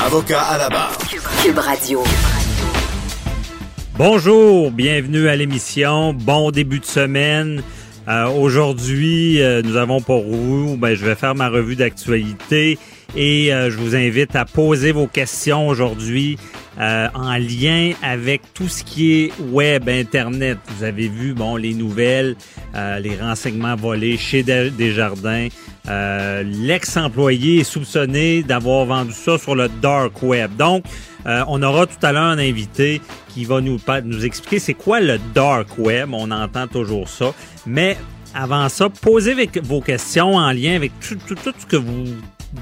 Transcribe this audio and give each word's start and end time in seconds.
Avocat 0.00 0.40
à 0.40 0.58
la 0.58 0.68
barre. 0.68 0.96
Cube 1.42 1.58
Radio. 1.58 2.02
Bonjour, 3.96 4.70
bienvenue 4.70 5.28
à 5.28 5.36
l'émission. 5.36 6.12
Bon 6.12 6.50
début 6.50 6.80
de 6.80 6.84
semaine. 6.84 7.62
Euh, 8.08 8.26
Aujourd'hui, 8.28 9.40
euh, 9.40 9.62
nous 9.62 9.76
avons 9.76 10.00
pour 10.00 10.24
vous, 10.24 10.76
ben, 10.76 10.94
je 10.94 11.04
vais 11.04 11.14
faire 11.14 11.36
ma 11.36 11.48
revue 11.48 11.76
d'actualité 11.76 12.78
et 13.14 13.52
euh, 13.52 13.70
je 13.70 13.76
vous 13.76 13.94
invite 13.94 14.34
à 14.34 14.44
poser 14.44 14.90
vos 14.90 15.06
questions 15.06 15.68
aujourd'hui 15.68 16.36
euh, 16.80 17.06
en 17.14 17.34
lien 17.36 17.92
avec 18.02 18.40
tout 18.54 18.66
ce 18.68 18.82
qui 18.82 19.12
est 19.20 19.32
web, 19.52 19.88
internet. 19.88 20.58
Vous 20.76 20.84
avez 20.84 21.06
vu, 21.08 21.32
bon, 21.34 21.54
les 21.56 21.74
nouvelles, 21.74 22.34
euh, 22.74 22.98
les 22.98 23.14
renseignements 23.16 23.76
volés 23.76 24.16
chez 24.16 24.42
Desjardins. 24.42 25.48
L'ex-employé 25.86 27.60
est 27.60 27.64
soupçonné 27.64 28.42
d'avoir 28.42 28.86
vendu 28.86 29.12
ça 29.12 29.38
sur 29.38 29.54
le 29.54 29.68
dark 29.80 30.22
web. 30.22 30.54
Donc, 30.56 30.84
on 31.24 31.62
aura 31.62 31.86
tout 31.86 32.04
à 32.06 32.12
l'heure 32.12 32.22
un 32.22 32.38
invité 32.38 33.00
qui 33.28 33.44
va 33.44 33.60
nous, 33.60 33.78
nous 34.04 34.24
expliquer 34.24 34.58
c'est 34.58 34.74
quoi 34.74 35.00
le 35.00 35.18
dark 35.34 35.78
web. 35.78 36.10
On 36.12 36.30
entend 36.30 36.66
toujours 36.66 37.08
ça. 37.08 37.32
Mais 37.66 37.96
avant 38.34 38.68
ça, 38.68 38.88
posez 38.88 39.34
vos 39.62 39.80
questions 39.80 40.36
en 40.36 40.52
lien 40.52 40.76
avec 40.76 40.92
tout, 41.00 41.16
tout, 41.26 41.52
ce 41.58 41.66
que 41.66 41.76
vous 41.76 42.04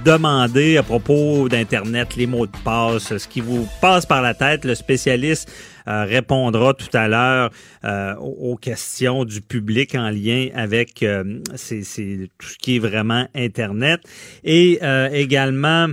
demandez 0.04 0.76
à 0.76 0.82
propos 0.82 1.48
d'Internet, 1.48 2.16
les 2.16 2.26
mots 2.26 2.46
de 2.46 2.56
passe, 2.64 3.16
ce 3.16 3.28
qui 3.28 3.40
vous 3.40 3.68
passe 3.80 4.06
par 4.06 4.22
la 4.22 4.34
tête. 4.34 4.64
Le 4.64 4.74
spécialiste 4.74 5.50
euh, 5.50 5.79
répondra 6.04 6.74
tout 6.74 6.94
à 6.96 7.08
l'heure 7.08 7.50
euh, 7.84 8.14
aux 8.16 8.56
questions 8.56 9.24
du 9.24 9.40
public 9.40 9.94
en 9.94 10.10
lien 10.10 10.48
avec 10.54 11.02
euh, 11.02 11.40
c'est, 11.56 11.82
tout 12.38 12.48
ce 12.48 12.58
qui 12.58 12.76
est 12.76 12.78
vraiment 12.78 13.26
Internet. 13.34 14.00
Et 14.44 14.80
également, 15.12 15.88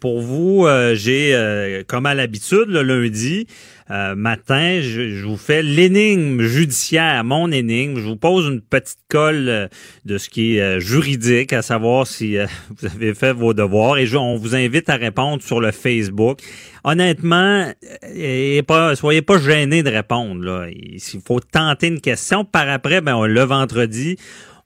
pour 0.00 0.20
vous, 0.20 0.66
j'ai, 0.94 1.82
comme 1.86 2.06
à 2.06 2.14
l'habitude, 2.14 2.66
le 2.68 2.82
lundi, 2.82 3.46
euh, 3.90 4.14
matin, 4.14 4.80
je, 4.80 5.24
vous 5.26 5.36
fais 5.36 5.62
l'énigme 5.62 6.40
judiciaire, 6.42 7.22
mon 7.22 7.52
énigme. 7.52 7.98
Je 7.98 8.06
vous 8.06 8.16
pose 8.16 8.46
une 8.46 8.62
petite 8.62 9.00
colle 9.08 9.48
euh, 9.48 9.68
de 10.06 10.16
ce 10.16 10.30
qui 10.30 10.56
est 10.56 10.60
euh, 10.62 10.80
juridique, 10.80 11.52
à 11.52 11.60
savoir 11.60 12.06
si 12.06 12.36
vous 12.70 12.86
avez 12.86 13.12
fait 13.12 13.32
vos 13.32 13.52
devoirs. 13.52 13.98
Et 13.98 14.16
on 14.16 14.36
vous 14.36 14.56
invite 14.56 14.88
à 14.88 14.96
répondre 14.96 15.42
sur 15.42 15.60
le 15.60 15.70
Facebook. 15.70 16.40
Honnêtement, 16.82 17.72
et 18.14 18.62
pas, 18.66 18.96
soyez 18.96 19.22
pas 19.22 19.38
gênés 19.38 19.82
de 19.82 19.90
répondre. 19.90 20.42
Là. 20.42 20.66
Il 20.70 21.00
faut 21.26 21.40
tenter 21.40 21.88
une 21.88 22.00
question. 22.00 22.44
Par 22.44 22.68
après, 22.68 23.00
ben, 23.00 23.26
le 23.26 23.42
vendredi, 23.42 24.16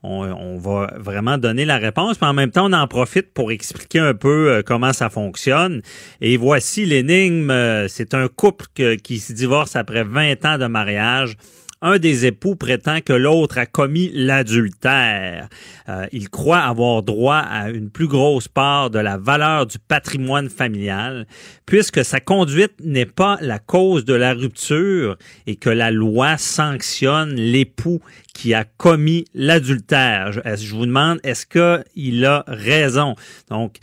on, 0.03 0.59
va 0.59 0.93
vraiment 0.97 1.39
donner 1.39 1.65
la 1.65 1.77
réponse, 1.77 2.21
mais 2.21 2.29
en 2.29 2.33
même 2.33 2.51
temps, 2.51 2.71
on 2.71 2.73
en 2.73 2.87
profite 2.87 3.33
pour 3.33 3.51
expliquer 3.51 3.99
un 3.99 4.15
peu 4.15 4.51
euh, 4.51 4.63
comment 4.65 4.93
ça 4.93 5.11
fonctionne. 5.11 5.83
Et 6.21 6.37
voici 6.37 6.85
l'énigme. 6.85 7.51
Euh, 7.51 7.89
c'est 7.89 8.15
un 8.15 8.29
couple 8.29 8.67
qui 9.03 9.19
se 9.19 9.33
divorce 9.33 9.77
après 9.77 10.05
20 10.05 10.45
ans 10.45 10.59
de 10.59 10.67
mariage 10.67 11.37
un 11.81 11.99
des 11.99 12.27
époux 12.27 12.57
prétend 12.57 13.01
que 13.01 13.13
l'autre 13.13 13.59
a 13.59 13.67
commis 13.67 14.11
l'adultère. 14.13 15.49
Euh, 15.89 16.07
il 16.13 16.29
croit 16.29 16.59
avoir 16.59 17.03
droit 17.03 17.37
à 17.37 17.71
une 17.71 17.91
plus 17.91 18.09
grosse 18.09 18.49
part 18.49 18.91
de 18.91 18.99
la 18.99 19.17
valeur 19.17 19.67
du 19.67 19.79
patrimoine 19.79 20.49
familial, 20.49 21.27
puisque 21.67 22.05
sa 22.05 22.21
conduite 22.21 22.75
n'est 22.83 23.07
pas 23.07 23.39
la 23.41 23.59
cause 23.59 24.05
de 24.05 24.15
la 24.15 24.35
rupture 24.35 25.17
et 25.47 25.57
que 25.57 25.71
la 25.71 25.91
loi 25.91 26.37
sanctionne 26.37 27.35
l'époux 27.35 28.01
qui 28.39 28.55
a 28.55 28.63
commis 28.63 29.25
l'adultère. 29.35 30.31
Je, 30.31 30.73
vous 30.73 30.87
demande, 30.87 31.19
est-ce 31.25 31.45
qu'il 31.45 32.25
a 32.25 32.45
raison? 32.47 33.17
Donc, 33.51 33.79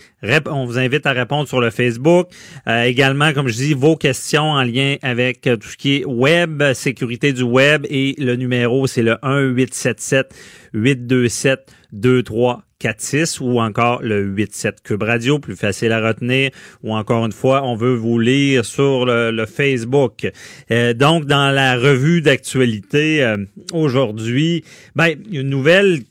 on 0.46 0.66
vous 0.66 0.80
invite 0.80 1.06
à 1.06 1.12
répondre 1.12 1.46
sur 1.46 1.60
le 1.60 1.72
Facebook. 1.72 2.30
Euh, 2.66 2.84
également, 2.84 3.34
comme 3.34 3.50
je 3.50 3.56
dis, 3.56 3.74
vos 3.74 3.98
questions 3.98 4.52
en 4.52 4.64
lien 4.64 4.96
avec 5.02 5.46
euh, 5.46 5.58
tout 5.58 5.68
ce 5.68 5.76
qui 5.76 5.98
est 5.98 6.06
web, 6.06 6.64
sécurité 6.72 7.34
du 7.34 7.44
web 7.44 7.86
et 7.90 8.16
le 8.18 8.38
numéro, 8.38 8.88
c'est 8.88 9.04
le 9.04 9.18
1 9.24 9.42
877 9.42 10.34
827 10.72 11.72
2346 11.96 13.40
ou 13.40 13.60
encore 13.60 14.02
le 14.02 14.34
87 14.36 14.82
Cube 14.84 15.04
Radio, 15.04 15.40
plus 15.40 15.56
facile 15.56 15.92
à 15.92 16.06
retenir, 16.06 16.52
ou 16.84 16.94
encore 16.94 17.26
une 17.26 17.32
fois, 17.32 17.64
on 17.64 17.76
veut 17.76 17.96
vous 17.96 18.20
lire 18.20 18.66
sur 18.66 19.06
le, 19.06 19.46
Facebook. 19.46 20.28
Euh, 20.72 20.94
donc, 20.94 21.26
dans 21.26 21.52
la 21.52 21.76
revue 21.76 22.22
d'actualité 22.22 23.24
euh, 23.24 23.38
aujourd'hui, 23.74 24.64
ben, 24.96 25.16
une 25.32 25.50
nouvelle 25.50 26.02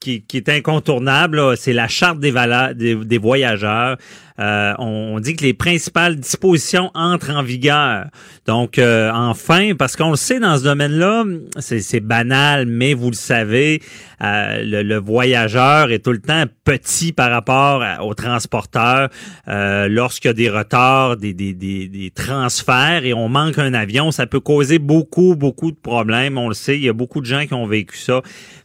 qui, 0.00 0.22
qui, 0.22 0.36
est 0.36 0.48
incontournable, 0.48 1.56
c'est 1.56 1.72
la 1.72 1.88
charte 1.88 2.20
des, 2.20 2.30
valeurs, 2.30 2.74
des 2.74 3.18
voyageurs. 3.18 3.96
Euh, 4.40 4.74
on, 4.80 5.20
dit 5.20 5.36
que 5.36 5.44
les 5.44 5.54
principales 5.54 6.16
dispositions 6.16 6.90
entrent 6.94 7.30
en 7.30 7.44
vigueur. 7.44 8.06
Donc, 8.46 8.78
euh, 8.78 9.08
enfin, 9.12 9.74
parce 9.78 9.94
qu'on 9.94 10.10
le 10.10 10.16
sait 10.16 10.40
dans 10.40 10.58
ce 10.58 10.64
domaine-là, 10.64 11.24
c'est 11.60 12.00
banal, 12.00 12.66
mais 12.66 12.94
vous 12.94 13.10
le 13.10 13.16
savez, 13.16 13.80
euh, 14.22 14.82
le, 14.82 14.98
voyageur 14.98 15.92
est 15.92 16.00
tout 16.00 16.10
le 16.10 16.20
temps 16.20 16.44
petit 16.64 17.12
par 17.12 17.30
rapport 17.30 17.84
au 18.02 18.14
transporteur. 18.14 19.08
Lorsqu'il 19.46 20.28
y 20.28 20.30
a 20.30 20.34
des 20.34 20.50
retards, 20.50 21.16
des, 21.16 21.32
des, 21.32 21.52
des, 21.52 21.86
des, 21.86 22.10
transferts 22.10 23.04
et 23.04 23.14
on 23.14 23.28
manque 23.28 23.58
un 23.58 23.72
avion, 23.72 24.10
ça 24.10 24.26
peut 24.26 24.40
causer 24.40 24.80
beaucoup, 24.80 25.36
beaucoup 25.36 25.70
de 25.70 25.76
problèmes. 25.76 26.38
On 26.38 26.48
le 26.48 26.54
sait, 26.54 26.74
il 26.74 26.82
y 26.82 26.88
a 26.88 26.92
beaucoup 26.92 27.20
de 27.20 27.26
gens 27.26 27.46
qui 27.46 27.54
ont 27.54 27.66
vécu 27.66 27.98
ça. 27.98 28.20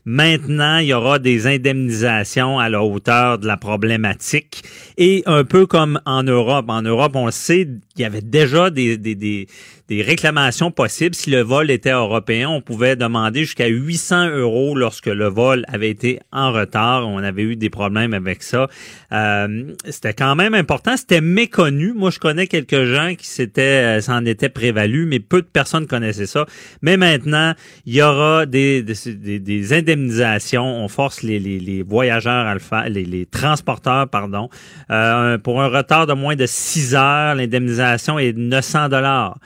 Maintenant, 0.05 0.77
il 0.77 0.87
y 0.87 0.93
aura 0.93 1.19
des 1.19 1.45
indemnisations 1.45 2.57
à 2.57 2.67
la 2.69 2.83
hauteur 2.83 3.37
de 3.37 3.45
la 3.45 3.57
problématique 3.57 4.63
et 4.97 5.21
un 5.27 5.43
peu 5.43 5.58
comme 5.65 5.99
en 6.05 6.23
Europe. 6.23 6.65
En 6.69 6.81
Europe, 6.81 7.13
on 7.15 7.25
le 7.25 7.31
sait, 7.31 7.67
il 7.95 8.01
y 8.01 8.05
avait 8.05 8.21
déjà 8.21 8.69
des, 8.69 9.47
des 9.89 10.03
réclamations 10.03 10.69
possibles. 10.69 11.15
Si 11.15 11.31
le 11.31 11.41
vol 11.41 11.71
était 11.71 11.91
européen, 11.91 12.47
on 12.47 12.61
pouvait 12.61 12.95
demander 12.95 13.41
jusqu'à 13.41 13.67
800 13.67 14.29
euros 14.29 14.75
lorsque 14.75 15.07
le 15.07 15.27
vol 15.27 15.65
avait 15.67 15.89
été 15.89 16.19
en 16.31 16.51
retard. 16.51 17.07
On 17.07 17.17
avait 17.17 17.41
eu 17.41 17.55
des 17.55 17.71
problèmes 17.71 18.13
avec 18.13 18.43
ça. 18.43 18.67
Euh, 19.11 19.73
c'était 19.89 20.13
quand 20.13 20.35
même 20.35 20.53
important. 20.53 20.95
C'était 20.95 21.21
méconnu. 21.21 21.93
Moi, 21.93 22.11
je 22.11 22.19
connais 22.19 22.45
quelques 22.45 22.83
gens 22.83 23.15
qui 23.15 23.27
s'étaient, 23.27 23.97
euh, 23.97 24.01
s'en 24.01 24.23
étaient 24.25 24.49
prévalus, 24.49 25.07
mais 25.07 25.19
peu 25.19 25.41
de 25.41 25.47
personnes 25.47 25.87
connaissaient 25.87 26.27
ça. 26.27 26.45
Mais 26.83 26.95
maintenant, 26.95 27.53
il 27.87 27.95
y 27.95 28.03
aura 28.03 28.45
des, 28.45 28.83
des, 28.83 29.39
des 29.39 29.73
indemnisations. 29.73 30.63
On 30.65 30.87
force 30.87 31.23
les, 31.23 31.39
les, 31.39 31.59
les 31.59 31.81
voyageurs 31.81 32.45
à 32.45 32.53
le 32.53 32.59
faire, 32.59 32.87
les, 32.89 33.05
les 33.05 33.25
transporteurs, 33.25 34.07
pardon. 34.07 34.49
Euh, 34.91 35.39
pour 35.39 35.63
un 35.63 35.67
retard 35.67 36.05
de 36.05 36.13
moins 36.13 36.35
de 36.35 36.45
6 36.45 36.93
heures, 36.93 37.33
l'indemnisation 37.33 38.19
est 38.19 38.33
de 38.33 38.39
900 38.39 38.89
dollars. 38.89 39.39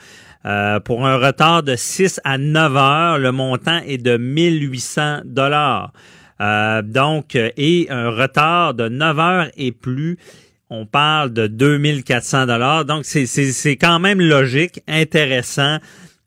Euh, 0.46 0.78
pour 0.80 1.06
un 1.06 1.16
retard 1.16 1.62
de 1.62 1.74
6 1.74 2.20
à 2.24 2.36
9 2.38 2.76
heures, 2.76 3.18
le 3.18 3.32
montant 3.32 3.80
est 3.86 3.98
de 3.98 4.16
1800 4.16 5.22
dollars. 5.24 5.92
Euh, 6.40 6.82
donc, 6.82 7.34
et 7.34 7.86
un 7.90 8.10
retard 8.10 8.74
de 8.74 8.88
9 8.88 9.18
heures 9.18 9.50
et 9.56 9.72
plus, 9.72 10.18
on 10.68 10.86
parle 10.86 11.32
de 11.32 11.46
2400 11.46 12.46
dollars. 12.46 12.84
Donc, 12.84 13.04
c'est 13.04 13.76
quand 13.76 14.00
même 14.00 14.20
logique, 14.20 14.80
intéressant. 14.88 15.78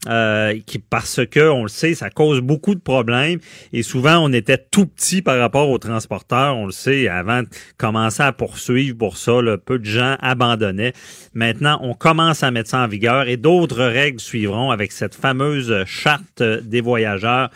Euh, 0.08 0.60
qui 0.66 0.80
parce 0.80 1.26
que 1.26 1.50
on 1.50 1.64
le 1.64 1.70
sait, 1.70 1.94
ça 1.94 2.10
cause 2.10 2.42
beaucoup 2.42 2.76
de 2.76 2.80
problèmes 2.80 3.40
et 3.74 3.84
souvent 3.84 4.18
on 4.20 4.32
était 4.32 4.58
tout 4.58 4.86
petit 4.86 5.22
par 5.22 5.38
rapport 5.40 5.70
aux 5.70 5.78
transporteurs, 5.78 6.56
on 6.58 6.66
le 6.66 6.72
sait, 6.72 7.08
avant 7.08 7.44
de 7.44 7.48
commencer 7.78 8.24
à 8.24 8.32
poursuivre 8.32 8.98
pour 8.98 9.18
ça, 9.18 9.42
là, 9.42 9.58
peu 9.58 9.80
de 9.80 9.86
gens 9.86 10.16
abandonnaient. 10.20 10.94
Maintenant, 11.34 11.80
on 11.82 11.94
commence 11.94 12.44
à 12.44 12.52
mettre 12.52 12.70
ça 12.70 12.80
en 12.80 12.88
vigueur 12.88 13.28
et 13.28 13.38
d'autres 13.38 13.84
règles 13.84 14.20
suivront 14.20 14.72
avec 14.72 14.92
cette 14.92 15.16
fameuse 15.16 15.84
charte 15.86 16.42
des 16.42 16.82
voyageurs. 16.82 17.50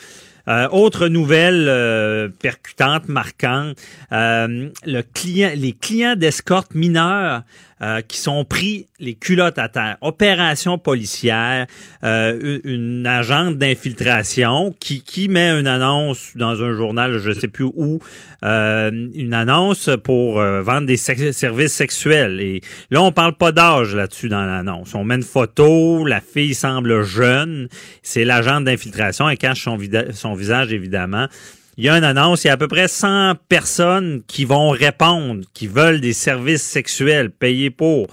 Euh, 0.47 0.67
autre 0.69 1.07
nouvelle 1.07 1.67
euh, 1.69 2.29
percutante, 2.41 3.07
marquante, 3.07 3.77
euh, 4.11 4.69
les 4.85 5.73
clients 5.73 6.15
d'escorte 6.15 6.73
mineurs 6.73 7.43
euh, 7.81 8.01
qui 8.01 8.19
sont 8.19 8.45
pris 8.45 8.87
les 8.99 9.15
culottes 9.15 9.57
à 9.57 9.67
terre. 9.67 9.97
Opération 10.01 10.77
policière, 10.77 11.65
euh, 12.03 12.59
une 12.63 13.07
agente 13.07 13.57
d'infiltration 13.57 14.75
qui, 14.79 15.01
qui 15.01 15.27
met 15.27 15.49
une 15.59 15.67
annonce 15.67 16.31
dans 16.35 16.61
un 16.61 16.73
journal, 16.73 17.17
je 17.17 17.31
sais 17.31 17.47
plus 17.47 17.65
où, 17.65 17.99
euh, 18.43 18.91
une 19.15 19.33
annonce 19.33 19.89
pour 20.03 20.35
vendre 20.35 20.85
des 20.85 20.97
services 20.97 21.73
sexuels. 21.73 22.39
Et 22.39 22.61
là, 22.91 23.01
on 23.01 23.11
parle 23.11 23.33
pas 23.33 23.51
d'âge 23.51 23.95
là-dessus 23.95 24.29
dans 24.29 24.45
l'annonce. 24.45 24.93
On 24.93 25.03
met 25.03 25.15
une 25.15 25.23
photo, 25.23 26.05
la 26.05 26.21
fille 26.21 26.53
semble 26.53 27.03
jeune, 27.03 27.67
c'est 28.03 28.25
l'agente 28.25 28.65
d'infiltration, 28.65 29.27
elle 29.27 29.37
cache 29.37 29.63
son, 29.63 29.77
son 30.13 30.33
visage 30.35 30.71
évidemment 30.71 31.27
il 31.77 31.85
y 31.85 31.89
a 31.89 31.97
une 31.97 32.03
annonce, 32.03 32.43
il 32.43 32.47
y 32.47 32.49
a 32.49 32.53
à 32.53 32.57
peu 32.57 32.67
près 32.67 32.87
100 32.87 33.35
personnes 33.47 34.21
qui 34.27 34.45
vont 34.45 34.69
répondre, 34.69 35.43
qui 35.53 35.67
veulent 35.67 36.01
des 36.01 36.13
services 36.13 36.63
sexuels 36.63 37.31
payés 37.31 37.69
pour. 37.69 38.07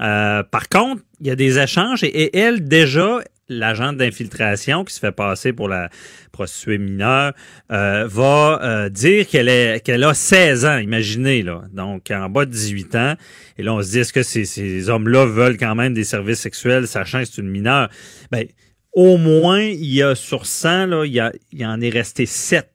Euh, 0.00 0.42
par 0.42 0.68
contre, 0.68 1.02
il 1.20 1.26
y 1.26 1.30
a 1.30 1.36
des 1.36 1.58
échanges 1.58 2.02
et, 2.02 2.36
elle, 2.36 2.66
déjà, 2.66 3.20
l'agente 3.48 3.98
d'infiltration 3.98 4.84
qui 4.84 4.94
se 4.94 5.00
fait 5.00 5.12
passer 5.12 5.52
pour 5.52 5.68
la 5.68 5.90
prostituée 6.32 6.78
mineure, 6.78 7.32
euh, 7.70 8.08
va 8.08 8.60
euh, 8.62 8.88
dire 8.88 9.28
qu'elle 9.28 9.48
est 9.48 9.84
qu'elle 9.84 10.02
a 10.02 10.14
16 10.14 10.64
ans, 10.64 10.78
imaginez, 10.78 11.42
là. 11.42 11.62
Donc, 11.72 12.10
en 12.10 12.28
bas 12.28 12.46
de 12.46 12.50
18 12.50 12.94
ans. 12.96 13.14
Et 13.58 13.62
là, 13.62 13.74
on 13.74 13.82
se 13.82 13.90
dit, 13.90 13.98
est-ce 14.00 14.12
que 14.12 14.22
ces, 14.22 14.44
ces 14.44 14.88
hommes-là 14.88 15.26
veulent 15.26 15.58
quand 15.58 15.74
même 15.74 15.94
des 15.94 16.04
services 16.04 16.40
sexuels, 16.40 16.88
sachant 16.88 17.20
que 17.20 17.26
c'est 17.26 17.40
une 17.40 17.50
mineure? 17.50 17.88
Ben, 18.32 18.46
au 18.92 19.16
moins, 19.16 19.60
il 19.60 19.92
y 19.92 20.02
a 20.02 20.14
sur 20.14 20.46
100, 20.46 20.86
là, 20.86 21.04
il 21.04 21.12
y, 21.12 21.20
a, 21.20 21.32
il 21.52 21.60
y 21.60 21.66
en 21.66 21.80
est 21.80 21.90
resté 21.90 22.26
7 22.26 22.73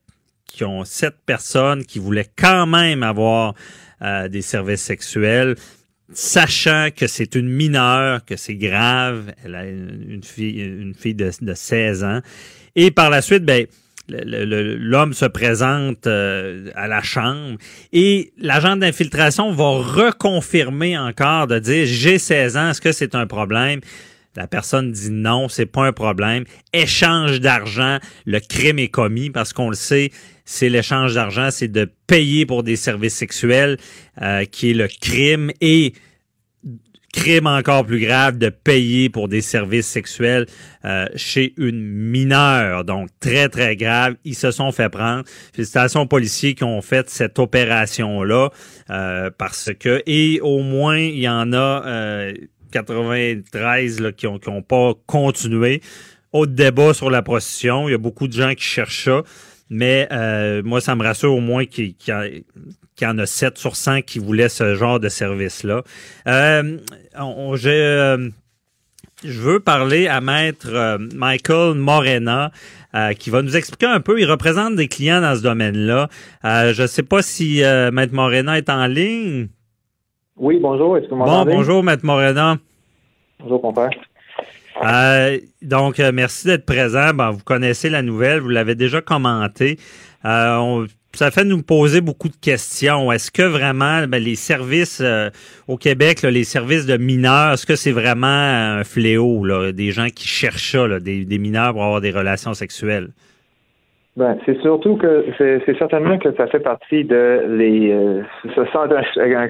qui 0.60 0.66
ont 0.66 0.84
sept 0.84 1.16
personnes 1.26 1.86
qui 1.86 2.00
voulaient 2.00 2.28
quand 2.36 2.68
même 2.68 3.02
avoir 3.02 3.54
euh, 4.02 4.28
des 4.28 4.42
services 4.42 4.82
sexuels, 4.82 5.56
sachant 6.12 6.90
que 6.94 7.08
c'est 7.08 7.36
une 7.36 7.48
mineure, 7.48 8.26
que 8.26 8.36
c'est 8.36 8.56
grave, 8.56 9.32
elle 9.46 9.56
a 9.56 9.66
une 9.66 10.22
fille, 10.22 10.60
une 10.60 10.94
fille 10.94 11.16
de, 11.16 11.32
de 11.40 11.54
16 11.54 12.04
ans. 12.04 12.20
Et 12.76 12.92
par 12.92 13.10
la 13.10 13.22
suite, 13.22 13.46
ben, 13.46 13.68
l'homme 14.10 15.14
se 15.14 15.26
présente 15.26 16.08
euh, 16.08 16.70
à 16.76 16.90
la 16.90 17.02
chambre 17.04 17.58
et 17.94 18.34
l'agent 18.38 18.76
d'infiltration 18.76 19.54
va 19.54 19.70
reconfirmer 19.70 20.98
encore 20.98 21.48
de 21.48 21.60
dire 21.60 21.86
j'ai 21.86 22.18
16 22.18 22.58
ans, 22.58 22.70
est-ce 22.72 22.82
que 22.82 22.92
c'est 22.92 23.16
un 23.16 23.28
problème? 23.28 23.80
La 24.36 24.48
personne 24.48 24.92
dit 24.92 25.10
non, 25.10 25.50
c'est 25.50 25.66
pas 25.66 25.86
un 25.86 25.92
problème. 25.92 26.44
Échange 26.72 27.40
d'argent, 27.40 27.98
le 28.26 28.40
crime 28.40 28.80
est 28.80 28.90
commis 28.90 29.30
parce 29.30 29.54
qu'on 29.54 29.70
le 29.70 29.76
sait, 29.76 30.12
c'est 30.52 30.70
l'échange 30.70 31.14
d'argent, 31.14 31.50
c'est 31.52 31.68
de 31.68 31.88
payer 32.08 32.48
pour 32.48 32.64
des 32.64 32.76
services 32.76 33.14
sexuels, 33.14 33.78
euh, 34.20 34.46
qui 34.46 34.72
est 34.72 34.74
le 34.74 34.88
crime 34.88 35.52
et 35.62 35.94
crime 37.14 37.46
encore 37.46 37.86
plus 37.86 38.00
grave 38.00 38.40
de 38.40 38.50
payer 38.50 39.10
pour 39.10 39.28
des 39.28 39.42
services 39.42 39.86
sexuels 39.86 40.48
euh, 40.86 41.06
chez 41.16 41.54
une 41.58 41.80
mineure. 41.80 42.84
Donc, 42.84 43.10
très, 43.20 43.48
très 43.48 43.76
grave. 43.76 44.16
Ils 44.26 44.34
se 44.34 44.50
sont 44.50 44.72
fait 44.72 44.90
prendre. 44.90 45.24
Félicitations 45.54 46.02
aux 46.02 46.08
policiers 46.08 46.56
qui 46.56 46.64
ont 46.64 46.82
fait 46.82 47.08
cette 47.12 47.38
opération-là 47.38 48.50
euh, 48.90 49.30
parce 49.38 49.70
que, 49.80 50.02
et 50.08 50.42
au 50.42 50.64
moins, 50.64 50.98
il 50.98 51.20
y 51.20 51.30
en 51.30 51.54
a 51.54 52.32
93 52.72 54.00
là, 54.00 54.12
qui 54.12 54.26
n'ont 54.26 54.40
ont 54.48 54.64
pas 54.64 54.94
continué. 55.06 55.82
Autre 56.34 56.54
débat 56.54 56.96
sur 56.96 57.12
la 57.12 57.22
prostitution. 57.22 57.88
Il 57.88 57.92
y 57.92 57.96
a 57.96 58.00
beaucoup 58.00 58.28
de 58.28 58.34
gens 58.34 58.54
qui 58.56 58.64
cherchent 58.64 59.06
ça. 59.06 59.24
Mais 59.70 60.08
euh, 60.12 60.62
moi, 60.64 60.82
ça 60.82 60.96
me 60.96 61.04
rassure 61.04 61.34
au 61.34 61.40
moins 61.40 61.66
qu'il 61.66 61.94
y, 62.08 63.06
en 63.06 63.18
a 63.18 63.26
7 63.26 63.58
sur 63.58 63.76
100 63.76 64.02
qui 64.02 64.20
voulaient 64.20 64.50
ce 64.50 64.76
genre 64.76 65.00
de 65.00 65.10
service-là. 65.10 65.84
Euh, 66.28 66.78
euh, 67.18 68.30
je 69.24 69.42
veux 69.42 69.60
parler 69.60 70.08
à 70.08 70.22
maître 70.22 70.98
Michael 71.14 71.76
Morena, 71.76 72.52
qui 73.20 73.30
va 73.30 73.42
nous 73.42 73.56
expliquer 73.58 73.86
un 73.86 74.00
peu. 74.00 74.20
Il 74.20 74.26
représente 74.26 74.76
des 74.76 74.88
clients 74.88 75.22
dans 75.22 75.36
ce 75.36 75.44
domaine-là. 75.44 76.08
je 76.44 76.82
ne 76.82 76.88
sais 76.88 77.04
pas 77.04 77.22
si 77.22 77.62
maître 77.92 78.14
Morena 78.14 78.58
est 78.58 78.70
en 78.70 78.88
ligne. 78.88 79.50
Oui, 80.38 80.58
bonjour. 80.62 80.98
Est-ce 80.98 81.08
que 81.10 81.16
vous 81.16 81.24
Bon, 81.24 81.44
bonjour, 81.44 81.84
Maître 81.84 82.06
Morena. 82.06 82.58
Bonjour, 83.42 83.62
compère. 83.62 83.90
Euh, 84.84 85.38
donc, 85.62 86.00
euh, 86.00 86.12
merci 86.14 86.48
d'être 86.48 86.66
présent. 86.66 87.12
Ben, 87.14 87.32
vous 87.32 87.44
connaissez 87.44 87.90
la 87.90 88.02
nouvelle, 88.02 88.40
vous 88.40 88.50
l'avez 88.50 88.76
déjà 88.76 89.02
commenté. 89.02 89.78
Euh, 90.26 90.86
ça 91.14 91.32
fait 91.32 91.44
nous 91.44 91.62
poser 91.64 92.02
beaucoup 92.02 92.30
de 92.30 92.36
questions. 92.36 93.12
Est-ce 93.12 93.32
que 93.32 93.42
vraiment 93.42 94.06
ben, 94.08 94.24
les 94.24 94.36
services 94.36 95.02
euh, 95.02 95.30
au 95.68 95.78
Québec, 95.78 96.22
les 96.22 96.44
services 96.44 96.86
de 96.86 96.98
mineurs, 96.98 97.54
est-ce 97.54 97.66
que 97.66 97.76
c'est 97.76 97.92
vraiment 97.92 98.28
un 98.28 98.84
fléau, 98.84 99.44
là, 99.44 99.72
des 99.72 99.92
gens 99.92 100.08
qui 100.08 100.28
cherchent 100.28 100.72
ça, 100.72 101.00
des, 101.00 101.26
des 101.26 101.38
mineurs 101.40 101.74
pour 101.74 101.84
avoir 101.84 102.02
des 102.02 102.12
relations 102.12 102.54
sexuelles? 102.54 103.10
Ben, 104.20 104.38
c'est 104.46 104.60
surtout 104.60 104.98
que 104.98 105.28
c'est 105.38 105.78
certainement 105.78 106.18
que 106.18 106.34
ça 106.34 106.46
fait 106.48 106.60
partie 106.60 107.06
de 107.06 107.46
les 107.48 107.94
euh, 107.94 108.22
ce 108.44 108.66
centre 108.66 108.94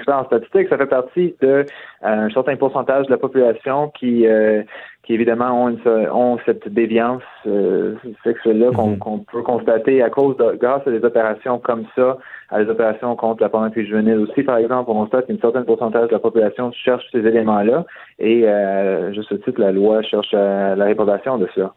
en 0.07 0.25
statistique, 0.25 0.67
ça 0.69 0.77
fait 0.77 0.85
partie 0.85 1.33
de 1.41 1.47
euh, 1.47 1.63
un 2.01 2.29
certain 2.29 2.55
pourcentage 2.55 3.07
de 3.07 3.11
la 3.11 3.17
population 3.17 3.91
qui 3.99 4.27
euh, 4.27 4.61
qui 5.09 5.15
évidemment 5.15 5.65
ont, 5.65 5.69
une, 5.69 6.09
ont 6.11 6.37
cette 6.45 6.71
déviance 6.71 7.23
euh, 7.47 7.95
sexuelle-là 8.23 8.69
qu'on 8.75 8.93
mm-hmm. 8.93 9.25
peut 9.31 9.41
constater 9.41 10.03
à 10.03 10.11
cause 10.11 10.37
de 10.37 10.55
grâce 10.61 10.85
à 10.85 10.91
des 10.91 11.03
opérations 11.03 11.57
comme 11.57 11.85
ça, 11.95 12.19
à 12.49 12.63
des 12.63 12.69
opérations 12.69 13.15
contre 13.15 13.41
la 13.41 13.49
pornographie 13.49 13.87
juvénile 13.87 14.19
aussi, 14.19 14.43
par 14.43 14.57
exemple, 14.57 14.91
on 14.91 15.05
constate 15.05 15.25
qu'une 15.25 15.39
certaine 15.39 15.65
pourcentage 15.65 16.09
de 16.09 16.13
la 16.13 16.19
population 16.19 16.71
cherche 16.73 17.03
ces 17.11 17.25
éléments-là 17.25 17.87
et 18.19 18.43
euh, 18.45 19.11
juste 19.15 19.29
ce 19.29 19.35
titre, 19.35 19.59
la 19.59 19.71
loi 19.71 20.03
cherche 20.03 20.31
la 20.31 20.85
réparation 20.85 21.39
de 21.39 21.49
ça. 21.55 21.73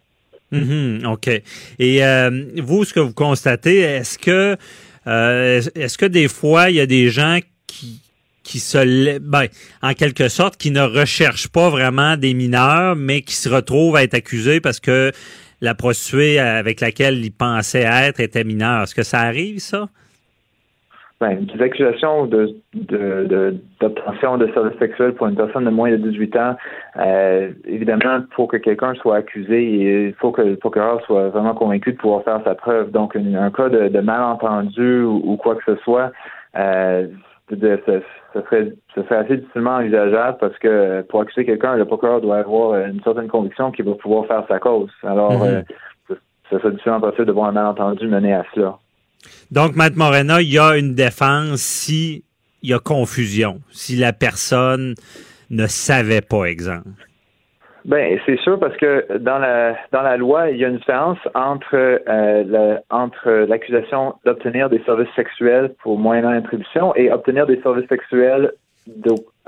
Mhm, 0.50 1.06
OK. 1.10 1.28
Et 1.78 2.04
euh, 2.04 2.30
vous, 2.62 2.84
ce 2.84 2.92
que 2.92 3.00
vous 3.00 3.14
constatez, 3.14 3.78
est-ce 3.78 4.18
que 4.18 4.56
est-ce 5.06 5.96
que 5.96 6.04
des 6.04 6.28
fois, 6.28 6.68
il 6.68 6.76
y 6.76 6.80
a 6.80 6.86
des 6.86 7.08
gens 7.08 7.38
qui 7.66 8.01
qui 8.58 9.18
ben, 9.20 9.46
en 9.82 9.94
quelque 9.94 10.28
sorte 10.28 10.56
qui 10.56 10.70
ne 10.70 10.82
recherchent 10.82 11.48
pas 11.48 11.70
vraiment 11.70 12.16
des 12.16 12.34
mineurs 12.34 12.96
mais 12.96 13.22
qui 13.22 13.34
se 13.34 13.48
retrouvent 13.48 13.96
à 13.96 14.02
être 14.02 14.14
accusés 14.14 14.60
parce 14.60 14.80
que 14.80 15.12
la 15.60 15.74
prostituée 15.74 16.38
avec 16.38 16.80
laquelle 16.80 17.24
ils 17.24 17.30
pensaient 17.30 17.86
être 17.86 18.20
était 18.20 18.44
mineure. 18.44 18.82
Est-ce 18.82 18.94
que 18.94 19.04
ça 19.04 19.20
arrive 19.20 19.58
ça? 19.60 19.88
Ben, 21.20 21.44
des 21.44 21.62
accusations 21.62 22.26
de, 22.26 22.56
d'obtention 23.80 24.38
de, 24.38 24.48
services 24.52 24.76
sexuels 24.80 25.14
pour 25.14 25.28
une 25.28 25.36
personne 25.36 25.64
de 25.64 25.70
moins 25.70 25.92
de 25.92 25.96
18 25.96 26.36
ans, 26.36 26.56
euh, 26.96 27.52
évidemment, 27.64 28.24
il 28.28 28.34
faut 28.34 28.48
que 28.48 28.56
quelqu'un 28.56 28.94
soit 28.94 29.18
accusé 29.18 30.08
il 30.08 30.14
faut 30.14 30.32
que 30.32 30.42
le 30.42 30.56
procureur 30.56 31.00
soit 31.06 31.28
vraiment 31.28 31.54
convaincu 31.54 31.92
de 31.92 31.96
pouvoir 31.96 32.24
faire 32.24 32.40
sa 32.42 32.56
preuve. 32.56 32.90
Donc, 32.90 33.14
un 33.14 33.50
cas 33.52 33.68
de, 33.68 34.00
malentendu 34.00 35.02
ou, 35.04 35.36
quoi 35.36 35.54
que 35.54 35.62
ce 35.64 35.80
soit, 35.84 36.10
euh, 36.58 37.06
de, 37.52 37.80
ce, 38.34 38.40
serait, 38.42 38.72
ce 38.94 39.02
serait 39.02 39.16
assez 39.16 39.36
difficilement 39.36 39.76
envisageable 39.76 40.38
parce 40.40 40.56
que 40.58 41.02
pour 41.02 41.20
accuser 41.22 41.44
quelqu'un, 41.44 41.76
le 41.76 41.84
procureur 41.84 42.20
doit 42.20 42.38
avoir 42.38 42.78
une 42.84 43.02
certaine 43.02 43.28
conviction 43.28 43.70
qu'il 43.70 43.84
va 43.84 43.94
pouvoir 43.94 44.26
faire 44.26 44.44
sa 44.48 44.58
cause. 44.58 44.90
Alors, 45.02 45.32
mm-hmm. 45.32 45.64
euh, 46.10 46.14
ce 46.50 46.58
serait 46.58 46.70
difficilement 46.70 47.00
possible 47.00 47.26
de 47.26 47.32
voir 47.32 47.48
un 47.48 47.52
malentendu 47.52 48.06
mener 48.06 48.34
à 48.34 48.44
cela. 48.54 48.78
Donc, 49.50 49.76
Maître 49.76 49.96
Morena, 49.96 50.40
il 50.40 50.52
y 50.52 50.58
a 50.58 50.76
une 50.76 50.94
défense 50.94 51.60
si 51.60 52.24
il 52.62 52.70
y 52.70 52.74
a 52.74 52.78
confusion, 52.78 53.60
si 53.70 53.96
la 53.96 54.12
personne 54.12 54.94
ne 55.50 55.66
savait 55.66 56.20
pas, 56.20 56.44
exemple. 56.44 56.88
Ben, 57.84 58.18
c'est 58.26 58.38
sûr 58.38 58.60
parce 58.60 58.76
que 58.76 59.18
dans 59.18 59.38
la 59.38 59.76
dans 59.90 60.02
la 60.02 60.16
loi, 60.16 60.50
il 60.50 60.58
y 60.58 60.64
a 60.64 60.68
une 60.68 60.76
différence 60.76 61.18
entre 61.34 61.74
euh, 62.08 62.78
entre 62.90 63.30
l'accusation 63.48 64.14
d'obtenir 64.24 64.70
des 64.70 64.80
services 64.84 65.12
sexuels 65.16 65.74
pour 65.82 65.98
moyennant 65.98 66.30
attribution 66.30 66.94
et 66.94 67.10
obtenir 67.10 67.46
des 67.46 67.60
services 67.62 67.88
sexuels 67.88 68.52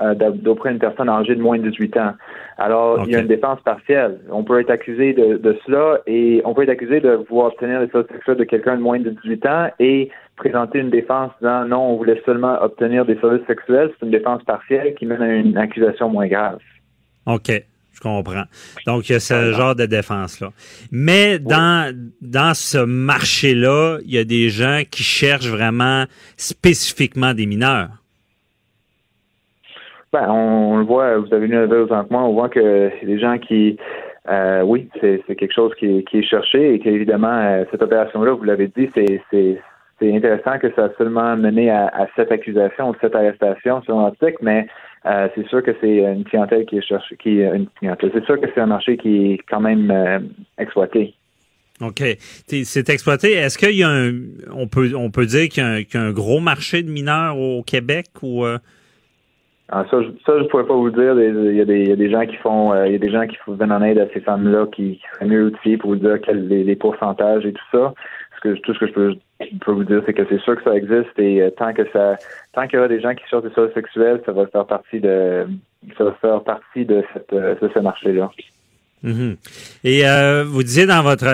euh, 0.01 0.13
d'auprès 0.13 0.71
d'une 0.71 0.79
personne 0.79 1.07
âgée 1.07 1.35
de 1.35 1.41
moins 1.41 1.57
de 1.57 1.69
18 1.69 1.97
ans. 1.97 2.13
Alors, 2.57 3.03
il 3.05 3.11
y 3.11 3.15
a 3.15 3.19
une 3.19 3.27
défense 3.27 3.61
partielle. 3.61 4.19
On 4.29 4.43
peut 4.43 4.59
être 4.59 4.69
accusé 4.69 5.13
de, 5.13 5.37
de, 5.37 5.57
cela 5.65 5.99
et 6.05 6.41
on 6.43 6.53
peut 6.53 6.63
être 6.63 6.69
accusé 6.69 6.99
de 6.99 7.11
vouloir 7.29 7.47
obtenir 7.47 7.79
des 7.79 7.89
services 7.89 8.11
sexuels 8.11 8.37
de 8.37 8.43
quelqu'un 8.43 8.75
de 8.75 8.81
moins 8.81 8.99
de 8.99 9.09
18 9.09 9.45
ans 9.45 9.69
et 9.79 10.09
présenter 10.35 10.79
une 10.79 10.89
défense 10.89 11.31
disant 11.39 11.65
non, 11.65 11.81
on 11.81 11.95
voulait 11.97 12.21
seulement 12.25 12.61
obtenir 12.61 13.05
des 13.05 13.15
services 13.19 13.45
sexuels. 13.47 13.91
C'est 13.97 14.05
une 14.05 14.11
défense 14.11 14.43
partielle 14.43 14.93
qui 14.95 15.05
mène 15.05 15.21
à 15.21 15.33
une 15.33 15.57
accusation 15.57 16.09
moins 16.09 16.27
grave. 16.27 16.59
OK. 17.25 17.51
Je 17.95 18.01
comprends. 18.01 18.43
Donc, 18.85 19.09
il 19.09 19.13
y 19.13 19.15
a 19.15 19.19
ce 19.19 19.53
genre 19.53 19.75
de 19.75 19.85
défense-là. 19.85 20.49
Mais 20.91 21.39
dans, 21.39 21.95
dans 22.21 22.53
ce 22.53 22.77
marché-là, 22.77 23.99
il 24.05 24.13
y 24.13 24.17
a 24.17 24.25
des 24.25 24.49
gens 24.49 24.81
qui 24.89 25.03
cherchent 25.03 25.47
vraiment 25.47 26.03
spécifiquement 26.35 27.33
des 27.33 27.45
mineurs. 27.45 27.89
Ben, 30.11 30.29
on, 30.29 30.77
le 30.77 30.85
voit, 30.85 31.17
vous 31.17 31.33
avez 31.33 31.47
la 31.47 31.63
nouvelle 31.63 31.81
autant 31.81 32.03
que 32.05 32.13
moi, 32.13 32.23
on 32.23 32.33
voit 32.33 32.49
que 32.49 32.91
des 33.05 33.19
gens 33.19 33.37
qui, 33.37 33.77
euh, 34.29 34.61
oui, 34.61 34.89
c'est 35.01 35.23
quelque 35.35 35.53
chose 35.53 35.73
qui 35.77 35.85
est, 35.85 36.03
qui 36.07 36.19
est 36.19 36.23
cherché 36.23 36.73
et 36.73 36.79
qu'évidemment, 36.79 37.37
euh, 37.41 37.63
cette 37.71 37.81
opération-là, 37.81 38.33
vous 38.33 38.43
l'avez 38.43 38.67
dit, 38.67 38.89
c'est 38.95 39.21
c'est 39.99 40.13
intéressant 40.13 40.59
que 40.59 40.73
ça 40.75 40.85
a 40.85 40.89
seulement 40.97 41.37
mené 41.37 41.69
à, 41.69 41.87
à 41.87 42.07
cette 42.15 42.31
accusation 42.31 42.89
ou 42.89 42.95
cette 42.99 43.15
arrestation 43.15 43.81
selon 43.83 44.01
l'article, 44.01 44.37
mais 44.41 44.67
euh, 45.05 45.27
c'est 45.35 45.47
sûr 45.47 45.61
que 45.61 45.71
c'est 45.81 45.97
une 45.97 46.23
clientèle 46.23 46.65
qui 46.65 46.77
est 46.77 46.81
cherchée, 46.81 47.15
qui 47.17 47.41
une 47.41 47.67
clientèle. 47.79 48.11
C'est 48.13 48.25
sûr 48.25 48.39
que 48.39 48.47
c'est 48.53 48.61
un 48.61 48.65
marché 48.65 48.97
qui 48.97 49.33
est 49.33 49.39
quand 49.47 49.59
même 49.59 49.91
euh, 49.91 50.19
exploité. 50.57 51.13
OK. 51.81 52.01
C'est 52.47 52.89
exploité. 52.89 53.33
Est-ce 53.33 53.57
qu'il 53.57 53.75
y 53.75 53.83
a 53.83 53.89
un 53.89 54.13
on 54.53 54.67
peut 54.67 54.93
on 54.95 55.11
peut 55.11 55.25
dire 55.25 55.49
qu'il 55.49 55.63
y, 55.63 55.97
a 55.97 56.01
un 56.01 56.11
gros 56.11 56.39
marché 56.39 56.81
de 56.81 56.89
mineurs 56.89 57.37
au 57.37 57.63
Québec 57.63 58.05
ou 58.23 58.45
euh? 58.45 58.57
ah, 59.69 59.85
ça, 59.91 60.01
je, 60.01 60.07
ça, 60.25 60.39
je 60.39 60.45
pourrais 60.45 60.65
pas 60.65 60.73
vous 60.75 60.89
dire. 60.89 61.19
Il 61.19 61.55
y, 61.55 61.61
a 61.61 61.65
des, 61.65 61.81
il 61.81 61.89
y 61.89 61.91
a 61.91 61.95
des 61.95 62.09
gens 62.09 62.25
qui 62.25 62.37
font, 62.37 62.73
il 62.85 62.93
y 62.93 62.95
a 62.95 62.97
des 62.97 63.11
gens 63.11 63.27
qui 63.27 63.35
viennent 63.47 63.71
en 63.71 63.83
aide 63.83 63.99
à 63.99 64.07
ces 64.13 64.21
femmes-là 64.21 64.67
qui, 64.67 64.97
qui 64.97 65.01
seraient 65.13 65.25
mieux 65.25 65.45
outillés 65.47 65.77
pour 65.77 65.91
vous 65.91 65.97
dire 65.97 66.19
quels 66.21 66.47
les, 66.47 66.63
les 66.63 66.75
pourcentages 66.75 67.45
et 67.45 67.51
tout 67.53 67.65
ça. 67.71 67.93
Que, 68.45 68.53
tout 68.59 68.75
ce 68.75 68.79
que 68.79 68.87
je 68.87 68.93
peux 68.93 69.71
vous 69.71 69.83
dire, 69.83 70.03
c'est 70.05 70.13
que 70.13 70.23
c'est 70.29 70.39
sûr 70.41 70.55
que 70.55 70.63
ça 70.63 70.75
existe 70.75 71.17
et 71.17 71.41
euh, 71.41 71.49
tant 71.49 71.73
que 71.73 71.81
ça, 71.91 72.15
tant 72.53 72.67
qu'il 72.67 72.75
y 72.75 72.77
aura 72.77 72.87
des 72.87 73.01
gens 73.01 73.15
qui 73.15 73.23
cherchent 73.27 73.43
des 73.43 73.53
choses 73.55 73.73
sexuelles, 73.73 74.21
ça 74.23 74.33
va 74.33 74.45
faire 74.45 74.67
partie 74.67 74.99
de, 74.99 75.47
ça 75.97 76.03
va 76.03 76.13
faire 76.21 76.43
partie 76.43 76.85
de 76.85 77.03
cette, 77.11 77.33
euh, 77.33 77.55
de 77.59 77.69
ce 77.73 77.79
marché-là. 77.79 78.29
Mm-hmm. 79.03 79.35
Et 79.83 80.07
euh, 80.07 80.43
vous 80.45 80.61
disiez 80.61 80.85
dans 80.85 81.01
votre, 81.01 81.25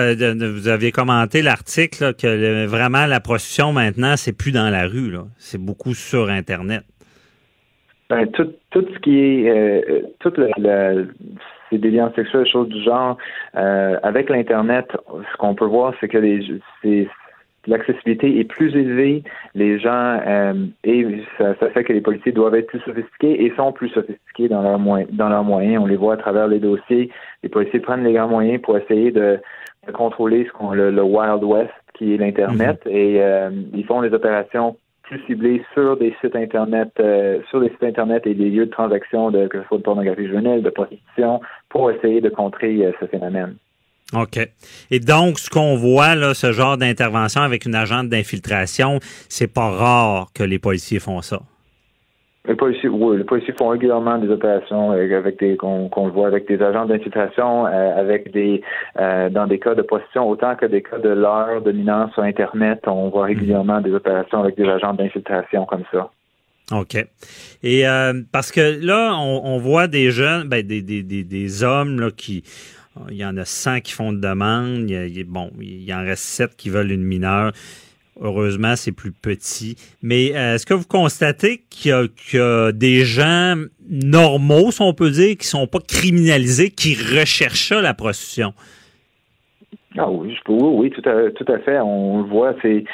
vous 0.52 0.68
avez 0.68 0.90
commenté 0.90 1.42
l'article 1.42 2.14
que 2.14 2.64
vraiment 2.64 3.04
la 3.04 3.20
prostitution 3.20 3.72
maintenant, 3.74 4.16
c'est 4.16 4.36
plus 4.36 4.52
dans 4.52 4.70
la 4.70 4.86
rue, 4.86 5.12
c'est 5.36 5.60
beaucoup 5.60 5.92
sur 5.92 6.30
Internet. 6.30 6.82
Ben, 8.08 8.26
tout, 8.32 8.52
tout 8.70 8.86
ce 8.94 8.98
qui 9.00 9.18
est, 9.18 9.50
euh, 9.50 10.00
toute 10.20 10.38
la, 10.38 10.94
ces 11.72 11.78
déviances 11.78 12.14
sexuelles, 12.14 12.46
choses 12.46 12.68
du 12.68 12.80
genre, 12.82 13.16
avec 13.54 14.30
l'internet, 14.30 14.86
ce 15.08 15.36
qu'on 15.38 15.54
peut 15.54 15.64
voir, 15.64 15.94
c'est 16.00 16.08
que 16.08 16.18
les, 16.18 16.60
l'accessibilité 17.66 18.38
est 18.38 18.44
plus 18.44 18.74
élevée, 18.74 19.22
les 19.54 19.78
gens 19.78 20.20
euh, 20.26 20.54
et 20.84 21.06
ça, 21.38 21.54
fait 21.54 21.84
que 21.84 21.92
les 21.92 22.00
policiers 22.00 22.32
doivent 22.32 22.54
être 22.54 22.66
plus 22.66 22.80
sophistiqués 22.80 23.44
et 23.44 23.52
sont 23.56 23.72
plus 23.72 23.88
sophistiqués 23.90 24.48
dans 24.48 24.62
leurs 24.62 24.78
moyens 24.78 25.10
dans 25.12 25.28
leurs 25.28 25.44
moyens. 25.44 25.82
On 25.82 25.86
les 25.86 25.96
voit 25.96 26.14
à 26.14 26.16
travers 26.16 26.48
les 26.48 26.58
dossiers. 26.58 27.10
Les 27.42 27.48
policiers 27.48 27.80
prennent 27.80 28.04
les 28.04 28.12
grands 28.12 28.28
moyens 28.28 28.60
pour 28.62 28.76
essayer 28.76 29.10
de, 29.10 29.38
contrôler 29.92 30.46
ce 30.46 30.52
qu'on 30.52 30.72
le, 30.72 30.90
le, 30.90 31.02
Wild 31.02 31.42
West 31.42 31.72
qui 31.94 32.14
est 32.14 32.16
l'internet 32.16 32.80
mhm. 32.86 32.92
et 32.92 33.22
euh, 33.22 33.50
ils 33.74 33.84
font 33.84 34.00
des 34.02 34.12
opérations 34.12 34.76
plus 35.12 35.26
ciblées 35.26 35.62
sur 35.74 35.96
des 35.98 36.14
sites 36.20 36.34
internet, 36.36 36.88
euh, 36.98 37.40
sur 37.50 37.60
des 37.60 37.68
sites 37.68 37.82
internet 37.82 38.26
et 38.26 38.34
des 38.34 38.48
lieux 38.48 38.66
de 38.66 38.70
transaction 38.70 39.30
de 39.30 39.46
que 39.46 39.60
ce 39.60 39.68
soit 39.68 39.78
de 39.78 39.82
pornographie 39.82 40.26
juvénile, 40.26 40.62
de 40.62 40.70
prostitution, 40.70 41.40
pour 41.68 41.90
essayer 41.90 42.20
de 42.20 42.30
contrer 42.30 42.92
ce 42.98 43.06
phénomène. 43.06 43.56
OK. 44.14 44.38
Et 44.90 45.00
donc, 45.00 45.38
ce 45.38 45.48
qu'on 45.50 45.76
voit, 45.76 46.14
là, 46.14 46.34
ce 46.34 46.52
genre 46.52 46.76
d'intervention 46.76 47.42
avec 47.42 47.64
une 47.66 47.74
agente 47.74 48.08
d'infiltration, 48.08 49.00
c'est 49.28 49.52
pas 49.52 49.70
rare 49.70 50.28
que 50.34 50.42
les 50.42 50.58
policiers 50.58 50.98
font 50.98 51.22
ça. 51.22 51.40
Les 52.48 52.56
policiers, 52.56 52.88
oui, 52.88 53.18
les 53.18 53.24
policiers 53.24 53.54
font 53.56 53.68
régulièrement 53.68 54.18
des 54.18 54.28
opérations 54.28 54.90
avec 54.90 55.38
des 55.38 55.56
qu'on 55.56 55.88
voit 56.08 56.26
avec 56.26 56.48
des 56.48 56.60
agents 56.60 56.86
d'infiltration, 56.86 57.66
euh, 57.66 57.96
avec 57.96 58.32
des 58.32 58.62
euh, 58.98 59.30
dans 59.30 59.46
des 59.46 59.60
cas 59.60 59.76
de 59.76 59.82
prostitution 59.82 60.28
autant 60.28 60.56
que 60.56 60.66
des 60.66 60.82
cas 60.82 60.98
de 60.98 61.10
l'heure 61.10 61.62
de 61.62 61.70
mineurs 61.70 62.12
sur 62.14 62.24
Internet, 62.24 62.80
on 62.88 63.10
voit 63.10 63.26
régulièrement 63.26 63.80
des 63.80 63.92
opérations 63.92 64.40
avec 64.40 64.56
des 64.56 64.68
agents 64.68 64.92
d'infiltration 64.92 65.66
comme 65.66 65.84
ça. 65.92 66.10
OK. 66.72 66.96
Et 67.62 67.86
euh, 67.86 68.12
parce 68.32 68.50
que 68.50 68.84
là, 68.84 69.14
on, 69.16 69.58
voit 69.58 69.86
des 69.86 70.10
jeunes, 70.10 70.48
ben, 70.48 70.66
des, 70.66 70.82
des, 70.82 71.04
des, 71.04 71.22
des 71.22 71.62
hommes 71.62 72.00
là, 72.00 72.10
qui 72.10 72.42
il 73.08 73.16
y 73.16 73.24
en 73.24 73.36
a 73.36 73.44
100 73.44 73.80
qui 73.80 73.92
font 73.92 74.12
de 74.12 74.18
demande. 74.18 74.90
Il 74.90 75.24
bon, 75.24 75.50
il 75.60 75.92
en 75.94 76.02
reste 76.02 76.24
7 76.24 76.56
qui 76.56 76.70
veulent 76.70 76.90
une 76.90 77.04
mineure. 77.04 77.52
Heureusement, 78.24 78.76
c'est 78.76 78.92
plus 78.92 79.10
petit. 79.10 79.74
Mais 80.00 80.30
euh, 80.36 80.54
est-ce 80.54 80.64
que 80.64 80.74
vous 80.74 80.86
constatez 80.86 81.62
qu'il 81.68 81.90
y, 81.90 82.38
a 82.38 82.70
des 82.70 83.04
gens 83.04 83.56
normaux, 83.90 84.70
si 84.70 84.80
on 84.80 84.94
peut 84.94 85.10
dire, 85.10 85.36
qui 85.36 85.46
sont 85.46 85.66
pas 85.66 85.80
criminalisés, 85.80 86.70
qui 86.70 86.94
recherchent 86.94 87.72
la 87.72 87.94
prostitution? 87.94 88.52
Ah 89.98 90.08
oui, 90.08 90.34
je 90.34 90.42
peux, 90.44 90.90
tout 90.90 91.08
à, 91.08 91.30
tout 91.32 91.52
à 91.52 91.58
fait. 91.58 91.80
On 91.80 92.22
le 92.22 92.28
voit. 92.28 92.54
C'est, 92.62 92.84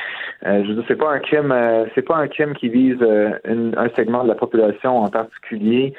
euh, 0.46 0.96
pas 0.98 1.12
un 1.12 1.18
crime, 1.18 1.52
euh, 1.52 1.84
c'est 1.94 2.02
pas 2.02 2.16
un 2.16 2.28
crime 2.28 2.54
qui 2.54 2.70
vise 2.70 3.02
un 3.02 3.88
segment 3.96 4.22
de 4.22 4.28
la 4.28 4.34
population 4.34 4.98
en 4.98 5.08
particulier. 5.08 5.92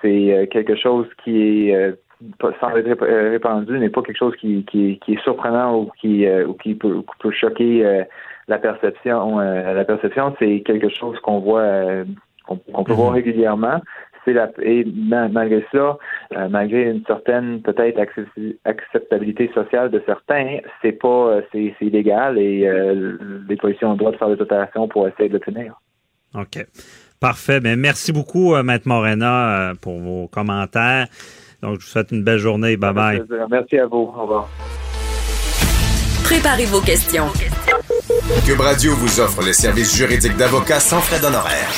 c'est 0.00 0.48
quelque 0.52 0.76
chose 0.76 1.06
qui 1.24 1.70
est 1.70 1.94
sans 2.60 2.76
être 2.76 3.02
euh, 3.02 3.30
répandu 3.30 3.78
n'est 3.78 3.90
pas 3.90 4.02
quelque 4.02 4.18
chose 4.18 4.34
qui, 4.36 4.64
est 4.74 5.22
surprenant 5.22 5.78
ou 5.78 5.90
qui, 6.00 6.26
euh, 6.26 6.46
peut, 6.78 7.30
choquer 7.30 7.84
euh, 7.84 8.02
la 8.48 8.58
perception. 8.58 9.38
la 9.38 9.84
perception, 9.84 10.34
c'est 10.38 10.60
quelque 10.60 10.88
chose 10.88 11.18
qu'on 11.20 11.40
voit, 11.40 12.04
qu'on 12.46 12.84
peut 12.84 12.92
voir 12.92 13.10
mhm. 13.10 13.16
régulièrement. 13.16 13.80
C'est 14.24 14.32
la, 14.32 14.50
et 14.62 14.84
malgré 14.84 15.64
ça, 15.72 15.96
malgré 16.50 16.90
une 16.90 17.04
certaine 17.06 17.62
peut-être 17.62 17.98
acceptabilité 18.64 19.50
sociale 19.54 19.90
de 19.90 20.02
certains, 20.04 20.58
c'est 20.82 20.92
pas, 20.92 21.40
c'est 21.52 21.74
illégal 21.80 22.38
et 22.38 22.68
les 23.48 23.56
policiers 23.56 23.86
ont 23.86 23.92
le 23.92 23.98
droit 23.98 24.12
de 24.12 24.16
faire 24.16 24.34
des 24.34 24.42
opérations 24.42 24.88
pour 24.88 25.06
essayer 25.08 25.28
de 25.28 25.34
le 25.34 25.40
tenir. 25.40 25.80
OK. 26.34 26.66
Parfait. 27.20 27.60
Ben, 27.60 27.78
merci 27.78 28.12
beaucoup, 28.12 28.54
Maître 28.62 28.86
Morena, 28.86 29.72
pour 29.80 29.98
vos 29.98 30.28
commentaires. 30.28 31.06
Donc, 31.62 31.80
je 31.80 31.84
vous 31.84 31.90
souhaite 31.90 32.12
une 32.12 32.22
belle 32.22 32.38
journée. 32.38 32.76
Bye 32.76 32.92
bye. 32.92 33.22
Merci 33.50 33.78
à 33.78 33.86
vous. 33.86 34.12
Au 34.16 34.22
revoir. 34.22 34.48
Préparez 36.24 36.66
vos 36.66 36.80
questions. 36.80 37.26
Cube 38.44 38.60
Radio 38.60 38.94
vous 38.94 39.20
offre 39.20 39.42
les 39.42 39.54
services 39.54 39.96
juridiques 39.96 40.36
d'avocats 40.36 40.80
sans 40.80 41.00
frais 41.00 41.18
d'honoraires. 41.18 41.72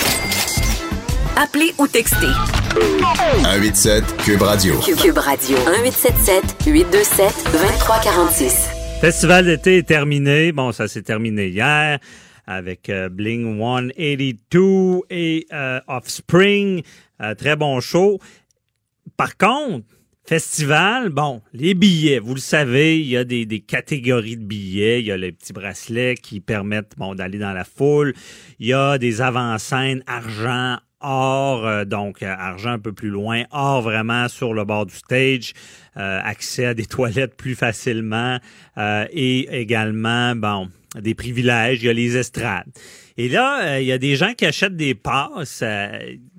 Appelez 1.36 1.72
ou 1.78 1.86
textez. 1.86 2.26
187 3.44 4.16
Cube 4.16 4.42
Radio. 4.42 4.74
Cube 4.80 5.18
Radio. 5.18 5.56
1877 5.58 6.66
827 6.66 7.52
2346. 7.52 8.68
Festival 9.00 9.44
d'été 9.44 9.78
est 9.78 9.86
terminé. 9.86 10.50
Bon, 10.50 10.72
ça 10.72 10.88
s'est 10.88 11.02
terminé 11.02 11.48
hier 11.48 12.00
avec 12.48 12.88
euh, 12.88 13.08
Bling 13.08 13.56
182 13.56 15.02
et 15.08 15.46
euh, 15.52 15.80
Offspring. 15.86 16.82
Euh, 17.22 17.36
très 17.36 17.54
bon 17.54 17.80
show. 17.80 18.18
Par 19.16 19.36
contre, 19.36 19.86
festival, 20.24 21.08
bon, 21.08 21.42
les 21.52 21.74
billets, 21.74 22.18
vous 22.18 22.34
le 22.34 22.40
savez, 22.40 23.00
il 23.00 23.06
y 23.06 23.16
a 23.16 23.24
des, 23.24 23.60
catégories 23.60 24.36
de 24.36 24.44
billets. 24.44 25.00
Il 25.00 25.06
y 25.06 25.12
a 25.12 25.16
les 25.16 25.32
petits 25.32 25.52
bracelets 25.52 26.14
qui 26.14 26.40
permettent 26.40 26.94
bon, 26.96 27.14
d'aller 27.14 27.38
dans 27.38 27.52
la 27.52 27.64
foule. 27.64 28.14
Il 28.58 28.68
y 28.68 28.72
a 28.72 28.98
des 28.98 29.22
avant-scènes 29.22 30.02
argent, 30.06 30.78
or, 31.00 31.66
euh, 31.66 31.84
donc 31.84 32.22
euh, 32.22 32.34
argent 32.38 32.70
un 32.70 32.78
peu 32.78 32.92
plus 32.92 33.08
loin, 33.08 33.44
or 33.50 33.82
vraiment 33.82 34.28
sur 34.28 34.54
le 34.54 34.64
bord 34.64 34.86
du 34.86 34.94
stage, 34.94 35.52
euh, 35.96 36.20
accès 36.22 36.66
à 36.66 36.74
des 36.74 36.86
toilettes 36.86 37.36
plus 37.36 37.54
facilement 37.54 38.38
et 39.12 39.60
également, 39.60 40.34
bon, 40.36 40.70
des 40.98 41.14
privilèges, 41.14 41.82
il 41.82 41.86
y 41.86 41.88
a 41.88 41.92
les 41.92 42.16
estrades. 42.16 42.68
Et 43.20 43.28
là, 43.28 43.80
il 43.80 43.86
y 43.86 43.92
a 43.92 43.98
des 43.98 44.16
gens 44.16 44.32
qui 44.32 44.46
achètent 44.46 44.76
des 44.76 44.94
passes 44.94 45.62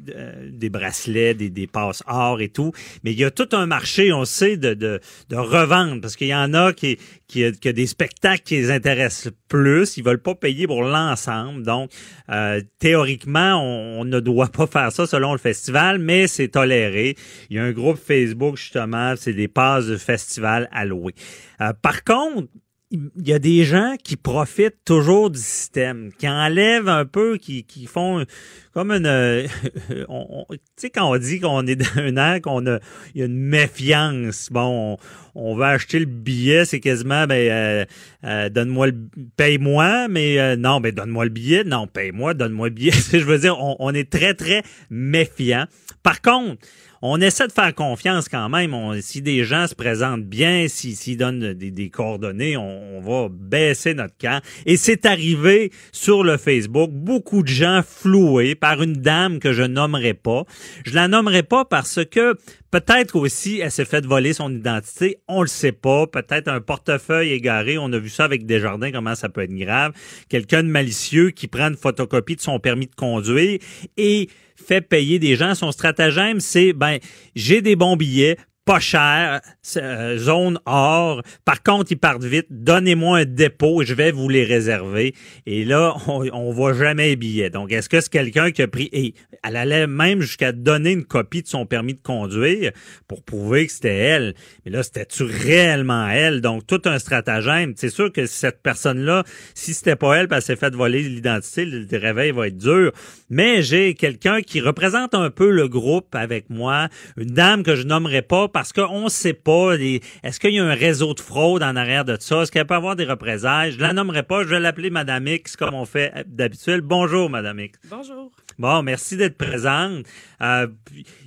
euh, 0.10 0.50
des 0.50 0.70
bracelets, 0.70 1.36
des, 1.36 1.52
des 1.52 1.68
passes 1.68 2.02
or 2.08 2.42
et 2.42 2.50
tout. 2.50 2.72
Mais 3.04 3.12
il 3.12 3.20
y 3.20 3.24
a 3.24 3.30
tout 3.30 3.50
un 3.52 3.68
marché, 3.68 4.12
on 4.12 4.26
sait, 4.26 4.58
de, 4.58 4.74
de, 4.74 5.00
de 5.30 5.36
revendre 5.36 6.02
parce 6.02 6.16
qu'il 6.16 6.30
y 6.30 6.36
en 6.36 6.56
a 6.56 6.74
qui, 6.74 6.98
qui, 7.28 7.52
qui 7.52 7.68
a 7.68 7.74
des 7.74 7.86
spectacles 7.86 8.42
qui 8.42 8.56
les 8.56 8.72
intéressent 8.72 9.32
plus. 9.48 9.98
Ils 9.98 10.04
veulent 10.04 10.22
pas 10.22 10.34
payer 10.34 10.66
pour 10.66 10.82
l'ensemble. 10.82 11.62
Donc, 11.62 11.92
euh, 12.30 12.62
théoriquement, 12.80 13.62
on, 13.62 14.04
ne 14.04 14.20
doit 14.20 14.50
pas 14.50 14.66
faire 14.66 14.92
ça 14.92 15.06
selon 15.06 15.34
le 15.34 15.38
festival, 15.38 16.00
mais 16.00 16.26
c'est 16.26 16.48
toléré. 16.48 17.16
Il 17.52 17.58
y 17.58 17.60
a 17.60 17.64
un 17.64 17.72
groupe 17.72 18.00
Facebook, 18.04 18.58
justement, 18.58 19.14
c'est 19.16 19.34
des 19.34 19.48
passes 19.48 19.86
de 19.86 19.98
festival 19.98 20.68
allouées. 20.72 21.14
Euh, 21.62 21.74
par 21.80 22.04
contre, 22.04 22.48
il 22.92 23.28
y 23.28 23.32
a 23.34 23.40
des 23.40 23.64
gens 23.64 23.96
qui 24.04 24.18
profitent 24.18 24.84
toujours 24.86 25.30
du 25.32 25.40
système, 25.40 26.12
qui 26.18 26.28
enlèvent 26.28 26.90
un 26.90 27.06
peu, 27.06 27.38
qui, 27.38 27.64
qui 27.64 27.86
font 27.86 28.26
comme 28.74 28.92
une, 28.92 29.06
euh, 29.06 29.48
on- 30.10 30.46
tu 30.50 30.58
sais 30.76 30.90
quand 30.90 31.10
on 31.10 31.18
dit 31.18 31.40
qu'on 31.40 31.66
est 31.68 31.76
dans 31.78 31.86
un 32.02 32.16
air 32.18 32.42
qu'on 32.42 32.66
a, 32.68 32.80
il 33.16 33.20
y 33.20 33.24
a 33.24 33.28
une 33.28 33.38
méfiance. 33.38 34.50
Bon, 34.52 34.98
on, 35.36 35.52
on 35.52 35.56
va 35.56 35.70
acheter 35.70 36.00
le 36.00 36.06
billet, 36.06 36.66
c'est 36.66 36.80
quasiment, 36.82 37.26
ben, 37.28 37.50
euh, 37.50 37.86
euh, 38.26 38.50
donne-moi 38.50 38.88
le, 38.88 38.96
paye-moi, 39.38 40.08
mais 40.10 40.40
euh, 40.40 40.56
non, 40.58 40.82
ben 40.82 40.94
donne-moi 40.94 41.24
le 41.26 41.30
billet, 41.32 41.64
non, 41.64 41.88
paye-moi, 41.88 42.34
donne-moi 42.34 42.68
le 42.70 42.74
billet. 42.76 42.92
Je 43.14 43.18
veux 43.24 43.40
dire, 43.40 43.58
on, 43.58 43.78
on 43.80 43.94
est 43.94 44.10
très 44.12 44.34
très 44.34 44.64
méfiant. 44.90 45.66
Par 46.04 46.22
contre, 46.22 46.58
on 47.02 47.20
essaie 47.20 47.48
de 47.48 47.52
faire 47.52 47.74
confiance 47.74 48.30
quand 48.30 48.50
même. 48.50 48.74
On- 48.74 49.00
si 49.02 49.22
des 49.22 49.44
gens 49.44 49.68
se 49.68 49.76
présentent 49.76 50.24
bien, 50.26 50.68
si- 50.68 50.96
s'ils 50.96 51.18
donnent 51.18 51.54
des, 51.54 51.72
des 51.72 51.90
coordonnées, 51.90 52.58
on, 52.58 52.98
on 52.98 53.02
va 53.02 53.28
baisser 53.30 53.94
notre 53.94 54.16
camp. 54.20 54.42
Et 54.66 54.78
c'est 54.78 55.06
arrivé 55.06 55.72
sur 55.92 56.24
le 56.24 56.38
Facebook, 56.38 56.92
beaucoup 56.92 57.42
de 57.44 57.48
gens 57.48 57.82
floués 57.88 58.56
par 58.56 58.82
une 58.82 58.94
dame 58.94 59.40
que 59.40 59.54
je 59.54 59.64
nommerai 59.64 60.14
pas. 60.14 60.44
Je 60.86 60.94
la 60.94 61.08
nommerai 61.08 61.44
pas 61.44 61.66
parce 61.66 62.00
que 62.06 62.36
peut-être 62.72 63.18
aussi 63.18 63.60
elle 63.60 63.72
s'est 63.72 63.86
fait 63.86 64.06
voler 64.06 64.34
son 64.34 64.52
identité. 64.52 65.18
On 65.28 65.42
le 65.42 65.48
sait 65.48 65.72
pas. 65.72 66.08
Peut-être 66.08 66.48
un 66.48 66.62
portefeuille 66.62 67.32
égaré. 67.32 67.78
On 67.78 67.92
a 67.94 68.00
vu 68.00 68.10
ça 68.10 68.24
avec 68.24 68.46
Desjardins, 68.46 68.92
comment 68.92 69.16
ça 69.16 69.30
peut 69.30 69.42
être 69.42 69.54
grave. 69.54 69.94
Quelqu'un 70.30 70.64
de 70.64 70.70
malicieux 70.70 71.32
qui 71.32 71.48
prend 71.48 71.68
une 71.68 71.78
photocopie 71.78 72.38
de 72.38 72.42
son 72.42 72.60
permis 72.60 72.88
de 72.88 72.96
conduire 72.96 73.60
et 73.98 74.30
fait 74.56 74.82
payer 74.82 75.20
des 75.20 75.36
gens. 75.36 75.54
Son 75.56 75.72
stratagème, 75.72 76.40
c'est 76.40 76.74
ben 76.74 76.98
j'ai 77.36 77.62
des 77.62 77.76
bons 77.76 77.98
billets, 77.98 78.38
pas 78.66 78.80
cher, 78.80 79.42
euh, 79.78 80.18
zone 80.18 80.60
or. 80.66 81.22
Par 81.46 81.64
contre, 81.64 81.92
ils 81.92 81.98
partent 81.98 82.24
vite. 82.24 82.48
Donnez-moi 82.50 83.20
un 83.20 83.26
dépôt 83.26 83.82
et 83.82 83.86
je 83.86 83.94
vais 83.94 84.12
vous 84.12 84.30
les 84.30 84.44
réserver. 84.44 85.14
Et 85.46 85.66
là, 85.66 85.96
on, 86.08 86.28
on 86.32 86.52
voit 86.52 86.74
jamais 86.74 87.10
les 87.10 87.16
billets. 87.16 87.50
Donc, 87.50 87.72
est-ce 87.72 87.90
que 87.90 88.02
c'est 88.02 88.12
quelqu'un 88.12 88.52
qui 88.52 88.62
a 88.62 88.68
pris 88.68 88.90
et 88.92 89.14
elle 89.44 89.56
allait 89.56 89.88
même 89.88 90.22
jusqu'à 90.22 90.52
donner 90.52 90.92
une 90.92 91.06
copie 91.06 91.42
de 91.42 91.48
son 91.48 91.66
permis 91.66 91.94
de 91.94 92.02
conduire 92.02 92.72
pour 93.08 93.24
prouver 93.24 93.66
que 93.68 93.74
c'était 93.74 93.96
elle. 93.96 94.36
Mais 94.66 94.72
là, 94.72 94.84
c'était-tu 94.84 95.24
réellement 95.24 96.08
elle? 96.08 96.42
Donc, 96.42 96.68
tout 96.68 96.82
un 96.86 97.00
stratagème. 97.00 97.74
C'est 97.76 97.90
sûr 97.90 98.12
que 98.12 98.26
cette 98.26 98.62
personne-là, 98.62 99.24
si 99.56 99.74
c'était 99.74 99.96
pas 99.96 100.16
elle, 100.16 100.28
parce 100.28 100.46
s'est 100.46 100.56
fait 100.56 100.74
voler 100.74 101.02
l'identité, 101.04 101.66
le 101.66 101.88
le 101.92 101.98
réveil 101.98 102.32
va 102.32 102.48
être 102.48 102.58
dur. 102.58 102.92
Mais 103.30 103.62
j'ai 103.62 103.94
quelqu'un 103.94 104.42
qui 104.42 104.62
représente 104.62 105.14
un 105.14 105.30
peu 105.30 105.50
le 105.50 105.68
groupe 105.68 106.16
avec 106.16 106.50
moi, 106.50 106.90
une 107.18 107.32
dame 107.32 107.64
que 107.64 107.76
je 107.76 107.84
nommerai 107.84 108.22
pas 108.22 108.48
parce 108.52 108.74
qu'on 108.74 109.10
sait 109.10 109.34
pas, 109.34 109.76
est-ce 109.76 110.40
qu'il 110.40 110.52
y 110.54 110.60
a 110.60 110.66
un 110.66 110.74
réseau 110.74 111.14
de 111.14 111.20
fraude 111.20 111.64
en 111.64 111.76
arrière 111.76 112.06
de 112.06 112.18
ça? 112.20 112.42
Est-ce 112.42 112.52
qu'elle 112.52 112.68
peut 112.68 112.76
avoir 112.76 112.96
des 112.96 113.06
représailles? 113.06 113.72
Je 113.72 113.80
la 113.80 113.94
nommerai 113.94 114.24
pas, 114.24 114.44
je 114.44 114.50
vais 114.50 114.60
l'appeler 114.60 114.90
Madame 114.90 115.28
X 115.28 115.56
comme 115.56 115.74
on 115.74 115.86
fait 115.86 116.14
d'habitude. 116.28 116.82
Bonjour, 116.82 117.30
Madame 117.30 117.60
X. 117.60 117.80
Bonjour. 117.90 118.32
Bon, 118.60 118.84
merci 118.84 119.18
d'être 119.18 119.38
présente. 119.38 120.06
Euh, 120.42 120.68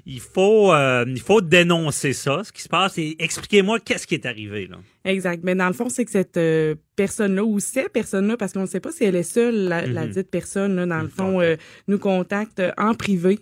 il 0.06 0.20
faut 0.20 0.72
euh, 0.72 1.04
il 1.08 1.20
faut 1.20 1.40
dénoncer 1.40 2.12
ça, 2.12 2.42
ce 2.44 2.52
qui 2.52 2.62
se 2.62 2.68
passe. 2.68 2.98
Et 2.98 3.16
expliquez-moi 3.18 3.80
qu'est-ce 3.80 4.06
qui 4.06 4.14
est 4.14 4.26
arrivé 4.26 4.68
là. 4.68 4.76
Exact. 5.04 5.40
Mais 5.42 5.54
dans 5.54 5.66
le 5.66 5.72
fond, 5.72 5.88
c'est 5.88 6.04
que 6.04 6.10
cette 6.10 6.36
euh, 6.36 6.74
personne-là 6.96 7.44
ou 7.44 7.58
ces 7.60 7.88
personnes-là, 7.88 8.36
parce 8.36 8.52
qu'on 8.52 8.62
ne 8.62 8.66
sait 8.66 8.80
pas 8.80 8.90
si 8.92 9.04
elle 9.04 9.16
est 9.16 9.22
seule, 9.22 9.68
la, 9.68 9.84
la 9.86 10.06
Mhm. 10.06 10.12
dite 10.12 10.30
personne, 10.30 10.76
là, 10.76 10.86
dans 10.86 11.02
le 11.02 11.08
fond, 11.08 11.40
nous 11.88 11.98
contacte 11.98 12.62
en 12.78 12.94
privé. 12.94 13.40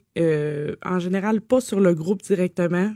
en 0.85 0.99
général, 0.99 1.41
pas 1.41 1.61
sur 1.61 1.81
le 1.81 1.95
groupe 1.95 2.23
directement 2.23 2.93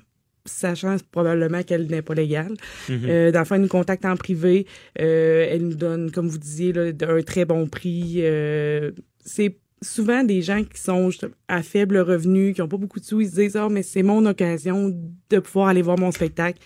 sachant 0.47 0.97
probablement 1.11 1.63
qu'elle 1.63 1.87
n'est 1.87 2.03
pas 2.03 2.15
légale. 2.15 2.55
Mhm. 2.89 3.01
Euh, 3.09 3.33
dans 3.33 3.41
le 3.41 3.45
fond, 3.45 3.55
elle 3.57 3.63
nous 3.63 3.69
contacte 3.69 4.05
en 4.05 4.17
privé. 4.17 4.67
Euh, 5.01 5.47
elle 5.51 5.69
nous 5.69 5.75
donne, 5.75 6.11
comme 6.11 6.29
vous 6.29 6.39
disiez, 6.39 6.73
là, 6.73 6.93
un 7.09 7.23
très 7.23 7.45
bon 7.45 7.67
prix. 7.67 8.17
Euh, 8.19 8.93
c'est 9.25 9.57
souvent 9.83 10.25
des 10.25 10.43
gens 10.43 10.65
qui 10.65 10.81
sont 10.81 11.11
à 11.49 11.63
faible 11.63 11.99
revenu, 11.99 12.53
qui 12.53 12.61
n'ont 12.61 12.69
pas 12.69 12.77
beaucoup 12.77 13.01
de 13.01 13.05
sous. 13.05 13.21
Ils 13.21 13.31
se 13.31 13.35
disent, 13.37 13.57
ah, 13.57 13.69
mais 13.71 13.83
c'est 13.83 14.03
mon 14.03 14.25
occasion 14.27 14.95
de 15.31 15.39
pouvoir 15.39 15.69
aller 15.69 15.83
voir 15.83 15.99
mon 15.99 16.11
spectacle. 16.11 16.59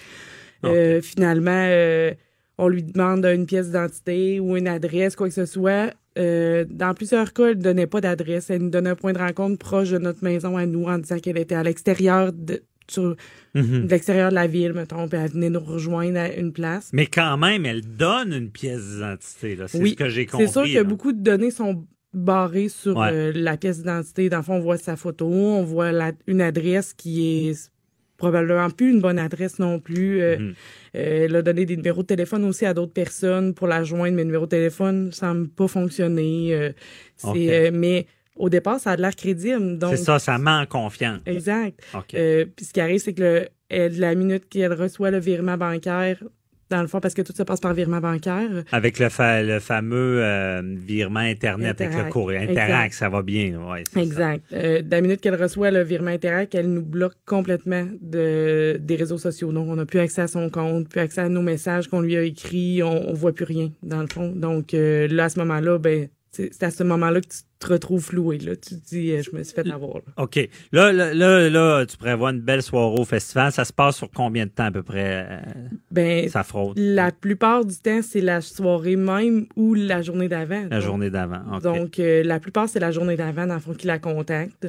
Euh, 0.64 1.00
finalement, 1.00 1.66
euh, 1.68 2.12
on 2.58 2.68
lui 2.68 2.82
demande 2.82 3.24
une 3.24 3.46
pièce 3.46 3.66
d'identité 3.66 4.40
ou 4.40 4.56
une 4.56 4.68
adresse, 4.68 5.16
quoi 5.16 5.28
que 5.28 5.34
ce 5.34 5.46
soit. 5.46 5.92
Euh, 6.18 6.64
dans 6.68 6.92
plusieurs 6.92 7.32
cas, 7.32 7.48
elle 7.48 7.58
ne 7.58 7.62
donnait 7.62 7.86
pas 7.86 8.00
d'adresse. 8.00 8.50
Elle 8.50 8.62
nous 8.62 8.70
donnait 8.70 8.90
un 8.90 8.96
point 8.96 9.12
de 9.12 9.18
rencontre 9.18 9.58
proche 9.58 9.90
de 9.90 9.98
notre 9.98 10.22
maison 10.22 10.56
à 10.56 10.66
nous 10.66 10.84
en 10.84 10.98
disant 10.98 11.18
qu'elle 11.18 11.38
était 11.38 11.54
à 11.54 11.62
l'extérieur 11.62 12.32
de, 12.32 12.62
sur, 12.90 13.16
Mhm. 13.54 13.84
de 13.86 13.88
l'extérieur 13.90 14.30
de 14.30 14.34
la 14.34 14.46
ville, 14.46 14.72
mettons, 14.72 15.08
puis 15.08 15.18
elle 15.18 15.30
venait 15.30 15.50
nous 15.50 15.60
rejoindre 15.60 16.18
à 16.18 16.32
une 16.32 16.52
place. 16.52 16.90
Mais 16.92 17.06
quand 17.06 17.36
même, 17.36 17.66
elle 17.66 17.82
donne 17.82 18.32
une 18.32 18.50
pièce 18.50 18.84
d'identité 18.94 19.56
là. 19.56 19.66
C'est 19.68 19.78
Oui, 19.80 19.90
ce 19.90 19.94
que 19.96 20.08
j'ai 20.08 20.26
compris. 20.26 20.46
C'est 20.46 20.52
sûr 20.52 20.64
que 20.64 20.82
beaucoup 20.86 21.12
de 21.12 21.20
données 21.22 21.50
sont 21.50 21.84
barrées 22.12 22.68
sur 22.68 22.96
Ouais. 22.96 23.10
euh, 23.12 23.32
la 23.34 23.56
pièce 23.56 23.78
d'identité. 23.78 24.28
Dans 24.28 24.38
le 24.38 24.42
fond, 24.42 24.54
on 24.54 24.60
voit 24.60 24.76
sa 24.78 24.96
photo, 24.96 25.26
on 25.28 25.62
voit 25.62 25.92
la- 25.92 26.12
une 26.26 26.40
adresse 26.40 26.92
qui 26.92 27.48
est 27.48 27.70
probablement 28.16 28.68
plus 28.68 28.90
une 28.90 29.00
bonne 29.00 29.18
adresse 29.18 29.58
non 29.58 29.78
plus. 29.80 30.20
Euh, 30.20 30.36
Mhm. 30.38 30.54
euh, 30.96 31.24
elle 31.24 31.36
a 31.36 31.42
donné 31.42 31.64
des 31.64 31.76
numéros 31.76 32.02
de 32.02 32.06
téléphone 32.08 32.44
aussi 32.44 32.66
à 32.66 32.74
d'autres 32.74 32.92
personnes 32.92 33.54
pour 33.54 33.66
la 33.66 33.82
joindre, 33.84 34.14
mais 34.16 34.22
le 34.22 34.26
numéro 34.26 34.44
de 34.44 34.50
téléphone 34.50 35.06
ne 35.06 35.10
semble 35.10 35.48
pas 35.48 35.68
fonctionner. 35.68 36.52
Euh, 36.54 37.70
mais 37.72 38.06
au 38.40 38.48
départ, 38.48 38.80
ça 38.80 38.90
a 38.92 38.96
de 38.96 39.02
l'air 39.02 39.14
crédible. 39.14 39.78
Donc, 39.78 39.96
C'est 39.96 40.04
ça, 40.04 40.18
ça 40.18 40.38
met 40.38 40.50
en 40.50 40.66
confiance. 40.66 41.20
Exact. 41.26 41.78
Euh, 42.14 42.44
puis 42.56 42.64
ce 42.66 42.72
qui 42.72 42.80
arrive, 42.80 43.00
c'est 43.00 43.12
que 43.14 43.22
le, 43.22 43.48
elle, 43.68 43.98
la 43.98 44.14
minute 44.14 44.48
qu'elle 44.48 44.72
reçoit 44.72 45.10
le 45.10 45.18
virement 45.18 45.56
bancaire, 45.56 46.16
dans 46.70 46.82
le 46.82 46.86
fond, 46.86 47.00
parce 47.00 47.14
que 47.14 47.22
tout 47.22 47.32
se 47.36 47.42
passe 47.42 47.58
par 47.58 47.74
virement 47.74 47.98
bancaire, 48.00 48.48
Avec 48.70 49.00
le, 49.00 49.08
fa- 49.08 49.42
le 49.42 49.58
fameux 49.58 50.22
euh, 50.22 50.62
virement 50.64 51.18
Internet 51.18 51.80
avec 51.80 51.96
le 51.98 52.08
courrier. 52.10 52.38
Exact. 52.42 52.52
Interact, 52.62 52.94
ça 52.94 53.08
va 53.08 53.22
bien. 53.22 53.58
Ouais. 53.68 53.82
Exact. 53.96 54.44
Euh, 54.52 54.80
de 54.80 54.88
la 54.88 55.00
minute 55.00 55.20
qu'elle 55.20 55.34
reçoit 55.34 55.72
le 55.72 55.82
virement 55.82 56.12
Interact, 56.12 56.54
elle 56.54 56.72
nous 56.72 56.84
bloque 56.84 57.16
complètement 57.26 57.88
de, 58.00 58.76
des 58.80 58.94
réseaux 58.94 59.18
sociaux. 59.18 59.50
Donc, 59.50 59.66
on 59.68 59.74
n'a 59.74 59.84
plus 59.84 59.98
accès 59.98 60.22
à 60.22 60.28
son 60.28 60.48
compte, 60.48 60.88
plus 60.88 61.00
accès 61.00 61.22
à 61.22 61.28
nos 61.28 61.42
messages 61.42 61.88
qu'on 61.88 62.02
lui 62.02 62.16
a 62.16 62.22
écrits. 62.22 62.84
On, 62.84 63.10
on 63.10 63.14
voit 63.14 63.32
plus 63.32 63.46
rien, 63.46 63.70
dans 63.82 64.00
le 64.02 64.06
fond. 64.08 64.30
Donc, 64.30 64.72
euh, 64.72 65.08
là, 65.08 65.24
à 65.24 65.28
ce 65.28 65.40
moment-là, 65.40 65.76
ben, 65.78 66.06
c'est 66.30 66.50
c'est 66.52 66.62
à 66.62 66.70
ce 66.70 66.84
moment-là 66.84 67.20
que 67.20 67.26
tu 67.26 67.38
te 67.60 67.72
retrouves 67.72 68.02
floué. 68.04 68.38
Là. 68.38 68.56
Tu 68.56 68.74
te 68.80 68.88
dis, 68.88 69.12
euh, 69.12 69.22
je 69.22 69.36
me 69.36 69.42
suis 69.44 69.54
fait 69.54 69.70
avoir. 69.70 69.96
là. 69.96 70.02
OK. 70.24 70.48
Là, 70.72 70.92
là, 70.92 71.14
là, 71.14 71.48
là, 71.48 71.86
tu 71.86 71.96
prévois 71.96 72.30
une 72.30 72.40
belle 72.40 72.62
soirée 72.62 72.98
au 72.98 73.04
festival. 73.04 73.52
Ça 73.52 73.64
se 73.64 73.72
passe 73.72 73.96
sur 73.96 74.10
combien 74.10 74.46
de 74.46 74.50
temps 74.50 74.64
à 74.64 74.70
peu 74.70 74.82
près, 74.82 75.26
euh, 75.30 75.38
Ben, 75.90 76.28
sa 76.28 76.42
fraude? 76.42 76.76
la 76.78 77.12
plupart 77.12 77.64
du 77.64 77.76
temps, 77.76 78.00
c'est 78.02 78.20
la 78.20 78.40
soirée 78.40 78.96
même 78.96 79.46
ou 79.56 79.74
la 79.74 80.02
journée 80.02 80.28
d'avant. 80.28 80.62
La 80.70 80.78
Donc, 80.78 80.80
journée 80.80 81.10
d'avant. 81.10 81.58
Donc, 81.62 81.98
euh, 81.98 82.22
la 82.24 82.40
plupart, 82.40 82.68
c'est 82.68 82.80
la 82.80 82.90
journée 82.90 83.16
d'avant, 83.16 83.46
dans 83.46 83.54
le 83.54 83.60
fond, 83.60 83.74
qui 83.74 83.86
la 83.86 83.98
contacte. 83.98 84.66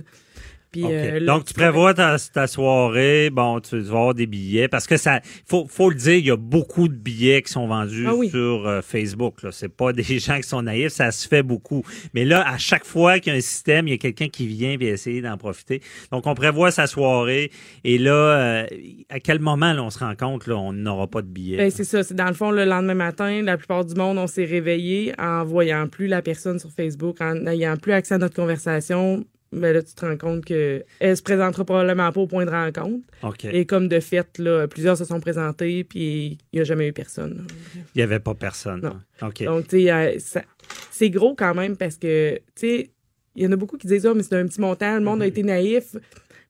Puis, 0.71 0.83
euh, 0.85 1.19
là, 1.19 1.33
Donc, 1.33 1.45
tu 1.45 1.53
prévois 1.53 1.93
ta, 1.93 2.15
ta 2.33 2.47
soirée, 2.47 3.29
bon, 3.29 3.59
tu 3.59 3.77
vas 3.79 3.97
avoir 3.97 4.13
des 4.13 4.25
billets, 4.25 4.69
parce 4.69 4.87
que 4.87 4.95
ça, 4.95 5.19
faut, 5.45 5.67
faut 5.67 5.89
le 5.89 5.95
dire, 5.95 6.13
il 6.15 6.25
y 6.25 6.31
a 6.31 6.37
beaucoup 6.37 6.87
de 6.87 6.93
billets 6.93 7.41
qui 7.41 7.51
sont 7.51 7.67
vendus 7.67 8.05
Ah 8.07 8.15
oui. 8.15 8.29
sur 8.29 8.65
euh, 8.65 8.81
Facebook. 8.81 9.43
Là, 9.43 9.51
c'est 9.51 9.67
pas 9.75 9.91
des 9.93 10.03
gens 10.19 10.37
qui 10.37 10.47
sont 10.47 10.61
naïfs, 10.61 10.93
ça 10.93 11.11
se 11.11 11.27
fait 11.27 11.43
beaucoup. 11.43 11.83
Mais 12.13 12.23
là, 12.23 12.47
à 12.47 12.57
chaque 12.57 12.85
fois 12.85 13.19
qu'il 13.19 13.33
y 13.33 13.35
a 13.35 13.37
un 13.37 13.41
système, 13.41 13.87
il 13.87 13.91
y 13.91 13.93
a 13.95 13.97
quelqu'un 13.97 14.29
qui 14.29 14.47
vient 14.47 14.77
et 14.79 14.85
essayer 14.85 15.21
d'en 15.21 15.37
profiter. 15.37 15.81
Donc, 16.11 16.25
on 16.25 16.35
prévoit 16.35 16.71
sa 16.71 16.87
soirée, 16.87 17.51
et 17.83 17.97
là, 17.97 18.13
euh, 18.13 18.65
à 19.09 19.19
quel 19.19 19.39
moment 19.39 19.73
là, 19.73 19.83
on 19.83 19.89
se 19.89 19.99
rend 19.99 20.15
compte 20.15 20.47
là, 20.47 20.55
on 20.55 20.71
n'aura 20.71 21.07
pas 21.07 21.21
de 21.21 21.27
billets. 21.27 21.57
Ben, 21.57 21.69
c'est 21.69 21.83
ça. 21.83 22.01
C'est 22.03 22.13
dans 22.15 22.27
le 22.27 22.33
fond, 22.33 22.49
le 22.49 22.63
lendemain 22.63 22.93
matin, 22.93 23.41
la 23.41 23.57
plupart 23.57 23.83
du 23.83 23.95
monde, 23.95 24.17
on 24.17 24.27
s'est 24.27 24.45
réveillé 24.45 25.13
en 25.19 25.43
voyant 25.43 25.87
plus 25.89 26.07
la 26.07 26.21
personne 26.21 26.59
sur 26.59 26.71
Facebook, 26.71 27.19
en 27.19 27.35
n'ayant 27.35 27.75
plus 27.75 27.91
accès 27.91 28.13
à 28.13 28.17
notre 28.19 28.35
conversation. 28.35 29.25
Ben 29.51 29.73
là, 29.73 29.83
tu 29.83 29.93
te 29.93 30.05
rends 30.05 30.17
compte 30.17 30.45
que 30.45 30.85
elle 30.99 31.17
se 31.17 31.21
présentera 31.21 31.65
probablement 31.65 32.11
pas 32.11 32.21
au 32.21 32.27
point 32.27 32.45
de 32.45 32.51
rencontre. 32.51 33.05
Et 33.51 33.65
comme 33.65 33.89
de 33.89 33.99
fait, 33.99 34.37
là, 34.37 34.67
plusieurs 34.67 34.97
se 34.97 35.03
sont 35.03 35.19
présentés, 35.19 35.83
puis 35.83 36.37
il 36.53 36.55
n'y 36.55 36.61
a 36.61 36.63
jamais 36.63 36.87
eu 36.87 36.93
personne. 36.93 37.45
Il 37.75 37.97
n'y 37.97 38.01
avait 38.01 38.19
pas 38.19 38.33
personne. 38.33 38.81
Non. 38.81 39.27
OK. 39.27 39.43
Donc, 39.43 39.67
tu 39.67 39.81
sais, 39.81 39.91
euh, 39.91 40.41
c'est 40.89 41.09
gros 41.09 41.35
quand 41.35 41.53
même 41.53 41.75
parce 41.75 41.97
que, 41.97 42.35
tu 42.35 42.41
sais, 42.55 42.91
il 43.35 43.43
y 43.43 43.47
en 43.47 43.51
a 43.51 43.55
beaucoup 43.57 43.77
qui 43.77 43.87
disent, 43.87 44.05
ah, 44.05 44.13
mais 44.13 44.23
c'est 44.23 44.35
un 44.35 44.47
petit 44.47 44.61
montant, 44.61 44.95
le 44.95 45.03
monde 45.03 45.21
a 45.21 45.27
été 45.27 45.43
naïf. 45.43 45.95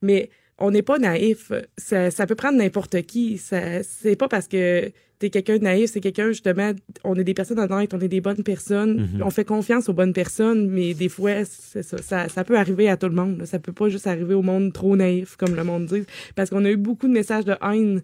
Mais 0.02 0.30
on 0.58 0.72
n'est 0.72 0.82
pas 0.84 1.00
naïf. 1.00 1.52
Ça, 1.78 2.12
ça 2.12 2.28
peut 2.28 2.36
prendre 2.36 2.58
n'importe 2.58 3.02
qui. 3.04 3.38
Ça, 3.38 3.84
c'est 3.84 4.16
pas 4.16 4.28
parce 4.28 4.48
que 4.48 4.92
t'es 5.22 5.30
quelqu'un 5.30 5.58
de 5.60 5.64
naïf, 5.64 5.92
c'est 5.92 6.02
quelqu'un, 6.02 6.30
justement, 6.30 6.72
on 7.04 7.16
est 7.16 7.24
des 7.24 7.36
personnes 7.36 7.60
honnêtes, 7.60 7.94
on 7.94 8.00
est 8.00 8.08
des 8.08 8.22
bonnes 8.22 8.44
personnes. 8.44 9.02
Mhm. 9.02 9.24
On 9.24 9.30
fait 9.30 9.46
confiance 9.46 9.88
aux 9.88 9.94
bonnes 9.94 10.14
personnes, 10.14 10.68
mais 10.68 10.94
des 10.96 11.10
fois, 11.10 11.46
ça, 11.46 11.84
ça, 11.84 12.28
ça 12.28 12.44
peut 12.44 12.58
arriver 12.58 12.90
à 12.90 12.98
tout 12.98 13.08
le 13.08 13.16
monde. 13.16 13.38
là. 13.38 13.46
Ça 13.46 13.60
peut 13.60 13.72
pas 13.72 13.88
juste 13.90 14.08
arriver 14.08 14.34
au 14.34 14.42
monde 14.42 14.74
trop 14.74 14.96
naïf, 14.96 15.36
comme 15.36 15.56
le 15.56 15.64
monde 15.64 15.86
dit. 15.86 16.04
Parce 16.36 16.50
qu'on 16.50 16.66
a 16.66 16.72
eu 16.72 16.78
beaucoup 16.78 17.08
de 17.08 17.14
messages 17.14 17.46
de 17.46 17.56
haine 17.62 18.02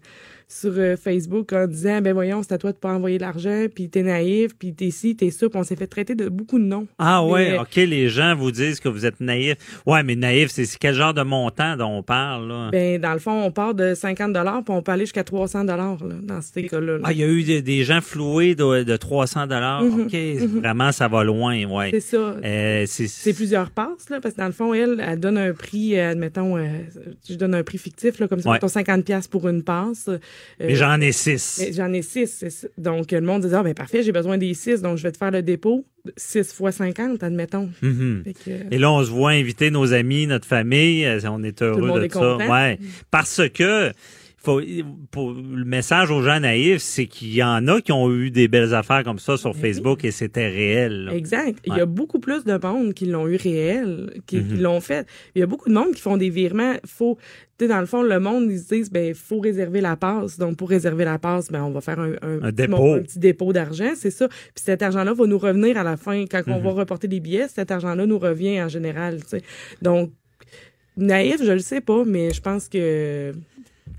sur 0.50 0.72
euh, 0.78 0.96
Facebook 0.96 1.52
en 1.52 1.66
disant 1.66 2.00
ben 2.00 2.14
voyons 2.14 2.42
c'est 2.42 2.54
à 2.54 2.58
toi 2.58 2.72
de 2.72 2.78
pas 2.78 2.94
envoyer 2.94 3.18
l'argent 3.18 3.66
puis 3.74 3.90
t'es 3.90 4.02
naïf 4.02 4.56
puis 4.58 4.72
t'es 4.72 4.90
ci 4.90 5.14
t'es 5.14 5.30
ça 5.30 5.46
puis 5.48 5.58
on 5.58 5.62
s'est 5.62 5.76
fait 5.76 5.86
traiter 5.86 6.14
de 6.14 6.30
beaucoup 6.30 6.58
de 6.58 6.64
noms 6.64 6.86
Ah 6.98 7.22
ouais, 7.22 7.50
Mais- 7.52 7.58
OK, 7.58 7.76
les 7.76 8.08
gens 8.08 8.34
vous 8.34 8.50
disent 8.50 8.80
que 8.80 8.88
vous 8.88 9.04
êtes 9.04 9.20
naïf. 9.20 9.56
Ouais, 9.84 10.02
mais 10.02 10.16
naïf, 10.16 10.50
c'est 10.50 10.66
quel 10.80 10.94
genre 10.94 11.12
de 11.12 11.20
montant 11.22 11.76
dont 11.76 11.98
on 11.98 12.02
parle, 12.02 12.48
là? 12.48 12.70
ben 12.72 12.98
dans 12.98 13.12
le 13.12 13.18
fond 13.18 13.42
on 13.42 13.50
part 13.50 13.74
de 13.74 13.94
50 13.94 14.32
dollars 14.32 14.64
puis 14.64 14.74
on 14.74 14.80
peut 14.82 14.92
aller 14.92 15.04
jusqu'à 15.04 15.22
300 15.24 15.64
dollars 15.64 15.98
dans 16.22 16.40
ces 16.40 16.62
cas-là 16.64 16.94
là. 16.96 17.00
Ah, 17.04 17.12
il 17.12 17.18
y 17.18 17.22
a 17.24 17.28
eu 17.28 17.42
des, 17.42 17.60
des 17.60 17.84
gens 17.84 18.00
floués 18.00 18.54
de, 18.54 18.84
de 18.84 18.96
300 18.96 19.46
dollars. 19.48 19.82
Mhm, 19.82 20.00
OK, 20.06 20.12
mhm. 20.14 20.60
vraiment, 20.60 20.92
ça 20.92 21.08
va 21.08 21.24
loin, 21.24 21.64
ouais. 21.66 21.90
C'est 21.90 22.00
ça. 22.00 22.16
Euh, 22.42 22.84
c'est 22.86 23.34
plusieurs 23.34 23.70
passes, 23.70 24.08
là, 24.08 24.18
parce 24.20 24.34
que 24.34 24.40
dans 24.40 24.46
le 24.46 24.52
fond, 24.52 24.72
elle, 24.72 25.04
elle 25.06 25.20
donne 25.20 25.36
un 25.36 25.52
prix, 25.52 25.98
euh, 25.98 26.12
admettons, 26.12 26.56
euh, 26.56 26.66
je 27.28 27.34
donne 27.34 27.54
un 27.54 27.62
prix 27.62 27.76
fictif, 27.78 28.18
là, 28.18 28.28
comme 28.28 28.40
ça, 28.40 28.48
Ouais. 28.48 28.54
mettons 28.56 28.68
50 28.68 29.04
pièces 29.04 29.28
pour 29.28 29.46
une 29.48 29.62
passe. 29.62 30.08
Euh, 30.60 30.66
Mais 30.68 30.74
j'en 30.74 31.00
ai 31.00 31.12
six. 31.12 31.62
J'en 31.74 31.92
ai 31.92 32.02
six. 32.02 32.66
Donc, 32.76 33.12
le 33.12 33.20
monde 33.20 33.46
dit, 33.46 33.54
ah, 33.54 33.62
ben 33.62 33.74
parfait, 33.74 34.02
j'ai 34.02 34.12
besoin 34.12 34.38
des 34.38 34.54
six, 34.54 34.82
donc 34.82 34.96
je 34.98 35.02
vais 35.02 35.12
te 35.12 35.18
faire 35.18 35.30
le 35.30 35.42
dépôt. 35.42 35.84
6 36.16 36.52
fois 36.54 36.72
50, 36.72 37.22
admettons. 37.22 37.68
Mhm. 37.82 38.22
Fait 38.24 38.32
que, 38.32 38.74
Et 38.74 38.78
là, 38.78 38.90
on 38.90 39.04
se 39.04 39.10
voit 39.10 39.30
inviter 39.32 39.70
nos 39.70 39.92
amis, 39.92 40.26
notre 40.26 40.46
famille. 40.46 41.04
euh, 41.04 41.20
On 41.30 41.42
est 41.42 41.60
heureux 41.60 41.82
monde 41.86 42.00
de 42.00 42.04
est 42.06 42.12
ça. 42.12 42.18
content. 42.20 42.50
Ouais. 42.50 42.78
Parce 43.10 43.42
que 43.52 43.92
faut, 44.38 44.62
pour, 45.10 45.32
le 45.32 45.64
message 45.64 46.10
aux 46.10 46.22
gens 46.22 46.40
naïfs, 46.40 46.80
c'est 46.80 47.06
qu'il 47.06 47.34
y 47.34 47.42
en 47.42 47.66
a 47.68 47.80
qui 47.82 47.92
ont 47.92 48.10
eu 48.10 48.30
des 48.30 48.48
belles 48.48 48.72
affaires 48.72 49.02
comme 49.04 49.18
ça 49.18 49.36
sur 49.36 49.54
Facebook 49.54 50.04
et 50.04 50.10
c'était 50.10 50.48
réel. 50.48 51.06
là. 51.06 51.14
Exact. 51.14 51.58
Il 51.66 51.74
y 51.76 51.80
a 51.80 51.86
beaucoup 51.86 52.20
plus 52.20 52.44
de 52.44 52.56
monde 52.56 52.94
qui 52.94 53.04
l'ont 53.06 53.26
eu 53.26 53.36
réel, 53.36 54.10
qui, 54.26 54.38
qui 54.38 54.54
Mhm. 54.54 54.62
l'ont 54.62 54.80
fait. 54.80 55.06
Il 55.34 55.40
y 55.40 55.42
a 55.42 55.46
beaucoup 55.46 55.68
de 55.68 55.74
monde 55.74 55.92
qui 55.92 56.00
font 56.00 56.16
des 56.16 56.30
virements. 56.30 56.76
Faut, 56.86 57.18
tu 57.58 57.64
sais, 57.64 57.68
dans 57.68 57.80
le 57.80 57.86
fond, 57.86 58.02
le 58.02 58.20
monde, 58.20 58.50
ils 58.50 58.58
se 58.60 58.72
disent, 58.74 58.90
ben, 58.90 59.12
faut 59.14 59.40
réserver 59.40 59.80
la 59.80 59.96
passe. 59.96 60.38
Donc, 60.38 60.56
pour 60.56 60.68
réserver 60.68 61.04
la 61.04 61.18
passe, 61.18 61.50
ben, 61.50 61.62
on 61.64 61.70
va 61.70 61.80
faire 61.80 61.98
un, 61.98 62.12
un, 62.22 62.38
petit 62.38 62.52
dépôt. 62.54 62.76
mon- 62.76 62.94
un 62.96 63.02
petit 63.02 63.18
dépôt 63.18 63.52
d'argent, 63.52 63.92
c'est 63.96 64.10
ça. 64.12 64.28
Puis 64.28 64.38
cet 64.64 64.80
argent-là 64.82 65.12
va 65.12 65.26
nous 65.26 65.38
revenir 65.38 65.76
à 65.76 65.82
la 65.82 65.96
fin. 65.96 66.24
Quand 66.30 66.42
on 66.46 66.58
Mhm. 66.58 66.62
va 66.64 66.70
reporter 66.70 67.08
des 67.08 67.20
billets, 67.20 67.48
cet 67.48 67.70
argent-là 67.70 68.06
nous 68.06 68.18
revient 68.18 68.62
en 68.62 68.68
général, 68.68 69.20
tu 69.22 69.28
sais. 69.30 69.42
Donc, 69.82 70.10
naïf, 70.96 71.42
je 71.44 71.52
le 71.52 71.58
sais 71.58 71.80
pas, 71.80 72.04
mais 72.06 72.32
je 72.32 72.40
pense 72.40 72.68
que 72.68 73.32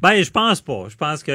Ben, 0.02 0.22
je 0.24 0.32
pense 0.32 0.62
pas. 0.62 0.86
Je 0.90 0.96
pense 0.96 1.22
que 1.24 1.32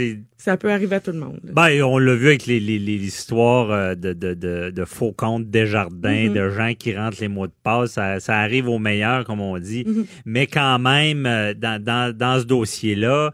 c'est. 0.00 0.18
ça 0.38 0.56
peut 0.56 0.70
arriver 0.72 0.96
à 0.96 1.00
tout 1.00 1.12
le 1.12 1.18
monde. 1.18 1.40
Ben, 1.44 1.82
on 1.82 1.98
l'a 1.98 2.14
vu 2.14 2.28
avec 2.28 2.46
les, 2.46 2.60
les, 2.60 2.78
les 2.78 2.94
histoires 3.04 3.70
euh, 3.70 3.94
de, 3.94 4.12
de, 4.12 4.34
de, 4.34 4.70
de 4.70 4.84
faux 4.84 5.12
comptes 5.12 5.50
Desjardins, 5.50 6.28
Mhm. 6.28 6.34
de 6.34 6.48
gens 6.50 6.72
qui 6.78 6.96
rentrent 6.96 7.18
les 7.20 7.28
mots 7.28 7.46
de 7.46 7.52
passe. 7.62 7.92
Ça, 7.92 8.20
ça 8.20 8.38
arrive 8.38 8.68
au 8.68 8.78
meilleur, 8.78 9.24
comme 9.24 9.40
on 9.40 9.58
dit. 9.58 9.84
Mhm. 9.86 10.06
Mais 10.24 10.46
quand 10.46 10.78
même, 10.78 11.26
euh, 11.26 11.54
dans, 11.54 11.82
dans, 11.82 12.16
dans 12.16 12.40
ce 12.40 12.44
dossier-là, 12.44 13.32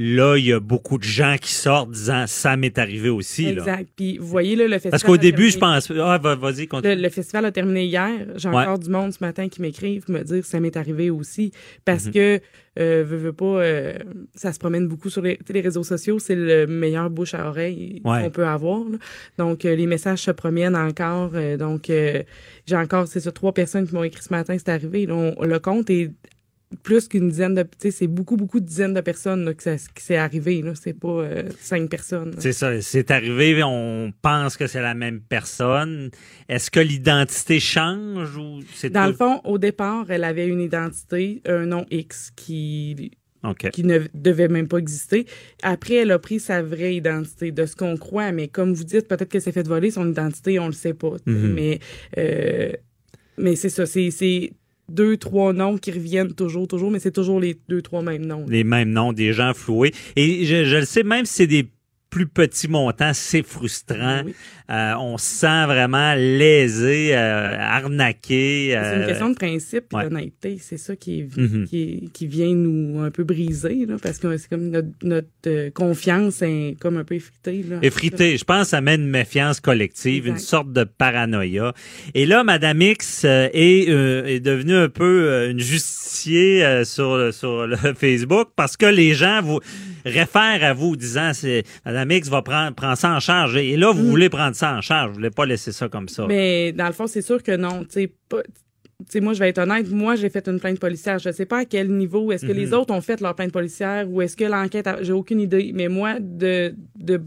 là, 0.00 0.36
il 0.36 0.44
y 0.46 0.52
a 0.52 0.60
beaucoup 0.60 0.96
de 0.96 1.02
gens 1.02 1.34
qui 1.40 1.52
sortent 1.52 1.90
disant 1.90 2.24
ça 2.28 2.56
m'est 2.56 2.78
arrivé 2.78 3.08
aussi. 3.08 3.44
Là. 3.46 3.50
Exact. 3.62 3.88
Puis, 3.96 4.16
vous 4.18 4.26
voyez, 4.28 4.54
là, 4.54 4.64
le 4.64 4.70
festival. 4.74 4.90
Parce 4.92 5.02
qu'au 5.02 5.16
début, 5.16 5.50
je 5.50 5.58
pense. 5.58 5.90
Ah, 5.90 6.18
va- 6.18 6.36
vas-y, 6.36 6.68
continue. 6.68 6.94
le 6.94 7.08
festival 7.08 7.44
a 7.46 7.52
terminé 7.52 7.84
hier. 7.84 8.10
J'ai 8.36 8.48
Ouais. 8.48 8.54
encore 8.56 8.78
du 8.78 8.88
monde 8.90 9.12
ce 9.12 9.18
matin 9.22 9.48
qui 9.48 9.60
m'écrivent 9.60 10.04
me 10.08 10.22
dire 10.22 10.44
ça 10.44 10.60
m'est 10.60 10.76
arrivé 10.76 11.10
aussi. 11.10 11.50
Parce 11.84 12.06
Mhm. 12.06 12.12
que, 12.12 12.40
euh, 12.78 13.04
veux, 13.04 13.16
veux 13.16 13.32
pas, 13.32 13.44
euh, 13.62 13.94
ça 14.36 14.52
se 14.52 14.58
promène 14.60 14.86
beaucoup 14.86 15.10
sur 15.10 15.22
les, 15.22 15.38
les 15.48 15.60
réseaux 15.60 15.82
sociaux. 15.82 16.18
C'est 16.20 16.36
le 16.36 16.66
meilleur 16.66 17.10
bouche 17.10 17.34
à 17.34 17.48
oreille 17.48 18.00
Ouais. 18.04 18.22
qu'on 18.22 18.30
peut 18.30 18.46
avoir. 18.46 18.84
là. 18.88 18.98
Donc, 19.36 19.64
euh, 19.64 19.74
les 19.74 19.86
messages 19.86 20.20
se 20.20 20.30
promènent 20.30 20.76
encore. 20.76 21.32
donc, 21.58 21.86
j'ai 21.88 22.76
encore, 22.76 23.08
c'est 23.08 23.20
ça, 23.20 23.32
trois 23.32 23.52
personnes 23.52 23.86
qui 23.88 23.94
m'ont 23.94 24.04
écrit 24.04 24.22
ce 24.22 24.32
matin, 24.32 24.56
c'est 24.58 24.68
arrivé. 24.70 25.06
là. 25.06 25.14
On- 25.14 25.44
le 25.44 25.58
compte 25.58 25.90
est 25.90 26.12
plus 26.82 27.08
qu'une 27.08 27.28
dizaine 27.30 27.54
de, 27.54 27.62
tu 27.62 27.68
sais, 27.78 27.90
c'est 27.90 28.06
beaucoup, 28.06 28.36
beaucoup 28.36 28.60
de 28.60 28.66
dizaines 28.66 28.92
de 28.94 29.00
personnes 29.00 29.44
là, 29.44 29.54
que 29.54 29.62
ça, 29.62 29.76
qui 29.76 30.02
c'est 30.02 30.16
arrivé. 30.16 30.60
Là. 30.62 30.72
C'est 30.74 30.92
pas 30.92 31.08
euh, 31.08 31.42
cinq 31.60 31.88
personnes. 31.88 32.34
C'est 32.38 32.52
ça, 32.52 32.80
c'est 32.82 33.10
arrivé, 33.10 33.62
on 33.64 34.12
pense 34.20 34.56
que 34.56 34.66
c'est 34.66 34.82
la 34.82 34.94
même 34.94 35.20
personne. 35.20 36.10
Est-ce 36.48 36.70
que 36.70 36.80
l'identité 36.80 37.58
change 37.60 38.36
ou 38.36 38.60
c'est 38.74 38.90
Dans 38.90 39.04
tout- 39.04 39.10
le 39.12 39.16
fond, 39.16 39.40
au 39.44 39.56
départ, 39.58 40.06
elle 40.10 40.24
avait 40.24 40.46
une 40.46 40.60
identité, 40.60 41.40
un 41.46 41.66
nom 41.66 41.86
X 41.90 42.32
qui 42.36 43.12
qui 43.72 43.84
ne 43.84 44.00
devait 44.14 44.48
même 44.48 44.66
pas 44.66 44.78
exister. 44.78 45.24
Après, 45.62 45.94
elle 45.94 46.10
a 46.10 46.18
pris 46.18 46.40
sa 46.40 46.60
vraie 46.60 46.96
identité, 46.96 47.52
de 47.52 47.66
ce 47.66 47.76
qu'on 47.76 47.96
croit. 47.96 48.32
Mais 48.32 48.48
comme 48.48 48.74
vous 48.74 48.82
dites, 48.82 49.06
peut-être 49.06 49.28
qu'elle 49.28 49.40
s'est 49.40 49.52
fait 49.52 49.66
voler 49.66 49.92
son 49.92 50.10
identité, 50.10 50.58
on 50.58 50.66
le 50.66 50.72
sait 50.72 50.92
pas. 50.92 51.12
Mhm. 51.24 51.52
Mais, 51.54 51.78
euh, 52.18 52.72
mais 53.38 53.54
c'est 53.54 53.68
ça, 53.68 53.86
c'est 53.86 54.50
deux, 54.88 55.16
trois 55.16 55.52
noms 55.52 55.78
qui 55.78 55.90
reviennent 55.90 56.32
toujours, 56.34 56.66
toujours, 56.66 56.90
mais 56.90 56.98
c'est 56.98 57.12
toujours 57.12 57.40
les 57.40 57.58
deux, 57.68 57.82
trois 57.82 58.02
mêmes 58.02 58.24
noms. 58.24 58.46
les 58.48 58.64
mêmes 58.64 58.90
noms, 58.90 59.12
des 59.12 59.32
gens 59.32 59.52
floués. 59.54 59.92
Et 60.16 60.44
je, 60.44 60.64
je 60.64 60.76
le 60.76 60.84
sais, 60.84 61.02
même 61.02 61.24
si 61.26 61.34
c'est 61.34 61.46
des 61.46 61.68
plus 62.10 62.26
petits 62.26 62.68
montants, 62.68 63.12
c'est 63.12 63.42
frustrant. 63.42 64.22
Oui. 64.24 64.34
Euh, 64.70 64.92
on 65.00 65.16
se 65.16 65.24
sent 65.24 65.64
vraiment 65.66 66.12
lésé, 66.14 67.10
euh, 67.16 67.56
arnaqué. 67.58 68.68
C'est 68.72 68.76
euh, 68.76 69.00
une 69.00 69.06
question 69.06 69.30
de 69.30 69.34
principe 69.34 69.84
ouais. 69.94 70.04
d'honnêteté. 70.04 70.58
C'est 70.60 70.76
ça 70.76 70.94
qui, 70.94 71.20
est, 71.20 71.36
Mhm. 71.36 71.64
qui, 71.66 71.82
est- 71.82 72.12
qui 72.12 72.26
vient 72.26 72.54
nous 72.54 73.00
un 73.00 73.10
peu 73.10 73.24
briser, 73.24 73.86
là, 73.86 73.96
parce 74.02 74.18
que 74.18 74.36
c'est 74.36 74.48
comme 74.50 74.68
notre, 74.68 74.88
notre 75.02 75.26
euh, 75.46 75.70
confiance 75.70 76.42
est 76.42 76.76
comme 76.80 76.98
un 76.98 77.04
peu 77.04 77.14
effritée. 77.14 77.64
Là. 77.68 77.78
effrité. 77.82 78.36
Je 78.36 78.44
pense 78.44 78.64
que 78.64 78.68
ça 78.70 78.80
met 78.82 78.96
une 78.96 79.08
méfiance 79.08 79.58
collective, 79.60 80.24
Exact. 80.26 80.30
une 80.32 80.38
sorte 80.38 80.72
de 80.72 80.84
paranoïa. 80.84 81.72
Et 82.14 82.26
là, 82.26 82.44
Madame 82.44 82.82
X 82.82 83.22
euh, 83.24 83.48
est, 83.54 83.88
euh, 83.88 84.26
est 84.26 84.40
devenue 84.40 84.74
un 84.76 84.88
peu 84.90 85.28
euh, 85.28 85.50
une 85.50 85.60
justicier 85.60 86.64
euh, 86.64 86.84
sur, 86.84 87.32
sur 87.32 87.66
le 87.66 87.76
Facebook 87.98 88.48
parce 88.54 88.76
que 88.76 88.86
les 88.86 89.14
gens 89.14 89.40
vous 89.42 89.60
réfèrent 90.04 90.62
à 90.64 90.72
vous 90.74 90.96
disant 90.96 91.32
c'est 91.34 91.64
Madame 91.84 92.10
X 92.12 92.28
va 92.28 92.42
prendre, 92.42 92.74
prendre 92.74 92.96
ça 92.96 93.10
en 93.14 93.20
charge. 93.20 93.56
Et 93.56 93.76
là, 93.76 93.92
vous 93.92 94.04
voulez 94.08 94.28
prendre 94.28 94.54
ça 94.58 94.74
en 94.76 94.80
charge. 94.80 95.08
Vous 95.10 95.14
voulez 95.16 95.30
pas 95.30 95.46
laisser 95.46 95.72
ça 95.72 95.88
comme 95.88 96.08
ça. 96.08 96.26
Mais 96.26 96.72
dans 96.72 96.86
le 96.86 96.92
fond, 96.92 97.06
c'est 97.06 97.22
sûr 97.22 97.42
que 97.42 97.56
non. 97.56 97.84
Tu 97.84 98.08
sais, 99.08 99.20
moi, 99.20 99.32
je 99.32 99.38
vais 99.38 99.48
être 99.50 99.58
honnête. 99.58 99.88
Moi, 99.90 100.16
j'ai 100.16 100.28
fait 100.28 100.46
une 100.48 100.58
plainte 100.60 100.80
policière. 100.80 101.18
Je 101.18 101.30
sais 101.30 101.46
pas 101.46 101.58
à 101.60 101.64
quel 101.64 101.88
niveau. 101.90 102.32
Est-ce 102.32 102.44
que 102.44 102.52
les 102.52 102.66
Mhm. 102.66 102.72
autres 102.74 102.92
ont 102.94 103.00
fait 103.00 103.20
leur 103.20 103.34
plainte 103.34 103.52
policière 103.52 104.10
ou 104.10 104.20
est-ce 104.22 104.36
que 104.36 104.44
l'enquête, 104.44 104.86
a- 104.88 105.02
j'ai 105.02 105.12
aucune 105.12 105.40
idée. 105.40 105.70
Mais 105.74 105.88
moi, 105.88 106.18
de, 106.20 106.74
de 106.98 107.22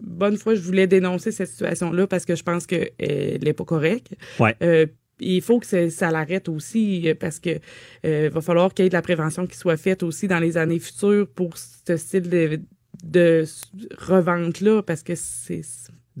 bonne 0.00 0.38
foi, 0.38 0.54
je 0.54 0.62
voulais 0.62 0.86
dénoncer 0.86 1.30
cette 1.30 1.48
situation-là 1.48 2.06
parce 2.06 2.24
que 2.24 2.34
je 2.34 2.42
pense 2.42 2.66
qu'elle 2.66 2.90
n'est 3.44 3.52
pas 3.52 3.64
correcte. 3.64 4.14
Ouais. 4.38 4.56
Euh, 4.62 4.86
il 5.22 5.42
faut 5.42 5.60
que 5.60 5.90
ça, 5.90 6.10
l'arrête 6.10 6.48
aussi 6.48 7.06
euh, 7.06 7.14
parce 7.14 7.38
que 7.38 7.58
euh, 8.06 8.30
va 8.32 8.40
falloir 8.40 8.72
qu'il 8.72 8.84
y 8.84 8.86
ait 8.86 8.88
de 8.88 8.94
la 8.94 9.02
prévention 9.02 9.46
qui 9.46 9.58
soit 9.58 9.76
faite 9.76 10.02
aussi 10.02 10.26
dans 10.26 10.38
les 10.38 10.56
années 10.56 10.78
futures 10.78 11.28
pour 11.28 11.58
ce 11.58 11.96
style 11.98 12.30
de, 12.30 12.60
de 13.04 13.44
revente-là 13.98 14.82
parce 14.82 15.02
que 15.02 15.14
c'est... 15.14 15.60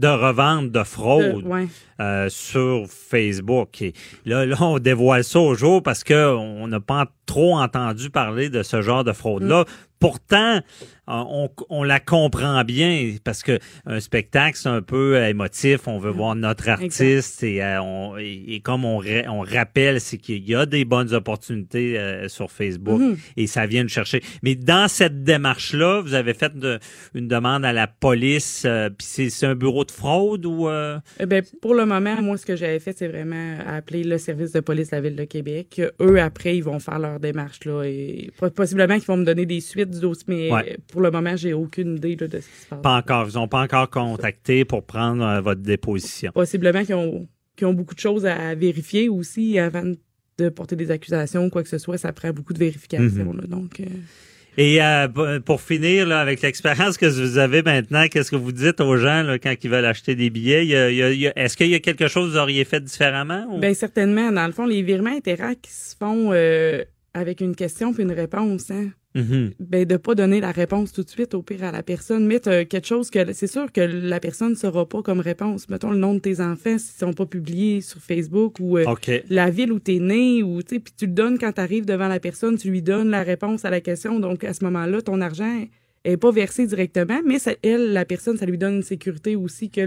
de 0.00 0.08
revente, 0.08 0.70
de 0.72 0.82
fraude 0.84 1.44
ouais. 1.44 1.68
Euh, 2.00 2.28
sur 2.30 2.86
Facebook. 2.88 3.82
Et 3.82 3.92
là, 4.24 4.46
là, 4.46 4.56
on 4.60 4.78
dévoile 4.78 5.22
ça 5.24 5.38
au 5.40 5.54
jour 5.54 5.82
parce 5.82 6.02
que 6.04 6.34
on 6.34 6.66
n'a 6.66 6.80
pas 6.80 7.06
trop 7.26 7.56
entendu 7.58 8.10
parler 8.10 8.48
de 8.50 8.62
ce 8.62 8.82
genre 8.82 9.04
de 9.04 9.12
fraude-là. 9.12 9.64
Pourtant, 10.00 10.56
euh, 10.56 10.60
on, 11.08 11.50
on 11.68 11.84
la 11.84 12.00
comprend 12.00 12.64
bien 12.64 13.16
parce 13.22 13.42
que 13.42 13.58
un 13.84 14.00
spectacle, 14.00 14.56
c'est 14.56 14.70
un 14.70 14.80
peu 14.80 15.16
euh, 15.16 15.28
émotif. 15.28 15.86
On 15.86 15.98
veut 15.98 16.10
voir 16.10 16.34
notre 16.34 16.70
artiste 16.70 17.42
et, 17.42 17.62
euh, 17.62 17.82
on- 17.82 18.16
et, 18.16 18.60
comme 18.64 18.86
on, 18.86 18.96
ra- 18.96 19.28
on 19.30 19.40
rappelle, 19.40 20.00
c'est 20.00 20.16
qu'il 20.16 20.48
y 20.48 20.54
a 20.54 20.64
des 20.64 20.86
bonnes 20.86 21.12
opportunités 21.12 21.98
euh, 21.98 22.28
sur 22.28 22.50
Facebook 22.50 22.98
Mhm. 22.98 23.16
et 23.36 23.46
ça 23.46 23.66
vient 23.66 23.82
nous 23.82 23.90
chercher. 23.90 24.22
Mais 24.42 24.54
dans 24.54 24.88
cette 24.88 25.22
démarche-là, 25.22 26.00
vous 26.00 26.14
avez 26.14 26.32
fait 26.32 26.56
de- 26.58 26.78
une 27.14 27.28
demande 27.28 27.66
à 27.66 27.74
la 27.74 27.86
police. 27.86 28.62
euh, 28.64 28.88
Puis 28.88 29.28
c'est 29.30 29.46
un 29.46 29.54
bureau 29.54 29.84
de 29.84 29.90
fraude 29.90 30.46
ou 30.46 30.66
Eh 31.20 31.42
pour 31.60 31.74
le 31.74 31.84
moment, 31.92 32.22
moi, 32.22 32.36
ce 32.38 32.46
que 32.46 32.56
j'avais 32.56 32.78
fait, 32.78 32.96
c'est 32.96 33.08
vraiment 33.08 33.58
appeler 33.66 34.04
le 34.04 34.18
service 34.18 34.52
de 34.52 34.60
police 34.60 34.90
de 34.90 34.96
la 34.96 35.02
Ville 35.02 35.16
de 35.16 35.24
Québec. 35.24 35.80
Eux, 36.00 36.20
après, 36.20 36.56
ils 36.56 36.62
vont 36.64 36.78
faire 36.78 36.98
leur 36.98 37.20
démarche. 37.20 37.64
Là, 37.64 37.84
et 37.84 38.30
po- 38.38 38.50
possiblement 38.50 38.94
qu'ils 38.96 39.06
vont 39.06 39.16
me 39.16 39.24
donner 39.24 39.46
des 39.46 39.60
suites 39.60 39.90
du 39.90 40.00
dossier, 40.00 40.24
mais 40.28 40.50
Ouais. 40.52 40.76
pour 40.90 41.00
le 41.00 41.10
moment, 41.10 41.36
j'ai 41.36 41.52
aucune 41.52 41.96
idée 41.96 42.16
là, 42.16 42.28
de 42.28 42.40
ce 42.40 42.46
qui 42.48 42.56
se 42.62 42.66
passe. 42.66 42.80
Pas 42.82 42.96
encore. 42.96 43.28
Ils 43.28 43.34
n'ont 43.36 43.48
pas 43.48 43.62
encore 43.62 43.90
contacté 43.90 44.64
pour 44.64 44.84
prendre 44.84 45.24
euh, 45.24 45.40
votre 45.40 45.60
déposition. 45.60 46.32
Possiblement 46.32 46.84
qu'ils 46.84 46.94
ont, 46.94 47.28
ont 47.62 47.74
beaucoup 47.74 47.94
de 47.94 48.00
choses 48.00 48.24
à, 48.26 48.54
vérifier 48.54 49.08
aussi 49.08 49.58
avant 49.58 49.84
de 50.38 50.48
porter 50.48 50.76
des 50.76 50.90
accusations 50.90 51.44
ou 51.44 51.50
quoi 51.50 51.62
que 51.62 51.68
ce 51.68 51.78
soit. 51.78 51.98
Ça 51.98 52.12
prend 52.12 52.30
beaucoup 52.32 52.52
de 52.54 52.58
vérifications. 52.58 53.24
Mhm. 53.32 53.40
là, 53.40 53.46
donc, 53.46 53.80
euh, 53.80 53.84
Et 54.62 54.82
euh, 54.82 55.08
pour 55.40 55.62
finir, 55.62 56.06
là, 56.06 56.20
avec 56.20 56.42
l'expérience 56.42 56.98
que 56.98 57.06
vous 57.06 57.38
avez 57.38 57.62
maintenant, 57.62 58.06
qu'est-ce 58.08 58.30
que 58.30 58.36
vous 58.36 58.52
dites 58.52 58.78
aux 58.82 58.96
gens 58.98 59.22
là, 59.22 59.38
quand 59.38 59.54
ils 59.64 59.70
veulent 59.70 59.86
acheter 59.86 60.14
des 60.14 60.28
billets? 60.28 60.68
Est-ce 61.34 61.56
qu'il 61.56 61.68
y 61.68 61.74
a 61.74 61.78
quelque 61.80 62.08
chose 62.08 62.26
que 62.28 62.32
vous 62.34 62.38
auriez 62.38 62.66
fait 62.66 62.80
différemment? 62.84 63.46
ou- 63.50 63.58
Ben 63.58 63.72
certainement. 63.72 64.30
Dans 64.30 64.46
le 64.46 64.52
fond, 64.52 64.66
les 64.66 64.82
virements 64.82 65.16
interact 65.16 65.62
qui 65.64 65.70
se 65.72 65.96
font 65.98 66.30
euh, 66.34 66.84
avec 67.14 67.40
une 67.40 67.56
question 67.56 67.94
puis 67.94 68.02
une 68.02 68.12
réponse. 68.12 68.70
Hein? 68.70 68.88
Mhm. 69.14 69.50
ben 69.58 69.84
de 69.84 69.96
pas 69.96 70.14
donner 70.14 70.40
la 70.40 70.52
réponse 70.52 70.92
tout 70.92 71.02
de 71.02 71.10
suite 71.10 71.34
au 71.34 71.42
pire 71.42 71.64
à 71.64 71.72
la 71.72 71.82
personne. 71.82 72.26
Mettre 72.26 72.48
euh, 72.48 72.64
quelque 72.64 72.86
chose 72.86 73.10
que 73.10 73.32
c'est 73.32 73.48
sûr 73.48 73.72
que 73.72 73.80
la 73.80 74.20
personne 74.20 74.50
ne 74.50 74.54
saura 74.54 74.88
pas 74.88 75.02
comme 75.02 75.20
réponse. 75.20 75.68
Mettons 75.68 75.90
le 75.90 75.98
nom 75.98 76.14
de 76.14 76.20
tes 76.20 76.40
enfants 76.40 76.78
s'ils 76.78 76.98
sont 76.98 77.12
pas 77.12 77.26
publiés 77.26 77.80
sur 77.80 78.00
Facebook 78.00 78.60
ou 78.60 78.78
euh, 78.78 78.84
la 79.28 79.50
ville 79.50 79.72
où 79.72 79.80
tu 79.80 79.96
es 79.96 79.98
né 79.98 80.42
ou 80.44 80.62
tu 80.62 80.78
puis 80.78 80.94
tu 80.96 81.06
le 81.06 81.12
donnes 81.12 81.38
quand 81.38 81.52
tu 81.52 81.60
arrives 81.60 81.86
devant 81.86 82.08
la 82.08 82.20
personne 82.20 82.56
tu 82.56 82.70
lui 82.70 82.82
donnes 82.82 83.10
la 83.10 83.22
réponse 83.22 83.64
à 83.64 83.70
la 83.70 83.80
question. 83.80 84.20
Donc 84.20 84.44
à 84.44 84.54
ce 84.54 84.64
moment-là 84.64 85.02
ton 85.02 85.20
argent 85.20 85.64
elle 86.04 86.12
est 86.12 86.16
pas 86.16 86.30
versée 86.30 86.66
directement, 86.66 87.20
mais 87.26 87.38
ça, 87.38 87.52
elle, 87.62 87.92
la 87.92 88.04
personne, 88.04 88.36
ça 88.36 88.46
lui 88.46 88.56
donne 88.58 88.76
une 88.76 88.82
sécurité 88.82 89.36
aussi 89.36 89.70
que 89.70 89.80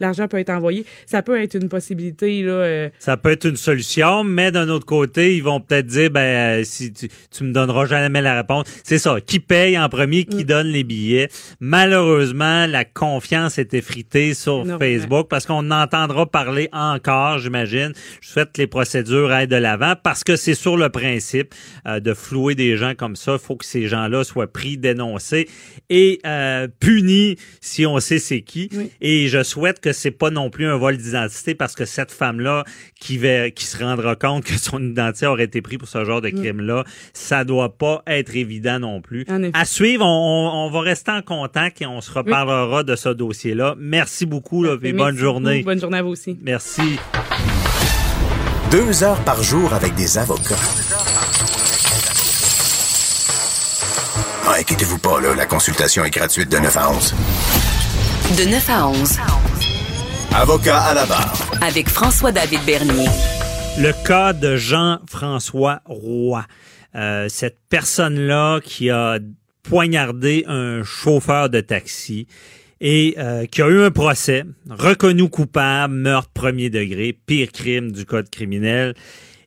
l'argent 0.00 0.26
peut 0.28 0.38
être 0.38 0.50
envoyé. 0.50 0.84
Ça 1.06 1.22
peut 1.22 1.40
être 1.40 1.54
une 1.54 1.68
possibilité, 1.68 2.42
là. 2.42 2.52
euh, 2.52 2.88
Ça 2.98 3.16
peut 3.16 3.30
être 3.30 3.44
une 3.46 3.56
solution, 3.56 4.24
mais 4.24 4.50
d'un 4.52 4.68
autre 4.68 4.86
côté, 4.86 5.36
ils 5.36 5.42
vont 5.42 5.60
peut-être 5.60 5.86
dire, 5.86 6.10
ben, 6.10 6.60
euh, 6.60 6.64
si 6.64 6.92
tu, 6.92 7.08
tu 7.30 7.44
me 7.44 7.52
donneras 7.52 7.84
jamais 7.86 8.22
la 8.22 8.36
réponse. 8.36 8.66
C'est 8.84 8.98
ça. 8.98 9.20
Qui 9.20 9.38
paye 9.40 9.78
en 9.78 9.88
premier, 9.88 10.24
qui 10.24 10.44
donne 10.44 10.68
les 10.68 10.84
billets. 10.84 11.28
Malheureusement, 11.60 12.66
la 12.66 12.84
confiance 12.84 13.58
est 13.58 13.74
effritée 13.74 14.34
sur. 14.34 14.64
Facebook 14.80 15.28
parce 15.28 15.46
qu'on 15.46 15.70
entendra 15.70 16.26
parler 16.26 16.68
encore, 16.72 17.38
j'imagine. 17.38 17.92
Je 18.20 18.28
souhaite 18.28 18.52
que 18.52 18.60
les 18.60 18.66
procédures 18.66 19.30
aillent 19.30 19.48
de 19.48 19.56
l'avant 19.56 19.94
parce 20.02 20.24
que 20.24 20.36
c'est 20.36 20.54
sur 20.54 20.76
le 20.76 20.88
principe 20.88 21.54
euh, 21.86 22.00
de 22.00 22.14
flouer 22.14 22.54
des 22.54 22.76
gens 22.76 22.94
comme 22.94 23.16
ça. 23.16 23.32
Il 23.34 23.38
faut 23.38 23.56
que 23.56 23.64
ces 23.64 23.88
gens-là 23.88 24.24
soient 24.24 24.46
pris, 24.50 24.76
dénoncés 24.78 25.48
et 25.88 26.20
euh, 26.26 26.68
punis 26.78 27.36
si 27.60 27.86
on 27.86 27.98
sait 28.00 28.18
c'est 28.18 28.42
qui. 28.42 28.68
Oui. 28.72 28.90
Et 29.00 29.28
je 29.28 29.42
souhaite 29.42 29.80
que 29.80 29.92
c'est 29.92 30.10
pas 30.10 30.30
non 30.30 30.50
plus 30.50 30.66
un 30.66 30.76
vol 30.76 30.96
d'identité 30.96 31.54
parce 31.54 31.74
que 31.74 31.84
cette 31.84 32.12
femme-là 32.12 32.64
qui 33.00 33.18
va, 33.18 33.50
qui 33.50 33.64
se 33.64 33.82
rendra 33.82 34.14
compte 34.16 34.44
que 34.44 34.56
son 34.58 34.82
identité 34.82 35.26
aurait 35.26 35.44
été 35.44 35.62
prise 35.62 35.78
pour 35.78 35.88
ce 35.88 36.04
genre 36.04 36.20
de 36.20 36.30
crime-là, 36.30 36.84
ça 37.12 37.44
doit 37.44 37.76
pas 37.76 38.02
être 38.06 38.34
évident 38.36 38.78
non 38.78 39.00
plus. 39.00 39.24
À 39.52 39.64
suivre, 39.64 40.04
on, 40.04 40.08
on- 40.08 40.66
on 40.66 40.70
va 40.70 40.80
rester 40.80 41.10
en 41.10 41.22
contact 41.22 41.82
et 41.82 41.86
on 41.86 42.00
se 42.00 42.12
reparlera 42.12 42.82
de 42.82 42.94
ce 42.96 43.08
dossier-là. 43.08 43.74
Merci 43.78 44.26
beaucoup, 44.26 44.62
là, 44.62 44.74
et 44.74 44.78
merci 44.80 44.92
bonne 44.92 45.10
beaucoup. 45.10 45.18
journée. 45.20 45.62
Bonne 45.62 45.80
journée 45.80 45.98
à 45.98 46.02
vous 46.02 46.10
aussi. 46.10 46.38
Merci. 46.42 46.82
Deux 48.70 49.02
heures 49.02 49.22
par 49.24 49.42
jour 49.42 49.72
avec 49.74 49.94
des 49.96 50.16
avocats. 50.18 51.09
Inquiétez-vous 54.60 54.98
pas, 54.98 55.20
là, 55.20 55.34
la 55.34 55.46
consultation 55.46 56.04
est 56.04 56.10
gratuite 56.10 56.50
de 56.50 56.58
9 56.58 56.76
à 56.76 56.90
11. 56.90 57.14
De 58.36 58.44
9 58.50 58.70
à 58.70 58.88
11, 58.88 59.18
Avocat 60.34 60.78
à 60.78 60.94
la 60.94 61.06
barre. 61.06 61.32
avec 61.62 61.88
François-David 61.88 62.60
Bernier. 62.66 63.08
Le 63.78 63.92
cas 64.06 64.34
de 64.34 64.56
Jean-François 64.56 65.80
Roy. 65.86 66.44
Euh, 66.94 67.28
cette 67.30 67.56
personne-là 67.70 68.60
qui 68.62 68.90
a 68.90 69.18
poignardé 69.62 70.44
un 70.46 70.82
chauffeur 70.82 71.48
de 71.48 71.60
taxi 71.60 72.26
et 72.80 73.14
euh, 73.18 73.46
qui 73.46 73.62
a 73.62 73.68
eu 73.68 73.82
un 73.82 73.90
procès, 73.90 74.44
reconnu 74.68 75.28
coupable, 75.30 75.94
meurtre 75.94 76.30
premier 76.34 76.68
degré, 76.68 77.12
pire 77.12 77.50
crime 77.52 77.92
du 77.92 78.04
code 78.04 78.28
criminel. 78.28 78.94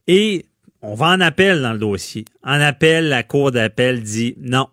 Et 0.07 0.45
on 0.81 0.95
va 0.95 1.07
en 1.07 1.21
appel 1.21 1.61
dans 1.61 1.73
le 1.73 1.79
dossier. 1.79 2.25
En 2.43 2.59
appel, 2.59 3.09
la 3.09 3.23
cour 3.23 3.51
d'appel 3.51 4.01
dit 4.01 4.35
non, 4.39 4.67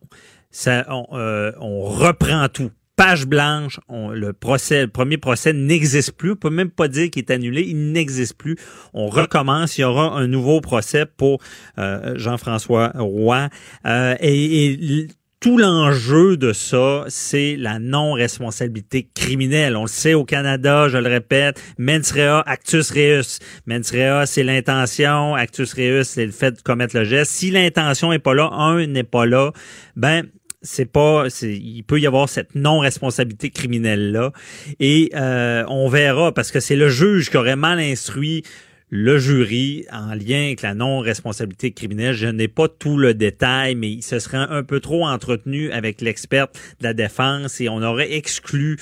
ça, 0.51 0.85
on, 0.89 1.07
euh, 1.17 1.53
on 1.61 1.81
reprend 1.83 2.49
tout. 2.49 2.71
Page 2.97 3.25
blanche, 3.27 3.81
on- 3.89 4.11
le 4.11 4.35
procès, 4.35 4.83
le 4.83 4.89
premier 4.89 5.17
procès 5.17 5.55
n'existe 5.55 6.13
plus. 6.13 6.33
On 6.33 6.37
peut 6.37 6.51
même 6.51 6.71
pas 6.71 6.87
dire 6.87 7.09
qu'il 7.11 7.23
est 7.23 7.31
annulé, 7.31 7.63
il 7.67 7.93
n'existe 7.93 8.35
plus. 8.37 8.57
On 8.93 9.07
recommence, 9.09 9.79
il 9.79 9.83
y 9.83 9.85
aura 9.85 10.13
un 10.19 10.27
nouveau 10.27 10.61
procès 10.61 11.07
pour 11.07 11.41
euh, 11.79 12.13
Jean-François 12.17 12.93
Roy. 12.97 13.49
Euh, 13.87 14.15
et, 14.21 14.99
et 14.99 15.09
tout 15.41 15.57
l'enjeu 15.57 16.37
de 16.37 16.53
ça, 16.53 17.05
c'est 17.09 17.57
la 17.57 17.79
non-responsabilité 17.79 19.09
criminelle. 19.15 19.77
On 19.77 19.83
le 19.85 19.89
sait 19.89 20.13
au 20.13 20.27
Canada, 20.27 20.91
je 20.91 20.99
le 20.99 21.09
répète, 21.09 21.59
mens 21.79 22.13
rea, 22.13 22.43
actus 22.47 22.91
reus. 22.91 23.39
Mens 23.65 23.91
rea, 23.91 24.27
c'est 24.27 24.43
l'intention, 24.43 25.35
actus 25.35 25.73
reus, 25.73 26.07
c'est 26.07 26.27
le 26.27 26.33
fait 26.33 26.53
de 26.53 26.61
commettre 26.61 26.95
le 26.99 27.05
geste. 27.05 27.31
Si 27.33 27.51
l'intention 27.51 28.13
est 28.13 28.19
pas 28.19 28.35
là, 28.35 28.51
un 28.53 28.87
n'est 28.87 29.03
pas 29.05 29.25
là, 29.25 29.53
ben 29.97 30.27
c'est 30.63 30.91
pas 30.91 31.27
il 31.43 31.83
peut 31.85 32.01
y 32.01 32.07
avoir 32.07 32.29
cette 32.29 32.55
non 32.55 32.81
responsabilité 32.81 33.51
criminelle 33.51 34.13
là 34.13 34.33
et 34.79 35.11
euh, 35.15 35.65
on 35.69 35.89
verra 35.89 36.33
parce 36.33 36.51
que 36.51 36.61
c'est 36.61 36.77
le 36.77 36.89
juge 36.89 37.31
qui 37.31 37.37
aurait 37.37 37.57
mal 37.57 37.79
instruit 37.79 38.43
le 38.91 39.19
jury 39.19 39.87
en 39.93 40.15
lien 40.15 40.47
avec 40.47 40.63
la 40.63 40.75
non-responsabilité 40.75 41.71
criminelle. 41.71 42.15
Je 42.15 42.27
n'ai 42.27 42.49
pas 42.49 42.69
tout 42.69 42.97
le 42.97 43.15
détail, 43.15 43.77
mais 43.77 43.91
il 43.91 44.03
se 44.03 44.19
serait 44.19 44.39
un 44.39 44.65
peu 44.65 44.81
trop 44.81 45.07
entretenu 45.07 45.71
avec 45.71 46.01
l'experte 46.01 46.59
de 46.81 46.85
la 46.85 46.93
défense 46.93 47.61
et 47.61 47.69
on 47.69 47.83
aurait 47.83 48.13
exclu 48.13 48.79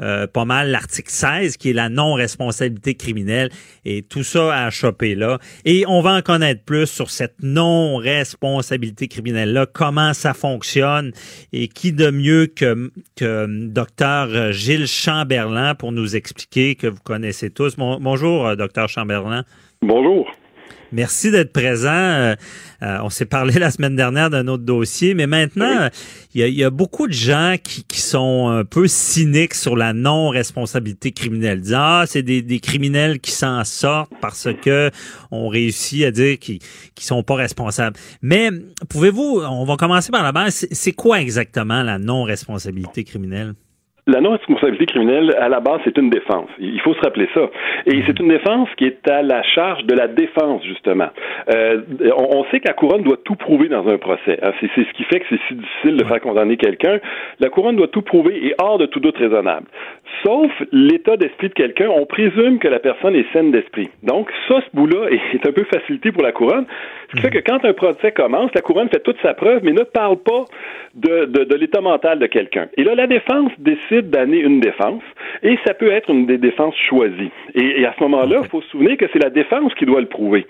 euh, 0.00 0.26
pas 0.26 0.44
mal 0.44 0.70
l'article 0.70 1.10
16 1.10 1.56
qui 1.56 1.70
est 1.70 1.72
la 1.74 1.88
non-responsabilité 1.88 2.94
criminelle 2.94 3.50
et 3.84 4.02
tout 4.02 4.22
ça 4.24 4.64
à 4.66 4.70
choper 4.70 5.14
là. 5.14 5.38
Et 5.64 5.84
on 5.86 6.00
va 6.00 6.14
en 6.14 6.22
connaître 6.22 6.62
plus 6.64 6.86
sur 6.86 7.10
cette 7.10 7.36
non-responsabilité 7.42 9.08
criminelle-là, 9.08 9.66
comment 9.66 10.12
ça 10.14 10.34
fonctionne 10.34 11.12
et 11.52 11.68
qui 11.68 11.92
de 11.92 12.10
mieux 12.10 12.46
que, 12.46 12.90
que 13.16 13.46
docteur 13.68 14.52
Gilles 14.52 14.86
Chamberlain 14.86 15.74
pour 15.74 15.92
nous 15.92 16.16
expliquer 16.16 16.74
que 16.74 16.86
vous 16.86 17.00
connaissez 17.04 17.50
tous. 17.50 17.76
Bon- 17.76 17.98
bonjour, 18.00 18.46
euh, 18.46 18.56
docteur 18.56 18.88
Chamberlain. 18.88 19.44
Bonjour. 19.82 20.30
Merci 20.94 21.32
d'être 21.32 21.52
présent. 21.52 21.90
Euh, 21.90 22.36
euh, 22.82 22.98
on 23.02 23.10
s'est 23.10 23.24
parlé 23.24 23.54
la 23.58 23.72
semaine 23.72 23.96
dernière 23.96 24.30
d'un 24.30 24.46
autre 24.46 24.62
dossier, 24.62 25.14
mais 25.14 25.26
maintenant, 25.26 25.88
il 26.34 26.40
y, 26.40 26.44
a, 26.44 26.46
il 26.46 26.54
y 26.54 26.62
a 26.62 26.70
beaucoup 26.70 27.08
de 27.08 27.12
gens 27.12 27.56
qui, 27.62 27.82
qui 27.82 28.00
sont 28.00 28.48
un 28.48 28.64
peu 28.64 28.86
cyniques 28.86 29.54
sur 29.54 29.74
la 29.74 29.92
non-responsabilité 29.92 31.10
criminelle. 31.10 31.62
Disant, 31.62 31.80
ah, 31.80 32.04
c'est 32.06 32.22
des, 32.22 32.42
des 32.42 32.60
criminels 32.60 33.18
qui 33.18 33.32
s'en 33.32 33.64
sortent 33.64 34.12
parce 34.20 34.48
que 34.62 34.92
on 35.32 35.48
réussit 35.48 36.04
à 36.04 36.12
dire 36.12 36.38
qu'ils 36.38 36.60
qu'ils 36.94 37.06
sont 37.06 37.24
pas 37.24 37.34
responsables. 37.34 37.96
Mais 38.22 38.50
pouvez-vous, 38.88 39.42
on 39.42 39.64
va 39.64 39.76
commencer 39.76 40.12
par 40.12 40.22
la 40.22 40.30
base, 40.30 40.68
c'est 40.70 40.92
quoi 40.92 41.20
exactement 41.20 41.82
la 41.82 41.98
non-responsabilité 41.98 43.02
criminelle? 43.02 43.54
La 44.06 44.20
non-responsabilité 44.20 44.84
criminelle, 44.84 45.34
à 45.38 45.48
la 45.48 45.60
base, 45.60 45.80
c'est 45.84 45.96
une 45.96 46.10
défense. 46.10 46.50
Il 46.58 46.78
faut 46.82 46.92
se 46.92 47.00
rappeler 47.00 47.26
ça. 47.32 47.48
Et 47.86 48.02
c'est 48.06 48.18
une 48.20 48.28
défense 48.28 48.68
qui 48.76 48.84
est 48.84 49.08
à 49.08 49.22
la 49.22 49.42
charge 49.42 49.84
de 49.84 49.94
la 49.94 50.08
défense, 50.08 50.62
justement. 50.62 51.08
Euh, 51.50 51.80
on, 52.14 52.44
sait 52.50 52.60
que 52.60 52.68
la 52.68 52.74
couronne 52.74 53.02
doit 53.02 53.16
tout 53.24 53.34
prouver 53.34 53.68
dans 53.68 53.88
un 53.88 53.96
procès. 53.96 54.38
hein. 54.42 54.52
C'est 54.60 54.68
ce 54.76 54.92
qui 54.92 55.04
fait 55.04 55.20
que 55.20 55.26
c'est 55.30 55.40
si 55.48 55.54
difficile 55.54 55.96
de 55.96 56.04
faire 56.04 56.20
condamner 56.20 56.58
quelqu'un. 56.58 56.98
La 57.40 57.48
couronne 57.48 57.76
doit 57.76 57.88
tout 57.88 58.02
prouver 58.02 58.46
et 58.46 58.54
hors 58.60 58.76
de 58.76 58.84
tout 58.84 59.00
doute 59.00 59.16
raisonnable. 59.16 59.66
Sauf 60.22 60.52
l'état 60.70 61.16
d'esprit 61.16 61.48
de 61.48 61.54
quelqu'un, 61.54 61.88
on 61.88 62.04
présume 62.04 62.58
que 62.58 62.68
la 62.68 62.80
personne 62.80 63.16
est 63.16 63.32
saine 63.32 63.52
d'esprit. 63.52 63.88
Donc, 64.02 64.30
ça, 64.48 64.60
ce 64.60 64.76
bout-là 64.76 65.08
est 65.10 65.48
un 65.48 65.52
peu 65.52 65.64
facilité 65.64 66.12
pour 66.12 66.22
la 66.22 66.32
couronne. 66.32 66.66
Ce 67.14 67.20
qui 67.20 67.22
fait 67.22 67.42
que 67.42 67.50
quand 67.50 67.64
un 67.64 67.72
procès 67.72 68.12
commence, 68.12 68.50
la 68.54 68.60
couronne 68.60 68.88
fait 68.88 69.00
toute 69.00 69.20
sa 69.22 69.34
preuve, 69.34 69.60
mais 69.62 69.72
ne 69.72 69.82
parle 69.82 70.16
pas 70.16 70.44
de, 70.94 71.26
de, 71.26 71.44
de 71.44 71.54
l'état 71.54 71.80
mental 71.80 72.18
de 72.18 72.26
quelqu'un. 72.26 72.68
Et 72.76 72.84
là, 72.84 72.94
la 72.94 73.06
défense 73.06 73.50
décide 73.58 74.10
d'amener 74.10 74.38
une 74.38 74.60
défense, 74.60 75.02
et 75.42 75.58
ça 75.66 75.74
peut 75.74 75.90
être 75.90 76.10
une 76.10 76.26
des 76.26 76.38
défenses 76.38 76.74
choisies. 76.88 77.30
Et, 77.54 77.80
et 77.80 77.86
à 77.86 77.94
ce 77.98 78.02
moment-là, 78.04 78.40
il 78.42 78.48
faut 78.48 78.62
se 78.62 78.68
souvenir 78.68 78.96
que 78.96 79.06
c'est 79.12 79.22
la 79.22 79.30
défense 79.30 79.72
qui 79.74 79.86
doit 79.86 80.00
le 80.00 80.08
prouver. 80.08 80.46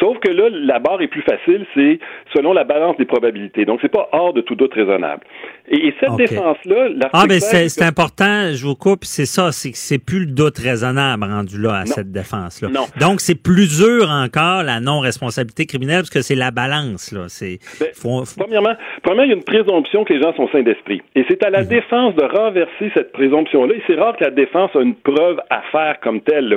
Sauf 0.00 0.18
que 0.18 0.30
là, 0.30 0.48
la 0.50 0.78
barre 0.78 1.02
est 1.02 1.08
plus 1.08 1.22
facile, 1.22 1.66
c'est 1.74 1.98
selon 2.34 2.52
la 2.52 2.64
balance 2.64 2.96
des 2.96 3.04
probabilités. 3.04 3.64
Donc, 3.64 3.80
c'est 3.82 3.92
pas 3.92 4.08
hors 4.12 4.32
de 4.32 4.40
tout 4.40 4.54
doute 4.54 4.74
raisonnable. 4.74 5.22
Et, 5.68 5.88
et 5.88 5.94
cette 6.00 6.16
défense-là, 6.16 6.88
Ah, 7.12 7.26
ben 7.28 7.40
16, 7.40 7.40
c'est 7.40 7.68
c'est 7.68 7.84
important, 7.84 8.52
je 8.52 8.66
vous 8.66 8.74
coupe, 8.74 9.04
c'est 9.04 9.26
ça, 9.26 9.52
c'est 9.52 9.72
que 9.72 9.78
c'est 9.78 9.98
plus 9.98 10.20
le 10.20 10.26
doute 10.32 10.58
raisonnable 10.58 11.24
rendu 11.24 11.60
là 11.60 11.78
à 11.80 11.86
cette 11.86 12.12
défense-là. 12.12 12.68
Non. 12.68 12.86
Donc, 13.00 13.20
c'est 13.20 13.34
plus 13.34 13.78
dur 13.78 14.10
encore, 14.10 14.62
la 14.62 14.80
non-responsabilité 14.80 15.66
criminelle, 15.66 16.03
parce 16.04 16.10
que 16.10 16.22
c'est 16.22 16.34
la 16.34 16.50
balance, 16.50 17.12
là. 17.12 17.24
C'est, 17.28 17.58
Ben, 17.80 17.88
faut- 17.94 18.24
faut- 18.24 18.40
Premièrement, 18.40 18.74
premièrement, 19.02 19.24
il 19.24 19.30
y 19.30 19.32
a 19.32 19.36
une 19.36 19.44
présomption 19.44 20.04
que 20.04 20.12
les 20.12 20.20
gens 20.22 20.34
sont 20.34 20.48
sains 20.50 20.62
d'esprit. 20.62 21.00
Et 21.14 21.24
c'est 21.28 21.42
à 21.44 21.50
la 21.50 21.64
défense 21.64 22.14
de 22.14 22.24
renverser 22.24 22.90
cette 22.94 23.12
présomption-là. 23.12 23.74
Et 23.74 23.82
c'est 23.86 23.94
rare 23.96 24.16
que 24.16 24.24
la 24.24 24.30
défense 24.30 24.70
a 24.76 24.80
une 24.80 24.94
preuve 24.94 25.40
à 25.50 25.62
faire 25.72 25.98
comme 26.00 26.20
telle. 26.20 26.48
là. 26.48 26.56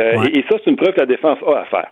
Euh, 0.00 0.16
Ouais. 0.18 0.28
et, 0.34 0.38
et 0.38 0.44
ça, 0.50 0.56
c'est 0.64 0.70
une 0.70 0.76
preuve 0.76 0.94
que 0.94 1.00
la 1.00 1.06
défense 1.06 1.38
a 1.46 1.60
à 1.60 1.64
faire. 1.66 1.88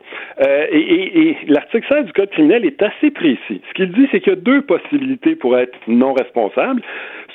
Euh, 0.46 0.66
et 0.70 0.78
et- 0.80 1.28
et 1.30 1.36
l'article 1.48 1.86
16 1.88 2.06
du 2.06 2.12
Code 2.12 2.30
criminel 2.30 2.64
est 2.64 2.80
assez 2.82 3.10
précis. 3.10 3.60
Ce 3.68 3.72
qu'il 3.74 3.92
dit, 3.92 4.08
c'est 4.10 4.20
qu'il 4.20 4.32
y 4.32 4.36
a 4.36 4.38
deux 4.38 4.62
possibilités 4.62 5.34
pour 5.36 5.58
être 5.58 5.76
non 5.86 6.12
responsable. 6.14 6.80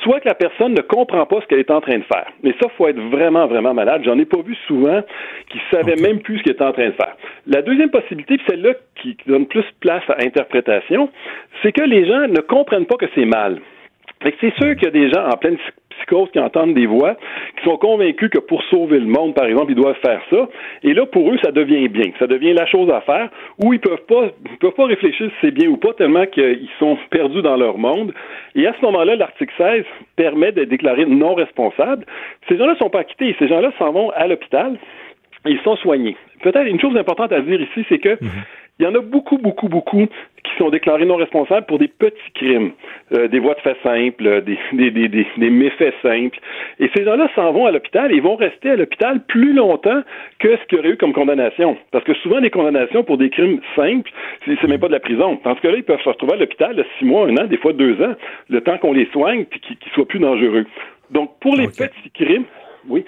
Soit 0.03 0.21
que 0.21 0.27
la 0.27 0.35
personne 0.35 0.73
ne 0.73 0.81
comprend 0.81 1.25
pas 1.25 1.41
ce 1.41 1.47
qu'elle 1.47 1.59
est 1.59 1.71
en 1.71 1.81
train 1.81 1.97
de 1.97 2.03
faire. 2.03 2.27
Mais 2.43 2.53
ça, 2.61 2.69
faut 2.77 2.87
être 2.87 2.99
vraiment, 2.99 3.47
vraiment 3.47 3.73
malade. 3.73 4.01
J'en 4.05 4.17
ai 4.17 4.25
pas 4.25 4.41
vu 4.41 4.55
souvent 4.67 5.01
qui 5.49 5.59
savaient 5.71 6.01
même 6.01 6.19
plus 6.21 6.37
ce 6.39 6.43
qu'elle 6.43 6.55
est 6.55 6.61
en 6.61 6.71
train 6.71 6.87
de 6.87 6.93
faire. 6.93 7.15
La 7.47 7.61
deuxième 7.61 7.89
possibilité, 7.89 8.37
puis 8.37 8.45
celle-là 8.49 8.73
qui 8.95 9.09
qui 9.15 9.29
donne 9.29 9.47
plus 9.47 9.65
place 9.79 10.03
à 10.09 10.23
interprétation, 10.23 11.09
c'est 11.61 11.71
que 11.71 11.83
les 11.83 12.05
gens 12.05 12.27
ne 12.27 12.41
comprennent 12.41 12.85
pas 12.85 12.97
que 12.97 13.07
c'est 13.15 13.25
mal. 13.25 13.59
Fait 14.21 14.33
que 14.33 14.37
c'est 14.41 14.55
sûr 14.55 14.75
qu'il 14.75 14.83
y 14.83 14.87
a 14.87 14.91
des 14.91 15.09
gens 15.09 15.25
en 15.25 15.37
pleine 15.37 15.57
psychose 15.91 16.29
qui 16.31 16.39
entendent 16.39 16.73
des 16.73 16.85
voix, 16.85 17.15
qui 17.57 17.63
sont 17.63 17.77
convaincus 17.77 18.29
que 18.29 18.39
pour 18.39 18.61
sauver 18.63 18.99
le 18.99 19.05
monde, 19.05 19.33
par 19.33 19.45
exemple, 19.45 19.71
ils 19.71 19.75
doivent 19.75 19.99
faire 20.01 20.21
ça. 20.29 20.49
Et 20.83 20.93
là, 20.93 21.05
pour 21.05 21.31
eux, 21.31 21.37
ça 21.41 21.51
devient 21.51 21.87
bien. 21.87 22.11
Ça 22.19 22.27
devient 22.27 22.53
la 22.53 22.65
chose 22.65 22.89
à 22.91 23.01
faire 23.01 23.29
où 23.63 23.73
ils 23.73 23.79
peuvent 23.79 24.05
pas, 24.07 24.31
ils 24.51 24.57
peuvent 24.57 24.73
pas 24.73 24.85
réfléchir 24.85 25.29
si 25.29 25.35
c'est 25.41 25.51
bien 25.51 25.69
ou 25.69 25.77
pas 25.77 25.93
tellement 25.93 26.25
qu'ils 26.25 26.69
sont 26.79 26.97
perdus 27.09 27.41
dans 27.41 27.55
leur 27.55 27.77
monde. 27.77 28.13
Et 28.55 28.67
à 28.67 28.73
ce 28.73 28.81
moment-là, 28.85 29.15
l'article 29.15 29.53
16 29.57 29.85
permet 30.15 30.51
de 30.51 30.65
déclarer 30.65 31.05
non 31.05 31.33
responsable. 31.33 32.05
Ces 32.49 32.57
gens-là 32.57 32.75
sont 32.77 32.89
pas 32.89 32.99
acquittés. 32.99 33.35
Ces 33.39 33.47
gens-là 33.47 33.71
s'en 33.77 33.91
vont 33.91 34.09
à 34.11 34.27
l'hôpital. 34.27 34.77
Ils 35.45 35.59
sont 35.61 35.77
soignés. 35.77 36.17
Peut-être 36.41 36.67
une 36.67 36.79
chose 36.79 36.95
importante 36.97 37.31
à 37.31 37.41
dire 37.41 37.61
ici, 37.61 37.85
c'est 37.87 37.99
que 37.99 38.17
Il 38.79 38.85
y 38.85 38.87
en 38.87 38.95
a 38.95 39.01
beaucoup, 39.01 39.37
beaucoup, 39.37 39.67
beaucoup 39.67 40.07
qui 40.43 40.51
sont 40.57 40.69
déclarés 40.69 41.05
non 41.05 41.17
responsables 41.17 41.65
pour 41.65 41.79
des 41.79 41.89
petits 41.89 42.31
crimes, 42.33 42.71
euh, 43.13 43.27
des 43.27 43.39
voies 43.39 43.55
de 43.55 43.59
fait 43.59 43.75
simples, 43.83 44.25
euh, 44.25 44.41
des, 44.41 44.57
des, 44.71 44.89
des, 44.91 45.09
des, 45.09 45.49
méfaits 45.49 45.93
simples. 46.01 46.39
Et 46.79 46.89
ces 46.95 47.03
gens-là 47.03 47.29
s'en 47.35 47.51
vont 47.51 47.65
à 47.65 47.71
l'hôpital 47.71 48.13
et 48.13 48.21
vont 48.21 48.37
rester 48.37 48.69
à 48.69 48.75
l'hôpital 48.77 49.21
plus 49.27 49.53
longtemps 49.53 50.01
que 50.39 50.55
ce 50.55 50.63
qu'il 50.67 50.77
y 50.77 50.79
aurait 50.79 50.91
eu 50.91 50.97
comme 50.97 51.11
condamnation. 51.11 51.77
Parce 51.91 52.05
que 52.05 52.13
souvent, 52.15 52.39
les 52.39 52.49
condamnations 52.49 53.03
pour 53.03 53.17
des 53.17 53.29
crimes 53.29 53.59
simples, 53.75 54.09
c'est 54.45 54.63
même 54.67 54.79
pas 54.79 54.87
de 54.87 54.93
la 54.93 55.01
prison. 55.01 55.37
Dans 55.43 55.55
ce 55.57 55.61
cas-là, 55.61 55.77
ils 55.77 55.83
peuvent 55.83 56.01
se 56.01 56.09
retrouver 56.09 56.33
à 56.33 56.37
l'hôpital 56.37 56.85
six 56.97 57.05
mois, 57.05 57.27
un 57.27 57.35
an, 57.35 57.47
des 57.47 57.57
fois 57.57 57.73
deux 57.73 58.01
ans, 58.01 58.15
le 58.49 58.61
temps 58.61 58.77
qu'on 58.77 58.93
les 58.93 59.07
soigne 59.07 59.43
puis 59.43 59.59
qu'ils 59.59 59.91
soient 59.93 60.07
plus 60.07 60.19
dangereux. 60.19 60.65
Donc, 61.11 61.31
pour 61.41 61.57
les 61.57 61.67
petits 61.67 62.11
crimes, 62.13 62.45
oui. 62.87 63.03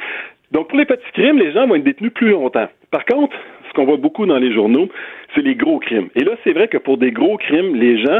Donc, 0.51 0.67
pour 0.67 0.77
les 0.77 0.86
petits 0.86 1.12
crimes, 1.13 1.39
les 1.39 1.53
gens 1.53 1.65
vont 1.65 1.75
être 1.75 1.84
détenus 1.84 2.12
plus 2.13 2.31
longtemps. 2.31 2.67
Par 2.91 3.05
contre, 3.05 3.38
ce 3.71 3.75
qu'on 3.75 3.86
voit 3.86 3.97
beaucoup 3.97 4.25
dans 4.25 4.38
les 4.38 4.53
journaux, 4.53 4.89
c'est 5.34 5.41
les 5.41 5.55
gros 5.55 5.79
crimes. 5.79 6.10
Et 6.15 6.23
là, 6.25 6.34
c'est 6.43 6.51
vrai 6.51 6.67
que 6.67 6.77
pour 6.77 6.97
des 6.97 7.12
gros 7.12 7.38
crimes, 7.38 7.73
les 7.75 8.01
gens, 8.03 8.19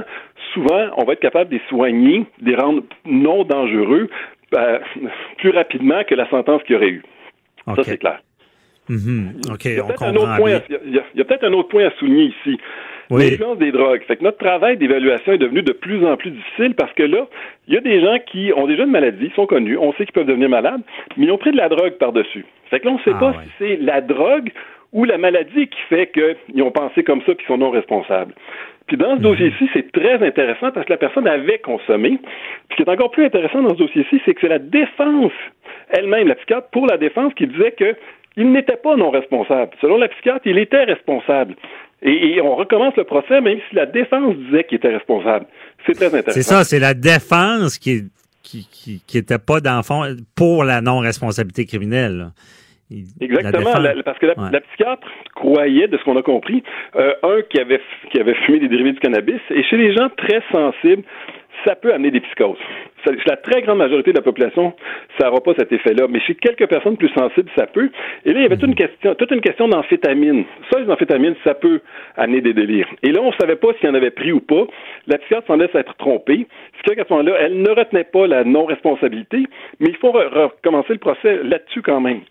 souvent, 0.54 0.88
on 0.98 1.04
va 1.04 1.14
être 1.14 1.20
capable 1.20 1.50
de 1.50 1.56
les 1.56 1.62
soigner, 1.68 2.26
de 2.42 2.50
les 2.52 2.56
rendre 2.56 2.84
non 3.06 3.44
dangereux 3.44 4.10
euh, 4.58 4.80
plus 5.38 5.50
rapidement 5.52 6.04
que 6.06 6.16
la 6.16 6.28
sentence 6.30 6.62
qu'il 6.64 6.74
y 6.74 6.78
aurait 6.78 6.90
eu. 6.90 7.04
Ça, 7.76 7.84
c'est 7.84 7.98
clair. 7.98 8.20
OK, 8.90 9.66
il 9.66 9.76
y 9.76 9.80
a 9.80 9.84
peut-être 9.84 10.04
un 10.04 10.16
autre 10.16 10.36
point, 10.38 10.56
à- 10.56 10.62
il 10.86 10.94
y 10.94 10.98
a- 11.00 11.04
il 11.14 11.18
y 11.18 11.22
a 11.22 11.26
peut-être 11.26 11.44
un 11.46 11.54
autre 11.54 11.70
point 11.70 11.86
à 11.86 11.92
souligner 11.92 12.26
ici. 12.26 12.60
Oui. 13.10 13.30
L'influence 13.32 13.58
des 13.58 13.72
drogues. 13.72 14.04
Fait 14.08 14.16
que 14.18 14.24
notre 14.24 14.38
travail 14.38 14.78
d'évaluation 14.78 15.34
est 15.34 15.38
devenu 15.38 15.62
de 15.62 15.72
plus 15.74 16.06
en 16.06 16.16
plus 16.18 16.32
difficile 16.32 16.76
parce 16.76 16.92
que 16.94 17.04
là, 17.04 17.28
il 17.68 17.74
y 17.74 17.78
a 17.78 17.82
des 17.82 18.00
gens 18.02 18.18
qui 18.26 18.52
ont 18.56 18.68
déjà 18.68 18.84
une 18.84 18.92
maladie, 18.92 19.30
sont 19.36 19.46
connus, 19.46 19.78
on 19.78 19.92
sait 19.94 20.06
qu'ils 20.06 20.14
peuvent 20.14 20.26
devenir 20.28 20.50
malades, 20.50 20.82
mais 21.18 21.26
ils 21.26 21.32
ont 21.32 21.38
pris 21.38 21.52
de 21.52 21.58
la 21.58 21.68
drogue 21.70 21.94
par-dessus. 21.98 22.46
Fait 22.70 22.80
que 22.80 22.86
là, 22.86 22.92
on 22.92 22.98
ne 22.98 23.04
sait 23.04 23.12
Ah, 23.16 23.20
pas 23.20 23.30
ouais. 23.32 23.44
si 23.44 23.52
c'est 23.60 23.76
la 23.78 24.00
drogue 24.02 24.50
ou 24.94 25.06
la 25.06 25.18
maladie 25.18 25.68
qui 25.68 25.82
fait 25.90 26.12
qu'ils 26.12 26.64
ont 26.64 26.72
pensé 26.72 27.04
comme 27.04 27.22
ça 27.26 27.34
qu'ils 27.36 27.48
sont 27.48 27.58
non 27.58 27.72
responsables. 27.72 28.34
Puis 28.88 28.98
dans 28.98 29.12
ce 29.12 29.16
Mhm. 29.18 29.22
dossier-ci, 29.22 29.70
c'est 29.74 29.92
très 29.92 30.16
intéressant 30.26 30.72
parce 30.72 30.86
que 30.86 30.92
la 30.92 30.98
personne 30.98 31.28
avait 31.28 31.60
consommé. 31.60 32.18
Puis 32.20 32.72
ce 32.72 32.76
qui 32.76 32.82
est 32.84 32.90
encore 32.90 33.12
plus 33.12 33.26
intéressant 33.26 33.62
dans 33.62 33.70
ce 33.70 33.76
dossier-ci, 33.80 34.22
c'est 34.26 34.34
que 34.34 34.42
c'est 34.42 34.50
la 34.50 34.60
défense 34.60 35.32
elle-même, 35.90 36.28
la 36.28 36.36
psychiatre, 36.36 36.68
pour 36.72 36.88
la 36.88 36.98
défense, 36.98 37.34
qui 37.36 37.48
disait 37.48 37.72
que 37.72 37.96
il 38.38 38.52
n'était 38.52 38.78
pas 38.78 38.96
non 38.96 39.10
responsable. 39.12 39.72
Selon 39.82 39.98
la 39.98 40.08
psychiatre, 40.08 40.42
il 40.46 40.58
était 40.58 40.84
responsable. 40.84 41.56
Et, 42.02 42.36
et 42.36 42.42
on 42.42 42.56
recommence 42.56 42.96
le 42.96 43.04
procès, 43.04 43.42
même 43.42 43.60
si 43.70 43.76
la 43.76 43.86
défense 43.86 44.36
disait 44.38 44.64
qu'il 44.64 44.78
était 44.78 44.88
responsable. 44.94 45.46
C'est 45.86 45.94
très 45.94 46.06
intéressant. 46.08 46.32
C'est 46.32 46.42
ça, 46.42 46.64
c'est 46.64 46.80
la 46.80 46.94
défense 46.94 47.78
qui 47.78 48.04
qui, 48.44 48.68
qui, 48.72 49.02
qui 49.06 49.18
était 49.20 49.38
pas 49.38 49.60
dans 49.62 49.78
le 49.78 49.84
fond 49.84 50.04
pour 50.36 50.64
la 50.64 50.82
non-responsabilité 50.82 51.66
criminelle. 51.66 52.28
Exactement, 53.22 53.52
la 53.52 53.80
défense- 53.82 53.96
la- 53.98 54.04
parce 54.04 54.20
que 54.20 54.26
la, 54.28 54.38
Ouais. 54.38 54.50
la 54.52 54.62
psychiatre 54.62 55.08
croyait, 55.36 55.88
de 55.88 55.98
ce 55.98 56.04
qu'on 56.04 56.18
a 56.18 56.22
compris, 56.22 56.64
euh, 56.96 57.14
un 57.24 57.42
qui 57.50 57.60
avait 57.60 57.82
qui 58.12 58.20
avait 58.20 58.36
fumé 58.46 58.60
des 58.60 58.68
dérivés 58.68 58.94
du 58.94 59.00
cannabis, 59.00 59.40
et 59.50 59.64
chez 59.64 59.78
les 59.78 59.94
gens 59.94 60.10
très 60.18 60.42
sensibles, 60.52 61.04
ça 61.66 61.76
peut 61.76 61.94
amener 61.94 62.10
des 62.12 62.22
psychoses. 62.22 62.58
Ça- 63.06 63.12
Chez 63.16 63.30
la 63.30 63.38
très 63.38 63.62
grande 63.62 63.78
majorité 63.78 64.12
de 64.12 64.18
la 64.18 64.24
population, 64.24 64.74
ça 65.20 65.28
n'aura 65.28 65.42
pas 65.42 65.54
cet 65.58 65.72
effet-là, 65.72 66.08
mais 66.10 66.20
chez 66.22 66.34
quelques 66.36 66.68
personnes 66.68 66.98
plus 66.98 67.10
sensibles, 67.10 67.50
ça 67.56 67.66
peut. 67.68 67.90
Et 68.26 68.34
là, 68.34 68.40
il 68.40 68.44
y 68.44 68.46
avait 68.46 68.58
toute 68.58 68.68
une 68.70 68.76
question, 68.76 69.14
toute 69.16 69.32
une 69.32 69.42
question 69.42 69.68
d'amphétamine. 69.68 70.44
Ça, 70.72 70.80
les 70.80 70.90
amphétamines, 70.90 71.36
ça 71.44 71.54
peut 71.56 71.82
amener 72.18 72.42
des 72.42 72.54
délires. 72.54 72.88
Et 73.04 73.12
là, 73.12 73.22
on 73.22 73.28
ne 73.32 73.36
savait 73.40 73.56
pas 73.56 73.70
s'il 73.80 73.90
en 73.90 73.94
avait 73.96 74.12
pris 74.12 74.32
ou 74.32 74.40
pas. 74.40 74.66
La 75.08 75.18
psychiatre 75.20 75.48
semblait 75.48 75.70
s'être 75.72 75.96
trompée. 75.98 76.48
Ce 76.78 76.90
qui 76.90 76.96
qu'à 76.96 77.06
ce 77.08 77.14
moment-là, 77.14 77.36
elle 77.42 77.62
ne 77.62 77.70
retenait 77.70 78.04
pas 78.06 78.26
la 78.28 78.44
non-responsabilité, 78.44 79.46
mais 79.80 79.90
il 79.90 79.96
faut 79.98 80.12
re- 80.12 80.28
recommencer 80.34 80.94
le 80.94 81.00
procès 81.00 81.40
là-dessus 81.44 81.82
quand 81.82 82.02
même. 82.02 82.22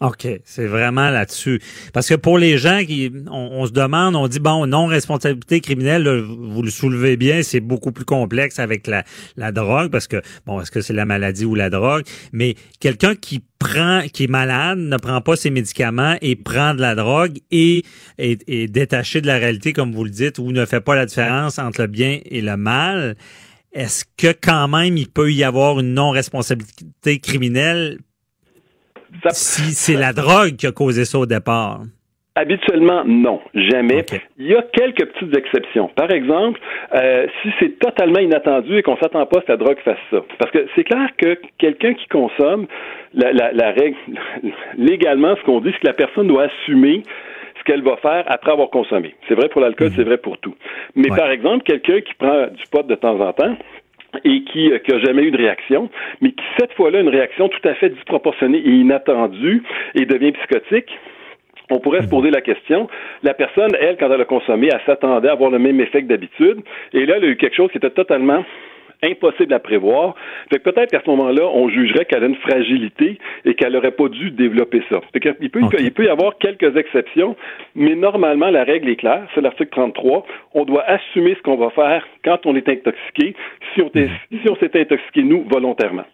OK, 0.00 0.26
c'est 0.44 0.66
vraiment 0.66 1.10
là-dessus. 1.10 1.60
Parce 1.92 2.08
que 2.08 2.14
pour 2.14 2.38
les 2.38 2.56
gens 2.56 2.82
qui, 2.86 3.12
on, 3.30 3.50
on 3.52 3.66
se 3.66 3.72
demande, 3.72 4.16
on 4.16 4.28
dit 4.28 4.40
bon, 4.40 4.66
non 4.66 4.86
responsabilité 4.86 5.60
criminelle, 5.60 6.04
là, 6.04 6.22
vous 6.22 6.62
le 6.62 6.70
soulevez 6.70 7.18
bien, 7.18 7.42
c'est 7.42 7.60
beaucoup 7.60 7.92
plus 7.92 8.06
complexe 8.06 8.58
avec 8.58 8.86
la, 8.86 9.04
la 9.36 9.52
drogue 9.52 9.90
parce 9.90 10.06
que 10.06 10.22
bon, 10.46 10.58
est-ce 10.58 10.70
que 10.70 10.80
c'est 10.80 10.94
la 10.94 11.04
maladie 11.04 11.44
ou 11.44 11.54
la 11.54 11.68
drogue? 11.68 12.04
Mais 12.32 12.54
quelqu'un 12.80 13.14
qui 13.14 13.44
prend, 13.58 14.00
qui 14.10 14.24
est 14.24 14.30
malade, 14.30 14.78
ne 14.78 14.96
prend 14.96 15.20
pas 15.20 15.36
ses 15.36 15.50
médicaments 15.50 16.16
et 16.22 16.34
prend 16.34 16.72
de 16.72 16.80
la 16.80 16.94
drogue 16.94 17.36
et 17.50 17.84
est, 18.16 18.42
est 18.48 18.68
détaché 18.68 19.20
de 19.20 19.26
la 19.26 19.36
réalité, 19.36 19.74
comme 19.74 19.92
vous 19.92 20.04
le 20.04 20.10
dites, 20.10 20.38
ou 20.38 20.50
ne 20.50 20.64
fait 20.64 20.80
pas 20.80 20.94
la 20.94 21.04
différence 21.04 21.58
entre 21.58 21.82
le 21.82 21.88
bien 21.88 22.20
et 22.24 22.40
le 22.40 22.56
mal. 22.56 23.16
Est-ce 23.74 24.06
que 24.16 24.32
quand 24.32 24.66
même 24.66 24.96
il 24.96 25.10
peut 25.10 25.30
y 25.30 25.44
avoir 25.44 25.78
une 25.78 25.92
non-responsabilité 25.92 27.18
criminelle 27.20 27.98
Ça- 29.22 29.30
si 29.30 29.72
c'est 29.74 29.96
la 29.98 30.12
drogue 30.12 30.56
qui 30.56 30.66
a 30.66 30.72
causé 30.72 31.04
ça 31.04 31.18
au 31.18 31.26
départ. 31.26 31.80
Habituellement, 32.36 33.02
non, 33.04 33.40
jamais. 33.54 34.06
Il 34.38 34.46
y 34.46 34.54
a 34.54 34.62
quelques 34.72 35.04
petites 35.12 35.36
exceptions. 35.36 35.88
Par 35.96 36.10
exemple, 36.12 36.60
euh, 36.94 37.26
si 37.42 37.48
c'est 37.58 37.78
totalement 37.80 38.20
inattendu 38.20 38.78
et 38.78 38.82
qu'on 38.82 38.96
s'attend 38.98 39.26
pas 39.26 39.38
à 39.38 39.40
ce 39.42 39.46
que 39.46 39.52
la 39.52 39.58
drogue 39.58 39.78
fasse 39.84 39.98
ça. 40.10 40.18
Parce 40.38 40.50
que 40.52 40.64
c'est 40.76 40.84
clair 40.84 41.08
que 41.18 41.38
quelqu'un 41.58 41.92
qui 41.94 42.06
consomme, 42.06 42.66
la, 43.14 43.32
la, 43.32 43.52
la 43.52 43.72
règle, 43.72 43.96
légalement, 44.78 45.34
ce 45.36 45.42
qu'on 45.44 45.60
dit, 45.60 45.70
c'est 45.72 45.80
que 45.80 45.86
la 45.88 45.92
personne 45.92 46.28
doit 46.28 46.44
assumer 46.44 47.02
ce 47.58 47.64
qu'elle 47.64 47.82
va 47.82 47.96
faire 47.98 48.24
après 48.28 48.52
avoir 48.52 48.70
consommé. 48.70 49.14
C'est 49.28 49.34
vrai 49.34 49.48
pour 49.48 49.60
l'alcool, 49.60 49.90
c'est 49.94 50.04
vrai 50.04 50.16
pour 50.16 50.38
tout. 50.38 50.54
Mais 50.94 51.10
Ouais. 51.10 51.16
par 51.18 51.30
exemple, 51.30 51.64
quelqu'un 51.64 52.00
qui 52.00 52.14
prend 52.14 52.46
du 52.46 52.62
pot 52.70 52.86
de 52.86 52.94
temps 52.94 53.20
en 53.20 53.32
temps, 53.32 53.56
et 54.24 54.42
qui 54.44 54.70
n'a 54.70 54.98
jamais 54.98 55.22
eu 55.22 55.30
de 55.30 55.36
réaction, 55.36 55.88
mais 56.20 56.32
qui 56.32 56.44
cette 56.58 56.72
fois-là 56.74 56.98
a 56.98 57.00
une 57.02 57.08
réaction 57.08 57.48
tout 57.48 57.68
à 57.68 57.74
fait 57.74 57.90
disproportionnée 57.90 58.58
et 58.58 58.70
inattendue 58.70 59.62
et 59.94 60.06
devient 60.06 60.32
psychotique, 60.32 60.90
on 61.70 61.78
pourrait 61.78 62.02
se 62.02 62.08
poser 62.08 62.30
la 62.30 62.40
question, 62.40 62.88
la 63.22 63.32
personne, 63.32 63.70
elle, 63.80 63.96
quand 63.96 64.10
elle 64.10 64.20
a 64.20 64.24
consommé, 64.24 64.68
elle 64.72 64.80
s'attendait 64.86 65.28
à 65.28 65.32
avoir 65.32 65.50
le 65.50 65.58
même 65.58 65.80
effet 65.80 66.02
que 66.02 66.08
d'habitude, 66.08 66.60
et 66.92 67.06
là, 67.06 67.16
elle 67.16 67.24
a 67.24 67.28
eu 67.28 67.36
quelque 67.36 67.54
chose 67.54 67.70
qui 67.70 67.78
était 67.78 67.90
totalement 67.90 68.44
impossible 69.02 69.52
à 69.54 69.58
prévoir. 69.58 70.14
Fait 70.50 70.58
que 70.58 70.70
peut-être 70.70 70.90
qu'à 70.90 71.00
ce 71.04 71.10
moment-là, 71.10 71.46
on 71.52 71.68
jugerait 71.68 72.04
qu'elle 72.04 72.24
a 72.24 72.26
une 72.26 72.36
fragilité 72.36 73.18
et 73.44 73.54
qu'elle 73.54 73.72
n'aurait 73.72 73.90
pas 73.92 74.08
dû 74.08 74.30
développer 74.30 74.82
ça. 74.90 75.00
Fait 75.12 75.20
que 75.20 75.30
il, 75.40 75.50
peut, 75.50 75.62
Ok. 75.62 75.76
il 75.78 75.92
peut 75.92 76.04
y 76.04 76.08
avoir 76.08 76.36
quelques 76.38 76.76
exceptions, 76.76 77.36
mais 77.74 77.94
normalement, 77.94 78.50
la 78.50 78.64
règle 78.64 78.88
est 78.88 78.96
claire. 78.96 79.26
C'est 79.34 79.40
l'article 79.40 79.70
33. 79.70 80.26
On 80.54 80.64
doit 80.64 80.84
assumer 80.88 81.34
ce 81.36 81.42
qu'on 81.42 81.56
va 81.56 81.70
faire 81.70 82.04
quand 82.24 82.44
on 82.46 82.54
est 82.56 82.68
intoxiqué, 82.68 83.34
si 83.74 83.82
on, 83.82 83.88
t'est- 83.88 84.10
si 84.30 84.48
on 84.50 84.56
s'est 84.56 84.78
intoxiqué, 84.78 85.22
nous, 85.22 85.44
volontairement. 85.50 86.04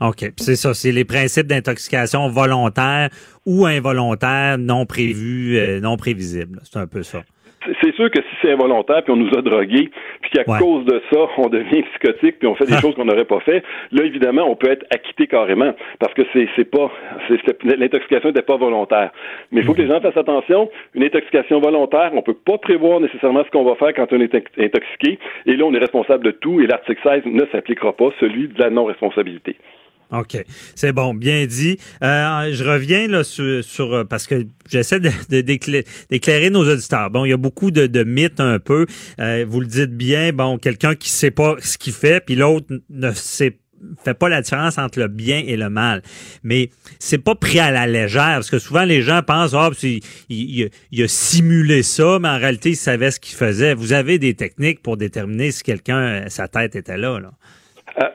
OK. 0.00 0.32
C'est 0.36 0.56
ça, 0.56 0.74
c'est 0.74 0.90
les 0.90 1.04
principes 1.04 1.46
d'intoxication 1.46 2.26
volontaire 2.28 3.08
ou 3.46 3.66
involontaire, 3.66 4.58
non 4.58 4.84
prévus, 4.84 5.58
euh, 5.58 5.78
non 5.80 5.96
prévisibles. 5.96 6.58
C'est 6.64 6.78
un 6.80 6.88
peu 6.88 7.04
ça. 7.04 7.22
C'est- 7.80 7.92
sûr 7.94 8.10
que 8.10 8.20
si 8.22 8.36
c'est 8.40 8.50
involontaire, 8.52 9.02
puis 9.04 9.12
on 9.12 9.16
nous 9.16 9.30
a 9.36 9.42
drogués, 9.42 9.90
puis 10.22 10.30
qu'à 10.30 10.50
Ouais. 10.50 10.58
cause 10.58 10.84
de 10.86 11.00
ça, 11.12 11.18
on 11.36 11.48
devient 11.48 11.82
psychotique, 11.82 12.38
puis 12.38 12.48
on 12.48 12.54
fait 12.54 12.64
des 12.64 12.76
choses 12.78 12.94
qu'on 12.94 13.04
n'aurait 13.04 13.24
pas 13.26 13.40
fait, 13.40 13.62
là, 13.92 14.04
évidemment, 14.04 14.44
on 14.50 14.56
peut 14.56 14.70
être 14.70 14.86
acquitté 14.90 15.26
carrément, 15.26 15.72
parce 15.98 16.14
que 16.14 16.22
c'est 16.32 16.48
c'est 16.56 16.64
pas, 16.70 16.90
c'est- 17.28 17.38
c'est- 17.44 17.76
l'intoxication 17.76 18.28
n'était 18.30 18.42
pas 18.42 18.56
volontaire. 18.56 19.10
Mais 19.50 19.60
il 19.60 19.64
faut 19.66 19.74
que 19.74 19.82
les 19.82 19.88
gens 19.88 20.00
fassent 20.00 20.16
attention. 20.16 20.70
Une 20.94 21.04
intoxication 21.04 21.60
volontaire, 21.60 22.10
on 22.14 22.22
peut 22.22 22.34
pas 22.34 22.58
prévoir 22.58 23.00
nécessairement 23.00 23.44
ce 23.44 23.50
qu'on 23.50 23.64
va 23.64 23.74
faire 23.76 23.92
quand 23.94 24.12
on 24.12 24.20
est 24.20 24.34
intoxiqué, 24.58 25.18
et 25.46 25.56
là, 25.56 25.64
on 25.64 25.74
est 25.74 25.78
responsable 25.78 26.24
de 26.24 26.30
tout, 26.30 26.60
et 26.60 26.66
l'article 26.66 27.00
16 27.02 27.22
ne 27.26 27.44
s'appliquera 27.52 27.92
pas, 27.92 28.10
celui 28.20 28.48
de 28.48 28.58
la 28.60 28.70
non-responsabilité. 28.70 29.56
OK. 30.12 30.44
C'est 30.74 30.92
bon, 30.92 31.14
bien 31.14 31.46
dit. 31.46 31.78
Euh, 32.02 32.52
je 32.52 32.64
reviens 32.64 33.08
là 33.08 33.24
sur, 33.24 33.94
euh, 33.94 34.04
parce 34.04 34.26
que 34.26 34.46
j'essaie 34.70 35.00
de, 35.00 35.10
de 35.30 35.40
d'éclairer, 35.40 35.86
d'éclairer 36.10 36.50
nos 36.50 36.70
auditeurs. 36.70 37.10
Bon, 37.10 37.24
il 37.24 37.30
y 37.30 37.32
a 37.32 37.38
beaucoup 37.38 37.70
de, 37.70 37.86
de 37.86 38.04
mythes 38.04 38.40
un 38.40 38.58
peu. 38.58 38.86
Euh, 39.20 39.46
vous 39.48 39.60
le 39.60 39.66
dites 39.66 39.96
bien, 39.96 40.32
bon, 40.32 40.58
quelqu'un 40.58 40.94
qui 40.94 41.08
sait 41.08 41.30
pas 41.30 41.56
ce 41.60 41.78
qu'il 41.78 41.94
fait, 41.94 42.24
puis 42.24 42.34
l'autre 42.34 42.66
ne 42.90 43.12
sait 43.12 43.58
fait 44.04 44.14
pas 44.14 44.28
la 44.28 44.42
différence 44.42 44.78
entre 44.78 45.00
le 45.00 45.08
bien 45.08 45.42
et 45.44 45.56
le 45.56 45.68
mal. 45.68 46.02
Mais 46.44 46.70
c'est 47.00 47.18
pas 47.18 47.34
pris 47.34 47.58
à 47.58 47.72
la 47.72 47.86
légère, 47.88 48.34
parce 48.34 48.50
que 48.50 48.60
souvent 48.60 48.84
les 48.84 49.02
gens 49.02 49.22
pensent, 49.26 49.54
ah, 49.54 49.70
c'est- 49.76 49.98
il, 50.28 50.70
il, 50.92 51.02
a 51.02 51.08
simulé 51.08 51.82
ça, 51.82 52.18
mais 52.20 52.28
en 52.28 52.38
réalité, 52.38 52.70
il 52.70 52.76
savait 52.76 53.10
ce 53.10 53.18
qu'il 53.18 53.34
faisait. 53.34 53.74
Vous 53.74 53.92
avez 53.92 54.18
des 54.20 54.34
techniques 54.34 54.82
pour 54.82 54.96
déterminer 54.96 55.50
si 55.50 55.64
quelqu'un, 55.64 56.28
sa 56.28 56.46
tête 56.46 56.76
était 56.76 56.96
là, 56.96 57.18
là. 57.18 57.32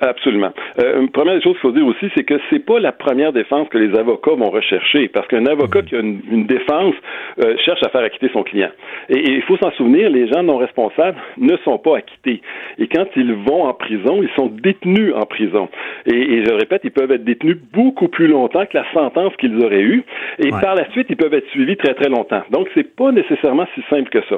Absolument. 0.01 0.51
Euh, 0.81 1.01
une 1.01 1.09
première 1.09 1.35
des 1.35 1.41
choses 1.41 1.53
qu'il 1.53 1.61
faut 1.61 1.71
dire 1.71 1.85
aussi, 1.85 2.07
c'est 2.15 2.23
que 2.23 2.35
c'est 2.49 2.65
pas 2.65 2.79
la 2.79 2.91
première 2.91 3.31
défense 3.31 3.67
que 3.69 3.77
les 3.77 3.97
avocats 3.97 4.31
vont 4.33 4.49
rechercher, 4.49 5.07
parce 5.07 5.27
qu'un 5.27 5.45
avocat 5.45 5.81
qui 5.83 5.95
a 5.95 5.99
une, 5.99 6.19
une 6.31 6.45
défense 6.47 6.95
euh, 7.43 7.55
cherche 7.63 7.81
à 7.85 7.89
faire 7.89 8.01
acquitter 8.01 8.29
son 8.33 8.43
client. 8.43 8.69
Et 9.09 9.19
il 9.19 9.41
faut 9.43 9.57
s'en 9.57 9.71
souvenir, 9.71 10.09
les 10.09 10.27
gens 10.27 10.43
non 10.43 10.57
responsables 10.57 11.17
ne 11.37 11.55
sont 11.57 11.77
pas 11.77 11.97
acquittés. 11.97 12.41
Et 12.79 12.87
quand 12.87 13.05
ils 13.15 13.33
vont 13.33 13.63
en 13.65 13.73
prison, 13.73 14.21
ils 14.23 14.29
sont 14.35 14.47
détenus 14.47 15.13
en 15.15 15.25
prison. 15.25 15.69
Et, 16.05 16.15
et 16.15 16.43
je 16.43 16.49
le 16.49 16.55
répète, 16.55 16.81
ils 16.83 16.91
peuvent 16.91 17.11
être 17.11 17.23
détenus 17.23 17.57
beaucoup 17.73 18.07
plus 18.07 18.27
longtemps 18.27 18.65
que 18.65 18.77
la 18.77 18.85
sentence 18.93 19.35
qu'ils 19.37 19.63
auraient 19.63 19.81
eue. 19.81 20.03
Et 20.39 20.47
Ouais. 20.51 20.61
par 20.61 20.75
la 20.75 20.89
suite, 20.91 21.07
ils 21.09 21.17
peuvent 21.17 21.33
être 21.33 21.47
suivis 21.49 21.75
très 21.77 21.93
très 21.93 22.09
longtemps. 22.09 22.41
Donc 22.51 22.67
c'est 22.73 22.95
pas 22.95 23.11
nécessairement 23.11 23.67
si 23.75 23.81
simple 23.89 24.09
que 24.09 24.21
ça. 24.29 24.37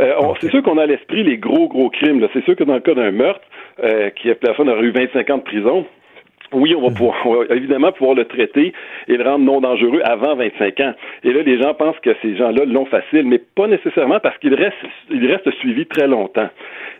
Euh, 0.00 0.12
on- 0.20 0.34
C'est 0.40 0.50
sûr 0.50 0.62
qu'on 0.62 0.78
a 0.78 0.84
à 0.84 0.86
l'esprit 0.86 1.24
les 1.24 1.36
gros 1.36 1.68
gros 1.68 1.90
crimes. 1.90 2.26
C'est 2.32 2.44
sûr 2.44 2.56
que 2.56 2.64
dans 2.64 2.74
le 2.74 2.80
cas 2.80 2.94
d'un 2.94 3.10
meurtre, 3.10 3.40
euh, 3.82 4.10
qui 4.10 4.28
la 4.28 4.34
personne 4.34 4.68
aurait 4.78 4.88
eu 4.88 4.92
25 4.92 5.30
ans 5.30 5.38
de 5.38 5.42
prison, 5.42 5.86
oui, 6.52 6.74
on 6.74 6.80
va 6.80 6.94
pouvoir 6.94 7.26
on 7.26 7.44
va 7.44 7.54
évidemment 7.54 7.92
pouvoir 7.92 8.16
le 8.16 8.24
traiter 8.24 8.72
et 9.06 9.16
le 9.16 9.24
rendre 9.24 9.44
non 9.44 9.60
dangereux 9.60 10.00
avant 10.04 10.34
25 10.34 10.80
ans. 10.80 10.94
Et 11.24 11.32
là, 11.32 11.42
les 11.42 11.60
gens 11.60 11.74
pensent 11.74 11.98
que 12.00 12.14
ces 12.22 12.36
gens-là 12.36 12.64
l'ont 12.64 12.86
facile, 12.86 13.24
mais 13.26 13.38
pas 13.38 13.66
nécessairement 13.66 14.18
parce 14.20 14.38
qu'il 14.38 14.54
reste, 14.54 14.76
il 15.10 15.26
reste 15.26 15.50
suivi 15.58 15.84
très 15.86 16.06
longtemps. 16.06 16.48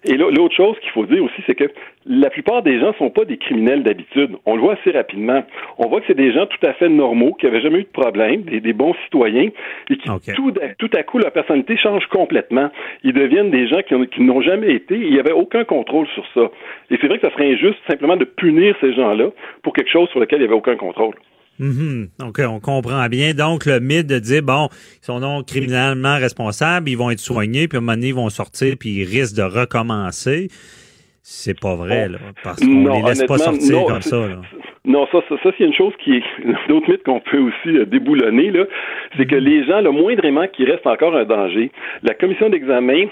Et 0.04 0.16
là, 0.16 0.26
l'autre 0.30 0.54
chose 0.54 0.78
qu'il 0.80 0.90
faut 0.90 1.06
dire 1.06 1.24
aussi, 1.24 1.42
c'est 1.46 1.54
que 1.54 1.70
la 2.10 2.30
plupart 2.30 2.62
des 2.62 2.80
gens 2.80 2.94
sont 2.98 3.10
pas 3.10 3.24
des 3.26 3.36
criminels 3.36 3.82
d'habitude. 3.82 4.30
On 4.46 4.54
le 4.56 4.62
voit 4.62 4.74
assez 4.80 4.90
rapidement. 4.90 5.44
On 5.76 5.88
voit 5.88 6.00
que 6.00 6.06
c'est 6.06 6.16
des 6.16 6.32
gens 6.32 6.46
tout 6.46 6.66
à 6.66 6.72
fait 6.72 6.88
normaux, 6.88 7.34
qui 7.38 7.46
avaient 7.46 7.60
jamais 7.60 7.80
eu 7.80 7.82
de 7.82 7.88
problème, 7.88 8.42
des, 8.42 8.60
des 8.60 8.72
bons 8.72 8.94
citoyens, 9.04 9.50
et 9.90 9.96
qui 9.96 10.08
tout, 10.34 10.54
à, 10.62 10.68
tout 10.78 10.90
à 10.96 11.02
coup, 11.02 11.18
leur 11.18 11.32
personnalité 11.32 11.76
change 11.76 12.06
complètement. 12.06 12.70
Ils 13.04 13.12
deviennent 13.12 13.50
des 13.50 13.68
gens 13.68 13.82
qui, 13.86 13.94
ont- 13.94 14.06
qui 14.06 14.22
n'ont 14.22 14.40
jamais 14.40 14.72
été, 14.72 14.96
il 14.96 15.12
n'y 15.12 15.20
avait 15.20 15.32
aucun 15.32 15.64
contrôle 15.64 16.06
sur 16.14 16.24
ça. 16.34 16.50
Et 16.90 16.96
c'est 17.00 17.08
vrai 17.08 17.18
que 17.18 17.28
ça 17.28 17.32
serait 17.34 17.52
injuste 17.52 17.78
simplement 17.88 18.16
de 18.16 18.24
punir 18.24 18.74
ces 18.80 18.94
gens-là 18.94 19.28
pour 19.62 19.74
quelque 19.74 19.90
chose 19.90 20.08
sur 20.08 20.18
lequel 20.20 20.38
il 20.38 20.42
n'y 20.42 20.46
avait 20.48 20.56
aucun 20.56 20.76
contrôle. 20.76 21.14
Mhm. 21.58 22.08
Donc, 22.20 22.38
on 22.38 22.60
comprend 22.60 23.06
bien. 23.08 23.34
Donc, 23.34 23.66
le 23.66 23.80
mythe 23.80 24.06
de 24.06 24.18
dire, 24.18 24.42
bon, 24.42 24.68
ils 25.02 25.04
sont 25.04 25.18
non 25.20 25.42
criminellement 25.42 26.16
responsables, 26.16 26.88
ils 26.88 26.96
vont 26.96 27.10
être 27.10 27.18
soignés, 27.18 27.66
puis 27.68 27.76
à 27.76 27.78
un 27.78 27.82
moment 27.82 27.94
donné, 27.96 28.08
ils 28.08 28.14
vont 28.14 28.28
sortir, 28.30 28.76
puis 28.78 28.90
ils 28.90 29.04
risquent 29.04 29.36
de 29.36 29.42
recommencer. 29.42 30.48
C'est 31.30 31.60
pas 31.60 31.76
vrai, 31.76 32.08
là, 32.08 32.16
parce 32.42 32.58
qu'on 32.58 32.88
les 32.88 33.02
laisse 33.02 33.22
pas 33.24 33.36
sortir 33.36 33.76
non, 33.76 33.84
comme 33.84 34.00
ça. 34.00 34.16
Là. 34.16 34.36
Non, 34.86 35.06
ça, 35.12 35.18
ça, 35.28 35.34
ça 35.42 35.50
c'est 35.58 35.64
une 35.64 35.74
chose 35.74 35.92
qui 36.02 36.16
est 36.16 36.22
d'autres 36.68 36.90
mythes 36.90 37.02
qu'on 37.02 37.20
peut 37.20 37.38
aussi 37.38 37.76
euh, 37.76 37.84
déboulonner 37.84 38.50
là, 38.50 38.64
c'est 39.18 39.26
que 39.26 39.34
les 39.34 39.62
gens, 39.66 39.82
le 39.82 39.90
moindrement 39.90 40.48
qu'il 40.48 40.70
reste 40.70 40.86
encore 40.86 41.14
un 41.14 41.26
danger, 41.26 41.70
la 42.02 42.14
commission 42.14 42.48
d'examen 42.48 43.08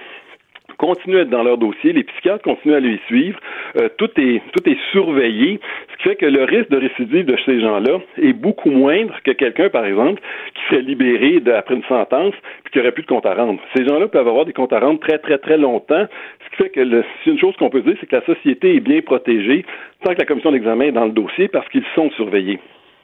continue 0.76 1.18
à 1.18 1.20
être 1.22 1.30
dans 1.30 1.42
leur 1.42 1.58
dossier, 1.58 1.92
les 1.92 2.04
psychiatres 2.04 2.42
continuent 2.44 2.74
à 2.74 2.80
les 2.80 2.98
suivre, 3.06 3.38
euh, 3.76 3.88
tout 3.98 4.10
est 4.18 4.42
tout 4.52 4.68
est 4.68 4.78
surveillé, 4.92 5.60
ce 5.92 5.96
qui 5.96 6.02
fait 6.10 6.16
que 6.16 6.26
le 6.26 6.44
risque 6.44 6.70
de 6.70 6.76
récidive 6.78 7.24
de 7.26 7.36
ces 7.44 7.60
gens-là 7.60 7.98
est 8.22 8.32
beaucoup 8.32 8.70
moindre 8.70 9.14
que 9.24 9.30
quelqu'un, 9.32 9.68
par 9.68 9.84
exemple, 9.84 10.20
qui 10.54 10.60
serait 10.68 10.82
libéré 10.82 11.40
de- 11.40 11.52
après 11.52 11.74
une 11.74 11.84
sentence 11.84 12.34
puis 12.64 12.72
qui 12.72 12.80
aurait 12.80 12.92
plus 12.92 13.02
de 13.02 13.08
compte 13.08 13.26
à 13.26 13.34
rendre. 13.34 13.60
Ces 13.74 13.84
gens-là 13.86 14.08
peuvent 14.08 14.28
avoir 14.28 14.44
des 14.44 14.52
comptes 14.52 14.72
à 14.72 14.80
rendre 14.80 15.00
très 15.00 15.18
très 15.18 15.38
très 15.38 15.56
longtemps, 15.58 16.06
ce 16.44 16.50
qui 16.56 16.62
fait 16.62 16.70
que 16.70 16.80
le- 16.80 17.04
une 17.26 17.38
chose 17.38 17.54
qu'on 17.56 17.70
peut 17.70 17.82
dire, 17.82 17.96
c'est 18.00 18.06
que 18.06 18.16
la 18.16 18.24
société 18.24 18.74
est 18.76 18.80
bien 18.80 19.00
protégée 19.00 19.64
tant 20.04 20.12
que 20.14 20.18
la 20.18 20.26
commission 20.26 20.52
d'examen 20.52 20.84
est 20.86 20.92
dans 20.92 21.06
le 21.06 21.12
dossier 21.12 21.48
parce 21.48 21.68
qu'ils 21.68 21.84
sont 21.94 22.10
surveillés. 22.12 22.58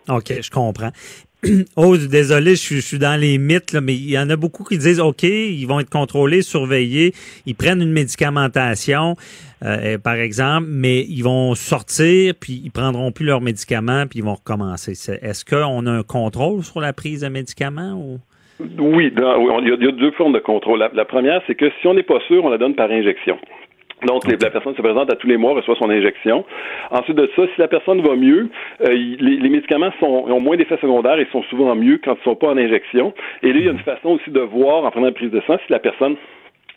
OK, 0.09 0.33
je 0.43 0.51
comprends. 0.51 0.91
Oh, 1.77 1.97
désolé, 1.97 2.53
je 2.53 2.61
suis, 2.61 2.77
je 2.77 2.81
suis 2.81 2.99
dans 2.99 3.21
les 3.21 3.39
mythes, 3.39 3.73
là, 3.73 3.81
mais 3.81 3.95
il 3.95 4.11
y 4.11 4.19
en 4.19 4.31
a 4.31 4.37
beaucoup 4.37 4.63
qui 4.63 4.79
disent, 4.79 5.01
OK, 5.01 5.25
ils 5.25 5.67
vont 5.67 5.81
être 5.81 5.91
contrôlés, 5.91 6.43
surveillés, 6.43 7.13
ils 7.47 7.55
prennent 7.55 7.83
une 7.83 7.93
médicamentation, 7.93 9.17
euh, 9.65 9.99
par 9.99 10.15
exemple, 10.15 10.69
mais 10.69 11.01
ils 11.01 11.23
vont 11.23 11.55
sortir, 11.55 12.35
puis 12.41 12.61
ils 12.65 12.71
prendront 12.71 13.11
plus 13.11 13.27
leurs 13.27 13.41
médicaments, 13.41 14.07
puis 14.09 14.21
ils 14.21 14.25
vont 14.25 14.35
recommencer. 14.35 14.93
Est-ce 14.93 15.45
qu'on 15.45 15.87
a 15.87 15.91
un 15.91 16.03
contrôle 16.03 16.63
sur 16.63 16.81
la 16.81 16.93
prise 16.93 17.23
de 17.23 17.29
médicaments? 17.29 17.95
Ou... 17.95 18.19
Oui, 18.79 19.13
il 19.13 19.69
y, 19.69 19.89
a, 19.89 19.93
deux 19.93 20.13
formes 20.13 20.35
de 20.35 20.39
contrôle. 20.39 20.89
La 20.95 21.05
première, 21.05 21.43
c'est 21.49 21.57
que 21.57 21.71
si 21.81 21.87
on 21.89 21.95
n'est 21.95 22.05
pas 22.05 22.21
sûr, 22.29 22.45
on 22.45 22.51
la 22.51 22.59
donne 22.59 22.77
par 22.77 22.91
injection. 22.91 23.37
Donc, 24.07 24.27
la 24.27 24.51
personne 24.51 24.75
se 24.75 24.83
présente 24.83 25.13
à 25.13 25.17
tous 25.17 25.27
les 25.27 25.37
mois, 25.37 25.55
reçoit 25.55 25.77
son 25.77 25.91
injection. 25.91 26.45
Ensuite 26.91 27.17
de 27.17 27.31
ça, 27.37 27.43
si 27.55 27.61
la 27.61 27.69
personne 27.69 28.01
va 28.03 28.17
mieux, 28.17 28.49
euh, 28.83 28.89
les, 28.93 29.37
les 29.37 29.49
médicaments 29.49 29.93
sont, 30.01 30.25
ont 30.29 30.41
moins 30.41 30.57
d'effets 30.57 30.79
secondaires 30.81 31.19
et 31.19 31.27
sont 31.33 31.43
souvent 31.45 31.75
mieux 31.75 32.01
quand 32.03 32.17
ils 32.21 32.25
sont 32.25 32.37
pas 32.37 32.49
en 32.49 32.57
injection. 32.57 33.15
Et 33.43 33.53
là, 33.53 33.59
il 33.59 33.65
y 33.65 33.69
a 33.69 33.73
une 33.73 33.79
façon 33.79 34.11
aussi 34.11 34.31
de 34.31 34.41
voir, 34.41 34.85
en 34.85 34.91
prenant 34.91 35.09
une 35.09 35.15
prise 35.15 35.31
de 35.31 35.41
sang, 35.47 35.57
si 35.67 35.73
la 35.73 35.79
personne 35.79 36.17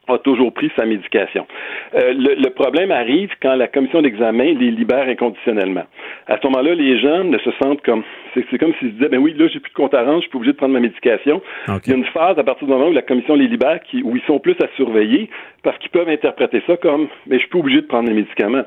a 0.08 0.18
toujours 0.20 0.53
pris 0.53 0.72
sa 0.76 0.86
médication. 0.86 1.47
Euh, 1.95 2.14
le, 2.14 2.36
le 2.36 2.49
problème 2.49 2.91
arrive 2.91 3.32
quand 3.41 3.56
la 3.56 3.68
commission 3.68 4.01
d'examen 4.01 4.53
les 4.53 4.72
libère 4.72 5.08
inconditionnellement. 5.08 5.86
À 6.28 6.38
ce 6.38 6.47
moment-là, 6.47 6.76
les 6.76 6.99
gens 6.99 7.24
ne 7.24 7.38
se 7.38 7.49
sentent 7.62 7.82
comme 7.82 8.03
c'est 8.34 8.58
comme 8.58 8.74
s'ils 8.80 8.89
se 8.89 8.93
disaient 8.95 9.10
ben 9.10 9.20
oui, 9.20 9.34
là 9.38 9.47
j'ai 9.47 9.60
plus 9.60 9.72
de 9.72 9.76
compte 9.76 9.93
à 9.93 10.03
rendre, 10.03 10.18
je 10.18 10.22
suis 10.22 10.30
pas 10.30 10.38
obligé 10.38 10.51
de 10.51 10.58
prendre 10.58 10.74
ma 10.74 10.80
médication. 10.80 11.41
Il 11.68 11.89
y 11.89 11.93
a 11.93 11.97
une 11.97 12.06
phase 12.06 12.38
à 12.38 12.43
partir 12.43 12.68
du 12.68 12.74
moment 12.74 12.89
où 12.89 12.93
la 12.93 13.01
commission 13.01 13.36
les 13.36 13.47
libère 13.47 13.80
qui, 13.82 14.03
où 14.03 14.16
ils 14.16 14.22
sont 14.24 14.39
plus 14.39 14.56
à 14.62 14.68
surveiller 14.76 15.30
parce 15.64 15.78
qu'ils 15.78 15.91
peuvent 15.91 16.10
interpréter 16.10 16.62
ça 16.68 16.78
comme 16.78 17.08
mais 17.28 17.38
je 17.38 17.41
suis 17.41 17.49
pas 17.49 17.60
obligé 17.60 17.82
de 17.82 17.88
prendre 17.88 18.10
les 18.10 18.16
médicaments. 18.16 18.64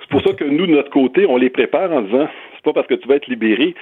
C'est 0.00 0.10
pour 0.10 0.22
ça 0.22 0.34
que 0.34 0.44
nous, 0.44 0.66
de 0.66 0.72
notre 0.72 0.90
côté, 0.90 1.26
on 1.26 1.36
les 1.36 1.50
prépare 1.50 1.92
en 1.92 2.02
disant 2.02 2.28
c'est 2.54 2.64
pas 2.64 2.72
parce 2.72 2.86
que 2.86 2.94
tu 2.94 3.08
vas 3.08 3.16
être 3.16 3.28
libéré 3.28 3.74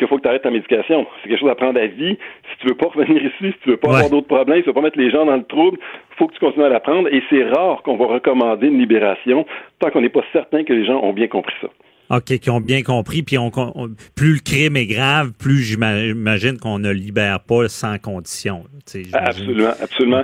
qu'il 0.00 0.08
faut 0.08 0.16
que 0.16 0.22
tu 0.22 0.28
arrêtes 0.28 0.42
ta 0.42 0.50
médication. 0.50 1.06
C'est 1.22 1.28
quelque 1.28 1.38
chose 1.40 1.50
à 1.50 1.54
prendre 1.54 1.78
à 1.80 1.86
vie. 1.86 2.18
Si 2.50 2.58
tu 2.60 2.66
veux 2.66 2.74
pas 2.74 2.88
revenir 2.88 3.22
ici, 3.22 3.34
si 3.40 3.54
tu 3.62 3.70
veux 3.70 3.76
pas 3.76 3.88
Ouais. 3.88 3.94
avoir 3.96 4.10
d'autres 4.10 4.26
problèmes, 4.26 4.56
si 4.58 4.62
tu 4.64 4.68
veux 4.70 4.74
pas 4.74 4.80
mettre 4.80 4.98
les 4.98 5.10
gens 5.12 5.24
dans 5.24 5.36
le 5.36 5.44
trouble, 5.44 5.78
faut 6.18 6.26
que 6.26 6.34
tu 6.34 6.40
continues 6.40 6.64
à 6.64 6.68
la 6.70 6.80
prendre. 6.80 7.06
Et 7.14 7.22
c'est 7.30 7.44
rare 7.44 7.82
qu'on 7.84 7.96
va 7.96 8.06
recommander 8.06 8.66
une 8.66 8.78
libération 8.80 9.46
tant 9.78 9.90
qu'on 9.90 10.00
n'est 10.00 10.08
pas 10.08 10.24
certain 10.32 10.64
que 10.64 10.72
les 10.72 10.84
gens 10.84 11.00
ont 11.02 11.12
bien 11.12 11.28
compris 11.28 11.54
ça. 11.60 11.68
OK, 12.16 12.38
qui 12.40 12.50
ont 12.50 12.60
bien 12.60 12.82
compris, 12.82 13.22
puis 13.22 13.38
on, 13.38 13.52
on- 13.54 13.90
plus 14.16 14.34
le 14.34 14.40
crime 14.44 14.76
est 14.76 14.86
grave, 14.86 15.30
plus 15.38 15.58
j'ima- 15.62 15.96
j'imagine 16.08 16.58
qu'on 16.58 16.80
ne 16.80 16.90
libère 16.90 17.38
pas 17.40 17.68
sans 17.68 17.98
condition. 17.98 18.64
Absolument, 19.12 19.70
absolument. 19.80 20.22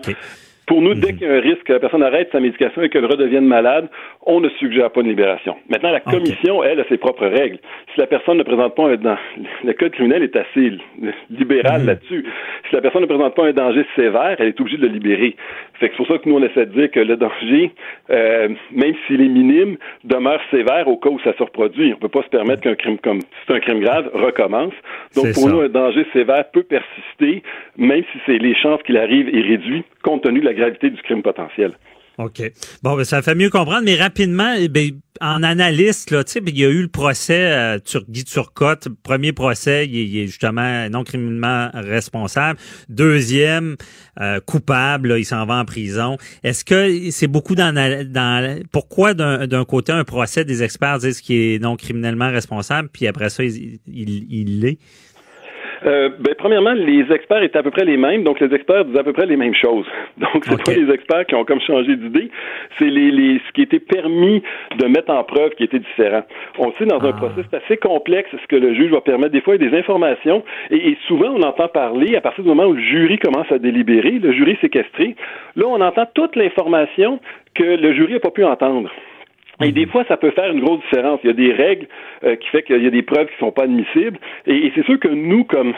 Pour 0.66 0.82
nous, 0.82 0.94
dès 0.94 1.12
qu'il 1.12 1.28
y 1.28 1.30
a 1.30 1.34
un 1.34 1.40
risque 1.40 1.62
que 1.62 1.72
la 1.72 1.78
personne 1.78 2.02
arrête 2.02 2.28
sa 2.32 2.40
médication 2.40 2.82
et 2.82 2.88
qu'elle 2.88 3.06
redevienne 3.06 3.46
malade, 3.46 3.88
on 4.26 4.40
ne 4.40 4.48
suggère 4.58 4.90
pas 4.90 5.00
une 5.00 5.08
libération. 5.08 5.54
Maintenant, 5.68 5.92
la 5.92 6.00
commission, 6.00 6.64
elle, 6.64 6.80
a 6.80 6.84
ses 6.88 6.96
propres 6.96 7.26
règles. 7.26 7.58
Si 7.94 8.00
la 8.00 8.08
personne 8.08 8.38
ne 8.38 8.42
présente 8.42 8.74
pas 8.74 8.88
un 8.88 8.96
danger, 8.96 9.20
le 9.62 9.72
code 9.74 9.92
criminel 9.92 10.24
est 10.24 10.34
assez 10.34 10.72
libéral 11.30 11.86
là-dessus. 11.86 12.24
Si 12.68 12.74
la 12.74 12.80
personne 12.80 13.02
ne 13.02 13.06
présente 13.06 13.36
pas 13.36 13.46
un 13.46 13.52
danger 13.52 13.86
sévère, 13.94 14.34
elle 14.40 14.48
est 14.48 14.60
obligée 14.60 14.78
de 14.78 14.88
le 14.88 14.92
libérer. 14.92 15.36
Fait 15.74 15.88
que 15.88 15.94
c'est 15.94 16.04
pour 16.04 16.08
ça 16.08 16.18
que 16.18 16.28
nous, 16.28 16.36
on 16.36 16.42
essaie 16.42 16.66
de 16.66 16.72
dire 16.72 16.90
que 16.90 16.98
le 17.00 17.16
danger, 17.16 17.70
euh, 18.10 18.48
même 18.72 18.94
s'il 19.06 19.20
est 19.20 19.28
minime, 19.28 19.76
demeure 20.02 20.40
sévère 20.50 20.88
au 20.88 20.96
cas 20.96 21.10
où 21.10 21.20
ça 21.20 21.32
se 21.36 21.42
reproduit. 21.44 21.92
On 21.94 21.98
peut 21.98 22.08
pas 22.08 22.22
se 22.22 22.28
permettre 22.28 22.62
qu'un 22.62 22.74
crime 22.74 22.98
comme, 22.98 23.20
si 23.20 23.28
c'est 23.46 23.54
un 23.54 23.60
crime 23.60 23.80
grave, 23.80 24.10
recommence. 24.14 24.74
Donc, 25.14 25.32
pour 25.34 25.44
ça. 25.44 25.50
nous, 25.50 25.60
un 25.60 25.68
danger 25.68 26.04
sévère 26.12 26.50
peut 26.50 26.64
persister, 26.64 27.44
même 27.76 28.02
si 28.12 28.18
c'est 28.26 28.38
les 28.38 28.56
chances 28.56 28.82
qu'il 28.82 28.96
arrive 28.96 29.28
est 29.28 29.42
réduit, 29.42 29.84
compte 30.02 30.22
tenu 30.22 30.40
de 30.40 30.46
la 30.46 30.55
gravité 30.56 30.90
du 30.90 31.00
crime 31.02 31.22
potentiel. 31.22 31.72
OK. 32.18 32.50
Bon, 32.82 32.96
ben, 32.96 33.04
ça 33.04 33.20
fait 33.20 33.34
mieux 33.34 33.50
comprendre, 33.50 33.82
mais 33.84 33.94
rapidement, 33.94 34.54
eh 34.58 34.68
ben, 34.68 34.92
en 35.20 35.42
analyste, 35.42 36.10
là, 36.10 36.24
ben, 36.36 36.42
il 36.46 36.58
y 36.58 36.64
a 36.64 36.68
eu 36.70 36.80
le 36.80 36.88
procès 36.88 37.52
euh, 37.52 37.78
Guy 38.08 38.24
Turcotte. 38.24 38.88
Premier 39.02 39.34
procès, 39.34 39.86
il 39.86 39.98
est, 39.98 40.04
il 40.06 40.18
est 40.20 40.26
justement 40.26 40.88
non 40.88 41.04
criminellement 41.04 41.68
responsable. 41.74 42.58
Deuxième, 42.88 43.76
euh, 44.20 44.40
coupable, 44.40 45.08
là, 45.10 45.18
il 45.18 45.26
s'en 45.26 45.44
va 45.44 45.56
en 45.56 45.66
prison. 45.66 46.16
Est-ce 46.42 46.64
que 46.64 47.10
c'est 47.10 47.26
beaucoup 47.26 47.54
dans, 47.54 47.74
dans 47.74 48.62
pourquoi 48.72 49.12
d'un 49.12 49.64
côté 49.66 49.92
un 49.92 50.04
procès 50.04 50.46
des 50.46 50.62
experts 50.62 51.00
disent 51.00 51.20
qu'il 51.20 51.36
est 51.36 51.58
non 51.58 51.76
criminellement 51.76 52.30
responsable, 52.30 52.88
puis 52.90 53.06
après 53.06 53.28
ça, 53.28 53.44
il 53.44 53.78
il- 53.86 54.26
il 54.30 54.60
l'est? 54.60 54.78
Euh, 55.84 56.08
ben, 56.18 56.34
premièrement, 56.38 56.72
les 56.72 57.04
experts 57.12 57.42
étaient 57.42 57.58
à 57.58 57.62
peu 57.62 57.70
près 57.70 57.84
les 57.84 57.96
mêmes, 57.96 58.22
donc 58.24 58.40
les 58.40 58.54
experts 58.54 58.84
disent 58.86 58.96
à 58.98 59.04
peu 59.04 59.12
près 59.12 59.26
les 59.26 59.36
mêmes 59.36 59.54
choses. 59.54 59.86
Donc, 60.16 60.44
c'est 60.44 60.54
Ok. 60.54 60.64
pas 60.64 60.72
les 60.72 60.90
experts 60.92 61.26
qui 61.26 61.34
ont 61.34 61.44
comme 61.44 61.60
changé 61.60 61.96
d'idée, 61.96 62.30
c'est 62.78 62.88
les, 62.88 63.10
les, 63.10 63.40
ce 63.46 63.52
qui 63.52 63.62
était 63.62 63.78
permis 63.80 64.42
de 64.78 64.86
mettre 64.86 65.10
en 65.10 65.22
preuve 65.24 65.50
qui 65.50 65.64
était 65.64 65.78
différent. 65.78 66.22
On 66.58 66.72
sait 66.72 66.86
dans 66.86 67.00
un 67.04 67.10
Ah. 67.10 67.12
procès, 67.12 67.42
c'est 67.50 67.56
assez 67.62 67.76
complexe 67.76 68.30
ce 68.32 68.46
que 68.46 68.56
le 68.56 68.74
juge 68.74 68.90
va 68.90 69.00
permettre. 69.00 69.32
Des 69.32 69.40
fois, 69.42 69.56
il 69.56 69.62
y 69.62 69.66
a 69.66 69.70
des 69.70 69.76
informations, 69.78 70.42
et, 70.70 70.90
et 70.90 70.98
souvent, 71.06 71.28
on 71.34 71.42
entend 71.42 71.68
parler 71.68 72.16
à 72.16 72.20
partir 72.20 72.42
du 72.44 72.48
moment 72.48 72.64
où 72.66 72.72
le 72.72 72.82
jury 72.82 73.18
commence 73.18 73.50
à 73.52 73.58
délibérer, 73.58 74.12
le 74.12 74.32
jury 74.32 74.56
séquestré. 74.60 75.14
Là, 75.56 75.66
on 75.68 75.80
entend 75.80 76.06
toute 76.14 76.36
l'information 76.36 77.20
que 77.54 77.64
le 77.64 77.92
jury 77.92 78.14
n'a 78.14 78.20
pas 78.20 78.30
pu 78.30 78.44
entendre. 78.44 78.90
Et 79.62 79.72
des 79.72 79.86
fois, 79.86 80.04
ça 80.06 80.16
peut 80.16 80.30
faire 80.32 80.52
une 80.52 80.60
grosse 80.60 80.80
différence. 80.82 81.20
Il 81.24 81.28
y 81.28 81.30
a 81.30 81.32
des 81.32 81.52
règles 81.52 81.86
euh, 82.24 82.36
qui 82.36 82.48
fait 82.48 82.62
qu'il 82.62 82.82
y 82.82 82.86
a 82.86 82.90
des 82.90 83.02
preuves 83.02 83.26
qui 83.26 83.38
sont 83.38 83.52
pas 83.52 83.64
admissibles. 83.64 84.18
Et, 84.46 84.66
et 84.66 84.72
c'est 84.74 84.84
sûr 84.84 85.00
que 85.00 85.08
nous, 85.08 85.44
comme 85.44 85.72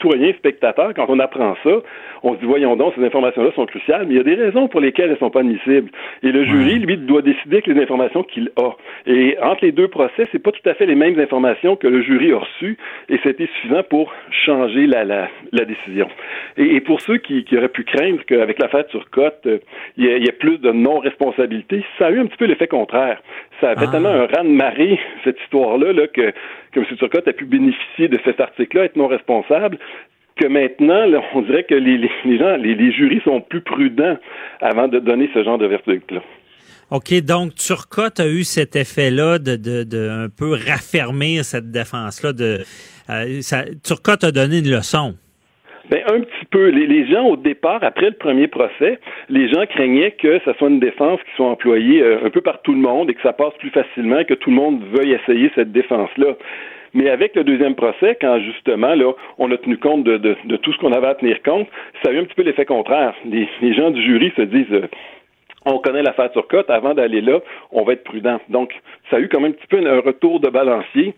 citoyens, 0.00 0.32
spectateurs, 0.38 0.92
quand 0.94 1.06
on 1.08 1.18
apprend 1.18 1.56
ça, 1.62 1.70
on 2.22 2.34
se 2.34 2.40
dit, 2.40 2.46
voyons 2.46 2.76
donc, 2.76 2.94
ces 2.96 3.04
informations-là 3.04 3.50
sont 3.54 3.66
cruciales, 3.66 4.06
mais 4.06 4.14
il 4.14 4.16
y 4.16 4.20
a 4.20 4.24
des 4.24 4.34
raisons 4.34 4.68
pour 4.68 4.80
lesquelles 4.80 5.10
elles 5.10 5.18
sont 5.18 5.30
pas 5.30 5.40
admissibles. 5.40 5.90
Et 6.22 6.32
le 6.32 6.44
jury, 6.44 6.78
lui, 6.78 6.96
doit 6.96 7.22
décider 7.22 7.56
avec 7.56 7.66
les 7.66 7.82
informations 7.82 8.22
qu'il 8.22 8.50
a. 8.56 8.70
Et 9.06 9.36
entre 9.42 9.64
les 9.64 9.72
deux 9.72 9.88
procès, 9.88 10.26
c'est 10.32 10.42
pas 10.42 10.52
tout 10.52 10.66
à 10.68 10.74
fait 10.74 10.86
les 10.86 10.94
mêmes 10.94 11.18
informations 11.20 11.76
que 11.76 11.86
le 11.86 12.02
jury 12.02 12.32
a 12.32 12.38
reçues, 12.38 12.76
et 13.08 13.18
c'était 13.22 13.46
suffisant 13.56 13.82
pour 13.88 14.12
changer 14.44 14.86
la, 14.86 15.04
la, 15.04 15.28
la 15.52 15.64
décision. 15.64 16.08
Et, 16.56 16.76
et 16.76 16.80
pour 16.80 17.00
ceux 17.00 17.18
qui, 17.18 17.44
qui 17.44 17.56
auraient 17.58 17.68
pu 17.68 17.84
craindre 17.84 18.20
qu'avec 18.26 18.58
l'affaire 18.60 18.86
Turcotte, 18.86 19.46
euh, 19.46 19.58
il 19.96 20.04
y, 20.06 20.08
il 20.08 20.24
y 20.24 20.28
ait 20.28 20.32
plus 20.32 20.58
de 20.58 20.70
non-responsabilité, 20.72 21.84
ça 21.98 22.06
a 22.06 22.10
eu 22.10 22.20
un 22.20 22.26
petit 22.26 22.36
peu 22.38 22.46
l'effet 22.46 22.68
contraire. 22.68 23.20
Ça 23.60 23.70
a 23.70 23.76
fait 23.76 23.86
Ah. 23.88 23.92
tellement 23.92 24.08
un 24.10 24.26
raz 24.26 24.42
de 24.42 24.48
marée, 24.48 24.98
cette 25.24 25.38
histoire-là, 25.42 25.92
là, 25.92 26.06
que, 26.06 26.32
que 26.72 26.80
M. 26.80 26.86
Turcotte 26.96 27.28
a 27.28 27.32
pu 27.32 27.44
bénéficier 27.44 28.08
de 28.08 28.18
cet 28.24 28.40
article-là, 28.40 28.84
être 28.84 28.96
non 28.96 29.08
responsable, 29.08 29.78
que 30.36 30.46
maintenant, 30.46 31.06
là, 31.06 31.22
on 31.34 31.42
dirait 31.42 31.64
que 31.64 31.74
les, 31.74 31.98
les, 31.98 32.38
gens, 32.38 32.56
les, 32.56 32.92
jurys 32.92 33.20
sont 33.24 33.40
plus 33.40 33.60
prudents 33.60 34.16
avant 34.60 34.88
de 34.88 34.98
donner 34.98 35.28
ce 35.34 35.44
genre 35.44 35.58
de 35.58 35.66
verdict-là. 35.66 36.22
OK, 36.90 37.14
donc 37.22 37.54
Turcotte 37.54 38.18
a 38.18 38.26
eu 38.26 38.42
cet 38.42 38.74
effet-là 38.74 39.38
de, 39.38 39.56
de, 39.56 39.84
de 39.84 40.08
un 40.08 40.28
peu 40.28 40.52
raffermir 40.52 41.44
cette 41.44 41.70
défense-là. 41.70 42.32
De, 42.32 42.58
euh, 43.10 43.40
Turcotte 43.84 44.24
a 44.24 44.32
donné 44.32 44.58
une 44.58 44.70
leçon. 44.70 45.14
Ben, 45.90 46.04
un 46.06 46.20
petit 46.20 46.44
peu. 46.50 46.68
Les, 46.68 47.06
gens, 47.06 47.26
au 47.26 47.36
départ, 47.36 47.82
après 47.82 48.10
le 48.10 48.16
premier 48.16 48.46
procès, 48.46 49.00
les 49.28 49.48
gens 49.48 49.66
craignaient 49.66 50.12
que 50.12 50.38
ça 50.44 50.54
soit 50.54 50.68
une 50.68 50.78
défense 50.78 51.20
qui 51.24 51.34
soit 51.34 51.48
employée 51.48 52.00
euh, 52.00 52.24
un 52.24 52.30
peu 52.30 52.40
par 52.40 52.62
tout 52.62 52.72
le 52.72 52.78
monde 52.78 53.10
et 53.10 53.14
que 53.14 53.22
ça 53.22 53.32
passe 53.32 53.54
plus 53.58 53.70
facilement, 53.70 54.22
que 54.22 54.34
tout 54.34 54.50
le 54.50 54.56
monde 54.56 54.84
veuille 54.94 55.12
essayer 55.12 55.50
cette 55.56 55.72
défense-là. 55.72 56.36
Mais 56.94 57.10
avec 57.10 57.34
le 57.34 57.42
deuxième 57.42 57.74
procès, 57.74 58.16
quand 58.20 58.38
justement, 58.38 58.94
là, 58.94 59.12
on 59.38 59.50
a 59.50 59.56
tenu 59.56 59.78
compte 59.78 60.04
de, 60.04 60.56
tout 60.56 60.72
ce 60.72 60.78
qu'on 60.78 60.92
avait 60.92 61.08
à 61.08 61.14
tenir 61.16 61.42
compte, 61.42 61.68
ça 62.04 62.10
a 62.10 62.12
eu 62.12 62.18
un 62.18 62.24
petit 62.24 62.34
peu 62.36 62.42
l'effet 62.42 62.66
contraire. 62.66 63.14
Les, 63.24 63.48
les 63.60 63.74
gens 63.74 63.90
du 63.90 64.00
jury 64.00 64.32
se 64.36 64.42
disent, 64.42 64.72
euh, 64.72 64.88
on 65.66 65.78
connaît 65.78 66.02
l'affaire 66.02 66.30
Turcotte, 66.30 66.70
avant 66.70 66.94
d'aller 66.94 67.20
là, 67.20 67.40
on 67.72 67.82
va 67.82 67.94
être 67.94 68.04
prudent. 68.04 68.40
Donc, 68.48 68.72
ça 69.10 69.16
a 69.16 69.20
eu 69.20 69.28
quand 69.28 69.40
même 69.40 69.50
un 69.50 69.54
petit 69.54 69.66
peu 69.66 69.84
un 69.84 70.00
retour 70.00 70.38
de 70.38 70.50
balancier 70.50 71.14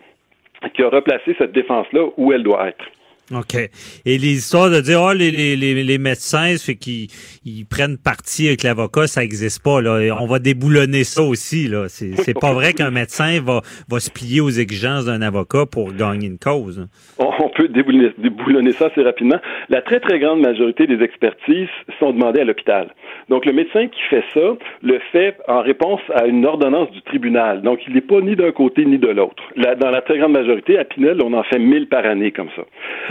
qui 0.75 0.83
a 0.83 0.89
replacé 0.89 1.35
cette 1.37 1.53
défense-là 1.53 2.07
où 2.17 2.33
elle 2.33 2.43
doit 2.43 2.69
être. 2.69 2.85
OK. 3.31 3.55
Et 3.55 4.19
les 4.19 4.33
histoires 4.33 4.71
de 4.71 4.81
dire, 4.81 5.01
oh, 5.01 5.13
les, 5.13 5.31
les, 5.31 5.57
les 5.57 5.99
médecins, 5.99 6.55
fait 6.59 6.75
qu'ils 6.75 7.09
ils 7.45 7.65
prennent 7.65 7.97
parti 7.97 8.49
avec 8.49 8.63
l'avocat, 8.63 9.07
ça 9.07 9.21
n'existe 9.21 9.63
pas. 9.63 9.81
Là. 9.81 10.17
On 10.21 10.27
va 10.27 10.39
déboulonner 10.39 11.05
ça 11.05 11.23
aussi. 11.23 11.69
Là. 11.69 11.89
C'est, 11.89 12.15
c'est 12.17 12.39
pas 12.39 12.53
vrai 12.53 12.73
qu'un 12.73 12.91
médecin 12.91 13.41
va, 13.41 13.61
va 13.89 14.01
se 14.01 14.11
plier 14.11 14.41
aux 14.41 14.51
exigences 14.51 15.07
d'un 15.07 15.23
avocat 15.23 15.67
pour 15.67 15.93
gagner 15.93 16.27
une 16.27 16.39
cause. 16.39 16.87
On 17.19 17.49
peut 17.49 17.69
déboulonner, 17.69 18.13
déboulonner 18.19 18.73
ça 18.73 18.87
assez 18.87 19.03
rapidement. 19.03 19.39
La 19.69 19.83
très, 19.83 20.01
très 20.01 20.19
grande 20.19 20.41
majorité 20.41 20.87
des 20.87 21.03
expertises 21.03 21.69
sont 21.99 22.13
demandées 22.13 22.41
à 22.41 22.45
l'hôpital. 22.45 22.89
Donc, 23.29 23.47
le 23.47 23.53
médecin 23.53 23.87
qui 23.89 24.01
fait 24.11 24.25
ça 24.35 24.57
le 24.83 25.01
fait 25.13 25.37
en 25.49 25.63
réponse 25.63 26.01
à 26.15 26.27
une 26.27 26.45
ordonnance 26.45 26.91
du 26.91 27.03
tribunal. 27.03 27.63
Donc, 27.63 27.81
il 27.87 27.95
n'est 27.95 28.01
pas 28.01 28.21
ni 28.21 28.37
d'un 28.37 28.53
côté 28.53 28.85
ni 28.85 28.99
de 28.99 29.09
l'autre. 29.09 29.43
Là, 29.57 29.75
dans 29.75 29.91
la 29.91 30.03
très 30.03 30.19
grande 30.19 30.33
majorité, 30.33 30.79
à 30.79 30.85
Pinel, 30.85 31.19
on 31.23 31.33
en 31.33 31.43
fait 31.45 31.59
1000 31.59 31.89
par 31.89 32.05
année 32.05 32.33
comme 32.33 32.49
ça. 32.57 32.63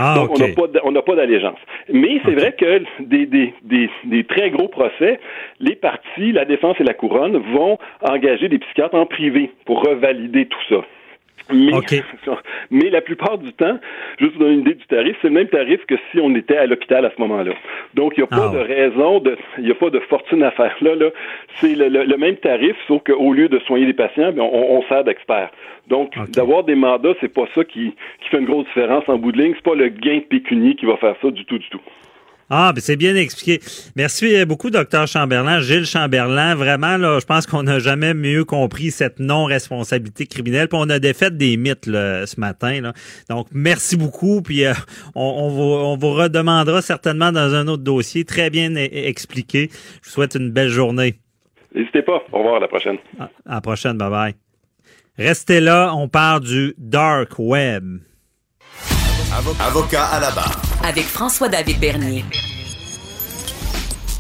Ah, 0.04 0.16
Donc, 0.16 0.32
okay. 0.32 0.56
on 0.84 0.92
n'a 0.92 1.02
pas 1.04 1.16
d'allégeance. 1.16 1.60
Mais 1.92 2.20
c'est 2.24 2.32
okay. 2.32 2.36
vrai 2.36 2.56
que 2.58 2.84
des, 3.04 3.26
des, 3.28 3.54
des, 3.64 3.90
des, 4.06 4.24
très 4.24 4.50
gros 4.50 4.68
procès, 4.68 5.20
les 5.60 5.76
parties, 5.76 6.32
la 6.32 6.46
défense 6.46 6.76
et 6.80 6.84
la 6.84 6.96
couronne 6.96 7.38
vont 7.54 7.78
engager 8.02 8.50
des 8.50 8.58
psychiatres 8.58 8.96
en 8.96 9.06
privé 9.06 9.52
pour 9.66 9.84
revalider 9.84 10.48
tout 10.48 10.64
ça. 10.70 10.82
Mais, 11.52 11.74
okay. 11.74 12.04
mais 12.72 12.90
la 12.90 13.02
plupart 13.02 13.38
du 13.38 13.52
temps, 13.54 13.80
juste 14.20 14.34
vous 14.34 14.40
donner 14.40 14.54
une 14.54 14.62
idée 14.62 14.76
du 14.76 14.86
tarif, 14.86 15.16
c'est 15.22 15.28
le 15.28 15.34
même 15.34 15.48
tarif 15.48 15.86
que 15.86 15.96
si 16.12 16.20
on 16.20 16.34
était 16.36 16.58
à 16.58 16.66
l'hôpital 16.66 17.06
à 17.06 17.12
ce 17.16 17.22
moment-là. 17.22 17.54
Donc, 17.94 18.14
il 18.18 18.22
n'y 18.22 18.24
a 18.24 18.28
pas 18.28 18.52
Ah 18.52 18.56
de 18.56 18.60
raison, 18.60 19.20
de, 19.20 19.38
il 19.58 19.66
n'y 19.66 19.72
a 19.72 19.76
pas 19.76 19.90
de 19.90 20.00
fortune 20.02 20.44
à 20.44 20.52
faire 20.52 20.76
là. 20.82 20.96
là. 20.96 21.10
C'est 21.56 21.76
le, 21.76 21.90
le, 21.90 22.04
le 22.04 22.18
même 22.18 22.38
tarif, 22.38 22.76
sauf 22.88 23.02
qu'au 23.04 23.34
lieu 23.34 23.50
de 23.50 23.60
soigner 23.60 23.86
les 23.86 23.94
patients, 23.94 24.32
bien, 24.32 24.44
on, 24.44 24.78
on 24.78 24.84
sert 24.84 25.04
d'experts. 25.04 25.52
Donc, 25.88 26.14
d'avoir 26.30 26.64
des 26.64 26.76
mandats, 26.76 27.14
c'est 27.20 27.34
pas 27.34 27.48
ça 27.54 27.64
qui, 27.66 27.94
qui 28.22 28.30
fait 28.30 28.38
une 28.38 28.46
grosse 28.46 28.66
différence 28.68 29.04
en 29.08 29.18
bout 29.18 29.32
de 29.32 29.42
ligne. 29.42 29.54
C'est 29.56 29.64
pas 29.64 29.76
le 29.76 29.90
gain 29.90 30.22
pécunier 30.30 30.76
qui 30.76 30.86
va 30.86 30.96
faire 30.98 31.16
ça 31.22 31.32
du 31.32 31.44
tout, 31.46 31.58
du 31.58 31.68
tout. 31.70 31.82
Ah, 32.54 32.74
ben 32.76 32.82
c'est 32.82 32.98
bien 32.98 33.16
expliqué. 33.16 33.62
Merci 33.96 34.44
beaucoup, 34.44 34.70
docteur 34.72 35.08
Chamberlain, 35.08 35.62
Gilles 35.62 35.86
Chamberlain. 35.86 36.54
Vraiment, 36.54 36.98
là, 36.98 37.18
je 37.22 37.26
pense 37.26 37.46
qu'on 37.48 37.64
n'a 37.64 37.80
jamais 37.80 38.14
mieux 38.14 38.44
compris 38.44 38.92
cette 38.92 39.20
non-responsabilité 39.20 40.26
criminelle. 40.26 40.68
Puis 40.68 40.78
on 40.78 40.90
a 40.90 41.00
défait 41.00 41.32
des 41.32 41.56
mythes 41.56 41.88
là, 41.88 42.28
ce 42.28 42.38
matin. 42.42 42.82
Là. 42.82 42.94
Donc, 43.30 43.48
merci 43.54 43.96
beaucoup. 43.96 44.42
Puis 44.42 44.66
euh, 44.66 44.74
on, 45.16 45.24
on, 45.24 45.48
vous, 45.48 45.62
on 45.62 45.96
vous 45.96 46.12
redemandera 46.12 46.82
certainement 46.82 47.32
dans 47.32 47.56
un 47.56 47.70
autre 47.70 47.84
dossier 47.84 48.26
très 48.26 48.50
bien 48.50 48.70
e- 48.76 48.90
expliqué. 48.92 49.70
Je 50.02 50.10
vous 50.10 50.14
souhaite 50.14 50.36
une 50.36 50.52
belle 50.52 50.68
journée. 50.68 51.20
N'hésitez 51.74 52.02
pas. 52.02 52.22
Au 52.34 52.40
revoir 52.40 52.56
à 52.58 52.60
la 52.60 52.68
prochaine. 52.68 52.98
À, 53.18 53.30
à 53.46 53.56
la 53.56 53.62
prochaine. 53.62 53.98
Bye 53.98 54.10
bye. 54.10 54.36
Restez 55.18 55.62
là. 55.62 55.94
On 55.96 56.10
parle 56.10 56.42
du 56.42 56.74
dark 56.78 57.40
web. 57.40 58.00
Avocat 59.34 60.08
à 60.08 60.20
la 60.20 60.30
barre. 60.32 60.62
Avec 60.84 61.06
François-David 61.06 61.80
Bernier. 61.80 62.26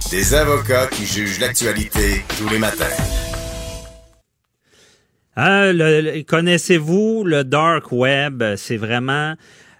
Des 0.09 0.33
avocats 0.33 0.87
qui 0.87 1.05
jugent 1.05 1.41
l'actualité 1.41 2.23
tous 2.37 2.47
les 2.47 2.57
matins. 2.57 2.85
Hein, 5.35 5.73
le, 5.73 5.99
le, 5.99 6.23
connaissez-vous 6.23 7.25
le 7.25 7.43
dark 7.43 7.91
web? 7.91 8.41
C'est 8.55 8.77
vraiment... 8.77 9.35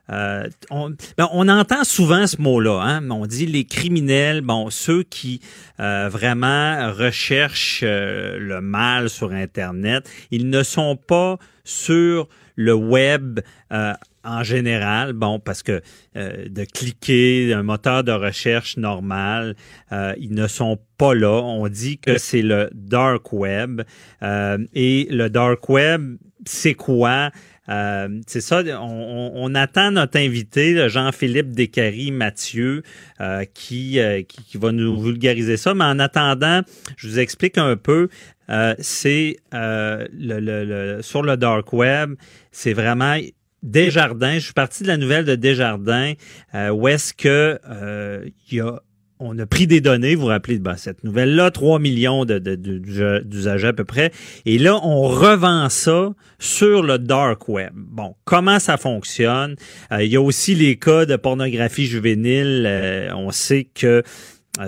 Euh, 0.09 0.49
on, 0.69 0.89
ben 1.17 1.29
on, 1.31 1.47
entend 1.47 1.85
souvent 1.85 2.27
ce 2.27 2.41
mot-là. 2.41 2.81
Hein? 2.81 3.09
On 3.09 3.25
dit 3.25 3.45
les 3.45 3.63
criminels, 3.63 4.41
bon, 4.41 4.69
ceux 4.69 5.03
qui 5.03 5.39
euh, 5.79 6.09
vraiment 6.11 6.91
recherchent 6.91 7.83
euh, 7.83 8.37
le 8.37 8.59
mal 8.59 9.09
sur 9.09 9.31
Internet, 9.31 10.09
ils 10.29 10.49
ne 10.49 10.61
sont 10.63 10.97
pas 10.97 11.37
sur 11.63 12.27
le 12.57 12.73
web 12.73 13.39
euh, 13.71 13.93
en 14.23 14.43
général, 14.43 15.13
bon, 15.13 15.39
parce 15.39 15.63
que 15.63 15.81
euh, 16.15 16.47
de 16.49 16.63
cliquer 16.63 17.53
un 17.53 17.63
moteur 17.63 18.03
de 18.03 18.11
recherche 18.11 18.77
normal, 18.77 19.55
euh, 19.91 20.13
ils 20.19 20.33
ne 20.33 20.47
sont 20.47 20.77
pas 20.97 21.13
là. 21.13 21.41
On 21.43 21.67
dit 21.67 21.97
que 21.97 22.17
c'est 22.17 22.41
le 22.41 22.69
dark 22.73 23.33
web. 23.33 23.81
Euh, 24.21 24.57
et 24.73 25.07
le 25.09 25.29
dark 25.29 25.67
web, 25.69 26.17
c'est 26.45 26.73
quoi? 26.73 27.31
Euh, 27.69 28.09
c'est 28.27 28.41
ça, 28.41 28.63
on, 28.81 29.31
on, 29.35 29.55
attend 29.55 29.91
notre 29.91 30.17
invité, 30.17 30.89
Jean-Philippe 30.89 31.51
Descaries 31.51 32.11
Mathieu, 32.11 32.83
euh, 33.21 33.45
qui, 33.53 33.99
qui, 34.27 34.43
qui, 34.43 34.57
va 34.57 34.71
nous 34.71 34.99
vulgariser 34.99 35.57
ça. 35.57 35.73
Mais 35.73 35.85
en 35.85 35.99
attendant, 35.99 36.61
je 36.97 37.07
vous 37.07 37.19
explique 37.19 37.57
un 37.57 37.77
peu. 37.77 38.09
Euh, 38.49 38.75
c'est 38.79 39.37
le, 39.53 40.07
le, 40.11 40.65
le, 40.65 41.01
sur 41.01 41.23
le 41.23 41.37
dark 41.37 41.71
web, 41.71 42.15
c'est 42.51 42.73
vraiment 42.73 43.15
Desjardins. 43.63 44.35
Je 44.35 44.45
suis 44.45 44.53
parti 44.53 44.83
de 44.83 44.87
la 44.87 44.97
nouvelle 44.97 45.25
de 45.25 45.35
Desjardins, 45.35 46.13
euh, 46.55 46.69
où 46.69 46.87
est-ce 46.87 47.13
que 47.13 47.59
euh, 47.69 48.25
y 48.51 48.59
a 48.59 48.81
on 49.21 49.37
a 49.37 49.45
pris 49.45 49.67
des 49.67 49.81
données, 49.81 50.15
vous 50.15 50.21
vous 50.21 50.27
rappelez 50.27 50.57
de 50.57 50.63
ben, 50.63 50.75
cette 50.75 51.03
nouvelle-là, 51.03 51.51
3 51.51 51.79
millions 51.79 52.25
d'usagers 52.25 53.67
à 53.67 53.73
peu 53.73 53.85
près, 53.85 54.11
et 54.45 54.57
là, 54.57 54.79
on 54.83 55.03
revend 55.03 55.69
ça 55.69 56.13
sur 56.39 56.81
le 56.81 56.97
dark 56.97 57.47
web. 57.47 57.71
Bon, 57.75 58.15
comment 58.25 58.59
ça 58.59 58.77
fonctionne? 58.77 59.55
Euh, 59.91 60.03
il 60.03 60.11
y 60.11 60.15
a 60.15 60.21
aussi 60.21 60.55
les 60.55 60.77
cas 60.77 61.05
de 61.05 61.15
pornographie 61.15 61.85
juvénile. 61.85 62.65
Euh, 62.67 63.13
on 63.15 63.31
sait 63.31 63.65
que 63.65 64.01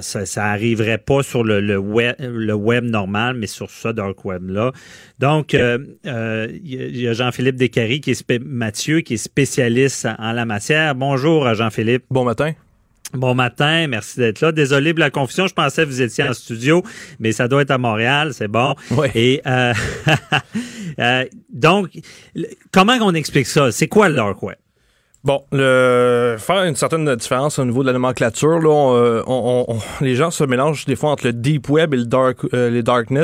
ça, 0.02 0.26
ça 0.26 0.46
arriverait 0.46 0.98
pas 0.98 1.24
sur 1.24 1.44
le, 1.44 1.60
le, 1.60 1.78
web, 1.78 2.16
le 2.20 2.54
web 2.54 2.86
normal, 2.86 3.36
mais 3.36 3.48
sur 3.48 3.70
ce 3.70 3.90
dark 3.90 4.24
web 4.26 4.50
là. 4.50 4.72
Donc, 5.20 5.54
euh, 5.54 5.78
euh, 6.06 6.48
il 6.64 7.00
y 7.00 7.08
a 7.08 7.14
Jean-Philippe 7.14 7.58
Descaries 7.58 8.02
qui 8.02 8.12
est 8.12 8.40
Mathieu 8.40 9.02
qui 9.02 9.16
est 9.16 9.18
spécialiste 9.18 10.08
en 10.18 10.32
la 10.32 10.46
matière. 10.46 10.96
Bonjour, 10.96 11.54
Jean-Philippe. 11.54 12.06
Bon 12.10 12.24
matin. 12.24 12.54
Bon 13.14 13.36
matin, 13.36 13.86
merci 13.88 14.20
d'être 14.20 14.42
là. 14.42 14.52
Désolé 14.52 14.92
pour 14.92 15.02
la 15.02 15.12
confusion, 15.12 15.46
je 15.46 15.54
pensais 15.54 15.84
que 15.84 15.88
vous 15.88 16.02
étiez 16.02 16.24
en 16.24 16.34
studio, 16.34 16.82
mais 17.20 17.32
ça 17.32 17.48
doit 17.48 17.62
être 17.62 17.70
à 17.70 17.78
Montréal, 17.78 18.34
c'est 18.34 18.48
bon. 18.48 18.74
Oui. 18.90 19.08
Et 19.14 19.42
euh, 19.46 19.74
euh, 21.00 21.26
donc, 21.52 21.90
comment 22.72 22.98
on 23.02 23.14
explique 23.14 23.46
ça? 23.46 23.72
C'est 23.72 23.88
quoi 23.88 24.10
le 24.10 24.16
dark 24.16 24.42
web? 24.42 24.56
Bon, 25.24 25.42
le, 25.54 26.36
faire 26.38 26.66
une 26.66 26.76
certaine 26.76 27.16
différence 27.16 27.58
au 27.58 27.64
niveau 27.64 27.82
de 27.82 27.88
la 27.88 27.94
nomenclature, 27.94 28.60
là, 28.60 28.70
on, 28.70 29.24
on, 29.26 29.66
on, 29.70 29.80
les 30.02 30.16
gens 30.16 30.32
se 30.32 30.44
mélangent 30.44 30.86
des 30.86 30.98
fois 30.98 31.12
entre 31.12 31.28
le 31.28 31.32
deep 31.32 31.70
web 31.70 31.94
et 31.94 31.98
le 31.98 32.06
dark, 32.06 32.40
euh, 32.54 32.70
les 32.70 32.84
darknet. 32.84 33.22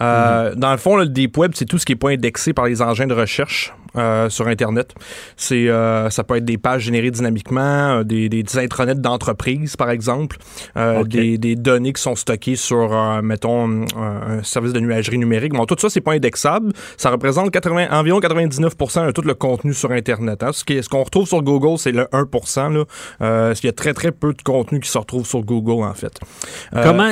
Euh, 0.00 0.50
mm 0.50 0.52
-hmm. 0.52 0.54
Dans 0.56 0.72
le 0.72 0.78
fond, 0.78 0.96
là, 0.96 1.04
le 1.04 1.10
deep 1.10 1.38
web, 1.38 1.52
c'est 1.54 1.66
tout 1.66 1.78
ce 1.78 1.86
qui 1.86 1.92
est 1.92 2.02
pas 2.04 2.10
indexé 2.10 2.52
par 2.52 2.66
les 2.66 2.82
engins 2.82 3.06
de 3.06 3.14
recherche. 3.14 3.72
Euh, 3.96 4.30
sur 4.30 4.46
Internet. 4.46 4.94
C'est, 5.36 5.68
euh, 5.68 6.10
ça 6.10 6.22
peut 6.22 6.36
être 6.36 6.44
des 6.44 6.58
pages 6.58 6.82
générées 6.82 7.10
dynamiquement, 7.10 7.98
euh, 7.98 8.04
des, 8.04 8.28
des, 8.28 8.44
des 8.44 8.58
intranets 8.58 9.00
d'entreprise, 9.00 9.76
par 9.76 9.90
exemple, 9.90 10.36
okay. 10.76 11.08
des, 11.08 11.38
des, 11.38 11.56
données 11.56 11.92
qui 11.92 12.00
sont 12.00 12.14
stockées 12.14 12.54
sur, 12.54 12.90
mettons, 13.22 13.84
un 13.96 14.44
service 14.44 14.72
de 14.72 14.78
nuagerie 14.78 15.18
numérique. 15.18 15.54
Bon, 15.54 15.66
tout 15.66 15.74
ça, 15.76 15.90
c'est 15.90 16.00
pas 16.00 16.12
indexable. 16.12 16.72
Ça 16.96 17.10
représente 17.10 17.50
80, 17.50 17.88
environ 17.90 18.20
99% 18.20 19.06
de 19.06 19.10
tout 19.10 19.22
le 19.22 19.34
contenu 19.34 19.74
sur 19.74 19.90
Internet. 19.90 20.44
Hein. 20.44 20.52
Ce, 20.52 20.64
qui, 20.64 20.80
ce 20.80 20.88
qu'on 20.88 21.02
retrouve 21.02 21.26
sur 21.26 21.42
Google, 21.42 21.76
c'est 21.76 21.92
le 21.92 22.06
1 22.12 22.26
là. 22.70 22.84
Euh, 23.22 23.54
Il 23.60 23.66
y 23.66 23.68
a 23.68 23.72
très, 23.72 23.92
très 23.92 24.12
peu 24.12 24.34
de 24.34 24.42
contenu 24.42 24.78
qui 24.78 24.88
se 24.88 24.98
retrouve 24.98 25.26
sur 25.26 25.40
Google, 25.40 25.84
en 25.84 25.94
fait. 25.94 26.16
Comment? 26.72 27.10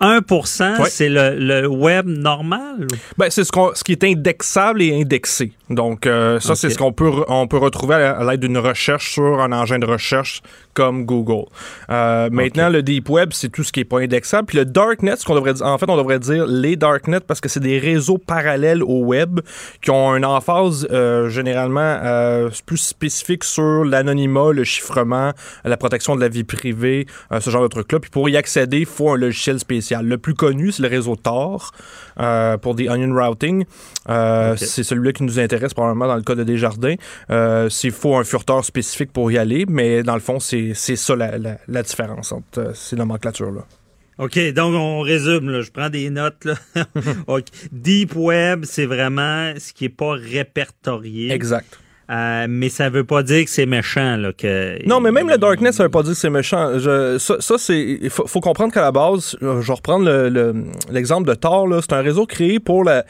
1 0.00 0.20
ouais. 0.30 0.88
c'est 0.88 1.08
le, 1.08 1.36
le, 1.36 1.66
web 1.66 2.06
normal? 2.06 2.86
Ben, 3.18 3.28
c'est 3.28 3.44
ce, 3.44 3.50
ce 3.74 3.82
qui 3.82 3.92
est 3.92 4.04
indexable 4.04 4.82
et 4.82 5.00
indexé. 5.00 5.52
Donc, 5.68 5.79
euh, 6.06 6.40
ça, 6.40 6.52
okay. 6.52 6.60
c'est 6.60 6.70
ce 6.70 6.78
qu'on 6.78 6.92
peut, 6.92 7.10
on 7.28 7.46
peut 7.46 7.58
retrouver 7.58 7.94
à 7.94 8.22
l'aide 8.24 8.40
d'une 8.40 8.58
recherche 8.58 9.12
sur 9.12 9.40
un 9.40 9.52
engin 9.52 9.78
de 9.78 9.86
recherche 9.86 10.42
comme 10.74 11.04
Google. 11.04 11.46
Euh, 11.90 12.28
maintenant, 12.30 12.68
okay. 12.68 12.76
le 12.76 12.82
Deep 12.82 13.10
Web, 13.10 13.30
c'est 13.32 13.50
tout 13.50 13.64
ce 13.64 13.72
qui 13.72 13.80
est 13.80 13.84
pas 13.84 14.00
indexable. 14.00 14.46
Puis 14.46 14.58
le 14.58 14.64
Darknet, 14.64 15.16
ce 15.16 15.24
qu'on 15.24 15.34
devrait 15.34 15.54
dire, 15.54 15.66
en 15.66 15.78
fait, 15.78 15.88
on 15.88 15.96
devrait 15.96 16.18
dire 16.18 16.46
les 16.46 16.76
Darknet 16.76 17.20
parce 17.20 17.40
que 17.40 17.48
c'est 17.48 17.60
des 17.60 17.78
réseaux 17.78 18.18
parallèles 18.18 18.82
au 18.82 19.04
web 19.04 19.40
qui 19.82 19.90
ont 19.90 20.14
une 20.14 20.24
emphase 20.24 20.86
euh, 20.90 21.28
généralement 21.28 21.98
plus 22.66 22.78
spécifique 22.78 23.44
sur 23.44 23.84
l'anonymat, 23.84 24.52
le 24.52 24.64
chiffrement, 24.64 25.32
la 25.64 25.76
protection 25.76 26.14
de 26.14 26.20
la 26.20 26.28
vie 26.28 26.44
privée, 26.44 27.06
ce 27.38 27.50
genre 27.50 27.62
de 27.62 27.68
trucs-là. 27.68 28.00
Puis 28.00 28.10
pour 28.10 28.28
y 28.28 28.36
accéder, 28.36 28.80
il 28.80 28.86
faut 28.86 29.10
un 29.10 29.16
logiciel 29.16 29.58
spécial. 29.58 30.06
Le 30.06 30.18
plus 30.18 30.34
connu, 30.34 30.72
c'est 30.72 30.82
le 30.82 30.88
réseau 30.88 31.16
Tor 31.16 31.72
pour 32.62 32.74
des 32.74 32.88
onion 32.88 33.14
routing. 33.14 33.64
Okay. 34.08 34.64
C'est 34.64 34.82
celui-là 34.82 35.12
qui 35.12 35.22
nous 35.22 35.38
intéresse 35.38 35.69
probablement 35.74 36.06
dans 36.06 36.16
le 36.16 36.22
cas 36.22 36.34
de 36.34 36.44
Desjardins. 36.44 36.94
Euh, 37.30 37.68
S'il 37.68 37.92
faut 37.92 38.16
un 38.16 38.24
furteur 38.24 38.64
spécifique 38.64 39.12
pour 39.12 39.30
y 39.30 39.38
aller, 39.38 39.66
mais 39.68 40.02
dans 40.02 40.14
le 40.14 40.20
fond, 40.20 40.40
c'est 40.40 40.74
ça 40.74 41.16
la, 41.16 41.38
la, 41.38 41.58
la, 41.68 41.82
différence 41.82 42.32
entre 42.32 42.58
euh, 42.58 42.74
ces 42.74 42.96
nomenclatures-là. 42.96 43.66
OK, 44.18 44.38
donc 44.52 44.74
on 44.74 45.00
résume, 45.00 45.48
là. 45.48 45.62
je 45.62 45.70
prends 45.70 45.88
des 45.88 46.10
notes. 46.10 46.44
Là. 46.44 46.54
Deep 47.72 48.14
Web, 48.14 48.64
c'est 48.64 48.84
vraiment 48.84 49.54
ce 49.58 49.72
qui 49.72 49.84
n'est 49.84 49.90
pas 49.90 50.12
répertorié. 50.12 51.32
Exact. 51.32 51.78
Euh, 52.10 52.46
mais 52.48 52.68
ça 52.68 52.90
veut 52.90 53.04
pas 53.04 53.22
dire 53.22 53.44
que 53.44 53.50
c'est 53.50 53.66
méchant. 53.66 54.16
Là, 54.16 54.32
que... 54.32 54.84
Non, 54.86 55.00
mais 55.00 55.12
même 55.12 55.28
le 55.28 55.38
Darknet, 55.38 55.72
ça 55.72 55.84
veut 55.84 55.90
pas 55.90 56.02
dire 56.02 56.12
que 56.12 56.18
c'est 56.18 56.30
méchant. 56.30 56.72
Ça, 57.18 57.58
c'est. 57.58 57.98
Il 58.02 58.10
faut, 58.10 58.40
comprendre 58.40 58.72
qu'à 58.72 58.80
la 58.80 58.90
base, 58.90 59.36
je 59.40 59.46
vais 59.46 59.72
reprendre 59.72 60.10
l'exemple 60.90 61.28
le, 61.28 61.34
de 61.34 61.38
Tor. 61.38 61.68
C'est 61.80 61.92
un 61.92 62.00
réseau 62.02 62.26
créé 62.26 62.58
pour 62.58 62.84
la, 62.84 63.04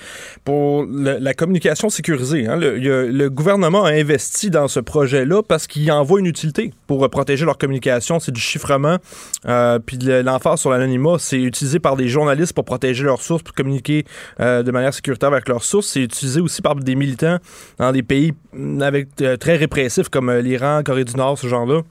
communication 1.34 1.88
sécurisée. 1.88 2.46
Hein. 2.46 2.56
Le, 2.56 3.28
gouvernement 3.28 3.84
a 3.84 3.92
investi 3.92 4.50
dans 4.50 4.68
ce 4.68 4.80
projet-là 4.80 5.42
parce 5.42 5.66
qu'il 5.66 5.90
en 5.92 6.02
voit 6.02 6.20
une 6.20 6.26
utilité 6.26 6.72
pour 6.86 7.08
protéger 7.08 7.44
leur 7.44 7.56
communication. 7.56 8.20
C'est 8.20 8.32
du 8.32 8.40
chiffrement. 8.40 8.98
Euh, 9.46 9.78
puis 9.78 9.98
l'emphase 9.98 10.60
sur 10.60 10.70
l'anonymat, 10.70 11.16
c'est 11.18 11.40
utilisé 11.40 11.78
par 11.78 11.96
des 11.96 12.08
journalistes 12.08 12.52
pour 12.52 12.64
protéger 12.64 13.04
leurs 13.04 13.22
sources, 13.22 13.42
pour 13.42 13.54
communiquer 13.54 14.04
euh, 14.40 14.62
de 14.62 14.70
manière 14.70 14.92
sécuritaire 14.92 15.32
avec 15.32 15.48
leurs 15.48 15.64
sources. 15.64 15.88
C'est 15.88 16.02
utilisé 16.02 16.40
aussi 16.40 16.60
par 16.60 16.74
des 16.74 16.94
militants 16.94 17.38
dans 17.78 17.92
des 17.92 18.02
pays 18.02 18.32
avec 18.80 19.08
euh, 19.20 19.36
très 19.36 19.56
répressifs 19.56 20.08
comme 20.08 20.28
euh, 20.28 20.40
l'Iran, 20.40 20.82
Corée 20.84 21.04
du 21.04 21.14
Nord, 21.16 21.38
ce 21.38 21.46
genre-là. 21.46 21.82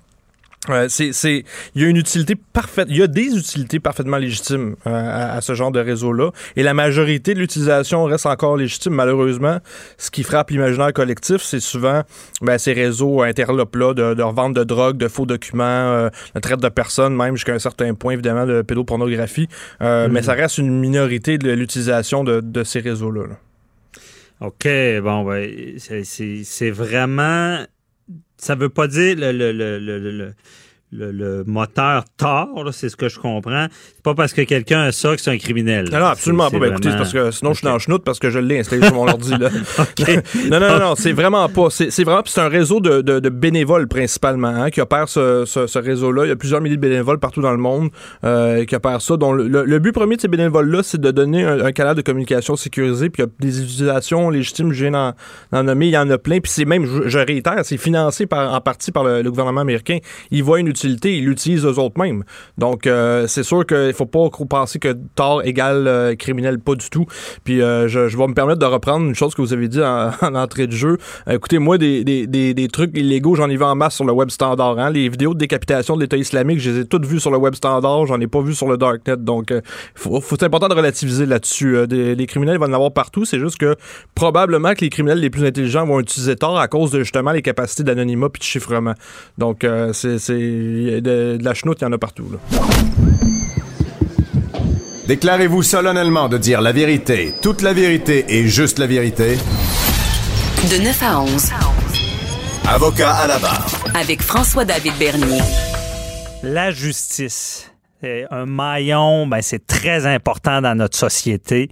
Euh, 0.69 0.87
c'est, 0.89 1.45
il 1.73 1.81
y 1.81 1.85
a 1.85 1.87
une 1.87 1.95
utilité 1.95 2.35
parfaite, 2.35 2.87
il 2.89 2.97
y 2.97 3.01
a 3.01 3.07
des 3.07 3.35
utilités 3.35 3.79
parfaitement 3.79 4.17
légitimes 4.17 4.75
à, 4.85 5.39
ce 5.39 5.55
genre 5.55 5.71
de 5.71 5.79
réseau-là, 5.79 6.31
et 6.57 6.63
la 6.63 6.73
majorité 6.73 7.33
de 7.33 7.39
l'utilisation 7.39 8.03
reste 8.03 8.25
encore 8.25 8.57
légitime. 8.57 8.93
Malheureusement, 8.93 9.59
ce 9.97 10.11
qui 10.11 10.21
frappe 10.21 10.51
l'imaginaire 10.51 10.91
collectif, 10.91 11.41
c'est 11.41 11.61
souvent 11.61 12.03
ben, 12.41 12.57
ces 12.57 12.73
réseaux 12.73 13.21
interlopes-là 13.21 13.93
de, 13.93 14.13
de 14.13 14.21
revente 14.21 14.53
de 14.53 14.65
drogue, 14.65 14.97
de 14.97 15.07
faux 15.07 15.25
documents, 15.25 16.09
de 16.35 16.39
traite 16.41 16.59
de 16.59 16.69
personnes, 16.69 17.15
même 17.15 17.35
jusqu'à 17.35 17.53
un 17.53 17.59
certain 17.59 17.93
point, 17.93 18.13
évidemment, 18.13 18.45
de 18.45 18.61
pédopornographie. 18.61 19.47
Mm-hmm. 19.79 20.09
Mais 20.09 20.21
ça 20.21 20.33
reste 20.33 20.57
une 20.57 20.77
minorité 20.77 21.37
de 21.37 21.51
l'utilisation 21.51 22.25
de, 22.25 22.41
de 22.41 22.63
ces 22.65 22.81
réseaux-là. 22.81 23.27
là 23.27 23.35
OK, 24.41 24.67
bon, 25.03 25.25
ben, 25.25 25.77
c'est 25.77 26.71
vraiment. 26.71 27.65
Ça 28.37 28.55
veut 28.55 28.69
pas 28.69 28.87
dire 28.87 29.17
le, 29.17 29.31
le, 29.31 29.51
le, 29.51 29.79
le 29.79 30.33
le, 30.91 31.11
le, 31.11 31.43
moteur 31.45 32.05
tort, 32.17 32.69
c'est 32.71 32.89
ce 32.89 32.95
que 32.95 33.09
je 33.09 33.19
comprends. 33.19 33.67
C'est 33.95 34.03
pas 34.03 34.15
parce 34.15 34.33
que 34.33 34.41
quelqu'un 34.41 34.81
a 34.81 34.91
ça 34.91 35.15
que 35.15 35.21
c'est 35.21 35.29
un 35.29 35.37
criminel. 35.37 35.89
Non, 35.91 35.99
non 35.99 36.05
absolument 36.05 36.49
pas. 36.49 36.59
Ben, 36.59 36.71
écoutez, 36.71 36.89
parce 36.89 37.13
que 37.13 37.31
sinon 37.31 37.53
je 37.53 37.59
suis 37.59 37.65
dans 37.65 37.73
le 37.73 37.79
chenoute 37.79 38.03
parce 38.03 38.19
que 38.19 38.29
je 38.29 38.39
l'ai 38.39 38.59
installé 38.59 38.85
sur 38.85 38.95
mon 38.95 39.07
ordi. 39.07 39.31
Là. 39.31 39.49
non, 40.49 40.59
non, 40.59 40.79
non, 40.79 40.95
c'est 40.95 41.11
vraiment 41.11 41.47
pas. 41.47 41.69
C'est 41.69 42.03
vraiment 42.03 42.23
c'est 42.25 42.41
un 42.41 42.47
réseau 42.47 42.79
de, 42.79 43.01
de, 43.01 43.19
de 43.19 43.29
bénévoles 43.29 43.87
principalement 43.87 44.47
hein, 44.47 44.69
qui 44.69 44.81
opère 44.81 45.09
ce, 45.09 45.43
ce, 45.45 45.67
ce 45.67 45.79
réseau-là. 45.79 46.25
Il 46.25 46.29
y 46.29 46.31
a 46.31 46.35
plusieurs 46.35 46.61
milliers 46.61 46.75
de 46.75 46.81
bénévoles 46.81 47.19
partout 47.19 47.41
dans 47.41 47.51
le 47.51 47.57
monde 47.57 47.89
euh, 48.23 48.65
qui 48.65 48.75
opèrent 48.75 49.01
ça. 49.01 49.17
Donc, 49.17 49.37
le, 49.37 49.65
le, 49.65 49.79
but 49.79 49.91
premier 49.91 50.15
de 50.15 50.21
ces 50.21 50.27
bénévoles-là, 50.27 50.83
c'est 50.83 50.99
de 50.99 51.11
donner 51.11 51.43
un, 51.43 51.71
canal 51.71 51.95
de 51.95 52.01
communication 52.01 52.55
sécurisé. 52.55 53.09
Puis 53.09 53.21
il 53.21 53.25
y 53.25 53.29
a 53.29 53.31
des 53.39 53.61
utilisations 53.61 54.29
légitimes, 54.29 54.71
je 54.71 54.85
viens 54.85 55.13
d'en 55.51 55.63
nommer, 55.63 55.87
il 55.87 55.93
y 55.93 55.97
en 55.97 56.09
a 56.09 56.17
plein. 56.17 56.39
Puis 56.39 56.51
c'est 56.51 56.65
même, 56.65 56.85
je, 56.85 57.19
réitère, 57.19 57.59
c'est 57.63 57.77
financé 57.77 58.25
par, 58.25 58.53
en 58.53 58.61
partie 58.61 58.91
par 58.91 59.03
le, 59.03 59.29
gouvernement 59.29 59.61
américain. 59.61 59.99
Il 60.31 60.43
voit 60.43 60.59
une 60.59 60.67
ils 60.83 61.25
l'utilisent 61.25 61.65
eux 61.65 61.79
autres 61.79 61.99
mêmes. 61.99 62.23
Donc, 62.57 62.87
euh, 62.87 63.27
c'est 63.27 63.43
sûr 63.43 63.65
qu'il 63.65 63.93
faut 63.93 64.05
pas 64.05 64.29
penser 64.49 64.79
que 64.79 64.95
tort 65.15 65.43
égale 65.43 65.87
euh, 65.87 66.15
criminel, 66.15 66.59
pas 66.59 66.75
du 66.75 66.89
tout. 66.89 67.05
Puis, 67.43 67.61
euh, 67.61 67.87
je, 67.87 68.17
vais 68.17 68.27
me 68.27 68.33
permettre 68.33 68.59
de 68.59 68.65
reprendre 68.65 69.05
une 69.05 69.15
chose 69.15 69.35
que 69.35 69.41
vous 69.41 69.53
avez 69.53 69.67
dit 69.67 69.81
en, 69.81 70.11
entrée 70.35 70.67
de 70.67 70.73
jeu. 70.73 70.97
écoutez, 71.29 71.59
moi, 71.59 71.77
des, 71.77 72.67
trucs 72.71 72.95
illégaux, 72.97 73.35
j'en 73.35 73.49
ai 73.49 73.57
vu 73.57 73.63
en 73.63 73.75
masse 73.75 73.95
sur 73.95 74.05
le 74.05 74.13
web 74.13 74.29
standard. 74.29 74.79
Hein. 74.79 74.91
Les 74.91 75.09
vidéos 75.09 75.33
de 75.33 75.39
décapitation 75.39 75.95
de 75.95 76.01
l'État 76.01 76.17
islamique, 76.17 76.59
je 76.59 76.71
les 76.71 76.79
ai 76.81 76.85
toutes 76.85 77.05
vues 77.05 77.19
sur 77.19 77.31
le 77.31 77.37
web 77.37 77.55
standard, 77.55 78.05
j'en 78.05 78.19
ai 78.19 78.27
pas 78.27 78.41
vu 78.41 78.53
sur 78.53 78.67
le 78.67 78.77
darknet. 78.77 79.17
Donc, 79.17 79.53
c'est 79.95 80.43
important 80.43 80.67
de 80.67 80.75
relativiser 80.75 81.25
là-dessus. 81.25 81.85
les 81.87 82.27
criminels 82.27 82.57
vont 82.57 82.65
en 82.65 82.73
avoir 82.73 82.91
partout. 82.91 83.25
C'est 83.25 83.39
juste 83.39 83.57
que 83.57 83.75
probablement 84.15 84.73
que 84.73 84.81
les 84.81 84.89
criminels 84.89 85.19
les 85.19 85.29
plus 85.29 85.45
intelligents 85.45 85.85
vont 85.85 85.99
utiliser 85.99 86.35
tort 86.35 86.59
à 86.59 86.67
cause 86.67 86.91
de 86.91 86.99
justement 86.99 87.31
les 87.31 87.41
capacités 87.41 87.83
d'anonymat 87.83 88.29
puis 88.29 88.39
de 88.39 88.43
chiffrement. 88.43 88.93
Donc, 89.37 89.65
c'est 89.93 90.17
de, 90.69 91.37
la 91.41 91.53
chenoute, 91.53 91.79
il 91.81 91.83
y 91.83 91.87
en 91.87 91.91
a 91.91 91.97
partout. 91.97 92.29
Déclarez-vous 95.07 95.63
solennellement 95.63 96.29
de 96.29 96.37
dire 96.37 96.61
la 96.61 96.71
vérité, 96.71 97.33
toute 97.41 97.61
la 97.61 97.73
vérité 97.73 98.25
et 98.29 98.47
juste 98.47 98.77
la 98.77 98.87
vérité. 98.87 99.37
De 100.69 100.83
9 100.83 101.03
à 101.03 101.21
11. 101.21 101.49
Avocat 102.67 103.13
à 103.15 103.27
la 103.27 103.39
barre. 103.39 103.67
Avec 103.95 104.21
François-David 104.21 104.93
Bernier. 104.99 105.41
La 106.43 106.71
justice. 106.71 107.71
Un 108.03 108.45
maillon, 108.45 109.27
ben, 109.27 109.41
c'est 109.41 109.65
très 109.65 110.05
important 110.05 110.61
dans 110.61 110.75
notre 110.75 110.97
société. 110.97 111.69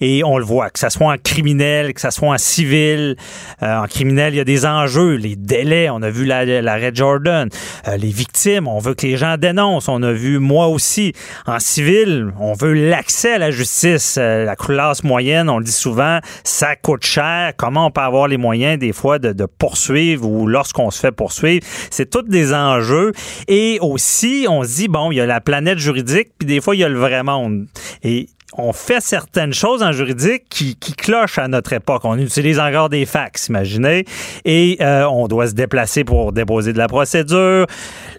Et 0.00 0.22
on 0.24 0.38
le 0.38 0.44
voit, 0.44 0.70
que 0.70 0.78
ce 0.78 0.88
soit 0.88 1.12
en 1.12 1.16
criminel, 1.16 1.92
que 1.92 2.00
ce 2.00 2.10
soit 2.10 2.28
en 2.28 2.38
civil. 2.38 3.16
Euh, 3.62 3.78
en 3.78 3.86
criminel, 3.86 4.34
il 4.34 4.36
y 4.36 4.40
a 4.40 4.44
des 4.44 4.64
enjeux, 4.64 5.14
les 5.14 5.36
délais. 5.36 5.90
On 5.90 6.02
a 6.02 6.10
vu 6.10 6.24
l'arrêt 6.24 6.92
Jordan. 6.94 7.48
Euh, 7.88 7.96
les 7.96 8.10
victimes, 8.10 8.68
on 8.68 8.78
veut 8.78 8.94
que 8.94 9.06
les 9.06 9.16
gens 9.16 9.36
dénoncent. 9.36 9.88
On 9.88 10.02
a 10.02 10.12
vu, 10.12 10.38
moi 10.38 10.68
aussi. 10.68 11.12
En 11.46 11.58
civil, 11.58 12.32
on 12.38 12.52
veut 12.52 12.74
l'accès 12.74 13.32
à 13.32 13.38
la 13.38 13.50
justice. 13.50 14.16
Euh, 14.18 14.44
la 14.44 14.56
classe 14.56 15.02
moyenne, 15.02 15.50
on 15.50 15.58
le 15.58 15.64
dit 15.64 15.72
souvent, 15.72 16.20
ça 16.44 16.76
coûte 16.76 17.04
cher. 17.04 17.52
Comment 17.56 17.86
on 17.86 17.90
peut 17.90 18.00
avoir 18.00 18.28
les 18.28 18.36
moyens, 18.36 18.78
des 18.78 18.92
fois, 18.92 19.18
de, 19.18 19.32
de 19.32 19.46
poursuivre 19.46 20.28
ou 20.28 20.46
lorsqu'on 20.46 20.90
se 20.90 21.00
fait 21.00 21.12
poursuivre? 21.12 21.66
C'est 21.90 22.10
tous 22.10 22.22
des 22.22 22.54
enjeux. 22.54 23.12
Et 23.48 23.78
aussi, 23.80 24.46
on 24.48 24.62
se 24.62 24.76
dit, 24.76 24.88
bon, 24.88 25.10
il 25.10 25.16
y 25.16 25.20
a 25.20 25.26
la 25.26 25.40
planète 25.40 25.78
juridique, 25.78 26.28
puis 26.38 26.46
des 26.46 26.60
fois, 26.60 26.76
il 26.76 26.78
y 26.78 26.84
a 26.84 26.88
le 26.88 26.98
vrai 26.98 27.22
monde. 27.22 27.66
Et 28.02 28.28
on 28.54 28.72
fait 28.72 29.00
certaines 29.00 29.52
choses 29.52 29.82
en 29.82 29.92
juridique 29.92 30.44
qui, 30.48 30.76
qui 30.76 30.92
clochent 30.94 31.38
à 31.38 31.48
notre 31.48 31.72
époque. 31.74 32.04
On 32.04 32.18
utilise 32.18 32.58
encore 32.58 32.88
des 32.88 33.04
fax, 33.04 33.48
imaginez, 33.48 34.04
et 34.44 34.78
euh, 34.80 35.06
on 35.06 35.28
doit 35.28 35.48
se 35.48 35.54
déplacer 35.54 36.04
pour 36.04 36.32
déposer 36.32 36.72
de 36.72 36.78
la 36.78 36.88
procédure. 36.88 37.66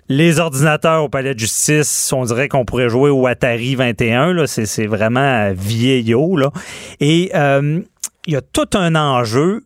Les 0.08 0.40
ordinateurs 0.40 1.04
au 1.04 1.10
palais 1.10 1.34
de 1.34 1.40
justice, 1.40 2.12
on 2.14 2.24
dirait 2.26 2.48
qu'on 2.48 2.66
pourrait 2.66 2.90
jouer 2.90 3.10
au 3.10 3.26
Atari 3.28 3.76
21. 3.76 4.34
Là, 4.34 4.48
c'est, 4.48 4.88
vraiment 4.88 5.52
vieillot. 5.54 6.38
Là. 6.38 6.52
Et 7.00 7.32
euh, 7.34 7.82
il 8.26 8.34
y 8.34 8.36
a 8.36 8.42
tout 8.42 8.70
un 8.74 8.96
enjeu. 8.96 9.64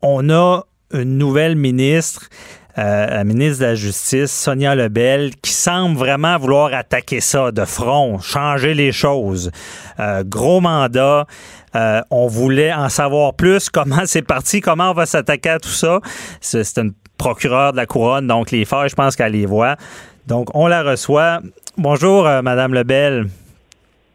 On 0.00 0.30
a 0.30 0.64
une 0.92 1.18
nouvelle 1.18 1.56
ministre 1.56 2.28
euh, 2.78 3.06
la 3.06 3.24
ministre 3.24 3.60
de 3.60 3.66
la 3.66 3.74
Justice, 3.74 4.30
Sonia 4.30 4.74
Lebel, 4.76 5.34
qui 5.42 5.50
semble 5.50 5.96
vraiment 5.96 6.38
vouloir 6.38 6.72
attaquer 6.72 7.20
ça 7.20 7.50
de 7.50 7.64
front, 7.64 8.20
changer 8.20 8.74
les 8.74 8.92
choses. 8.92 9.50
Euh, 9.98 10.22
gros 10.24 10.60
mandat. 10.60 11.26
Euh, 11.74 12.00
on 12.10 12.28
voulait 12.28 12.72
en 12.72 12.88
savoir 12.88 13.34
plus. 13.34 13.68
Comment 13.72 14.02
c'est 14.04 14.22
parti? 14.22 14.60
Comment 14.60 14.90
on 14.90 14.94
va 14.94 15.06
s'attaquer 15.06 15.50
à 15.50 15.58
tout 15.58 15.68
ça? 15.68 16.00
C'est 16.40 16.78
une 16.78 16.92
procureure 17.16 17.72
de 17.72 17.78
la 17.78 17.86
couronne, 17.86 18.28
donc 18.28 18.52
les 18.52 18.64
faits, 18.64 18.90
je 18.90 18.94
pense 18.94 19.16
qu'elle 19.16 19.32
les 19.32 19.46
voit. 19.46 19.74
Donc, 20.28 20.48
on 20.54 20.68
la 20.68 20.82
reçoit. 20.82 21.40
Bonjour, 21.76 22.24
Madame 22.42 22.74
Lebel. 22.74 23.26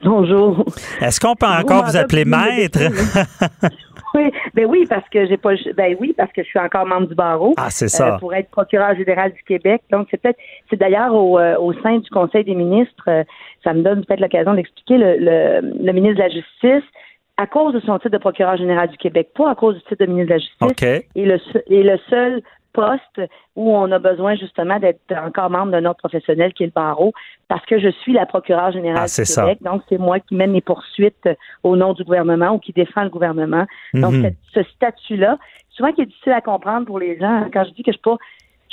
Bonjour. 0.04 0.64
Est-ce 1.02 1.20
qu'on 1.20 1.36
peut 1.36 1.46
encore 1.48 1.86
vous 1.86 1.98
appeler 1.98 2.24
maître? 2.24 2.80
Oui, 4.14 4.32
ben 4.54 4.66
oui, 4.66 4.86
parce 4.88 5.08
que 5.10 5.26
j'ai 5.26 5.38
pas 5.38 5.54
ben 5.76 5.96
oui, 6.00 6.14
parce 6.16 6.32
que 6.32 6.44
je 6.44 6.48
suis 6.48 6.60
encore 6.60 6.86
membre 6.86 7.08
du 7.08 7.16
barreau. 7.16 7.54
Ah, 7.58 7.70
c'est 7.70 7.88
ça. 7.88 8.16
Euh, 8.16 8.18
pour 8.20 8.34
être 8.34 8.50
procureur 8.50 8.96
général 8.96 9.34
du 9.34 9.44
Québec. 9.44 9.82
Donc 9.92 10.08
c'est 10.12 10.22
peut-être 10.22 10.40
c'est 10.70 10.76
d'ailleurs 10.76 11.14
au, 11.16 11.40
euh, 11.40 11.58
au 11.58 11.74
sein 11.82 11.98
du 11.98 12.10
Conseil 12.10 12.44
des 12.44 12.56
ministres, 12.56 13.04
euh, 13.08 13.24
ça 13.64 13.74
me 13.74 13.82
donne 13.82 14.06
peut-être 14.06 14.20
l'occasion 14.20 14.54
d'expliquer 14.54 14.98
le, 14.98 15.18
le, 15.18 15.62
le, 15.84 15.92
ministre 15.94 16.18
de 16.18 16.22
la 16.22 16.30
Justice 16.30 16.90
à 17.38 17.48
cause 17.48 17.74
de 17.74 17.80
son 17.80 17.98
titre 17.98 18.10
de 18.10 18.18
procureur 18.20 18.58
général 18.58 18.90
du 18.90 18.98
Québec, 18.98 19.30
pas 19.36 19.50
à 19.50 19.56
cause 19.56 19.76
du 19.76 19.82
titre 19.82 20.06
de 20.06 20.06
ministre 20.06 20.30
de 20.30 20.34
la 20.34 20.40
Justice. 20.40 20.62
Okay. 20.62 21.08
Et 21.16 21.26
le 21.26 21.40
et 21.68 21.84
le 21.84 21.98
seul 22.10 22.44
poste 22.74 23.22
où 23.56 23.76
on 23.76 23.92
a 23.92 24.00
besoin 24.00 24.36
justement 24.36 24.80
d'être 24.80 25.00
encore 25.12 25.50
membre 25.50 25.72
d'un 25.72 25.86
autre 25.86 26.00
professionnel 26.00 26.54
qui 26.54 26.64
est 26.64 26.68
le 26.68 26.72
barreau, 26.72 27.14
parce 27.48 27.66
que 27.66 27.80
je 27.80 27.90
suis 27.90 28.14
la 28.14 28.26
procureure 28.26 28.72
générale 28.72 29.08
ah, 29.08 29.24
du 29.24 29.34
Québec. 29.34 29.60
Donc, 29.62 29.84
c'est 29.90 29.98
moi 29.98 30.20
qui 30.20 30.36
mène 30.36 30.54
les 30.54 30.62
poursuites 30.62 31.30
au 31.64 31.76
nom 31.76 31.94
du 31.94 32.04
gouvernement 32.04 32.52
ou 32.56 32.60
qui 32.60 32.74
défend 32.74 33.04
le 33.04 33.10
gouvernement. 33.10 33.66
Donc, 33.94 34.14
Mhm. 34.14 34.32
ce 34.54 34.64
statut-là, 34.64 35.38
souvent 35.70 35.92
qui 35.92 36.02
est 36.02 36.06
difficile 36.06 36.34
à 36.34 36.42
comprendre 36.42 36.86
pour 36.86 37.00
les 37.00 37.18
gens, 37.20 37.44
hein, 37.44 37.50
quand 37.54 37.64
je 37.64 37.72
dis 37.72 37.84
que 37.84 37.92
je 37.92 37.98
suis 37.98 38.02
pas 38.02 38.18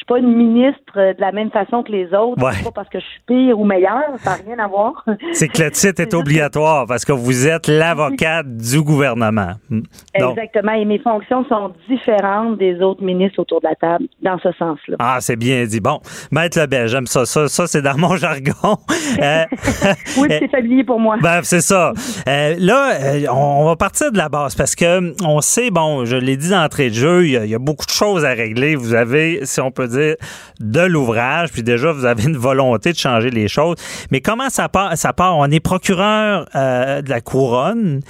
suis 0.00 0.06
pas 0.06 0.18
une 0.18 0.34
ministre 0.34 0.80
euh, 0.96 1.14
de 1.14 1.20
la 1.20 1.32
même 1.32 1.50
façon 1.50 1.82
que 1.82 1.92
les 1.92 2.06
autres. 2.14 2.42
Ouais. 2.42 2.52
Pas 2.64 2.70
parce 2.74 2.88
que 2.88 2.98
je 2.98 3.04
suis 3.04 3.20
pire 3.26 3.58
ou 3.58 3.64
meilleure, 3.64 4.16
ça 4.18 4.30
n'a 4.30 4.36
rien 4.44 4.58
à 4.58 4.66
voir. 4.66 5.04
C'est 5.32 5.48
que 5.48 5.62
le 5.62 5.70
titre 5.70 6.00
est 6.00 6.14
obligatoire 6.14 6.86
parce 6.86 7.04
que 7.04 7.12
vous 7.12 7.46
êtes 7.46 7.68
l'avocate 7.68 8.46
du 8.56 8.80
gouvernement. 8.82 9.52
Donc, 9.70 9.84
Exactement. 10.14 10.72
Et 10.72 10.84
mes 10.84 10.98
fonctions 10.98 11.44
sont 11.44 11.72
différentes 11.88 12.58
des 12.58 12.80
autres 12.80 13.02
ministres 13.02 13.40
autour 13.40 13.60
de 13.60 13.68
la 13.68 13.74
table, 13.74 14.06
dans 14.22 14.38
ce 14.38 14.52
sens-là. 14.52 14.96
ah, 14.98 15.18
c'est 15.20 15.36
bien 15.36 15.64
dit. 15.64 15.80
Bon, 15.80 16.00
Maître 16.30 16.58
Lebel, 16.58 16.88
j'aime 16.88 17.06
ça. 17.06 17.26
Ça, 17.26 17.48
ça 17.48 17.66
c'est 17.66 17.82
dans 17.82 17.96
mon 17.98 18.16
jargon. 18.16 18.78
Euh, 19.22 19.44
Oui, 20.18 20.28
c'est 20.28 20.48
familier 20.48 20.84
pour 20.84 20.98
moi. 20.98 21.16
Ben, 21.20 21.40
c'est 21.42 21.60
ça. 21.60 21.92
Euh, 22.28 22.56
là, 22.58 22.92
euh, 23.00 23.26
on, 23.30 23.64
va 23.66 23.76
partir 23.76 24.12
de 24.12 24.18
la 24.18 24.28
base 24.28 24.54
parce 24.54 24.74
que 24.74 24.98
hum, 24.98 25.14
on 25.24 25.40
sait, 25.40 25.70
bon, 25.70 26.04
je 26.04 26.16
l'ai 26.16 26.36
dit 26.36 26.50
d'entrée 26.50 26.90
de 26.90 26.94
jeu, 26.94 27.26
il 27.26 27.32
y, 27.32 27.36
a, 27.36 27.44
il 27.44 27.50
y 27.50 27.54
a 27.54 27.58
beaucoup 27.58 27.86
de 27.86 27.90
choses 27.90 28.24
à 28.24 28.30
régler. 28.30 28.74
Vous 28.76 28.94
avez, 28.94 29.40
si 29.44 29.60
on 29.60 29.70
peut 29.70 29.89
de 29.90 30.80
l'ouvrage, 30.80 31.50
puis 31.52 31.62
déjà, 31.62 31.92
vous 31.92 32.04
avez 32.04 32.24
une 32.24 32.36
volonté 32.36 32.92
de 32.92 32.98
changer 32.98 33.30
les 33.30 33.48
choses. 33.48 33.76
Mais 34.10 34.20
comment 34.20 34.50
ça 34.50 34.68
part? 34.68 34.94
On 35.38 35.50
est 35.50 35.60
procureur 35.60 36.46
euh, 36.54 37.02
de 37.02 37.10
la 37.10 37.20
couronne 37.20 38.00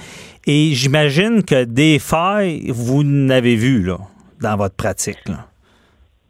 et 0.45 0.73
j'imagine 0.73 1.43
que 1.43 1.63
des 1.63 1.99
failles, 1.99 2.71
vous 2.73 3.03
n'avez 3.03 3.55
vu, 3.55 3.83
là, 3.83 3.97
dans 4.41 4.57
votre 4.57 4.75
pratique. 4.75 5.19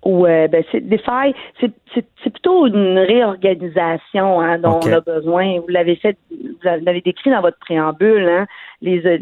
Ouais, 0.03 0.47
ben 0.47 0.63
c'est 0.71 0.81
des 0.81 0.97
failles, 0.97 1.35
c'est 1.59 1.69
c'est 1.93 2.03
c'est 2.23 2.31
plutôt 2.31 2.65
une 2.65 2.97
réorganisation 2.97 4.41
hein, 4.41 4.57
dont 4.57 4.79
on 4.83 4.91
a 4.93 4.99
besoin. 4.99 5.59
Vous 5.59 5.67
l'avez 5.67 5.95
fait, 5.95 6.17
vous 6.31 6.57
l'avez 6.63 7.01
décrit 7.01 7.29
dans 7.29 7.41
votre 7.41 7.59
préambule. 7.59 8.27
Hein, 8.27 8.47
les, 8.81 9.05
euh, 9.05 9.17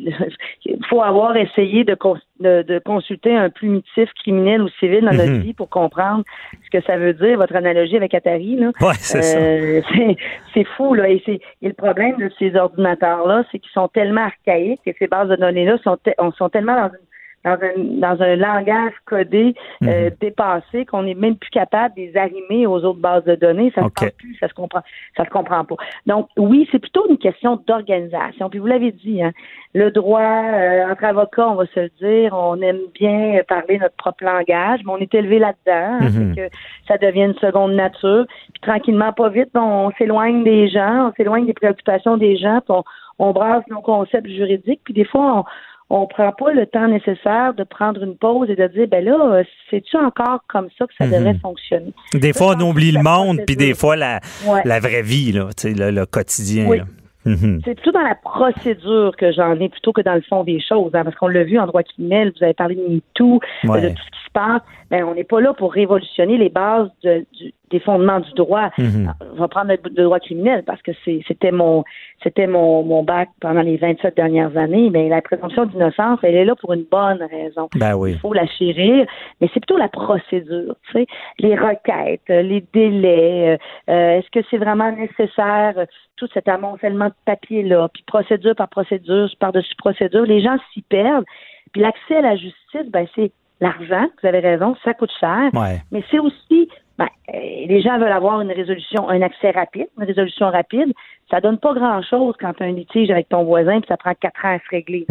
il 0.65 0.77
faut 0.89 1.01
avoir 1.01 1.36
essayé 1.36 1.84
de, 1.84 1.95
cons- 1.95 2.15
de, 2.39 2.61
de 2.61 2.80
consulter 2.80 3.36
un 3.36 3.49
plumitif 3.49 4.09
criminel 4.21 4.61
ou 4.61 4.69
civil 4.80 5.01
dans 5.03 5.11
notre 5.11 5.30
Mhm. 5.32 5.41
vie 5.41 5.53
pour 5.53 5.69
comprendre 5.69 6.23
ce 6.65 6.69
que 6.77 6.84
ça 6.86 6.97
veut 6.97 7.13
dire. 7.13 7.38
Votre 7.38 7.55
analogie 7.57 7.97
avec 7.97 8.13
Atari, 8.13 8.55
là. 8.55 8.67
Ouais, 8.80 8.93
c'est 8.99 9.21
ça. 9.21 9.38
Euh, 9.38 9.82
c'est- 9.93 10.15
c'est 10.53 10.63
fou, 10.77 10.93
là. 10.93 11.09
Et, 11.09 11.21
c'est, 11.25 11.41
et 11.61 11.67
le 11.67 11.73
problème 11.73 12.15
de 12.17 12.30
ces 12.39 12.55
ordinateurs-là, 12.55 13.43
c'est 13.51 13.59
qu'ils 13.59 13.71
sont 13.71 13.89
tellement 13.89 14.27
archaïques 14.27 14.80
et 14.86 14.95
ces 14.97 15.07
bases 15.07 15.27
de 15.30 15.36
données-là 15.36 15.77
sont, 15.84 15.97
te- 15.97 16.11
on- 16.19 16.32
sont 16.32 16.47
tellement 16.49 16.75
dans 16.75 16.88
une 16.88 17.05
dans 17.46 17.52
un, 17.54 17.74
dans 17.78 18.22
un 18.22 18.36
langage 18.36 18.94
codé 19.06 19.56
euh, 19.84 20.10
dépassé 20.20 20.86
qu'on 20.86 21.04
n'est 21.04 21.14
même 21.14 21.36
plus 21.36 21.50
capable 21.50 21.96
de 21.96 22.02
les 22.02 22.18
arrimer 22.18 22.68
aux 22.68 22.84
autres 22.84 23.00
bases 23.00 23.24
de 23.24 23.36
données. 23.36 23.72
Ça 23.76 23.84
OK. 23.86 24.00
se 24.00 24.10
plus, 24.10 24.36
ça 24.40 24.48
se 24.48 24.54
comprend, 24.54 24.82
ça 25.16 25.26
se 25.26 25.30
comprend 25.30 25.64
pas. 25.64 25.76
Donc 26.06 26.28
oui, 26.38 26.68
c'est 26.72 26.80
plutôt 26.80 27.08
une 27.10 27.18
question 27.18 27.62
d'organisation. 27.68 28.50
Puis 28.50 28.60
vous 28.60 28.68
l'avez 28.68 28.92
dit, 28.92 29.22
hein, 29.24 29.32
le 29.74 29.90
droit 29.92 30.22
euh, 30.22 30.92
entre 30.92 31.06
avocats, 31.06 31.50
on 31.50 31.56
va 31.56 31.66
se 31.68 31.80
le 31.80 31.90
dire, 32.00 32.34
on 32.34 32.60
aime 32.62 32.80
bien 32.94 33.40
parler 33.48 33.78
notre 33.78 33.96
propre 33.96 34.24
langage, 34.24 34.82
mais 34.86 34.92
on 34.92 34.98
est 34.98 35.14
élevé 35.14 35.40
là-dedans, 35.40 36.00
hein, 36.02 36.10
Mhm. 36.10 36.36
que 36.36 36.50
ça 36.88 36.98
devient 36.98 37.26
une 37.26 37.36
seconde 37.36 37.74
nature. 37.74 38.26
Puis 38.54 38.62
tranquillement, 38.62 39.14
pas 39.14 39.30
vite, 39.30 39.50
on 39.56 39.92
s'éloigne 39.98 40.44
des 40.44 40.68
gens, 40.70 41.10
on 41.10 41.14
s'éloigne 41.14 41.46
des 41.46 41.54
préoccupations 41.54 42.18
des 42.18 42.36
gens, 42.38 42.60
puis 42.62 42.76
on, 42.78 42.84
on 43.20 43.32
brasse 43.32 43.64
nos 43.70 43.82
concepts 43.82 44.28
juridiques, 44.30 44.82
puis 44.84 44.94
des 44.94 45.06
fois 45.06 45.44
on 45.92 46.06
prend 46.08 46.32
pas 46.32 46.52
le 46.54 46.66
temps 46.68 46.88
nécessaire 46.88 47.54
de 47.56 47.64
prendre 47.64 48.04
une 48.04 48.16
pause 48.16 48.50
et 48.50 48.56
de 48.56 48.68
dire 48.68 48.88
ben 48.88 49.04
là 49.04 49.42
c'est-tu 49.70 49.98
encore 49.98 50.42
comme 50.48 50.68
ça 50.78 50.86
que 50.86 50.94
ça 50.98 51.06
Mhm. 51.06 51.12
devrait 51.14 51.38
fonctionner? 51.42 51.94
Des 52.14 52.34
fois, 52.34 52.56
on 52.58 52.62
oublie 52.62 52.92
le 52.92 53.02
monde, 53.02 53.40
puis 53.48 53.56
des 53.56 53.74
fois, 53.74 53.96
la, 53.96 54.20
Ouais. 54.48 54.62
la 54.66 54.80
vraie 54.80 55.02
vie, 55.02 55.32
là, 55.32 55.48
le, 55.64 55.92
le 55.92 56.06
quotidien. 56.06 56.68
Oui. 56.68 56.78
là. 56.78 56.84
Mhm. 57.26 57.60
c'est 57.66 57.76
plutôt 57.76 57.92
dans 57.92 58.02
la 58.02 58.16
procédure 58.16 59.12
que 59.18 59.32
j'en 59.34 59.60
ai 59.60 59.68
plutôt 59.68 59.92
que 59.92 60.00
dans 60.02 60.16
le 60.16 60.22
fond 60.22 60.46
des 60.46 60.62
choses 60.62 60.90
hein, 60.94 61.04
parce 61.04 61.16
qu'on 61.18 61.28
l'a 61.28 61.44
vu 61.44 61.60
en 61.60 61.68
droit 61.68 61.84
criminel 61.84 62.32
vous 62.36 62.44
avez 62.46 62.54
parlé 62.54 62.76
de 62.76 62.82
MeToo 62.88 63.42
Ouais. 63.66 63.82
de 63.82 63.90
tout 63.90 63.96
ce 63.98 64.10
qui 64.12 64.18
se 64.30 64.34
passe 64.34 64.61
ben 64.91 65.03
on 65.03 65.13
n'est 65.15 65.23
pas 65.23 65.41
là 65.41 65.53
pour 65.53 65.73
révolutionner 65.73 66.38
les 66.38 66.49
bases 66.49 66.89
de- 67.03 67.25
du- 67.38 67.53
des 67.71 67.80
fondements 67.80 68.19
du 68.19 68.32
droit 68.34 68.69
Mhm. 68.80 69.13
on 69.34 69.36
va 69.41 69.47
prendre 69.47 69.69
le, 69.71 69.77
le 69.95 70.03
droit 70.03 70.19
criminel 70.19 70.63
parce 70.65 70.82
que 70.82 70.91
c'est- 71.05 71.21
c'était 71.27 71.51
mon 71.51 71.84
c'était 72.23 72.47
mon, 72.47 72.84
mon 72.84 73.03
bac 73.03 73.30
pendant 73.41 73.61
les 73.61 73.77
27 73.77 74.15
dernières 74.15 74.55
années 74.57 74.89
mais 74.91 75.09
la 75.09 75.21
présomption 75.21 75.65
d'innocence 75.65 76.19
elle 76.23 76.36
est 76.36 76.45
là 76.45 76.55
pour 76.55 76.73
une 76.73 76.86
bonne 76.89 77.21
raison 77.30 77.67
Ben 77.75 77.95
oui. 77.95 78.13
il 78.13 78.19
faut 78.19 78.34
la 78.34 78.47
chérir, 78.47 79.05
mais 79.39 79.47
c'est 79.53 79.59
plutôt 79.59 79.77
la 79.77 79.88
procédure, 79.89 80.75
tu 80.88 80.91
sais, 80.93 81.05
les 81.39 81.55
requêtes, 81.55 82.21
les 82.30 82.63
délais, 82.73 83.57
euh, 83.89 83.93
euh, 83.93 84.17
est-ce 84.19 84.30
que 84.32 84.45
c'est 84.49 84.57
vraiment 84.57 84.91
nécessaire, 84.91 85.73
euh, 85.77 85.86
tout 86.17 86.27
cet 86.34 86.47
amoncellement 86.47 87.07
de 87.07 87.13
papier-là, 87.25 87.88
puis 87.93 88.03
procédure 88.05 88.55
par 88.55 88.67
procédure, 88.69 89.30
par-dessus 89.39 89.75
procédure, 89.77 90.23
les 90.23 90.41
gens 90.41 90.57
s'y 90.73 90.82
perdent. 90.82 91.25
Puis 91.71 91.82
l'accès 91.82 92.17
à 92.17 92.21
la 92.21 92.36
justice, 92.36 92.89
ben 92.91 93.05
c'est 93.15 93.32
l'argent, 93.62 94.07
vous 94.22 94.28
avez 94.28 94.39
raison, 94.39 94.76
ça 94.84 94.93
coûte 94.93 95.12
cher, 95.20 95.49
Ouais. 95.53 95.82
mais 95.91 96.03
c'est 96.10 96.20
aussi, 96.20 96.70
ben, 96.97 97.07
euh, 97.34 97.38
les 97.68 97.82
gens 97.82 97.97
veulent 97.97 98.12
avoir 98.12 98.41
une 98.41 98.51
résolution, 98.51 99.10
un 99.10 99.22
accès 99.22 99.51
rapide, 99.51 99.88
une 99.97 100.05
résolution 100.05 100.49
rapide. 100.49 100.91
Ça 101.32 101.39
donne 101.41 101.60
pas 101.60 101.74
grand-chose 101.74 102.36
quand 102.39 102.53
tu 102.53 102.64
as 102.64 102.66
un 102.66 102.72
litige 102.72 103.12
avec 103.12 103.30
ton 103.30 103.43
voisin, 103.43 103.80
puis 103.80 103.88
ça 103.88 103.97
prend 103.97 104.14
quatre 104.16 104.43
ans 104.43 104.55
à 104.55 104.60
se 104.60 104.70
régler. 104.70 105.05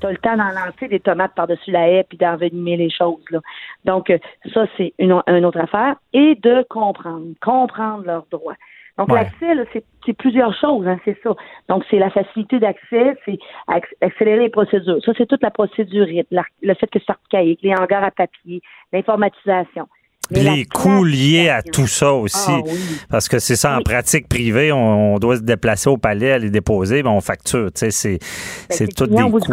Tu 0.00 0.06
as 0.06 0.10
le 0.10 0.18
temps 0.18 0.36
d'en 0.36 0.50
lancer 0.50 0.86
des 0.88 1.00
tomates 1.00 1.34
par-dessus 1.34 1.70
la 1.70 1.88
haie 1.88 2.04
puis 2.08 2.18
d'envenimer 2.18 2.76
les 2.76 2.90
choses. 2.90 3.24
Là. 3.30 3.40
Donc, 3.84 4.10
euh, 4.10 4.18
ça, 4.52 4.66
c'est 4.76 4.92
une, 4.98 5.20
une 5.26 5.44
autre 5.46 5.60
affaire. 5.60 5.96
Et 6.12 6.34
de 6.42 6.64
comprendre, 6.68 7.24
comprendre 7.40 8.04
leurs 8.04 8.26
droits. 8.30 8.54
Donc, 8.98 9.08
Ouais. 9.10 9.22
l'accès, 9.22 9.82
c'est, 10.04 10.12
plusieurs 10.12 10.52
choses, 10.60 10.86
hein, 10.86 10.98
c'est 11.04 11.16
ça. 11.22 11.30
Donc, 11.68 11.82
c'est 11.90 11.98
la 11.98 12.10
facilité 12.10 12.58
d'accès, 12.58 13.16
c'est 13.24 13.38
acc- 13.68 13.94
accélérer 14.02 14.40
les 14.44 14.48
procédures. 14.50 14.98
Ça, 15.04 15.12
c'est 15.16 15.26
toute 15.26 15.42
la 15.42 15.50
procédure, 15.50 16.06
le 16.06 16.74
fait 16.74 16.86
que 16.88 16.98
c'est 16.98 17.10
archaïque, 17.10 17.60
les 17.62 17.72
hangars 17.74 18.04
à 18.04 18.10
papier, 18.10 18.60
l'informatisation. 18.92 19.88
Mais 20.30 20.38
Puis 20.40 20.48
les 20.56 20.64
coûts 20.64 21.04
liés 21.04 21.48
à 21.50 21.62
tout 21.62 21.86
ça 21.88 22.12
aussi. 22.14 22.50
Ah 22.50 22.60
oui. 22.64 22.70
Parce 23.10 23.28
que 23.28 23.38
c'est 23.38 23.56
ça, 23.56 23.74
en 23.74 23.78
Oui. 23.78 23.82
pratique 23.84 24.28
privée, 24.28 24.72
on, 24.72 25.14
on 25.14 25.18
doit 25.18 25.36
se 25.36 25.42
déplacer 25.42 25.90
au 25.90 25.96
palais, 25.98 26.30
aller 26.32 26.48
déposer, 26.48 27.02
ben 27.02 27.10
on 27.10 27.20
facture. 27.20 27.68
C'est, 27.74 27.88
Ben, 28.12 28.18
c'est 28.70 28.86
tout 28.94 29.06
des 29.08 29.16
coûts. 29.16 29.40
C'est 29.40 29.52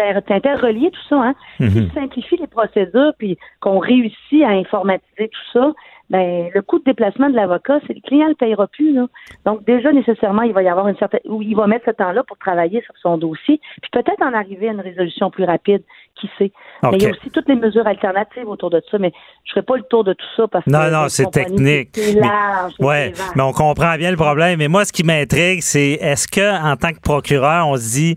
inter- 0.00 0.20
c'est 0.26 0.34
interrelié 0.34 0.90
tout 0.90 1.08
ça. 1.08 1.16
Hein? 1.22 1.34
Mhm. 1.60 1.68
Si 1.70 1.88
tu 1.88 1.94
simplifies 1.94 2.36
les 2.38 2.46
procédures 2.46 3.12
puis 3.18 3.38
qu'on 3.60 3.78
réussit 3.78 4.42
à 4.44 4.48
informatiser 4.50 5.28
tout 5.28 5.52
ça, 5.52 5.72
ben 6.12 6.50
le 6.54 6.62
coût 6.62 6.78
de 6.78 6.84
déplacement 6.84 7.28
de 7.30 7.34
l'avocat, 7.34 7.80
c'est 7.86 7.94
le 7.94 8.00
client 8.06 8.28
le 8.28 8.34
payera 8.34 8.66
plus. 8.68 8.92
Là. 8.94 9.06
Donc 9.46 9.64
déjà 9.64 9.90
nécessairement, 9.92 10.42
il 10.42 10.52
va 10.52 10.62
y 10.62 10.68
avoir 10.68 10.86
une 10.86 10.96
certaine 10.98 11.20
ou 11.24 11.42
il 11.42 11.56
va 11.56 11.66
mettre 11.66 11.86
ce 11.86 11.90
temps-là 11.90 12.22
pour 12.22 12.36
travailler 12.38 12.82
sur 12.82 12.94
son 13.02 13.16
dossier, 13.16 13.60
puis 13.80 13.90
peut-être 13.90 14.22
en 14.22 14.34
arriver 14.34 14.68
à 14.68 14.72
une 14.72 14.80
résolution 14.80 15.30
plus 15.30 15.44
rapide, 15.44 15.82
qui 16.20 16.28
sait. 16.38 16.52
Mais 16.82 16.90
il 16.98 17.02
y 17.02 17.06
a 17.06 17.10
aussi 17.10 17.30
toutes 17.30 17.48
les 17.48 17.54
mesures 17.56 17.86
alternatives 17.86 18.46
autour 18.46 18.70
de 18.70 18.82
ça, 18.90 18.98
mais 18.98 19.12
je 19.44 19.52
ferai 19.52 19.62
pas 19.62 19.76
le 19.76 19.82
tour 19.84 20.04
de 20.04 20.12
tout 20.12 20.26
ça 20.36 20.46
parce 20.46 20.64
que 20.64 20.70
Non, 20.70 20.90
non, 20.90 21.08
c'est 21.08 21.30
technique. 21.30 21.88
C'est 21.94 22.14
Mais- 22.14 22.20
large, 22.20 22.74
c'est 22.78 22.84
Ouais, 22.84 23.12
mais 23.34 23.42
on 23.42 23.52
comprend 23.52 23.96
bien 23.96 24.10
le 24.10 24.16
problème. 24.16 24.58
Mais 24.58 24.68
moi, 24.68 24.84
ce 24.84 24.92
qui 24.92 25.04
m'intrigue, 25.04 25.60
c'est 25.62 25.92
est-ce 25.92 26.28
que 26.28 26.62
en 26.62 26.76
tant 26.76 26.92
que 26.92 27.00
procureur, 27.00 27.66
on 27.68 27.76
se 27.76 27.90
dit 27.94 28.16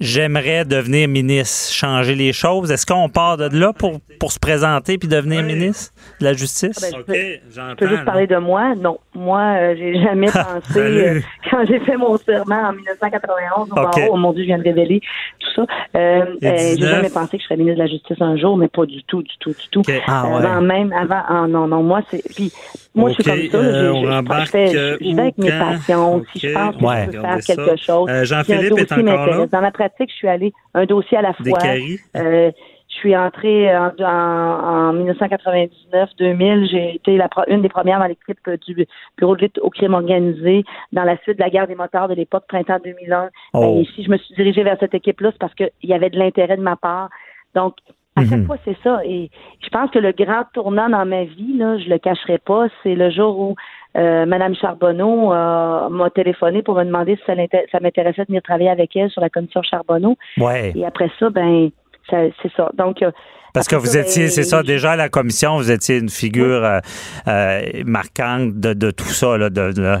j'aimerais 0.00 0.64
devenir 0.64 1.08
ministre, 1.08 1.72
changer 1.72 2.14
les 2.14 2.32
choses. 2.32 2.70
Est-ce 2.70 2.86
qu'on 2.86 3.08
part 3.08 3.36
de 3.36 3.48
là 3.56 3.72
pour, 3.72 4.00
pour 4.20 4.32
se 4.32 4.38
présenter 4.38 4.98
puis 4.98 5.08
devenir 5.08 5.42
ministre 5.42 5.92
de 6.20 6.24
la 6.26 6.32
justice? 6.32 6.78
Ah 6.82 6.86
ben, 6.90 6.98
je 6.98 7.02
peux- 7.04 7.60
Je 7.70 7.74
peux 7.76 7.88
juste 7.88 8.04
parler 8.04 8.26
de 8.26 8.36
moi? 8.36 8.74
Non, 8.76 8.98
moi, 9.14 9.40
euh, 9.58 9.74
j'ai 9.76 10.00
jamais 10.02 10.26
pensé 10.32 10.72
Salut. 10.72 11.00
euh, 11.00 11.20
quand 11.50 11.64
j'ai 11.66 11.80
fait 11.80 11.96
mon 11.96 12.16
serment 12.18 12.68
en 12.68 12.72
1991 12.72 13.68
au 13.70 13.72
OK. 13.72 13.74
barreau, 13.74 14.00
oh 14.12 14.16
mon 14.16 14.32
Dieu, 14.32 14.42
je 14.42 14.46
viens 14.48 14.58
de 14.58 14.64
révéler 14.64 15.00
tout 15.40 15.50
ça. 15.56 15.62
Euh, 15.96 15.98
euh, 15.98 16.24
j'ai 16.42 16.74
19. 16.76 16.90
jamais 16.90 17.10
pensé 17.10 17.36
que 17.36 17.42
je 17.42 17.44
serais 17.44 17.56
ministre 17.56 17.78
de 17.78 17.82
la 17.84 17.90
Justice 17.90 18.16
un 18.20 18.36
jour, 18.36 18.56
mais 18.56 18.68
pas 18.68 18.86
du 18.86 19.02
tout, 19.04 19.22
du 19.22 19.36
tout, 19.40 19.50
du 19.50 19.68
tout. 19.70 19.82
Ah, 20.06 20.26
ouais. 20.28 20.34
Avant 20.46 20.60
même, 20.60 20.92
avant, 20.92 21.22
ah, 21.28 21.46
non, 21.48 21.66
non, 21.66 21.82
moi 21.82 22.00
c'est, 22.10 22.22
puis 22.34 22.52
moi 22.94 23.10
je 23.10 23.14
suis 23.14 23.24
comme 23.24 23.50
ça. 23.50 23.56
euh, 23.58 23.84
je- 23.86 23.90
on 23.90 24.02
je- 24.02 24.06
je, 24.06 24.12
embarque, 24.12 24.48
fais, 24.48 24.66
je, 24.68 24.96
je 25.00 25.14
vais 25.14 25.20
avec 25.22 25.38
mes 25.38 25.50
passions. 25.50 26.24
Si 26.32 26.40
je 26.40 26.52
pense 26.52 26.76
que 26.76 26.84
Ouais. 26.84 27.06
je 27.06 27.10
peux 27.12 27.20
faire 27.20 27.38
quelque 27.40 27.64
ça. 27.64 27.76
chose. 27.76 28.08
Euh, 28.10 28.24
Jean-Philippe 28.24 28.78
est 28.78 28.92
encore 28.92 29.04
là? 29.04 29.16
m'intéresse. 29.16 29.50
Dans 29.50 29.60
la 29.60 29.70
pratique, 29.88 30.10
je 30.10 30.16
suis 30.16 30.28
allée 30.28 30.52
un 30.74 30.84
dossier 30.84 31.18
à 31.18 31.22
la 31.22 31.32
fois. 31.32 31.58
Des? 31.58 31.98
Euh, 32.16 32.50
je 32.88 32.94
suis 32.94 33.16
entrée 33.16 33.76
en, 33.76 33.90
en, 33.98 34.90
en 34.90 34.94
1999-2000. 34.94 36.70
J'ai 36.70 36.94
été 36.96 37.16
la, 37.16 37.28
une 37.48 37.62
des 37.62 37.68
premières 37.68 37.98
dans 37.98 38.06
l'équipe 38.06 38.38
euh, 38.48 38.56
du 38.66 38.86
bureau 39.18 39.36
de 39.36 39.42
lutte 39.42 39.58
au 39.58 39.70
crime 39.70 39.94
organisé 39.94 40.64
dans 40.92 41.04
la 41.04 41.16
suite 41.18 41.36
de 41.36 41.42
la 41.42 41.50
guerre 41.50 41.66
des 41.66 41.74
moteurs 41.74 42.08
de 42.08 42.14
l'époque, 42.14 42.44
printemps 42.48 42.78
2001. 42.82 43.28
Oh. 43.54 43.60
Ben, 43.60 43.80
et 43.80 43.88
si 43.94 44.04
je 44.04 44.10
me 44.10 44.16
suis 44.16 44.34
dirigée 44.34 44.62
vers 44.62 44.76
cette 44.80 44.94
équipe-là, 44.94 45.30
c'est 45.32 45.38
parce 45.38 45.54
qu'il 45.54 45.70
y 45.82 45.92
avait 45.92 46.10
de 46.10 46.18
l'intérêt 46.18 46.56
de 46.56 46.62
ma 46.62 46.76
part. 46.76 47.10
Donc, 47.54 47.74
à 48.16 48.22
chaque 48.22 48.38
Mhm. 48.38 48.46
fois, 48.46 48.56
c'est 48.64 48.76
ça. 48.82 49.00
Et 49.04 49.30
je 49.60 49.68
pense 49.68 49.90
que 49.90 49.98
le 49.98 50.12
grand 50.12 50.44
tournant 50.54 50.88
dans 50.88 51.04
ma 51.04 51.24
vie, 51.24 51.58
là, 51.58 51.76
je 51.76 51.88
le 51.88 51.98
cacherai 51.98 52.38
pas, 52.38 52.68
c'est 52.82 52.94
le 52.94 53.10
jour 53.10 53.38
où 53.38 53.56
euh, 53.96 54.26
Madame 54.26 54.54
Charbonneau 54.54 55.32
euh, 55.32 55.88
m'a 55.88 56.10
téléphoné 56.10 56.62
pour 56.62 56.74
me 56.76 56.84
demander 56.84 57.16
si 57.16 57.22
ça, 57.26 57.80
m'intéressait 57.80 58.22
de 58.22 58.26
venir 58.28 58.42
travailler 58.42 58.70
avec 58.70 58.94
elle 58.96 59.10
sur 59.10 59.20
la 59.20 59.30
commission 59.30 59.62
Charbonneau. 59.62 60.16
Ouais. 60.38 60.72
Et 60.74 60.84
après 60.84 61.10
ça, 61.18 61.30
ben, 61.30 61.70
c'est 62.10 62.52
ça. 62.56 62.70
Donc, 62.74 63.02
euh, 63.02 63.10
Parce 63.54 63.68
que 63.68 63.76
vous 63.76 63.96
étiez, 63.96 64.24
ben, 64.24 64.30
c'est 64.30 64.42
ça, 64.42 64.62
déjà 64.62 64.92
à 64.92 64.96
la 64.96 65.08
commission, 65.08 65.56
vous 65.56 65.70
étiez 65.70 65.98
une 65.98 66.10
figure 66.10 66.64
euh, 66.64 66.78
euh, 67.26 67.60
marquante 67.84 68.54
de, 68.54 68.74
de 68.74 68.90
tout 68.90 69.04
ça. 69.04 69.36
Là, 69.38 69.50
de, 69.50 69.72
de- 69.72 69.98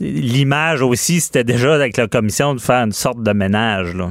L'image 0.00 0.82
aussi, 0.82 1.20
c'était 1.20 1.44
déjà 1.44 1.74
avec 1.74 1.96
la 1.96 2.06
commission 2.06 2.54
de 2.54 2.60
faire 2.60 2.84
une 2.84 2.92
sorte 2.92 3.22
de 3.22 3.32
ménage. 3.32 3.94
Là. 3.94 4.08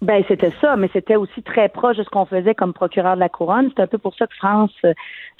Ben 0.00 0.22
c'était 0.28 0.52
ça, 0.60 0.76
mais 0.76 0.88
c'était 0.92 1.16
aussi 1.16 1.42
très 1.42 1.68
proche 1.68 1.96
de 1.96 2.04
ce 2.04 2.08
qu'on 2.08 2.24
faisait 2.24 2.54
comme 2.54 2.72
procureur 2.72 3.16
de 3.16 3.20
la 3.20 3.28
couronne. 3.28 3.70
C'est 3.74 3.82
un 3.82 3.88
peu 3.88 3.98
pour 3.98 4.14
ça 4.14 4.28
que 4.28 4.34
France 4.36 4.70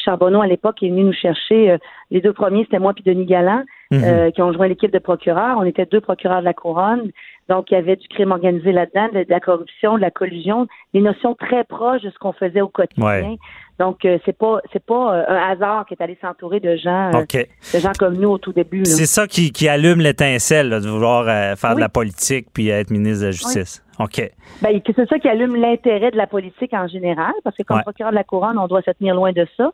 Charbonneau 0.09 0.40
à 0.40 0.46
l'époque 0.46 0.82
est 0.82 0.88
venu 0.88 1.04
nous 1.04 1.12
chercher. 1.12 1.70
euh, 1.72 1.78
les 2.11 2.22
deux 2.22 2.32
premiers, 2.32 2.64
c'était 2.64 2.78
moi 2.78 2.94
puis 2.94 3.04
Denis 3.04 3.26
Galland, 3.26 3.62
Mhm. 3.90 4.00
euh, 4.04 4.30
qui 4.30 4.40
ont 4.42 4.52
joint 4.52 4.68
l'équipe 4.68 4.90
de 4.92 4.98
procureurs. 4.98 5.56
On 5.59 5.64
était 5.64 5.84
deux 5.84 6.00
procureurs 6.00 6.40
de 6.40 6.44
la 6.46 6.54
couronne, 6.54 7.11
donc 7.50 7.70
il 7.70 7.74
y 7.74 7.76
avait 7.76 7.96
du 7.96 8.09
crime 8.09 8.32
organisé 8.32 8.72
là-dedans, 8.72 9.09
de, 9.12 9.24
de 9.24 9.30
la 9.30 9.40
corruption, 9.40 9.96
de 9.96 10.00
la 10.02 10.11
collusion, 10.11 10.66
des 10.94 11.00
notions 11.00 11.34
très 11.34 11.64
proches 11.64 12.02
de 12.02 12.11
ce 12.11 12.18
qu'on 12.18 12.32
faisait 12.32 12.61
au 12.62 12.68
quotidien. 12.68 13.06
Ouais. 13.06 13.36
Donc 13.78 14.04
euh, 14.04 14.18
c'est 14.24 14.36
pas 14.36 14.61
c'est 14.72 14.84
pas 14.84 15.14
euh, 15.14 15.24
un 15.28 15.50
hasard 15.52 15.84
qui 15.86 15.94
est 15.94 16.02
allé 16.02 16.16
s'entourer 16.22 16.61
de 16.61 16.76
gens, 16.76 17.11
euh, 17.14 17.24
de 17.74 17.78
gens 17.78 17.92
comme 17.98 18.16
nous 18.16 18.30
au 18.30 18.38
tout 18.38 18.52
début. 18.52 18.84
C'est 18.86 19.06
ça 19.06 19.26
qui, 19.26 19.52
qui 19.52 19.68
allume 19.68 20.00
l'étincelle, 20.00 20.70
de 20.70 20.88
vouloir 20.88 21.24
faire 21.56 21.74
de 21.74 21.80
la 21.80 21.88
politique 21.90 22.46
puis 22.54 22.68
être 22.70 22.90
ministre 22.90 23.20
de 23.20 23.26
la 23.26 23.32
Justice. 23.32 23.82
OK. 23.99 24.30
Ben, 24.62 24.80
c'est 24.86 25.09
ça 25.09 25.18
qui 25.18 25.28
allume 25.28 25.57
l'intérêt 25.57 26.11
de 26.11 26.16
la 26.16 26.26
politique 26.26 26.72
en 26.72 26.86
général, 26.86 27.32
parce 27.44 27.57
que 27.57 27.62
comme 27.62 27.78
Ouais. 27.78 27.82
procureur 27.82 28.12
de 28.12 28.16
la 28.16 28.24
couronne, 28.24 28.59
on 28.59 28.66
doit 28.68 28.82
se 28.82 28.90
tenir 28.92 29.14
loin 29.14 29.32
de 29.32 29.46
ça. 29.57 29.72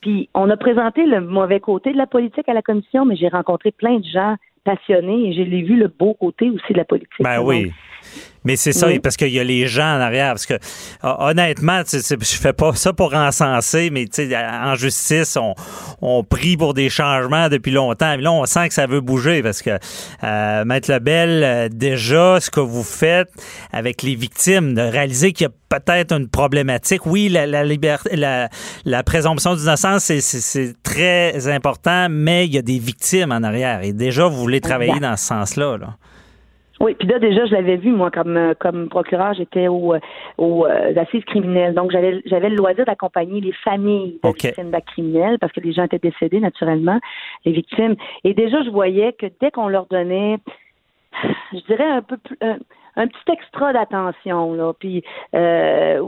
Puis 0.00 0.28
on 0.34 0.48
a 0.50 0.56
présenté 0.56 1.04
le 1.04 1.20
mauvais 1.20 1.60
côté 1.60 1.92
de 1.92 1.96
la 1.98 2.06
politique 2.06 2.48
à 2.48 2.54
la 2.54 2.62
commission, 2.62 3.04
mais 3.04 3.16
j'ai 3.16 3.28
rencontré 3.28 3.72
plein 3.72 3.98
de 3.98 4.04
gens 4.04 4.36
passionnés 4.64 5.28
et 5.28 5.32
j'ai 5.32 5.44
vu 5.44 5.76
le 5.76 5.88
beau 5.88 6.14
côté 6.14 6.50
aussi 6.50 6.72
de 6.72 6.78
la 6.78 6.84
politique. 6.84 7.10
Ben 7.20 7.38
Donc, 7.38 7.48
oui. 7.48 7.72
Mais 8.46 8.56
c'est 8.56 8.72
ça, 8.72 8.86
Oui. 8.86 8.98
parce 9.00 9.16
qu'il 9.16 9.28
y 9.28 9.38
a 9.40 9.44
les 9.44 9.66
gens 9.66 9.96
en 9.96 10.00
arrière. 10.00 10.32
Parce 10.32 10.46
que 10.46 10.54
hon- 11.02 11.16
honnêtement, 11.30 11.82
tu 11.84 12.00
sais, 12.00 12.16
je 12.18 12.36
fais 12.36 12.52
pas 12.52 12.72
ça 12.74 12.92
pour 12.92 13.12
encenser, 13.14 13.90
mais 13.90 14.04
tu 14.06 14.28
sais, 14.28 14.36
en 14.36 14.74
justice, 14.76 15.36
on, 15.36 15.54
on 16.00 16.22
prie 16.24 16.56
pour 16.56 16.72
des 16.74 16.88
changements 16.88 17.48
depuis 17.48 17.72
longtemps. 17.72 18.16
Mais 18.16 18.22
là, 18.22 18.32
on 18.32 18.46
sent 18.46 18.68
que 18.68 18.74
ça 18.74 18.86
veut 18.86 19.00
bouger 19.00 19.42
parce 19.42 19.60
que 19.62 19.78
euh, 20.24 20.64
Maître 20.64 20.90
Lebel, 20.92 21.42
euh, 21.44 21.68
déjà, 21.70 22.38
ce 22.40 22.50
que 22.50 22.60
vous 22.60 22.84
faites 22.84 23.28
avec 23.72 24.02
les 24.02 24.14
victimes, 24.14 24.74
de 24.74 24.80
réaliser 24.82 25.32
qu'il 25.32 25.46
y 25.46 25.50
a 25.50 25.52
peut-être 25.80 26.12
une 26.12 26.28
problématique. 26.28 27.04
Oui, 27.06 27.28
la, 27.28 27.46
la 27.46 27.64
liberté, 27.64 28.14
la, 28.16 28.48
la 28.84 29.02
présomption 29.02 29.54
d'innocence, 29.56 30.04
c'est- 30.04 30.20
c'est 30.20 30.40
c'est 30.40 30.74
très 30.84 31.48
important, 31.48 32.06
mais 32.08 32.46
il 32.46 32.54
y 32.54 32.58
a 32.58 32.62
des 32.62 32.78
victimes 32.78 33.32
en 33.32 33.42
arrière. 33.42 33.82
Et 33.82 33.92
déjà, 33.92 34.26
vous 34.26 34.36
voulez 34.36 34.60
travailler 34.60 35.00
dans 35.00 35.16
ce 35.16 35.26
sens-là. 35.26 35.76
Là. 35.78 35.96
Oui, 36.78 36.94
puis 36.94 37.08
là 37.08 37.18
déjà 37.18 37.46
je 37.46 37.52
l'avais 37.52 37.76
vu 37.76 37.90
moi 37.90 38.10
comme 38.10 38.36
euh, 38.36 38.54
comme 38.58 38.88
procureur, 38.88 39.32
j'étais 39.34 39.66
au 39.68 39.94
euh, 39.94 40.00
aux 40.36 40.66
euh, 40.66 40.94
assises 40.96 41.24
criminelles. 41.24 41.74
Donc 41.74 41.90
j'avais 41.90 42.20
j'avais 42.26 42.50
le 42.50 42.56
loisir 42.56 42.84
d'accompagner 42.84 43.40
les 43.40 43.52
familles 43.52 44.18
de 44.22 44.28
OK. 44.28 44.42
victimes 44.44 44.70
d'actes 44.70 44.88
criminels 44.88 45.38
parce 45.38 45.52
que 45.52 45.60
les 45.60 45.72
gens 45.72 45.84
étaient 45.84 45.98
décédés 45.98 46.40
naturellement, 46.40 47.00
les 47.46 47.52
victimes. 47.52 47.96
Et 48.24 48.34
déjà 48.34 48.62
je 48.62 48.70
voyais 48.70 49.14
que 49.14 49.26
dès 49.40 49.50
qu'on 49.50 49.68
leur 49.68 49.86
donnait 49.86 50.38
je 51.52 51.60
dirais 51.66 51.88
un 51.90 52.02
peu 52.02 52.18
plus 52.18 52.36
un, 52.42 52.58
un 52.96 53.06
petit 53.06 53.32
extra 53.32 53.72
d'attention 53.72 54.52
là, 54.52 54.72
puis 54.78 55.02
euh, 55.34 56.02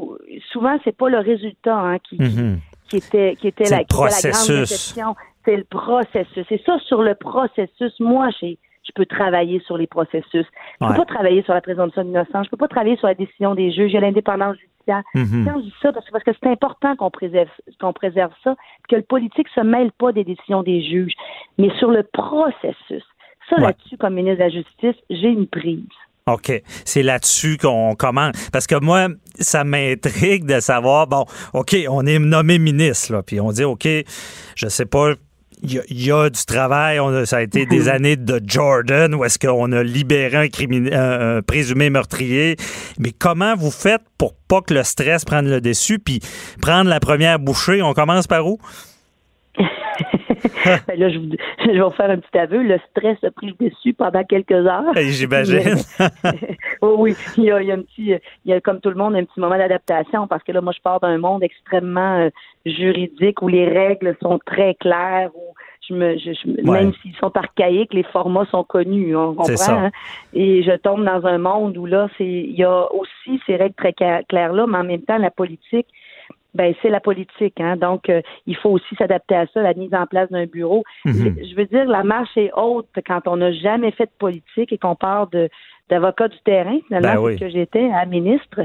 souvent 0.52 0.78
c'est 0.84 0.96
pas 0.96 1.08
le 1.08 1.18
résultat 1.18 1.76
hein, 1.76 1.98
qui, 1.98 2.16
Mhm. 2.20 2.58
qui 2.90 2.96
était 2.98 3.36
qui 3.36 3.48
était 3.48 3.64
la, 3.70 3.84
qui 3.84 3.96
était 3.96 4.04
la 4.04 4.30
grande 4.32 4.48
déception. 4.60 5.14
C'est 5.44 5.56
le 5.56 5.64
processus. 5.64 6.44
C'est 6.50 6.62
ça 6.66 6.78
sur 6.80 7.02
le 7.02 7.14
processus. 7.14 7.98
Moi, 8.00 8.28
j'ai 8.38 8.58
je 8.88 8.92
peux 8.94 9.06
travailler 9.06 9.60
sur 9.66 9.76
les 9.78 9.86
processus. 9.86 10.24
Je 10.80 10.84
Ouais. 10.86 10.90
peux 10.92 10.96
pas 10.96 11.04
travailler 11.04 11.42
sur 11.42 11.54
la 11.54 11.60
présomption 11.60 12.02
d'innocence. 12.04 12.46
Je 12.46 12.50
peux 12.50 12.56
pas 12.56 12.68
travailler 12.68 12.96
sur 12.96 13.06
la 13.06 13.14
décision 13.14 13.54
des 13.54 13.70
juges. 13.70 13.94
A 13.94 14.00
l'indépendance 14.00 14.56
judiciaire. 14.56 15.02
Mhm. 15.14 15.44
Quand 15.46 15.58
je 15.60 15.64
dis 15.64 15.74
ça, 15.82 15.92
parce 15.92 16.06
que 16.06 16.12
parce 16.12 16.24
que 16.24 16.30
c'est 16.42 16.48
important 16.50 16.96
qu'on 16.96 17.10
préserve 17.10 17.48
qu'on 17.80 17.92
préserve 17.92 18.32
ça, 18.42 18.56
que 18.88 18.96
le 18.96 19.02
politique 19.02 19.46
se 19.54 19.60
mêle 19.60 19.92
pas 19.92 20.12
des 20.12 20.24
décisions 20.24 20.62
des 20.62 20.82
juges, 20.82 21.12
mais 21.58 21.68
sur 21.78 21.90
le 21.90 22.02
processus. 22.02 23.04
Ça 23.50 23.56
Ouais. 23.56 23.62
là-dessus, 23.62 23.96
comme 23.96 24.14
ministre 24.14 24.38
de 24.38 24.44
la 24.44 24.50
Justice, 24.50 24.96
j'ai 25.10 25.28
une 25.28 25.46
prise. 25.46 25.84
OK. 26.26 26.52
C'est 26.84 27.02
là-dessus 27.02 27.56
qu'on 27.56 27.94
commence. 27.94 28.50
Parce 28.50 28.66
que 28.66 28.74
moi, 28.78 29.08
ça 29.38 29.64
m'intrigue 29.64 30.44
de 30.44 30.60
savoir, 30.60 31.06
bon, 31.06 31.24
OK, 31.54 31.74
on 31.88 32.04
est 32.04 32.18
nommé 32.18 32.58
ministre, 32.58 33.14
là, 33.14 33.22
puis 33.22 33.40
on 33.40 33.50
dit, 33.50 33.64
OK, 33.64 33.86
je 34.54 34.68
sais 34.68 34.84
pas, 34.84 35.14
il 35.62 35.72
y, 35.74 35.78
a- 35.78 35.82
il 35.88 36.04
y 36.04 36.12
a 36.12 36.30
du 36.30 36.44
travail, 36.44 37.00
on 37.00 37.08
a- 37.08 37.26
ça 37.26 37.38
a 37.38 37.42
été 37.42 37.66
des 37.66 37.88
années 37.88 38.16
de 38.16 38.40
Jordan 38.44 39.14
où 39.14 39.24
est-ce 39.24 39.38
qu'on 39.38 39.72
a 39.72 39.82
libéré 39.82 40.36
un, 40.36 40.46
crimin- 40.48 40.92
un- 40.92 41.36
un 41.38 41.42
présumé 41.42 41.90
meurtrier. 41.90 42.56
Mais 42.98 43.12
comment 43.12 43.54
vous 43.56 43.70
faites 43.70 44.02
pour 44.18 44.34
pas 44.34 44.60
que 44.62 44.74
le 44.74 44.82
stress 44.82 45.24
prenne 45.24 45.48
le 45.48 45.60
dessus, 45.60 45.98
puis 45.98 46.20
prendre 46.60 46.88
la 46.90 47.00
première 47.00 47.38
bouchée? 47.38 47.82
On 47.82 47.92
commence 47.94 48.26
par 48.26 48.46
où? 48.46 48.58
Ben 50.86 50.98
là, 50.98 51.08
je, 51.10 51.18
vous, 51.18 51.26
je 51.64 51.70
vais 51.70 51.80
vous 51.80 51.90
faire 51.90 52.10
un 52.10 52.18
petit 52.18 52.38
aveu. 52.38 52.62
Le 52.62 52.78
stress 52.90 53.16
a 53.24 53.30
pris 53.30 53.54
le 53.58 53.68
dessus 53.68 53.94
pendant 53.94 54.22
quelques 54.24 54.52
heures. 54.52 54.84
J'imagine. 54.96 55.76
oh 56.82 56.96
oui, 56.98 57.14
il 57.36 57.44
y, 57.44 57.50
a, 57.50 57.60
il 57.62 57.68
y 57.68 57.72
a 57.72 57.74
un 57.74 57.82
petit, 57.82 58.14
il 58.44 58.50
y 58.50 58.52
a 58.52 58.60
comme 58.60 58.80
tout 58.80 58.90
le 58.90 58.96
monde 58.96 59.14
un 59.16 59.24
petit 59.24 59.40
moment 59.40 59.56
d'adaptation 59.58 60.26
parce 60.26 60.42
que 60.42 60.52
là, 60.52 60.60
moi, 60.60 60.72
je 60.76 60.80
pars 60.82 61.00
d'un 61.00 61.18
monde 61.18 61.42
extrêmement 61.42 62.18
euh, 62.20 62.30
juridique 62.66 63.42
où 63.42 63.48
les 63.48 63.66
règles 63.68 64.16
sont 64.22 64.38
très 64.44 64.74
claires, 64.74 65.30
où 65.34 65.54
je 65.88 65.94
me, 65.94 66.18
je, 66.18 66.32
je 66.32 66.48
me- 66.50 66.68
Ouais. 66.68 66.82
même 66.82 66.92
s'ils 67.02 67.14
sont 67.16 67.34
archaïques, 67.36 67.94
les 67.94 68.02
formats 68.02 68.44
sont 68.50 68.64
connus, 68.64 69.16
on 69.16 69.34
comprend. 69.34 69.56
Ça. 69.56 69.72
hein? 69.86 69.90
Et 70.34 70.62
je 70.62 70.72
tombe 70.76 71.04
dans 71.04 71.24
un 71.26 71.38
monde 71.38 71.76
où 71.78 71.86
là, 71.86 72.08
c'est, 72.18 72.26
il 72.26 72.54
y 72.56 72.64
a 72.64 72.92
aussi 72.92 73.40
ces 73.46 73.56
règles 73.56 73.74
très 73.74 73.92
claires 73.94 74.52
là, 74.52 74.66
mais 74.68 74.78
en 74.78 74.84
même 74.84 75.02
temps, 75.02 75.18
la 75.18 75.30
politique. 75.30 75.86
Ben 76.54 76.74
c'est 76.80 76.88
la 76.88 77.00
politique, 77.00 77.60
hein. 77.60 77.76
Donc 77.76 78.08
euh, 78.08 78.22
il 78.46 78.56
faut 78.56 78.70
aussi 78.70 78.94
s'adapter 78.96 79.36
à 79.36 79.46
ça, 79.52 79.60
la 79.62 79.74
mise 79.74 79.94
en 79.94 80.06
place 80.06 80.30
d'un 80.30 80.46
bureau. 80.46 80.82
Mhm. 81.04 81.36
Je 81.50 81.54
veux 81.54 81.66
dire, 81.66 81.84
la 81.84 82.02
marche 82.04 82.36
est 82.36 82.50
haute 82.56 82.88
quand 83.06 83.20
on 83.26 83.36
n'a 83.36 83.52
jamais 83.52 83.90
fait 83.92 84.06
de 84.06 84.10
politique 84.18 84.72
et 84.72 84.78
qu'on 84.78 84.94
part 84.96 85.28
de 85.28 85.48
d'avocat 85.90 86.28
du 86.28 86.36
terrain, 86.44 86.78
finalement, 86.86 87.14
Ben 87.14 87.18
oui. 87.20 87.38
que 87.38 87.48
j'étais 87.48 87.90
à 87.94 88.04
ministre. 88.04 88.60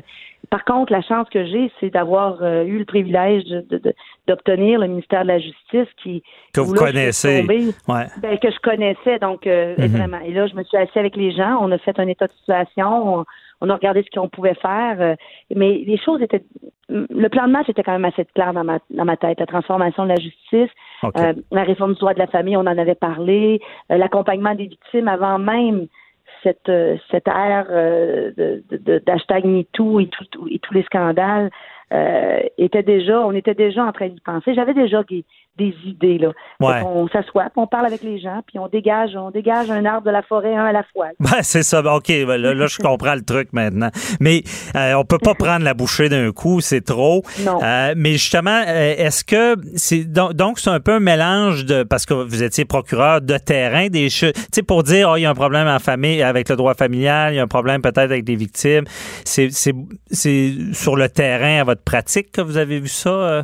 Par 0.50 0.66
contre, 0.66 0.92
la 0.92 1.02
chance 1.02 1.26
que 1.30 1.46
j'ai, 1.46 1.72
c'est 1.80 1.90
d'avoir 1.90 2.44
euh, 2.44 2.66
eu 2.66 2.80
le 2.80 2.84
privilège 2.86 3.46
de- 3.46 3.62
de- 3.70 3.78
de- 3.78 3.94
d'obtenir 4.28 4.78
le 4.78 4.88
ministère 4.88 5.24
de 5.24 5.30
la 5.30 5.40
Justice 5.40 5.88
qui 6.04 6.22
Que 6.54 6.60
vous 6.60 6.74
là, 6.74 6.80
connaissez. 6.82 7.40
tombée, 7.42 7.68
Ouais. 7.88 8.08
ben, 8.22 8.38
que 8.40 8.52
je 8.52 8.60
connaissais, 8.60 9.20
donc 9.20 9.48
euh, 9.48 9.74
Mhm. 9.78 9.88
vraiment. 9.88 10.20
Et 10.26 10.32
là, 10.34 10.48
je 10.48 10.56
me 10.56 10.64
suis 10.64 10.76
assise 10.78 10.98
avec 10.98 11.16
les 11.16 11.32
gens, 11.32 11.60
on 11.62 11.72
a 11.72 11.78
fait 11.78 11.98
un 11.98 12.08
état 12.10 12.28
de 12.28 12.34
situation, 12.34 13.20
on, 13.20 13.26
on 13.64 13.70
a 13.70 13.76
regardé 13.76 14.04
ce 14.04 14.10
qu'on 14.20 14.28
pouvait 14.30 14.54
faire, 14.56 14.98
euh, 15.00 15.16
mais 15.56 15.82
les 15.88 15.98
choses 15.98 16.22
étaient... 16.22 16.44
Le 16.90 17.28
plan 17.30 17.48
de 17.48 17.52
match 17.52 17.70
était 17.70 17.82
quand 17.82 17.94
même 17.98 18.06
assez 18.06 18.26
clair 18.36 18.54
dans 18.54 18.64
ma, 18.66 18.78
dans 18.92 19.06
ma 19.06 19.18
tête. 19.18 19.40
La 19.40 19.46
transformation 19.48 20.04
de 20.04 20.10
la 20.10 20.20
justice, 20.28 20.70
euh, 21.18 21.34
la 21.52 21.64
réforme 21.64 21.94
du 21.94 22.00
droit 22.00 22.14
de 22.14 22.20
la 22.20 22.28
famille, 22.28 22.58
on 22.58 22.68
en 22.74 22.78
avait 22.78 22.94
parlé, 23.10 23.62
euh, 23.90 23.98
l'accompagnement 23.98 24.54
des 24.54 24.68
victimes 24.68 25.08
avant 25.08 25.40
même 25.40 25.88
cette, 26.44 26.70
cette 27.10 27.28
ère 27.28 27.68
euh, 27.70 28.32
de, 28.38 28.64
de, 28.70 28.78
de- 28.78 29.00
d'hashtag 29.06 29.46
MeToo 29.46 30.02
et, 30.02 30.08
tout, 30.08 30.26
tout- 30.26 30.48
et 30.52 30.60
tous 30.60 30.74
les 30.74 30.84
scandales 30.84 31.50
euh, 31.94 32.40
était 32.58 32.84
déjà, 32.84 33.20
on 33.20 33.32
était 33.34 33.54
déjà 33.54 33.84
en 33.84 33.92
train 33.92 34.08
d'y 34.08 34.20
penser. 34.22 34.54
J'avais 34.56 34.74
déjà 34.74 35.04
des, 35.04 35.26
des 35.58 35.76
idées 35.86 36.18
là. 36.18 36.32
Ouais. 36.60 36.82
Qu'on 36.82 37.08
s'assoit, 37.10 37.46
on 37.56 37.68
parle 37.68 37.86
avec 37.86 38.02
les 38.02 38.20
gens, 38.20 38.42
puis 38.48 38.58
on 38.58 38.68
dégage, 38.68 39.16
on 39.16 39.30
dégage 39.30 39.70
un 39.70 39.86
arbre 39.86 40.08
de 40.08 40.12
la 40.12 40.24
forêt 40.24 40.56
un 40.56 40.66
à 40.66 40.72
la 40.72 40.84
fois. 40.92 41.08
Ben, 41.20 41.42
c'est 41.42 41.64
ça. 41.64 41.82
Ben, 41.82 41.94
OK, 41.94 42.08
ben, 42.08 42.38
là, 42.38 42.54
là, 42.54 42.68
je 42.68 42.78
comprends 42.78 43.16
le 43.16 43.24
truc 43.24 43.50
maintenant. 43.54 43.90
Mais 44.20 44.44
euh, 44.76 44.94
on 44.96 45.06
peut 45.06 45.18
pas 45.18 45.34
prendre 45.40 45.64
la 45.64 45.74
bouchée 45.74 46.10
d'un 46.10 46.32
coup, 46.32 46.60
c'est 46.60 46.84
trop. 46.84 47.24
Non. 47.46 47.60
Euh, 47.64 47.94
mais 47.96 48.14
justement, 48.14 48.62
euh, 48.68 48.96
est-ce 48.98 49.24
que 49.24 49.56
c'est 49.76 50.04
donc 50.04 50.34
donc 50.34 50.60
c'est 50.60 50.70
un 50.70 50.80
peu 50.80 50.94
un 50.94 51.00
mélange 51.00 51.66
de 51.66 51.84
parce 51.84 52.06
que 52.06 52.14
vous 52.14 52.44
étiez 52.44 52.66
procureur 52.66 53.22
de 53.22 53.38
terrain 53.38 53.88
des 53.88 54.10
choses, 54.10 54.34
tu 54.34 54.42
sais 54.52 54.64
pour 54.64 54.84
dire 54.84 55.10
oh, 55.12 55.18
il 55.18 55.22
y 55.22 55.26
a 55.26 55.30
un 55.30 55.36
problème 55.36 55.68
en 55.68 55.80
famille 55.80 56.22
avec 56.22 56.50
le 56.50 56.56
droit 56.56 56.74
familial, 56.74 57.34
il 57.34 57.38
y 57.38 57.40
a 57.40 57.44
un 57.44 57.48
problème 57.48 57.82
peut-être 57.82 58.00
avec 58.00 58.24
des 58.24 58.36
victimes. 58.36 58.86
C'est 59.24 59.50
c'est 59.52 59.74
c'est 60.12 60.54
sur 60.74 60.96
le 60.96 61.10
terrain 61.10 61.62
à 61.62 61.64
votre 61.64 61.83
pratique 61.84 62.32
que 62.32 62.42
vous 62.42 62.58
avez 62.58 62.80
vu 62.80 62.88
ça 62.88 63.10
euh, 63.10 63.44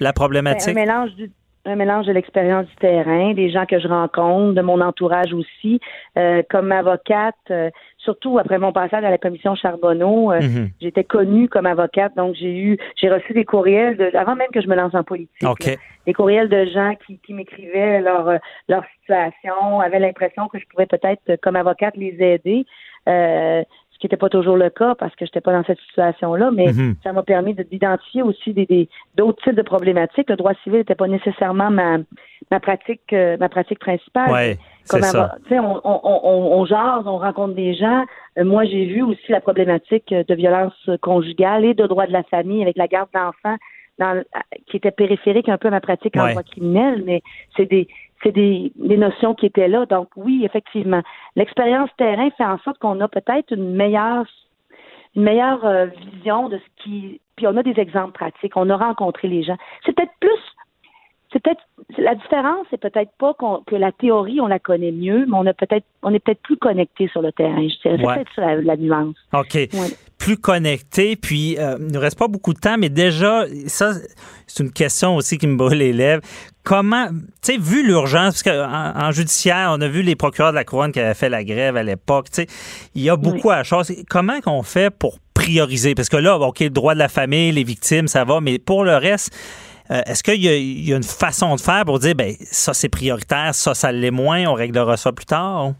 la 0.00 0.12
problématique? 0.12 0.70
un 0.70 0.80
mélange 0.80 1.14
du 1.16 1.30
un 1.68 1.76
mélange 1.76 2.06
de 2.06 2.12
l'expérience 2.12 2.66
du 2.66 2.76
terrain, 2.76 3.34
des 3.34 3.50
gens 3.50 3.66
que 3.66 3.78
je 3.78 3.86
rencontre, 3.86 4.54
de 4.54 4.62
mon 4.62 4.80
entourage 4.80 5.32
aussi. 5.32 5.80
Euh, 6.16 6.42
comme 6.48 6.72
avocate, 6.72 7.34
euh, 7.50 7.70
surtout 7.98 8.38
après 8.38 8.58
mon 8.58 8.72
passage 8.72 9.04
à 9.04 9.10
la 9.10 9.18
commission 9.18 9.54
Charbonneau, 9.54 10.32
euh, 10.32 10.40
Mhm. 10.40 10.70
j'étais 10.80 11.04
connue 11.04 11.48
comme 11.48 11.66
avocate, 11.66 12.16
donc 12.16 12.34
j'ai 12.36 12.56
eu, 12.56 12.78
j'ai 12.96 13.10
reçu 13.10 13.32
des 13.34 13.44
courriels 13.44 13.96
de, 13.96 14.16
avant 14.16 14.34
même 14.34 14.48
que 14.52 14.60
je 14.62 14.68
me 14.68 14.76
lance 14.76 14.94
en 14.94 15.04
politique. 15.04 15.42
Là, 15.42 15.54
des 16.06 16.12
courriels 16.14 16.48
de 16.48 16.64
gens 16.66 16.94
qui, 17.06 17.18
qui 17.18 17.34
m'écrivaient 17.34 18.00
leur 18.00 18.38
leur 18.68 18.84
situation, 19.00 19.80
avaient 19.80 19.98
l'impression 19.98 20.48
que 20.48 20.58
je 20.58 20.64
pouvais 20.70 20.86
peut-être, 20.86 21.36
comme 21.42 21.56
avocate, 21.56 21.96
les 21.96 22.16
aider. 22.20 22.64
Ce 23.98 24.02
qui 24.02 24.06
n'était 24.06 24.16
pas 24.16 24.28
toujours 24.28 24.56
le 24.56 24.70
cas 24.70 24.94
parce 24.94 25.10
que 25.16 25.24
je 25.26 25.30
n'étais 25.30 25.40
pas 25.40 25.50
dans 25.52 25.64
cette 25.64 25.80
situation-là, 25.80 26.52
mais 26.52 26.66
Mhm. 26.72 26.94
ça 27.02 27.12
m'a 27.12 27.24
permis 27.24 27.54
de- 27.54 27.64
d'identifier 27.64 28.22
aussi 28.22 28.52
des 28.54 28.64
des- 28.64 28.88
d'autres 29.16 29.42
types 29.42 29.56
de 29.56 29.62
problématiques. 29.62 30.30
Le 30.30 30.36
droit 30.36 30.52
civil 30.62 30.78
n'était 30.78 30.94
pas 30.94 31.08
nécessairement 31.08 31.68
ma 31.70 31.98
ma 32.52 32.60
pratique 32.60 33.12
euh, 33.12 33.36
ma 33.40 33.48
pratique 33.48 33.80
principale. 33.80 34.30
Ouais, 34.30 34.56
Comme 34.88 35.02
ça. 35.02 35.34
on, 35.50 35.80
on, 35.82 36.00
on, 36.04 36.60
on 36.60 36.64
jase, 36.64 37.02
on 37.06 37.18
rencontre 37.18 37.54
des 37.54 37.74
gens. 37.74 38.04
Euh, 38.38 38.44
moi, 38.44 38.64
j'ai 38.66 38.84
vu 38.86 39.02
aussi 39.02 39.32
la 39.32 39.40
problématique 39.40 40.12
euh, 40.12 40.22
de 40.22 40.34
violence 40.36 40.88
conjugale 41.02 41.64
et 41.64 41.74
de 41.74 41.84
droit 41.88 42.06
de 42.06 42.12
la 42.12 42.22
famille 42.22 42.62
avec 42.62 42.76
la 42.76 42.86
garde 42.86 43.08
d'enfants 43.12 43.56
dans, 43.98 44.12
le- 44.12 44.24
qui 44.68 44.76
était 44.76 44.92
périphérique 44.92 45.48
un 45.48 45.58
peu 45.58 45.66
à 45.66 45.72
ma 45.72 45.80
pratique 45.80 46.16
en 46.16 46.28
droit 46.30 46.44
criminel, 46.44 47.02
mais 47.04 47.20
c'est 47.56 47.66
des 47.66 47.88
c'est 48.22 48.32
des, 48.32 48.72
des 48.76 48.96
notions 48.96 49.34
qui 49.34 49.46
étaient 49.46 49.68
là. 49.68 49.86
Donc 49.86 50.08
oui, 50.16 50.42
effectivement, 50.44 51.02
l'expérience 51.36 51.90
terrain 51.96 52.28
fait 52.36 52.44
en 52.44 52.58
sorte 52.58 52.78
qu'on 52.78 53.00
a 53.00 53.08
peut-être 53.08 53.52
une 53.54 53.74
meilleure 53.74 54.26
une 55.16 55.22
meilleure 55.22 55.64
euh, 55.64 55.86
vision 56.14 56.48
de 56.48 56.58
ce 56.58 56.82
qui. 56.84 57.20
Puis 57.36 57.46
on 57.46 57.56
a 57.56 57.62
des 57.62 57.78
exemples 57.80 58.12
pratiques. 58.12 58.56
On 58.56 58.68
a 58.70 58.76
rencontré 58.76 59.26
les 59.28 59.42
gens. 59.42 59.56
C'est 59.84 59.94
peut-être 59.94 60.12
plus. 60.20 60.30
C'est 61.32 61.42
peut-être 61.42 61.60
la 61.98 62.14
différence, 62.14 62.66
c'est 62.70 62.80
peut-être 62.80 63.10
pas 63.18 63.34
que 63.66 63.76
la 63.76 63.92
théorie 63.92 64.40
on 64.40 64.46
la 64.46 64.58
connaît 64.58 64.92
mieux, 64.92 65.26
mais 65.26 65.36
on 65.36 65.44
a 65.44 65.52
peut-être 65.52 65.84
on 66.02 66.14
est 66.14 66.20
peut-être 66.20 66.40
plus 66.40 66.56
connecté 66.56 67.06
sur 67.08 67.20
le 67.20 67.32
terrain. 67.32 67.68
Je 67.68 67.80
dirais. 67.82 67.96
C'est 67.98 68.06
Ouais. 68.06 68.14
peut-être 68.14 68.30
ça 68.34 68.46
la, 68.46 68.56
la 68.62 68.76
nuance. 68.78 69.14
OK. 69.34 69.54
Ouais. 69.54 69.68
Plus 70.18 70.38
connecté, 70.38 71.16
puis 71.16 71.56
euh, 71.58 71.76
il 71.80 71.92
ne 71.92 71.98
reste 71.98 72.18
pas 72.18 72.28
beaucoup 72.28 72.54
de 72.54 72.58
temps, 72.58 72.76
mais 72.78 72.88
déjà, 72.88 73.44
ça, 73.66 73.92
c'est 74.46 74.62
une 74.64 74.72
question 74.72 75.16
aussi 75.16 75.36
qui 75.36 75.46
me 75.46 75.56
brûle 75.56 75.78
les 75.78 75.92
lèvres. 75.92 76.22
Comment, 76.68 77.08
tu 77.08 77.14
sais, 77.40 77.56
vu 77.56 77.82
l'urgence, 77.82 78.42
parce 78.42 78.42
qu'en 78.42 78.92
en 78.94 79.10
judiciaire, 79.10 79.70
on 79.72 79.80
a 79.80 79.88
vu 79.88 80.02
les 80.02 80.16
procureurs 80.16 80.50
de 80.50 80.56
la 80.56 80.64
Couronne 80.64 80.92
qui 80.92 81.00
avaient 81.00 81.14
fait 81.14 81.30
la 81.30 81.42
grève 81.42 81.78
à 81.78 81.82
l'époque, 81.82 82.26
tu 82.28 82.42
sais, 82.42 82.46
il 82.94 83.00
y 83.00 83.08
a 83.08 83.16
beaucoup 83.16 83.50
à 83.50 83.62
chose. 83.62 83.90
Comment 84.10 84.42
qu'on 84.42 84.62
fait 84.62 84.90
pour 84.90 85.18
prioriser? 85.32 85.94
Parce 85.94 86.10
que 86.10 86.18
là, 86.18 86.36
OK, 86.38 86.60
le 86.60 86.68
droit 86.68 86.92
de 86.92 86.98
la 86.98 87.08
famille, 87.08 87.52
les 87.52 87.64
victimes, 87.64 88.06
ça 88.06 88.24
va, 88.24 88.42
mais 88.42 88.58
pour 88.58 88.84
le 88.84 88.96
reste, 88.96 89.34
euh, 89.90 90.02
est-ce 90.04 90.22
qu'il 90.22 90.44
y, 90.44 90.84
y 90.90 90.92
a 90.92 90.96
une 90.98 91.02
façon 91.02 91.56
de 91.56 91.60
faire 91.62 91.86
pour 91.86 92.00
dire, 92.00 92.14
ben 92.14 92.34
ça, 92.42 92.74
c'est 92.74 92.90
prioritaire, 92.90 93.54
ça, 93.54 93.72
ça 93.72 93.90
l'est 93.90 94.10
moins, 94.10 94.44
on 94.44 94.52
réglera 94.52 94.98
ça 94.98 95.10
plus 95.10 95.24
tard? 95.24 95.72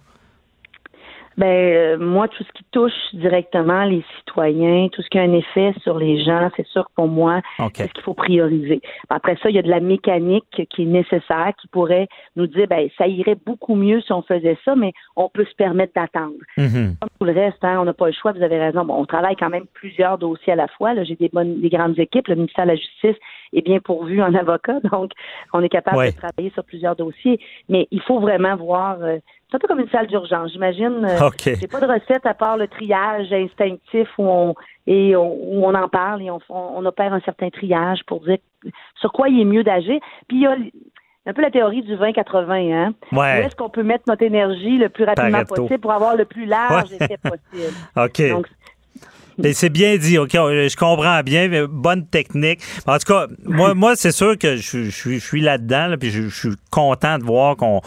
Ben 1.39 1.47
euh, 1.47 1.99
moi, 1.99 2.27
tout 2.27 2.43
ce 2.43 2.53
qui 2.53 2.65
touche 2.73 2.93
directement 3.15 3.85
les 3.85 4.05
citoyens, 4.19 4.89
tout 4.89 5.03
ce 5.03 5.09
qui 5.09 5.19
a 5.19 5.23
un 5.23 5.33
effet 5.33 5.73
sur 5.83 5.97
les 5.97 6.23
gens, 6.25 6.51
c'est 6.57 6.67
sûr 6.67 6.91
pour 6.97 7.07
moi, 7.07 7.41
OK. 7.61 7.71
c'est 7.75 7.87
ce 7.87 7.93
qu'il 7.93 8.03
faut 8.03 8.15
prioriser. 8.15 8.81
Après 9.09 9.37
ça, 9.41 9.49
il 9.49 9.55
y 9.55 9.59
a 9.59 9.63
de 9.63 9.71
la 9.71 9.79
mécanique 9.79 10.45
qui 10.51 10.83
est 10.83 10.87
nécessaire, 10.87 11.53
qui 11.61 11.69
pourrait 11.69 12.09
nous 12.35 12.49
dire, 12.49 12.67
ben 12.69 12.89
ça 12.99 13.07
irait 13.07 13.39
beaucoup 13.47 13.77
mieux 13.77 14.01
si 14.01 14.13
on 14.13 14.23
faisait 14.23 14.59
ça, 14.65 14.75
mais 14.75 14.93
on 15.15 15.29
peut 15.29 15.45
se 15.45 15.55
permettre 15.55 15.93
d'attendre. 15.95 16.35
Mhm. 16.57 16.97
Comme 17.01 17.11
tout 17.21 17.25
le 17.25 17.33
reste, 17.33 17.63
hein, 17.63 17.79
on 17.81 17.85
n'a 17.85 17.93
pas 17.93 18.07
le 18.07 18.13
choix, 18.13 18.33
vous 18.33 18.43
avez 18.43 18.59
raison. 18.59 18.85
Bon, 18.85 18.95
on 18.95 19.07
travaille 19.07 19.37
quand 19.37 19.51
même 19.51 19.67
plusieurs 19.75 20.19
dossiers 20.19 20.55
à 20.55 20.57
la 20.57 20.67
fois. 20.67 20.93
Là, 20.93 21.05
j'ai 21.05 21.15
des 21.15 21.29
bonnes, 21.33 21.61
des 21.61 21.69
grandes 21.69 21.99
équipes. 22.01 22.27
Le 22.27 22.35
ministère 22.35 22.65
de 22.65 22.71
la 22.71 22.77
Justice 22.77 23.17
est 23.53 23.63
bien 23.63 23.79
pourvu 23.81 24.23
en 24.23 24.35
avocats, 24.35 24.81
donc 24.93 25.13
on 25.53 25.63
est 25.63 25.69
capable 25.69 25.97
Ouais. 25.99 26.13
de 26.13 26.17
travailler 26.17 26.51
sur 26.51 26.65
plusieurs 26.65 26.97
dossiers. 26.97 27.41
Mais 27.69 27.89
il 27.91 28.01
faut 28.03 28.21
vraiment 28.21 28.57
voir. 28.57 28.99
euh, 29.03 29.19
c'est 29.51 29.57
un 29.57 29.61
peu 29.61 29.67
comme 29.69 29.81
une 29.81 29.89
salle 29.89 30.07
d'urgence. 30.09 30.53
J'imagine. 30.53 31.05
euh, 31.07 31.27
OK. 31.29 31.41
J'ai 31.59 31.67
pas 31.67 31.81
de 31.81 31.87
recette 31.87 32.27
à 32.27 32.35
part 32.35 32.57
le 32.59 32.69
triage 32.69 33.33
instinctif 33.33 34.09
où 34.19 34.25
on 34.29 34.55
et 34.87 35.17
on, 35.17 35.33
où 35.33 35.65
on 35.65 35.75
en 35.75 35.89
parle 35.89 36.23
et 36.23 36.31
on, 36.31 36.39
on, 36.51 36.85
opère 36.85 37.13
un 37.15 37.21
certain 37.21 37.49
triage 37.51 38.01
pour 38.07 38.21
dire 38.21 38.39
sur 39.01 39.13
quoi 39.13 39.29
il 39.29 39.41
est 39.41 39.45
mieux 39.45 39.65
d'agir. 39.65 39.99
Puis 40.29 40.39
il 40.39 40.43
y 40.43 40.47
a 40.47 40.55
un 41.27 41.33
peu 41.35 41.43
la 41.43 41.51
théorie 41.51 41.83
du 41.83 41.95
20-80, 41.95 42.73
hein? 42.73 42.95
Ouais. 43.13 43.19
Où 43.43 43.47
est-ce 43.47 43.55
qu'on 43.57 43.69
peut 43.69 43.83
mettre 43.83 44.05
notre 44.09 44.23
énergie 44.23 44.79
le 44.79 44.89
plus 44.89 45.05
rapidement 45.05 45.45
possible 45.45 45.79
pour 45.79 45.93
avoir 45.93 46.17
le 46.17 46.25
plus 46.25 46.47
large 46.47 46.91
Ouais. 46.91 46.97
effet 47.01 47.19
possible? 47.19 47.75
OK. 47.97 48.31
Donc, 48.31 48.47
c'est 49.53 49.69
bien 49.71 49.97
dit, 49.97 50.19
OK, 50.19 50.33
je 50.33 50.77
comprends 50.77 51.21
bien, 51.23 51.49
mais 51.49 51.67
bonne 51.69 52.07
technique. 52.07 52.61
En 52.87 52.99
tout 52.99 53.13
cas, 53.13 53.27
moi, 53.45 53.75
moi 53.75 53.95
c'est 53.97 54.13
sûr 54.13 54.37
que 54.39 54.57
je, 54.57 54.63
suis- 54.63 54.91
je 54.91 55.11
je 55.19 55.25
suis 55.25 55.41
là-dedans, 55.41 55.89
là, 55.89 55.97
puis 55.97 56.11
je, 56.11 56.29
suis 56.29 56.51
content 56.71 57.19
de 57.19 57.25
voir 57.25 57.57
qu'on 57.57 57.81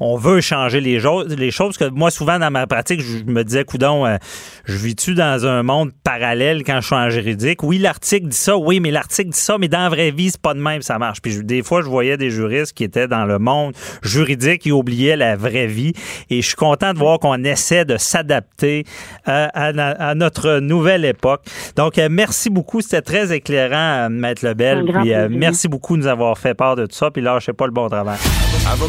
on 0.00 0.16
veut 0.16 0.40
changer 0.40 0.80
les, 0.80 0.98
jo- 1.00 1.24
les 1.26 1.50
choses. 1.50 1.76
Parce 1.78 1.90
que 1.90 1.94
moi, 1.96 2.10
souvent, 2.10 2.38
dans 2.38 2.50
ma 2.50 2.66
pratique, 2.66 3.00
je 3.00 3.24
me 3.24 3.44
disais, 3.44 3.64
coudon, 3.64 4.06
euh, 4.06 4.16
je 4.64 4.76
vis-tu 4.76 5.14
dans 5.14 5.46
un 5.46 5.62
monde 5.62 5.90
parallèle 6.04 6.62
quand 6.64 6.80
je 6.80 6.86
suis 6.86 6.94
en 6.94 7.10
juridique? 7.10 7.62
Oui, 7.62 7.78
l'article 7.78 8.28
dit 8.28 8.36
ça, 8.36 8.56
oui, 8.56 8.80
mais 8.80 8.90
l'article 8.90 9.30
dit 9.30 9.38
ça, 9.38 9.56
mais 9.58 9.68
dans 9.68 9.80
la 9.80 9.88
vraie 9.88 10.10
vie, 10.10 10.30
c'est 10.30 10.40
pas 10.40 10.54
de 10.54 10.60
même, 10.60 10.82
ça 10.82 10.98
marche. 10.98 11.20
Puis 11.22 11.42
des 11.44 11.62
fois, 11.62 11.82
je 11.82 11.86
voyais 11.86 12.16
des 12.16 12.30
juristes 12.30 12.72
qui 12.72 12.84
étaient 12.84 13.08
dans 13.08 13.24
le 13.24 13.38
monde 13.38 13.74
juridique 14.02 14.66
et 14.66 14.72
oubliaient 14.72 15.16
la 15.16 15.36
vraie 15.36 15.66
vie. 15.66 15.92
Et 16.30 16.40
je 16.42 16.46
suis 16.46 16.56
content 16.56 16.92
de 16.92 16.98
voir 16.98 17.18
qu'on 17.18 17.42
essaie 17.44 17.84
de 17.84 17.96
s'adapter 17.96 18.84
euh, 19.28 19.48
à 19.52 20.14
notre 20.14 20.58
nouvelle 20.60 20.95
époque. 21.04 21.42
Donc, 21.76 21.98
euh, 21.98 22.08
merci 22.10 22.50
beaucoup. 22.50 22.80
C'était 22.80 23.02
très 23.02 23.32
éclairant, 23.34 24.06
euh, 24.06 24.08
Maître 24.08 24.44
Lebel. 24.46 24.78
Un 24.78 24.84
grand 24.84 25.00
Puis, 25.02 25.14
euh, 25.14 25.28
merci 25.30 25.68
beaucoup 25.68 25.96
de 25.96 26.02
nous 26.02 26.08
avoir 26.08 26.38
fait 26.38 26.54
part 26.54 26.76
de 26.76 26.86
tout 26.86 26.94
ça. 26.96 27.10
Puis 27.10 27.22
là, 27.22 27.38
je 27.40 27.46
sais 27.46 27.52
pas 27.52 27.66
le 27.66 27.72
bon 27.72 27.88
travail. 27.88 28.18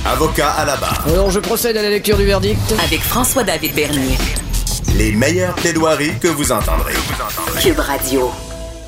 Avocat 0.05 0.49
à 0.51 0.65
la 0.65 0.75
barre. 0.77 1.05
Alors, 1.07 1.29
je 1.29 1.39
procède 1.39 1.77
à 1.77 1.81
la 1.81 1.89
lecture 1.89 2.17
du 2.17 2.25
verdict. 2.25 2.59
Avec 2.83 3.01
François-David 3.01 3.73
Bernier. 3.75 4.17
Les 4.97 5.11
meilleures 5.11 5.53
plaidoiries 5.55 6.17
que 6.19 6.27
vous 6.27 6.51
entendrez. 6.51 6.93
Cube 7.61 7.79
Radio. 7.79 8.31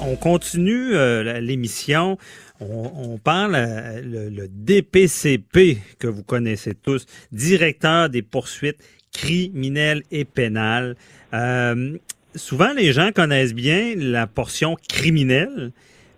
On 0.01 0.15
continue 0.15 0.95
euh, 0.95 1.39
l'émission. 1.41 2.17
On, 2.61 2.91
on 2.95 3.17
parle 3.17 3.55
euh, 3.55 4.01
le, 4.01 4.30
le 4.30 4.47
DPCP 4.49 5.78
que 5.99 6.07
vous 6.07 6.24
connaissez 6.24 6.74
tous, 6.74 7.05
directeur 7.32 8.09
des 8.09 8.22
poursuites 8.22 8.80
criminelles 9.13 10.03
et 10.11 10.26
pénales. 10.26 10.95
Euh, 11.34 11.97
souvent, 12.36 12.73
les 12.73 12.91
gens 12.93 13.11
connaissent 13.13 13.53
bien 13.53 13.93
la 13.95 14.27
portion 14.27 14.75
criminelle, 14.88 15.71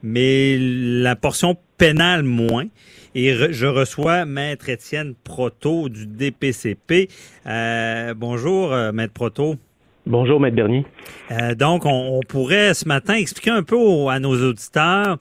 mais 0.04 0.58
la 0.60 1.16
portion 1.16 1.58
pénale 1.78 2.24
moins. 2.24 2.66
Et 3.14 3.34
re- 3.34 3.52
je 3.52 3.66
reçois 3.68 4.26
Maître 4.26 4.70
Étienne 4.70 5.14
Proto 5.24 5.90
du 5.90 6.06
DPCP. 6.08 7.10
Euh, 7.46 8.14
bonjour, 8.16 8.72
euh, 8.72 8.92
Maître 8.92 9.14
Proto. 9.14 9.56
Bonjour, 10.06 10.40
Maître 10.40 10.56
Bernier. 10.56 10.86
Euh, 11.32 11.54
donc, 11.56 11.86
on, 11.86 11.90
on 12.18 12.22
pourrait 12.22 12.74
ce 12.74 12.88
matin 12.88 13.14
expliquer 13.16 13.52
un 13.52 13.64
peu 13.64 13.76
au- 13.76 14.10
à 14.10 14.20
nos 14.20 14.36
auditeurs 14.50 15.18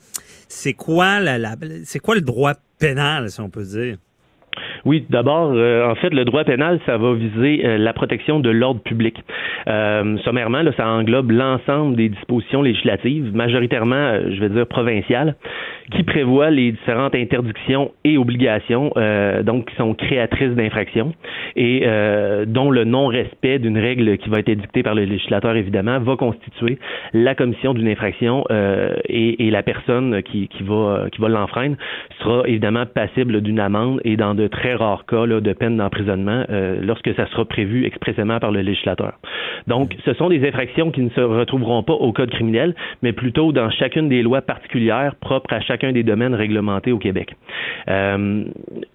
c'est 0.48 0.72
quoi 0.72 1.20
la, 1.20 1.38
la- 1.38 1.54
c'est 1.84 2.00
quoi 2.00 2.14
le 2.16 2.22
droit 2.22 2.54
pénal, 2.78 3.30
si 3.30 3.40
on 3.40 3.50
peut 3.50 3.62
dire? 3.64 3.98
Oui, 4.84 5.04
d'abord, 5.10 5.52
euh, 5.54 5.90
en 5.90 5.94
fait, 5.94 6.10
le 6.10 6.24
droit 6.24 6.44
pénal, 6.44 6.80
ça 6.86 6.96
va 6.96 7.12
viser 7.14 7.64
euh, 7.64 7.78
la 7.78 7.92
protection 7.92 8.40
de 8.40 8.50
l'ordre 8.50 8.80
public. 8.80 9.16
Euh, 9.68 10.16
sommairement, 10.18 10.62
là, 10.62 10.72
ça 10.76 10.86
englobe 10.88 11.30
l'ensemble 11.30 11.96
des 11.96 12.08
dispositions 12.08 12.62
législatives, 12.62 13.34
majoritairement, 13.34 14.18
je 14.30 14.40
vais 14.40 14.48
dire 14.48 14.66
provinciales, 14.66 15.34
qui 15.90 16.02
prévoient 16.02 16.50
les 16.50 16.72
différentes 16.72 17.14
interdictions 17.14 17.92
et 18.04 18.18
obligations, 18.18 18.92
euh, 18.96 19.42
donc 19.42 19.70
qui 19.70 19.76
sont 19.76 19.94
créatrices 19.94 20.54
d'infractions, 20.54 21.12
et 21.56 21.82
euh, 21.84 22.44
dont 22.46 22.70
le 22.70 22.84
non-respect 22.84 23.58
d'une 23.58 23.78
règle 23.78 24.18
qui 24.18 24.28
va 24.28 24.38
être 24.38 24.48
édictée 24.48 24.82
par 24.82 24.94
le 24.94 25.04
législateur, 25.04 25.56
évidemment, 25.56 25.98
va 25.98 26.16
constituer 26.16 26.78
la 27.12 27.34
commission 27.34 27.74
d'une 27.74 27.88
infraction 27.88 28.44
euh, 28.50 28.94
et, 29.06 29.46
et 29.46 29.50
la 29.50 29.62
personne 29.62 30.22
qui, 30.22 30.48
qui 30.48 30.62
va, 30.62 31.06
qui 31.12 31.20
va 31.20 31.28
l'enfreindre 31.28 31.76
sera 32.20 32.46
évidemment 32.46 32.86
passible 32.86 33.40
d'une 33.40 33.60
amende 33.60 34.00
et 34.04 34.16
dans 34.16 34.34
de 34.34 34.46
très 34.46 34.74
rares 34.74 35.06
cas 35.06 35.26
là, 35.26 35.40
de 35.40 35.52
peine 35.52 35.76
d'emprisonnement 35.76 36.44
euh, 36.50 36.78
lorsque 36.82 37.14
ça 37.14 37.26
sera 37.28 37.44
prévu 37.44 37.86
expressément 37.86 38.38
par 38.38 38.50
le 38.50 38.60
législateur. 38.60 39.14
Donc, 39.66 39.94
ce 40.04 40.14
sont 40.14 40.28
des 40.28 40.46
infractions 40.46 40.90
qui 40.90 41.02
ne 41.02 41.10
se 41.10 41.20
retrouveront 41.20 41.82
pas 41.82 41.92
au 41.92 42.12
code 42.12 42.30
criminel, 42.30 42.74
mais 43.02 43.12
plutôt 43.12 43.52
dans 43.52 43.70
chacune 43.70 44.08
des 44.08 44.22
lois 44.22 44.42
particulières 44.42 45.14
propres 45.16 45.52
à 45.52 45.60
chacun 45.80 45.92
des 45.92 46.02
domaines 46.02 46.34
réglementés 46.34 46.92
au 46.92 46.98
Québec. 46.98 47.34
Euh, 47.88 48.44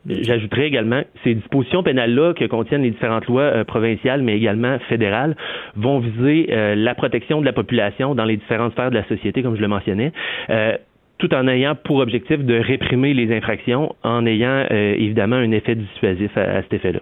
J'ajouterai 0.07 0.67
également 0.67 1.01
ces 1.23 1.33
dispositions 1.33 1.83
pénales-là 1.83 2.33
que 2.33 2.45
contiennent 2.45 2.83
les 2.83 2.91
différentes 2.91 3.25
lois 3.25 3.41
euh, 3.41 3.63
provinciales, 3.63 4.21
mais 4.21 4.37
également 4.37 4.77
fédérales, 4.87 5.35
vont 5.75 5.99
viser 5.99 6.47
euh, 6.51 6.75
la 6.75 6.93
protection 6.95 7.41
de 7.41 7.45
la 7.45 7.53
population 7.53 8.15
dans 8.15 8.25
les 8.25 8.37
différentes 8.37 8.73
sphères 8.73 8.91
de 8.91 8.95
la 8.95 9.07
société, 9.07 9.41
comme 9.41 9.55
je 9.55 9.61
le 9.61 9.67
mentionnais. 9.67 10.11
Euh, 10.49 10.77
tout 11.17 11.33
en 11.33 11.47
ayant 11.47 11.75
pour 11.75 11.97
objectif 11.97 12.39
de 12.39 12.59
réprimer 12.59 13.13
les 13.13 13.35
infractions, 13.35 13.95
en 14.03 14.25
ayant 14.25 14.65
euh, 14.69 14.93
évidemment 14.97 15.37
un 15.37 15.51
effet 15.51 15.75
dissuasif 15.75 16.37
à, 16.37 16.57
à 16.57 16.61
cet 16.61 16.73
effet-là. 16.73 16.99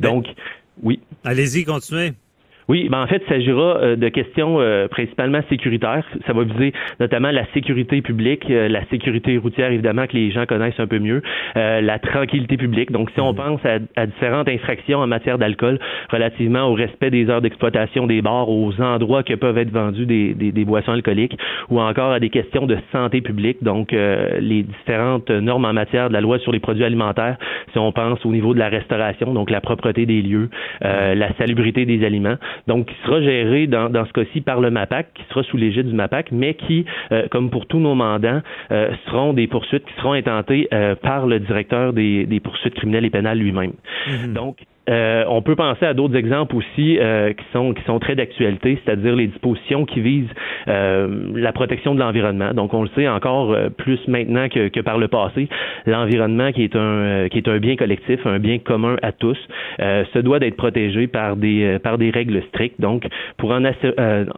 Donc, 0.00 0.26
oui. 0.82 1.00
Allez-y, 1.24 1.64
continuez. 1.64 2.10
Oui, 2.68 2.88
ben 2.90 3.02
en 3.02 3.06
fait, 3.06 3.22
il 3.26 3.28
s'agira 3.28 3.76
euh, 3.76 3.96
de 3.96 4.08
questions 4.08 4.60
euh, 4.60 4.88
principalement 4.88 5.40
sécuritaires. 5.50 6.04
Ça 6.26 6.32
va 6.32 6.44
viser 6.44 6.72
notamment 6.98 7.30
la 7.30 7.44
sécurité 7.52 8.00
publique, 8.00 8.46
euh, 8.50 8.68
la 8.68 8.84
sécurité 8.86 9.36
routière, 9.36 9.70
évidemment, 9.70 10.06
que 10.06 10.16
les 10.16 10.30
gens 10.30 10.46
connaissent 10.46 10.78
un 10.80 10.86
peu 10.86 10.98
mieux, 10.98 11.22
euh, 11.56 11.80
la 11.80 11.98
tranquillité 11.98 12.56
publique. 12.56 12.90
Donc, 12.90 13.10
si 13.10 13.20
on 13.20 13.34
pense 13.34 13.60
à, 13.66 13.78
à 13.96 14.06
différentes 14.06 14.48
infractions 14.48 15.00
en 15.00 15.06
matière 15.06 15.36
d'alcool 15.38 15.78
relativement 16.10 16.64
au 16.64 16.74
respect 16.74 17.10
des 17.10 17.28
heures 17.28 17.42
d'exploitation 17.42 18.06
des 18.06 18.22
bars, 18.22 18.48
aux 18.48 18.80
endroits 18.80 19.22
que 19.22 19.34
peuvent 19.34 19.58
être 19.58 19.70
vendus 19.70 20.06
des, 20.06 20.34
des, 20.34 20.52
des 20.52 20.64
boissons 20.64 20.92
alcooliques, 20.92 21.36
ou 21.68 21.80
encore 21.80 22.12
à 22.12 22.20
des 22.20 22.30
questions 22.30 22.66
de 22.66 22.78
santé 22.92 23.20
publique, 23.20 23.62
donc 23.62 23.92
euh, 23.92 24.38
les 24.40 24.62
différentes 24.62 25.30
normes 25.30 25.66
en 25.66 25.72
matière 25.72 26.08
de 26.08 26.14
la 26.14 26.20
loi 26.20 26.38
sur 26.38 26.52
les 26.52 26.60
produits 26.60 26.84
alimentaires, 26.84 27.36
si 27.72 27.78
on 27.78 27.92
pense 27.92 28.24
au 28.24 28.30
niveau 28.32 28.54
de 28.54 28.58
la 28.58 28.68
restauration, 28.68 29.34
donc 29.34 29.50
la 29.50 29.60
propreté 29.60 30.06
des 30.06 30.22
lieux, 30.22 30.48
euh, 30.84 31.14
la 31.14 31.32
salubrité 31.34 31.84
des 31.84 32.04
aliments 32.04 32.36
donc 32.66 32.86
qui 32.86 32.94
sera 33.04 33.20
géré 33.20 33.66
dans, 33.66 33.90
dans 33.90 34.04
ce 34.06 34.12
cas-ci 34.12 34.40
par 34.40 34.60
le 34.60 34.70
MAPAC, 34.70 35.12
qui 35.14 35.22
sera 35.30 35.42
sous 35.44 35.56
l'égide 35.56 35.88
du 35.88 35.94
MAPAC, 35.94 36.32
mais 36.32 36.54
qui, 36.54 36.84
euh, 37.12 37.26
comme 37.30 37.50
pour 37.50 37.66
tous 37.66 37.78
nos 37.78 37.94
mandants, 37.94 38.40
euh, 38.70 38.90
seront 39.06 39.32
des 39.32 39.46
poursuites 39.46 39.84
qui 39.84 39.94
seront 40.00 40.12
intentées 40.12 40.68
euh, 40.72 40.94
par 40.94 41.26
le 41.26 41.40
directeur 41.40 41.92
des, 41.92 42.26
des 42.26 42.40
poursuites 42.40 42.74
criminelles 42.74 43.04
et 43.04 43.10
pénales 43.10 43.38
lui-même. 43.38 43.72
Donc, 44.28 44.58
Euh, 44.90 45.24
on 45.28 45.40
peut 45.40 45.56
penser 45.56 45.86
à 45.86 45.94
d'autres 45.94 46.16
exemples 46.16 46.56
aussi 46.56 46.98
euh, 46.98 47.32
qui 47.32 47.44
sont 47.52 47.72
qui 47.72 47.82
sont 47.84 47.98
très 47.98 48.14
d'actualité, 48.14 48.78
c'est-à-dire 48.84 49.16
les 49.16 49.28
dispositions 49.28 49.86
qui 49.86 50.00
visent 50.00 50.28
euh, 50.68 51.30
la 51.34 51.52
protection 51.52 51.94
de 51.94 52.00
l'environnement. 52.00 52.52
Donc 52.52 52.74
on 52.74 52.82
le 52.82 52.90
sait 52.94 53.08
encore 53.08 53.56
plus 53.78 53.98
maintenant 54.08 54.48
que, 54.48 54.68
que 54.68 54.80
par 54.80 54.98
le 54.98 55.08
passé, 55.08 55.48
l'environnement 55.86 56.52
qui 56.52 56.64
est 56.64 56.76
un 56.76 57.28
qui 57.30 57.38
est 57.38 57.48
un 57.48 57.58
bien 57.58 57.76
collectif, 57.76 58.20
un 58.26 58.38
bien 58.38 58.58
commun 58.58 58.96
à 59.02 59.12
tous, 59.12 59.38
se 59.78 60.18
doit 60.18 60.38
d'être 60.38 60.56
protégé 60.56 61.06
par 61.06 61.36
des 61.36 61.78
par 61.82 61.96
des 61.96 62.10
règles 62.10 62.42
strictes. 62.48 62.80
Donc 62.80 63.06
pour 63.38 63.52
en 63.52 63.64
assurer, 63.64 63.94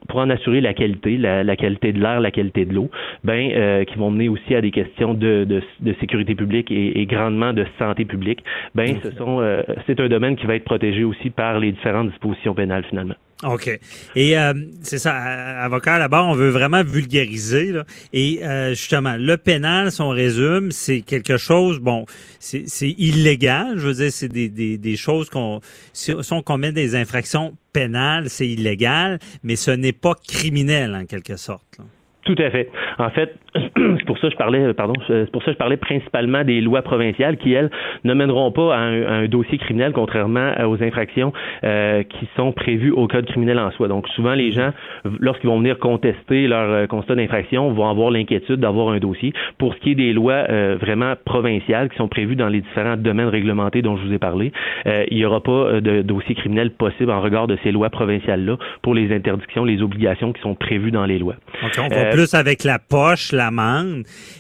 pour 0.09 0.21
en 0.21 0.31
assurer 0.31 0.61
la 0.61 0.75
qualité, 0.75 1.17
la, 1.17 1.43
la 1.43 1.57
qualité 1.57 1.93
de 1.93 2.01
l'air, 2.01 2.21
la 2.21 2.31
qualité 2.31 2.65
de 2.65 2.73
l'eau, 2.75 2.91
ben 3.25 3.85
qui 3.85 3.99
vont 3.99 4.11
mener 4.11 4.29
aussi 4.29 4.55
à 4.55 4.61
des 4.61 4.71
questions 4.71 5.15
de, 5.15 5.45
de, 5.45 5.63
de 5.81 5.93
sécurité 6.01 6.35
publique 6.35 6.71
et, 6.71 7.01
et, 7.01 7.07
grandement 7.07 7.53
de 7.53 7.65
santé 7.79 8.05
publique. 8.05 8.45
Ben 8.75 8.97
ce 9.03 9.11
sont 9.13 9.43
c'est 9.87 9.99
un 10.01 10.09
domaine 10.09 10.36
qui 10.37 10.47
va 10.47 10.55
être 10.55 10.65
protégé 10.65 11.05
aussi 11.05 11.31
par 11.31 11.59
les 11.59 11.73
différentes 11.73 12.11
dispositions 12.11 12.55
pénales 12.55 12.85
finalement. 12.89 13.15
OK. 13.45 13.69
Et 14.15 14.39
euh, 14.39 14.55
c'est 14.81 14.99
ça, 14.99 15.15
avocat, 15.15 15.99
là-bas, 15.99 16.25
on 16.25 16.33
veut 16.33 16.49
vraiment 16.49 16.83
vulgariser. 16.83 17.71
Là. 17.71 17.85
Et 18.15 18.41
euh, 18.43 18.71
justement, 18.71 19.17
le 19.19 19.37
pénal, 19.37 19.91
si 19.91 20.01
on 20.01 20.09
résume, 20.09 20.71
c'est 20.71 21.03
quelque 21.03 21.37
chose, 21.37 21.79
bon, 21.79 22.07
c'est 22.39 22.65
illégal. 22.89 23.75
Je 23.77 23.89
veux 23.89 23.95
dire, 23.95 24.11
c'est 24.11 24.29
des, 24.29 24.49
des, 24.49 24.79
des, 24.79 24.97
choses 24.97 25.29
qu'on... 25.29 25.61
Si, 25.93 26.15
on 26.31 26.43
commet 26.43 26.73
des 26.73 26.97
infractions 26.97 27.53
pénales, 27.75 28.31
c'est 28.31 28.49
illégal, 28.49 29.19
mais 29.43 29.57
ce 29.57 29.71
n'est 29.71 29.93
pas 29.93 30.15
criminel 30.27 30.95
en 30.95 31.05
quelque 31.05 31.37
sorte. 31.37 31.67
Là. 31.79 31.85
Tout 32.27 32.37
à 32.39 32.51
fait. 32.51 32.69
En 32.99 33.11
fait, 33.11 33.37
c'est 33.77 34.05
pour 34.05 34.19
ça 34.19 34.29
que 34.29 34.33
je 34.33 34.37
parlais, 34.37 34.75
pardon, 34.75 34.95
c'est 35.07 35.31
pour 35.31 35.43
ça 35.43 35.47
que 35.47 35.53
je 35.53 35.59
parlais 35.59 35.77
principalement 35.77 36.45
des 36.45 36.61
lois 36.61 36.83
provinciales 36.83 37.37
qui, 37.37 37.53
elles, 37.53 37.71
ne 38.05 38.15
mèneront 38.15 38.53
pas 38.53 38.75
à 38.75 38.79
un, 38.79 39.27
dossier 39.27 39.59
criminel, 39.59 39.93
contrairement 39.93 40.53
aux 40.67 40.83
infractions 40.83 41.33
euh, 41.65 42.03
qui 42.03 42.29
sont 42.37 42.53
prévues 42.53 42.93
au 42.93 43.09
code 43.09 43.27
criminel 43.27 43.59
en 43.59 43.71
soi. 43.73 43.89
Donc, 43.89 44.09
souvent, 44.09 44.35
les 44.35 44.53
gens, 44.53 44.71
lorsqu'ils 45.21 45.49
vont 45.49 45.59
venir 45.59 45.79
contester 45.79 46.47
leur 46.47 46.71
euh, 46.71 46.87
constat 46.87 47.15
d'infraction, 47.15 47.73
vont 47.73 47.89
avoir 47.89 48.11
l'inquiétude 48.11 48.61
d'avoir 48.61 48.91
un 48.91 48.99
dossier. 48.99 49.33
Pour 49.59 49.75
ce 49.75 49.81
qui 49.81 49.93
est 49.93 49.95
des 49.95 50.13
lois 50.13 50.45
euh, 50.49 50.77
vraiment 50.81 51.15
provinciales 51.25 51.89
qui 51.89 51.97
sont 51.97 52.09
prévues 52.09 52.37
dans 52.37 52.49
les 52.49 52.61
différents 52.61 52.97
domaines 52.97 53.29
réglementés 53.29 53.83
dont 53.83 53.97
je 53.97 54.07
vous 54.07 54.13
ai 54.13 54.19
parlé, 54.19 54.53
il 55.11 55.17
n'y 55.17 55.25
aura 55.25 55.43
pas 55.43 55.81
de 55.81 56.03
dossier 56.03 56.35
criminel 56.35 56.71
possible 56.71 57.11
en 57.11 57.21
regard 57.21 57.47
de 57.47 57.59
ces 57.63 57.73
lois 57.73 57.91
provinciales-là 57.91 58.57
pour 58.83 58.95
les 58.95 59.15
interdictions, 59.15 59.65
les 59.65 59.83
obligations 59.83 60.33
qui 60.33 60.41
sont 60.41 60.55
prévues 60.55 60.91
dans 60.91 61.07
les 61.07 61.19
lois 61.19 61.35
plus 62.17 62.35
avec 62.35 62.65
la 62.65 62.79
poche, 62.79 63.33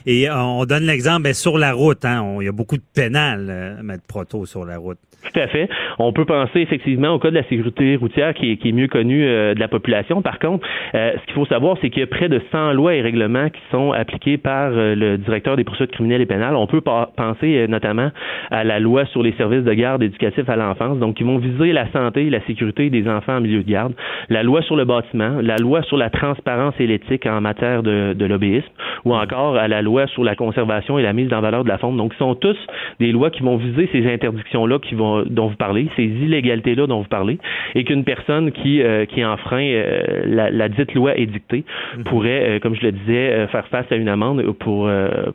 Et 0.06 0.28
euh, 0.28 0.36
on 0.36 0.64
donne 0.64 0.84
l'exemple, 0.84 1.22
ben, 1.22 1.34
sur 1.34 1.58
la 1.58 1.72
route, 1.72 2.04
hein, 2.04 2.36
il 2.40 2.44
y 2.44 2.48
a 2.48 2.52
beaucoup 2.52 2.76
de 2.76 2.82
pénales, 2.94 3.46
euh, 3.50 3.82
mettre 3.82 4.04
proto 4.04 4.46
sur 4.46 4.64
la 4.64 4.78
route. 4.78 4.98
Tout 5.32 5.40
à 5.40 5.46
fait. 5.48 5.68
On 5.98 6.12
peut 6.12 6.24
penser 6.24 6.60
effectivement 6.60 7.10
au 7.10 7.18
cas 7.18 7.30
de 7.30 7.34
la 7.34 7.42
sécurité 7.44 7.96
routière 7.96 8.34
qui 8.34 8.52
est, 8.52 8.56
qui 8.56 8.68
est 8.68 8.72
mieux 8.72 8.86
connu 8.86 9.24
euh, 9.24 9.54
de 9.54 9.60
la 9.60 9.68
population. 9.68 10.22
Par 10.22 10.38
contre, 10.38 10.66
euh, 10.94 11.12
ce 11.20 11.24
qu'il 11.26 11.34
faut 11.34 11.46
savoir, 11.46 11.76
c'est 11.80 11.90
qu'il 11.90 12.00
y 12.00 12.02
a 12.02 12.06
près 12.06 12.28
de 12.28 12.40
100 12.52 12.72
lois 12.72 12.94
et 12.94 13.00
règlements 13.00 13.48
qui 13.48 13.60
sont 13.70 13.92
appliqués 13.92 14.38
par 14.38 14.70
euh, 14.72 14.94
le 14.94 15.18
directeur 15.18 15.56
des 15.56 15.64
poursuites 15.64 15.90
criminelles 15.90 16.20
et 16.20 16.26
pénales. 16.26 16.54
On 16.54 16.66
peut 16.66 16.80
penser 16.80 17.66
notamment 17.68 18.10
à 18.50 18.64
la 18.64 18.78
loi 18.78 19.06
sur 19.06 19.22
les 19.22 19.32
services 19.32 19.64
de 19.64 19.72
garde 19.72 20.02
éducatifs 20.02 20.48
à 20.48 20.56
l'enfance, 20.56 20.98
donc 20.98 21.16
qui 21.16 21.24
vont 21.24 21.38
viser 21.38 21.72
la 21.72 21.90
santé 21.90 22.26
et 22.26 22.30
la 22.30 22.40
sécurité 22.46 22.90
des 22.90 23.08
enfants 23.08 23.36
en 23.36 23.40
milieu 23.40 23.62
de 23.62 23.70
garde. 23.70 23.94
La 24.28 24.42
loi 24.42 24.62
sur 24.62 24.76
le 24.76 24.84
bâtiment, 24.84 25.38
la 25.40 25.56
loi 25.56 25.82
sur 25.82 25.96
la 25.96 26.10
transparence 26.10 26.74
et 26.78 26.86
l'éthique 26.86 27.26
en 27.26 27.40
matière 27.40 27.82
de, 27.82 28.12
de 28.14 28.26
lobbyisme, 28.26 28.68
ou 29.04 29.14
encore 29.14 29.56
à 29.56 29.68
la 29.68 29.82
loi 29.82 30.06
sur 30.08 30.24
la 30.24 30.34
conservation 30.34 30.98
et 30.98 31.02
la 31.02 31.12
mise 31.12 31.32
en 31.32 31.40
valeur 31.40 31.64
de 31.64 31.68
la 31.68 31.78
faune. 31.78 31.96
Donc, 31.96 32.12
ce 32.12 32.18
sont 32.18 32.34
tous 32.34 32.56
des 33.00 33.12
lois 33.12 33.30
qui 33.30 33.42
vont 33.42 33.56
viser 33.56 33.88
ces 33.92 34.06
interdictions-là 34.12 34.78
qui 34.78 34.94
vont 34.94 35.15
dont 35.24 35.48
vous 35.48 35.56
parlez, 35.56 35.88
ces 35.96 36.04
illégalités-là 36.04 36.86
dont 36.86 37.00
vous 37.00 37.08
parlez, 37.08 37.38
et 37.74 37.84
qu'une 37.84 38.04
personne 38.04 38.52
qui, 38.52 38.82
euh, 38.82 39.06
qui 39.06 39.24
enfreint 39.24 39.62
euh, 39.62 40.22
la, 40.26 40.50
la, 40.50 40.68
dite 40.68 40.94
loi 40.94 41.16
édictée 41.16 41.64
mhm. 41.96 42.04
pourrait, 42.04 42.48
euh, 42.48 42.58
comme 42.60 42.74
je 42.74 42.82
le 42.82 42.92
disais, 42.92 43.46
faire 43.48 43.66
face 43.68 43.86
à 43.90 43.96
une 43.96 44.08
amende 44.08 44.42
pour, 44.58 44.90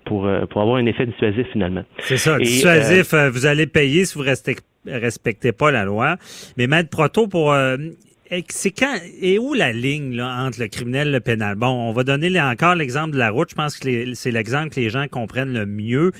pour, 0.06 0.30
pour 0.50 0.62
avoir 0.62 0.78
un 0.78 0.86
effet 0.86 1.06
dissuasif 1.06 1.48
finalement. 1.52 1.84
C'est 2.00 2.18
ça, 2.18 2.38
dissuasif, 2.38 3.14
vous 3.14 3.46
allez 3.46 3.68
payer 3.68 4.06
si 4.06 4.18
vous 4.18 4.24
restez 4.24 4.56
respectez 4.86 5.52
pas 5.52 5.70
la 5.70 5.86
loi. 5.86 6.16
Mais 6.58 6.66
Maître 6.66 6.90
Proto, 6.90 7.28
pour 7.28 7.54
c'est 8.50 8.72
quand 8.72 8.96
et 9.22 9.38
où 9.40 9.54
la 9.54 9.74
ligne 9.74 10.16
là, 10.16 10.44
entre 10.46 10.62
le 10.62 10.68
criminel 10.68 11.10
et 11.10 11.12
le 11.12 11.20
pénal? 11.20 11.56
Bon, 11.56 11.68
on 11.68 11.92
va 11.92 12.04
donner 12.04 12.40
encore 12.40 12.76
l'exemple 12.76 13.12
de 13.12 13.18
la 13.18 13.30
route. 13.30 13.50
Je 13.50 13.56
pense 13.56 13.78
que 13.78 14.14
c'est 14.14 14.32
l'exemple 14.32 14.70
que 14.70 14.80
les 14.80 14.90
gens 14.90 15.06
comprennent 15.10 15.54
le 15.54 15.66
mieux. 15.66 16.12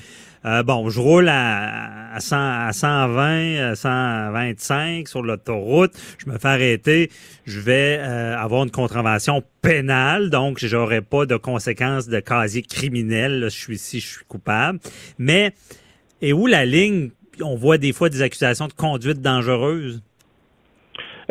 Euh, 0.44 0.62
bon, 0.62 0.88
je 0.90 1.00
roule 1.00 1.28
à, 1.28 2.12
à, 2.14 2.20
100, 2.20 2.36
à 2.36 2.72
120, 2.72 3.74
125 3.74 5.08
sur 5.08 5.22
l'autoroute. 5.22 5.92
Je 6.18 6.30
me 6.30 6.38
fais 6.38 6.48
arrêter. 6.48 7.10
Je 7.46 7.60
vais 7.60 7.98
euh, 8.00 8.36
avoir 8.36 8.64
une 8.64 8.70
contravention 8.70 9.42
pénale, 9.60 10.30
donc 10.30 10.58
j'aurai 10.58 11.00
pas 11.00 11.26
de 11.26 11.36
conséquences 11.36 12.08
de 12.08 12.20
casier 12.20 12.62
criminel. 12.62 13.44
je 13.44 13.48
suis 13.48 13.76
ici, 13.76 14.00
je 14.00 14.08
suis 14.08 14.24
coupable. 14.26 14.80
Mais 15.18 15.54
et 16.20 16.32
où 16.32 16.46
la 16.46 16.64
ligne? 16.64 17.10
On 17.40 17.56
voit 17.56 17.78
des 17.78 17.92
fois 17.92 18.10
des 18.10 18.20
accusations 18.20 18.68
de 18.68 18.74
conduite 18.74 19.22
dangereuse? 19.22 20.02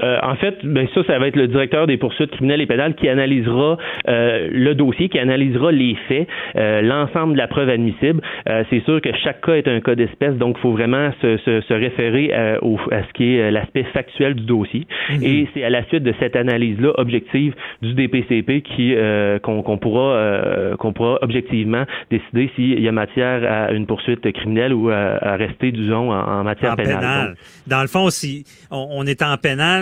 Euh, 0.01 0.17
en 0.23 0.35
fait, 0.35 0.57
ben 0.63 0.87
ça, 0.93 1.03
ça 1.05 1.19
va 1.19 1.27
être 1.27 1.35
le 1.35 1.47
directeur 1.47 1.87
des 1.87 1.97
poursuites 1.97 2.31
criminelles 2.31 2.61
et 2.61 2.65
pénales 2.65 2.95
qui 2.95 3.09
analysera 3.09 3.77
euh, 4.07 4.49
le 4.51 4.75
dossier, 4.75 5.09
qui 5.09 5.19
analysera 5.19 5.71
les 5.71 5.95
faits, 6.07 6.27
euh, 6.55 6.81
l'ensemble 6.81 7.33
de 7.33 7.37
la 7.37 7.47
preuve 7.47 7.69
admissible. 7.69 8.21
c'est 8.69 8.83
sûr 8.85 9.01
que 9.01 9.09
chaque 9.23 9.41
cas 9.41 9.53
est 9.53 9.67
un 9.67 9.79
cas 9.81 9.95
d'espèce, 9.95 10.35
donc 10.35 10.57
il 10.57 10.61
faut 10.61 10.71
vraiment 10.71 11.11
se, 11.21 11.37
se, 11.37 11.61
se 11.61 11.73
référer 11.73 12.31
au, 12.61 12.77
à 12.91 13.03
ce 13.03 13.13
qui 13.13 13.35
est 13.35 13.51
l'aspect 13.51 13.83
factuel 13.93 14.35
du 14.35 14.43
dossier. 14.43 14.87
Mhm. 15.09 15.23
Et 15.23 15.47
c'est 15.53 15.63
à 15.63 15.69
la 15.69 15.83
suite 15.85 16.03
de 16.03 16.13
cette 16.19 16.35
analyse-là 16.35 16.93
objective 16.97 17.53
du 17.81 17.93
DPCP 17.93 18.61
qui 18.61 18.95
qu'on 19.41 19.77
pourra 19.77 20.75
qu'on 20.77 20.93
pourra 20.93 21.19
objectivement 21.21 21.85
décider 22.09 22.49
s'il 22.55 22.79
y 22.79 22.87
a 22.87 22.91
matière 22.91 23.43
à 23.49 23.71
une 23.71 23.85
poursuite 23.85 24.29
criminelle 24.31 24.73
ou 24.73 24.89
à, 24.89 25.35
rester, 25.35 25.71
disons, 25.71 26.11
en, 26.11 26.43
matière 26.43 26.75
pénale. 26.75 27.35
Dans 27.67 27.81
le 27.81 27.87
fond, 27.87 28.09
si 28.09 28.45
on 28.71 29.05
est 29.05 29.21
en 29.21 29.37
pénal 29.37 29.80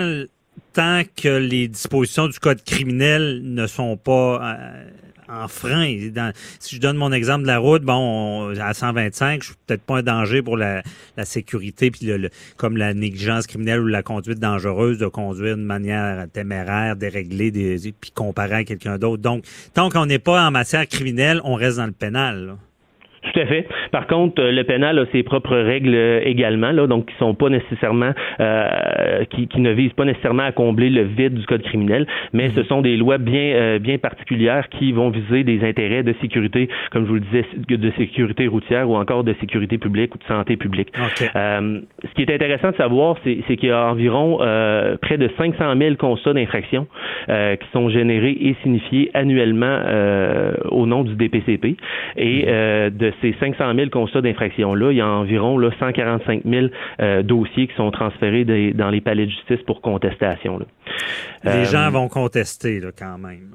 tant 0.73 1.03
que 1.15 1.37
les 1.37 1.67
dispositions 1.67 2.27
du 2.27 2.39
code 2.39 2.63
criminel 2.63 3.41
ne 3.43 3.67
sont 3.67 3.97
pas 3.97 4.41
euh, 4.41 4.89
en 5.29 5.47
frein. 5.47 5.95
si 6.59 6.75
je 6.75 6.81
donne 6.81 6.97
mon 6.97 7.11
exemple 7.11 7.43
de 7.43 7.47
la 7.47 7.59
route, 7.59 7.83
bon, 7.83 8.49
à 8.59 8.73
125, 8.73 9.41
je 9.41 9.47
suis 9.47 9.55
peut-être 9.67 9.83
pas 9.83 9.97
un 9.97 10.03
danger 10.03 10.41
pour 10.41 10.57
la, 10.57 10.81
sécurité, 11.23 11.91
puis 11.91 12.11
comme 12.57 12.77
la 12.77 12.93
négligence 12.93 13.45
criminelle 13.45 13.81
ou 13.81 13.87
la 13.87 14.03
conduite 14.03 14.39
dangereuse 14.39 14.97
de 14.97 15.07
conduire 15.07 15.57
de 15.57 15.61
manière 15.61 16.27
téméraire, 16.31 16.95
déréglée, 16.95 17.51
puis 17.99 18.11
comparé 18.11 18.55
à 18.55 18.63
quelqu'un 18.63 18.97
d'autre. 18.97 19.21
Donc, 19.21 19.45
tant 19.73 19.89
qu'on 19.89 20.05
n'est 20.05 20.19
pas 20.19 20.47
en 20.47 20.51
matière 20.51 20.87
criminelle, 20.87 21.41
on 21.43 21.55
reste 21.55 21.77
dans 21.77 21.85
le 21.85 21.91
pénal. 21.91 22.55
Tout 23.21 23.39
à 23.39 23.45
fait. 23.45 23.67
Par 23.91 24.07
contre, 24.07 24.41
euh, 24.41 24.51
le 24.51 24.63
pénal 24.63 24.97
a 24.97 25.05
ses 25.11 25.23
propres 25.23 25.57
règles 25.57 25.93
euh, 25.93 26.21
également, 26.23 26.71
là, 26.71 26.87
donc 26.87 27.07
qui 27.07 27.15
sont 27.15 27.33
pas 27.33 27.49
nécessairement, 27.49 28.11
euh, 28.39 29.25
qui, 29.29 29.47
qui, 29.47 29.59
ne 29.59 29.71
visent 29.71 29.93
pas 29.93 30.05
nécessairement 30.05 30.43
à 30.43 30.51
combler 30.51 30.89
le 30.89 31.03
vide 31.03 31.33
du 31.33 31.45
code 31.45 31.61
criminel, 31.63 32.07
mais 32.33 32.49
ce 32.55 32.63
sont 32.63 32.81
des 32.81 32.95
lois 32.95 33.17
bien, 33.17 33.77
bien 33.79 33.97
particulières 33.97 34.69
qui 34.69 34.91
vont 34.93 35.09
viser 35.09 35.43
des 35.43 35.67
intérêts 35.67 36.03
de 36.03 36.13
sécurité, 36.21 36.69
comme 36.91 37.03
je 37.03 37.09
vous 37.09 37.15
le 37.15 37.19
disais, 37.19 37.45
de 37.67 37.91
sécurité 37.97 38.47
routière 38.47 38.89
ou 38.89 38.95
encore 38.95 39.23
de 39.23 39.33
sécurité 39.41 39.77
publique 39.77 40.15
ou 40.15 40.17
de 40.17 40.23
santé 40.23 40.55
publique. 40.55 40.89
ce 40.95 42.13
qui 42.15 42.21
est 42.21 42.33
intéressant 42.33 42.71
de 42.71 42.77
savoir, 42.77 43.17
c'est 43.23 43.57
qu'il 43.57 43.69
y 43.69 43.71
a 43.71 43.89
environ 43.89 44.37
près 45.01 45.17
de 45.17 45.29
500 45.37 45.75
000 45.77 45.95
constats 45.95 46.33
d'infraction 46.33 46.87
qui 47.27 47.67
sont 47.73 47.89
générés 47.89 48.37
et 48.39 48.55
signifiés 48.63 49.11
annuellement 49.13 49.79
au 50.69 50.85
nom 50.85 51.03
du 51.03 51.15
DPCP 51.15 51.75
et 52.17 52.45
de 52.45 53.08
ces 53.21 53.35
500 53.39 53.75
000 53.75 53.89
constats 53.89 54.21
d'infraction-là, 54.21 54.91
il 54.91 54.97
y 54.97 55.01
a 55.01 55.07
environ 55.07 55.57
là, 55.57 55.69
145 55.79 56.43
000 56.45 56.67
euh, 57.01 57.23
dossiers 57.23 57.67
qui 57.67 57.75
sont 57.75 57.91
transférés 57.91 58.45
dans 58.73 58.89
les 58.89 59.01
palais 59.01 59.25
de 59.25 59.31
justice 59.31 59.61
pour 59.65 59.81
contestation. 59.81 60.59
Les 61.43 61.51
euh, 61.51 61.65
gens 61.65 61.89
vont 61.91 62.07
contester 62.07 62.79
là, 62.79 62.89
quand 62.97 63.17
même. 63.17 63.51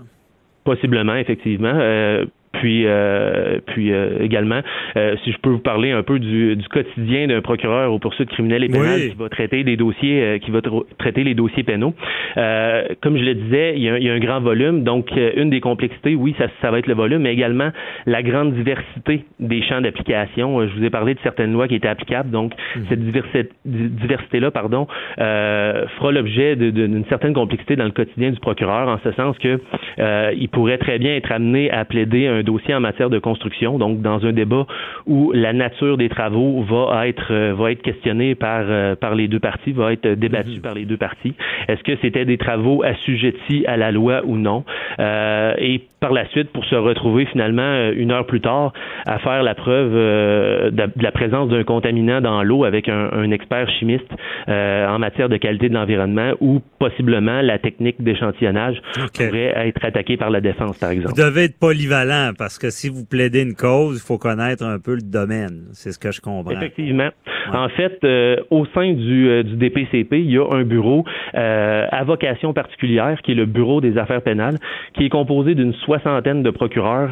Possiblement, 0.65 1.15
effectivement. 1.17 1.73
Euh, 1.75 2.25
puis, 2.55 2.85
euh, 2.87 3.59
puis 3.67 3.93
euh, 3.93 4.19
également, 4.21 4.61
euh, 4.97 5.17
si 5.23 5.33
je 5.33 5.39
peux 5.39 5.51
vous 5.51 5.59
parler 5.59 5.91
un 5.91 6.03
peu 6.03 6.19
du, 6.19 6.57
du 6.57 6.69
quotidien 6.69 7.27
d'un 7.27 7.41
procureur 7.41 7.93
aux 7.93 7.99
poursuites 7.99 8.31
criminelles 8.31 8.65
et 8.65 8.69
pénales 8.69 9.11
qui 9.11 9.17
va 9.17 9.29
traiter 9.29 9.65
des 9.65 9.77
dossiers, 9.77 10.41
qui 10.41 10.51
va 10.51 10.61
traiter 10.99 11.25
les 11.25 11.35
dossiers 11.35 11.63
pénaux. 11.63 11.95
comme 12.35 13.17
je 13.17 13.25
le 13.25 13.35
disais, 13.35 13.75
il 13.77 13.83
y, 13.83 13.89
a, 13.89 13.99
il 13.99 14.05
y, 14.05 14.11
a, 14.11 14.15
un 14.15 14.19
grand 14.19 14.41
volume. 14.41 14.85
Donc, 14.85 15.11
une 15.37 15.51
des 15.51 15.61
complexités, 15.61 16.15
oui, 16.15 16.35
ça, 16.39 16.47
ça 16.63 16.71
va 16.71 16.79
être 16.79 16.87
le 16.87 16.95
volume, 16.95 17.23
mais 17.23 17.33
également 17.33 17.71
la 18.07 18.23
grande 18.23 18.55
diversité 18.55 19.25
des 19.41 19.63
champs 19.63 19.81
d'application. 19.81 20.67
Je 20.67 20.75
vous 20.75 20.85
ai 20.85 20.91
parlé 20.91 21.15
de 21.15 21.21
certaines 21.23 21.53
lois 21.53 21.69
qui 21.69 21.75
étaient 21.75 21.89
applicables. 21.89 22.31
Donc, 22.31 22.53
mhm. 22.77 22.85
cette 22.89 23.01
diversité, 23.01 23.49
diversité-là, 23.65 24.51
pardon, 24.51 24.87
fera 25.17 26.13
l'objet 26.13 26.57
d'une 26.57 27.05
certaine 27.07 27.35
complexité 27.35 27.77
dans 27.77 27.85
le 27.85 27.91
quotidien 27.91 28.31
du 28.31 28.41
procureur, 28.41 28.89
en 28.89 28.99
ce 29.03 29.13
sens 29.13 29.37
que 29.39 29.61
euh, 29.99 30.33
il 30.37 30.49
pourrait 30.49 30.79
très 30.79 30.99
bien 30.99 31.17
être 31.17 31.33
amené 31.33 31.71
à 31.71 31.85
plaider 31.85 32.27
un 32.27 32.43
dossier 32.45 32.75
en 32.75 32.81
matière 32.81 33.11
de 33.11 33.19
construction, 33.19 33.79
donc 33.79 34.01
dans 34.01 34.25
un 34.25 34.33
débat 34.33 34.67
où 35.07 35.33
la 35.33 35.53
nature 35.53 35.97
des 35.97 36.09
travaux 36.09 36.63
va 36.63 37.09
être 37.09 37.33
euh, 37.33 37.55
va 37.55 37.73
être 37.73 37.83
questionnée 37.83 38.35
par 38.35 38.65
par 38.97 39.15
les 39.15 39.29
deux 39.29 39.41
parties, 39.41 39.73
va 39.73 39.93
être 39.93 40.09
débattue 40.09 40.61
par 40.61 40.75
les 40.75 40.85
deux 40.85 40.97
parties. 40.97 41.35
Est-ce 41.69 41.83
que 41.83 41.97
c'était 42.03 42.25
des 42.25 42.39
travaux 42.39 42.83
assujettis 42.83 43.65
à 43.67 43.77
la 43.77 43.91
loi 43.91 44.23
ou 44.25 44.37
non? 44.37 44.65
Et 44.99 45.83
par 46.01 46.13
la 46.13 46.27
suite, 46.29 46.51
pour 46.51 46.65
se 46.67 46.75
retrouver 46.75 47.27
finalement 47.27 47.91
une 47.91 48.11
heure 48.11 48.27
plus 48.27 48.41
tard 48.41 48.73
à 49.07 49.19
faire 49.19 49.43
la 49.43 49.55
preuve 49.55 49.93
de, 49.93 51.03
la 51.03 51.13
présence 51.13 51.49
d'un 51.49 51.65
contaminant 51.65 52.21
dans 52.21 52.43
l'eau 52.43 52.65
avec 52.65 52.89
un, 52.89 53.11
un 53.13 53.31
expert 53.31 53.69
chimiste 53.79 54.11
en 54.49 54.99
matière 54.99 55.29
de 55.29 55.37
qualité 55.37 55.69
de 55.69 55.75
l'environnement 55.75 56.33
ou 56.41 56.61
possiblement 56.79 57.41
la 57.41 57.59
technique 57.59 58.03
d'échantillonnage 58.03 58.77
pourrait 59.15 59.53
être 59.69 59.85
attaquée 59.85 60.17
par 60.17 60.31
la 60.31 60.41
défense, 60.41 60.79
par 60.79 60.91
exemple. 60.91 61.15
Vous 61.17 61.23
devez 61.23 61.45
être 61.45 61.59
polyvalent 61.59 62.33
parce 62.37 62.59
que 62.59 62.71
si 62.71 62.89
vous 62.89 63.05
plaidez 63.05 63.43
une 63.43 63.55
cause, 63.55 64.03
il 64.03 64.07
faut 64.07 64.19
connaître 64.19 64.65
un 64.65 64.79
peu 64.79 64.95
le 64.95 65.03
domaine. 65.03 65.65
C'est 65.73 65.93
ce 65.93 65.99
que 65.99 66.13
je 66.13 66.21
comprends. 66.21 66.51
Effectivement. 66.51 67.11
En 67.53 67.69
fait, 67.69 67.99
euh, 68.05 68.37
au 68.51 68.65
sein 68.67 68.93
du, 68.93 69.29
euh, 69.29 69.43
du, 69.43 69.57
DPCP, 69.57 70.21
il 70.21 70.31
y 70.31 70.39
a 70.39 70.47
un 70.51 70.65
bureau 70.65 71.05
euh, 71.35 71.87
à 71.91 72.05
vocation 72.05 72.53
particulière 72.53 73.21
qui 73.23 73.33
est 73.33 73.35
le 73.35 73.47
Bureau 73.47 73.81
des 73.81 73.99
affaires 73.99 74.23
pénales, 74.23 74.59
qui 74.95 75.07
est 75.07 75.09
composé 75.09 75.55
d'une 75.55 75.75
soixantaine 75.75 76.43
de 76.43 76.51
procureurs 76.51 77.11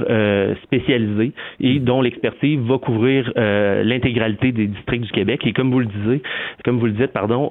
spécialisés 0.65 1.33
et 1.61 1.79
dont 1.79 2.01
l'expertise 2.01 2.59
va 2.61 2.79
couvrir 2.79 3.33
l'intégralité 3.37 4.53
des 4.53 4.67
districts 4.67 5.05
du 5.05 5.13
Québec. 5.13 5.47
Et 5.47 5.53
comme 5.53 5.71
vous 5.71 5.81
le 5.81 5.87
disiez, 5.87 6.23
comme 6.65 6.79
vous 6.79 6.87
le 6.87 6.93
dites, 6.93 7.13
pardon, 7.13 7.51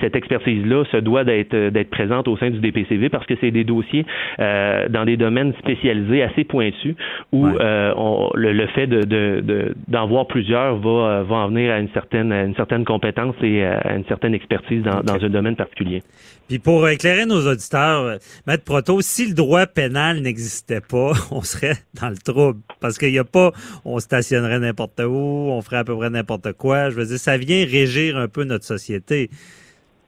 cette 0.00 0.16
expertise-là 0.16 0.84
se 0.90 0.96
doit 0.98 1.24
d'être 1.24 1.70
d'être 1.70 1.90
présente 1.90 2.28
au 2.28 2.36
sein 2.36 2.50
du 2.50 2.58
DPCV 2.60 3.08
parce 3.08 3.26
que 3.26 3.34
c'est 3.40 3.50
des 3.50 3.64
dossiers 3.64 4.04
euh, 4.38 4.88
dans 4.88 5.04
des 5.04 5.16
domaines 5.16 5.52
spécialisés 5.58 6.15
assez 6.22 6.44
pointus 6.44 6.94
où 7.32 7.46
euh, 7.46 7.92
on, 7.96 8.30
le, 8.34 8.66
fait 8.68 8.86
de, 8.86 9.02
de, 9.02 9.74
d'en 9.88 10.06
voir 10.06 10.26
plusieurs 10.26 10.76
va, 10.78 10.88
euh, 10.88 11.22
va 11.22 11.36
en 11.36 11.48
venir 11.48 11.72
à 11.72 11.78
une 11.78 11.90
certaine 11.90 12.32
à 12.32 12.44
une 12.44 12.54
certaine 12.54 12.84
compétence 12.84 13.34
et 13.42 13.64
à 13.64 13.94
une 13.96 14.04
certaine 14.06 14.34
expertise 14.34 14.82
dans, 14.82 15.00
dans 15.00 15.22
un 15.22 15.28
domaine 15.28 15.56
particulier. 15.56 16.02
Puis 16.48 16.60
pour 16.60 16.88
éclairer 16.88 17.26
nos 17.26 17.44
auditeurs, 17.46 18.18
Maître 18.46 18.62
Proto, 18.62 19.00
si 19.00 19.26
le 19.26 19.34
droit 19.34 19.66
pénal 19.66 20.20
n'existait 20.20 20.80
pas, 20.80 21.12
on 21.30 21.42
serait 21.42 21.76
dans 22.00 22.08
le 22.08 22.16
trouble. 22.16 22.60
Parce 22.80 22.98
qu'il 22.98 23.10
n'y 23.10 23.18
a 23.18 23.24
pas, 23.24 23.52
on 23.84 23.98
stationnerait 23.98 24.60
n'importe 24.60 25.00
où, 25.00 25.12
on 25.12 25.60
ferait 25.62 25.78
à 25.78 25.84
peu 25.84 25.96
près 25.96 26.10
n'importe 26.10 26.52
quoi. 26.52 26.90
Je 26.90 26.96
veux 26.96 27.06
dire, 27.06 27.18
ça 27.18 27.36
vient 27.36 27.64
régir 27.64 28.16
un 28.16 28.28
peu 28.28 28.44
notre 28.44 28.64
société. 28.64 29.30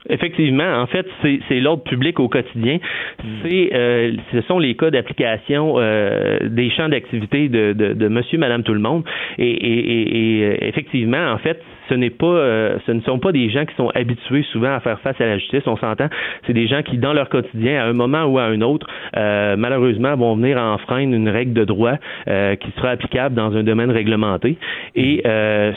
Effectivement, 0.08 0.80
en 0.80 0.86
fait, 0.86 1.06
c'est 1.22 1.60
l'ordre 1.60 1.82
public 1.82 2.20
au 2.20 2.28
quotidien. 2.28 2.78
Hmm. 3.22 3.26
C'est, 3.42 3.70
euh, 3.74 4.12
ce 4.32 4.40
sont 4.42 4.58
les 4.58 4.74
cas 4.74 4.90
d'application 4.90 5.74
euh, 5.76 6.38
des 6.48 6.70
champs 6.70 6.88
d'activité 6.88 7.48
de, 7.48 7.72
de, 7.72 7.92
de, 7.94 8.08
Monsieur, 8.08 8.38
Madame, 8.38 8.62
tout 8.62 8.74
le 8.74 8.80
monde. 8.80 9.04
Et, 9.38 9.50
et, 9.50 10.38
et 10.38 10.44
euh, 10.44 10.56
effectivement, 10.62 11.32
en 11.32 11.38
fait, 11.38 11.62
ce 11.88 11.94
n'est 11.94 12.10
pas, 12.10 12.26
euh, 12.26 12.78
ce 12.86 12.92
ne 12.92 13.00
sont 13.00 13.18
pas 13.18 13.32
des 13.32 13.50
gens 13.50 13.64
qui 13.64 13.74
sont 13.76 13.90
habitués 13.94 14.44
souvent 14.52 14.72
à 14.74 14.80
faire 14.80 15.00
face 15.00 15.20
à 15.20 15.26
la 15.26 15.38
justice. 15.38 15.62
On 15.66 15.76
s'entend, 15.76 16.08
c'est 16.46 16.52
des 16.52 16.66
gens 16.66 16.82
qui, 16.82 16.98
dans 16.98 17.12
leur 17.12 17.28
quotidien, 17.28 17.82
à 17.82 17.86
un 17.86 17.92
moment 17.92 18.24
ou 18.24 18.38
à 18.38 18.44
un 18.44 18.60
autre, 18.60 18.86
euh, 19.16 19.56
malheureusement, 19.56 20.16
vont 20.16 20.36
venir 20.36 20.58
enfreindre 20.58 21.14
une 21.14 21.28
règle 21.28 21.52
de 21.52 21.64
droit 21.64 21.94
euh, 22.28 22.56
qui 22.56 22.70
sera 22.72 22.90
applicable 22.90 23.34
dans 23.34 23.56
un 23.56 23.62
domaine 23.62 23.90
réglementé. 23.90 24.56
Et 24.94 25.22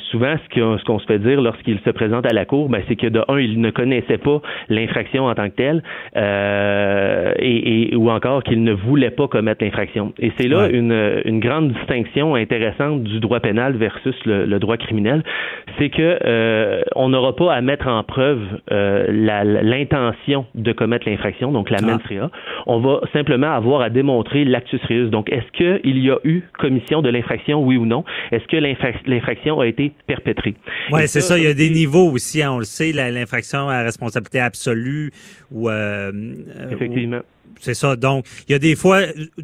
souvent, 0.10 0.36
ce 0.50 0.84
qu'on 0.84 1.00
se 1.00 1.06
fait 1.06 1.20
dire 1.20 1.42
lorsqu'ils 1.42 1.80
se 1.80 1.90
présentent 1.92 2.26
à 2.26 2.34
la 2.34 2.46
cour, 2.46 2.70
ben, 2.70 2.82
c'est 2.88 2.96
que 2.96 3.08
de 3.08 3.22
un, 3.28 3.40
ils 3.40 3.60
ne 3.62 3.70
connaissaient 3.70 4.18
pas 4.18 4.42
l'infraction 4.70 5.26
en 5.26 5.36
tant 5.36 5.50
que 5.50 5.56
telle, 5.56 5.84
et, 7.40 7.96
ou 7.96 8.10
encore 8.10 8.44
qu'ils 8.44 8.64
ne 8.64 8.74
voulaient 8.74 9.12
pas 9.12 9.28
commettre 9.28 9.64
l'infraction. 9.64 10.14
Et 10.20 10.32
c'est 10.38 10.48
là 10.48 10.70
une, 10.70 11.22
une 11.26 11.40
grande 11.40 11.72
distinction 11.74 12.36
intéressante 12.36 13.04
du 13.04 13.20
droit 13.20 13.40
pénal 13.40 13.74
versus 13.74 14.16
le, 14.26 14.46
le 14.46 14.60
droit 14.60 14.78
criminel, 14.78 15.24
c'est 15.78 15.90
que 15.90 16.01
euh, 16.02 16.82
on 16.96 17.10
n'aura 17.10 17.36
pas 17.36 17.54
à 17.54 17.62
mettre 17.62 17.88
en 17.88 18.04
preuve 18.04 18.42
euh, 18.72 19.06
l'intention 19.64 20.46
de 20.56 20.72
commettre 20.72 21.10
l'infraction, 21.10 21.52
donc 21.52 21.70
la 21.70 21.78
ah. 21.82 21.86
mens 21.86 22.04
rea. 22.10 22.30
On 22.68 22.80
va 22.80 23.02
simplement 23.14 23.52
avoir 23.52 23.82
à 23.82 23.90
démontrer 23.90 24.46
l'actus 24.46 24.82
reus. 24.88 25.10
Donc, 25.10 25.32
est-ce 25.32 25.52
qu'il 25.52 25.98
y 25.98 26.10
a 26.10 26.18
eu 26.24 26.44
commission 26.60 27.02
de 27.02 27.10
l'infraction, 27.10 27.64
oui 27.64 27.78
ou 27.78 27.86
non? 27.86 28.04
Est-ce 28.32 28.46
que 28.48 28.58
l'infraction 28.58 29.60
a 29.60 29.68
été 29.68 29.92
perpétrée? 30.08 30.56
Oui, 30.92 31.02
c'est 31.08 31.22
ça, 31.22 31.38
Il 31.38 31.44
y 31.44 31.48
a 31.48 31.54
des 31.54 31.70
niveaux 31.70 32.12
aussi, 32.12 32.42
hein, 32.42 32.52
on 32.54 32.60
le 32.60 32.66
sait, 32.66 32.92
l'infraction 32.92 33.70
à 33.70 33.82
responsabilité 33.82 34.40
absolue 34.40 35.12
ou... 35.52 35.70
Euh, 35.70 36.12
Effectivement. 36.72 37.22
C'est 37.62 37.76
ça. 37.76 37.96
Donc, 37.96 38.26
il 38.50 38.54
y 38.54 38.56
a 38.56 38.60
des 38.60 38.76
fois, 38.76 39.02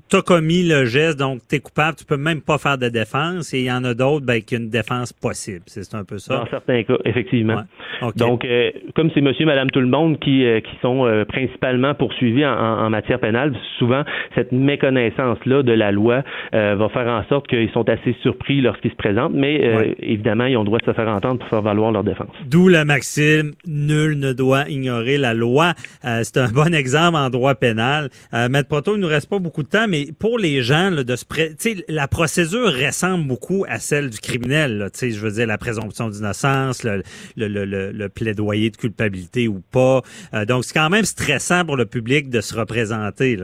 tu 0.09 0.15
as 0.15 0.21
commis 0.23 0.67
le 0.67 0.85
geste, 0.85 1.19
donc 1.19 1.41
tu 1.47 1.55
es 1.55 1.59
coupable, 1.59 1.97
tu 1.97 2.05
peux 2.05 2.17
même 2.17 2.41
pas 2.41 2.57
faire 2.57 2.77
de 2.77 2.89
défense, 2.89 3.53
et 3.53 3.59
il 3.59 3.65
y 3.65 3.71
en 3.71 3.83
a 3.83 3.93
d'autres 3.93 4.25
ben, 4.25 4.41
qui 4.41 4.55
ont 4.55 4.59
une 4.59 4.69
défense 4.69 5.13
possible. 5.13 5.63
C'est 5.67 5.93
un 5.93 6.03
peu 6.03 6.17
ça. 6.17 6.37
Dans 6.37 6.47
certains 6.47 6.83
cas, 6.83 6.97
effectivement. 7.05 7.61
Donc, 8.15 8.43
euh, 8.43 8.71
comme 8.95 9.11
c'est 9.13 9.21
monsieur, 9.21 9.45
madame, 9.45 9.69
tout 9.69 9.79
le 9.79 9.87
monde 9.87 10.19
qui, 10.19 10.45
euh, 10.45 10.61
qui 10.61 10.75
sont 10.81 11.05
euh, 11.05 11.25
principalement 11.25 11.93
poursuivis 11.93 12.45
en, 12.45 12.51
en, 12.51 12.89
matière 12.89 13.19
pénale, 13.19 13.55
souvent, 13.77 14.03
cette 14.33 14.51
méconnaissance-là 14.51 15.61
de 15.61 15.71
la 15.71 15.91
loi 15.91 16.23
va 16.53 16.89
faire 16.89 17.07
en 17.07 17.23
sorte 17.29 17.47
qu'ils 17.47 17.69
sont 17.71 17.87
assez 17.87 18.15
surpris 18.21 18.61
lorsqu'ils 18.61 18.91
se 18.91 18.95
présentent, 18.95 19.33
mais 19.33 19.95
évidemment, 19.99 20.45
ils 20.45 20.57
ont 20.57 20.61
le 20.61 20.65
droit 20.65 20.79
de 20.79 20.85
se 20.85 20.93
faire 20.93 21.07
entendre 21.07 21.39
pour 21.39 21.49
faire 21.49 21.61
valoir 21.61 21.91
leur 21.91 22.03
défense. 22.03 22.29
D'où 22.45 22.67
la 22.67 22.85
maxime, 22.85 23.53
nul 23.67 24.17
ne 24.17 24.33
doit 24.33 24.67
ignorer 24.69 25.17
la 25.17 25.33
loi. 25.33 25.73
c'est 26.01 26.37
un 26.37 26.49
bon 26.49 26.73
exemple 26.73 27.17
en 27.17 27.29
droit 27.29 27.55
pénal. 27.55 27.86
Euh, 28.33 28.49
Maître 28.49 28.69
Proto, 28.69 28.95
il 28.95 28.99
nous 28.99 29.07
reste 29.07 29.29
pas 29.29 29.39
beaucoup 29.39 29.63
de 29.63 29.67
temps, 29.67 29.87
mais 29.87 30.11
pour 30.17 30.37
les 30.37 30.61
gens, 30.61 30.89
là, 30.89 31.03
de 31.03 31.15
se 31.15 31.25
la 31.87 32.07
procédure 32.07 32.73
ressemble 32.73 33.27
beaucoup 33.27 33.65
à 33.67 33.79
celle 33.79 34.09
du 34.09 34.19
criminel. 34.19 34.77
Là, 34.77 34.89
je 34.99 35.19
veux 35.19 35.31
dire, 35.31 35.47
la 35.47 35.57
présomption 35.57 36.09
d'innocence, 36.09 36.83
le, 36.83 38.07
plaidoyer 38.07 38.69
de 38.69 38.77
culpabilité 38.77 39.47
ou 39.47 39.61
pas. 39.71 40.01
Euh, 40.33 40.45
donc, 40.45 40.65
c'est 40.65 40.73
quand 40.73 40.89
même 40.89 41.05
stressant 41.05 41.65
pour 41.65 41.77
le 41.77 41.85
public 41.85 42.29
de 42.29 42.41
se 42.41 42.55
représenter. 42.55 43.37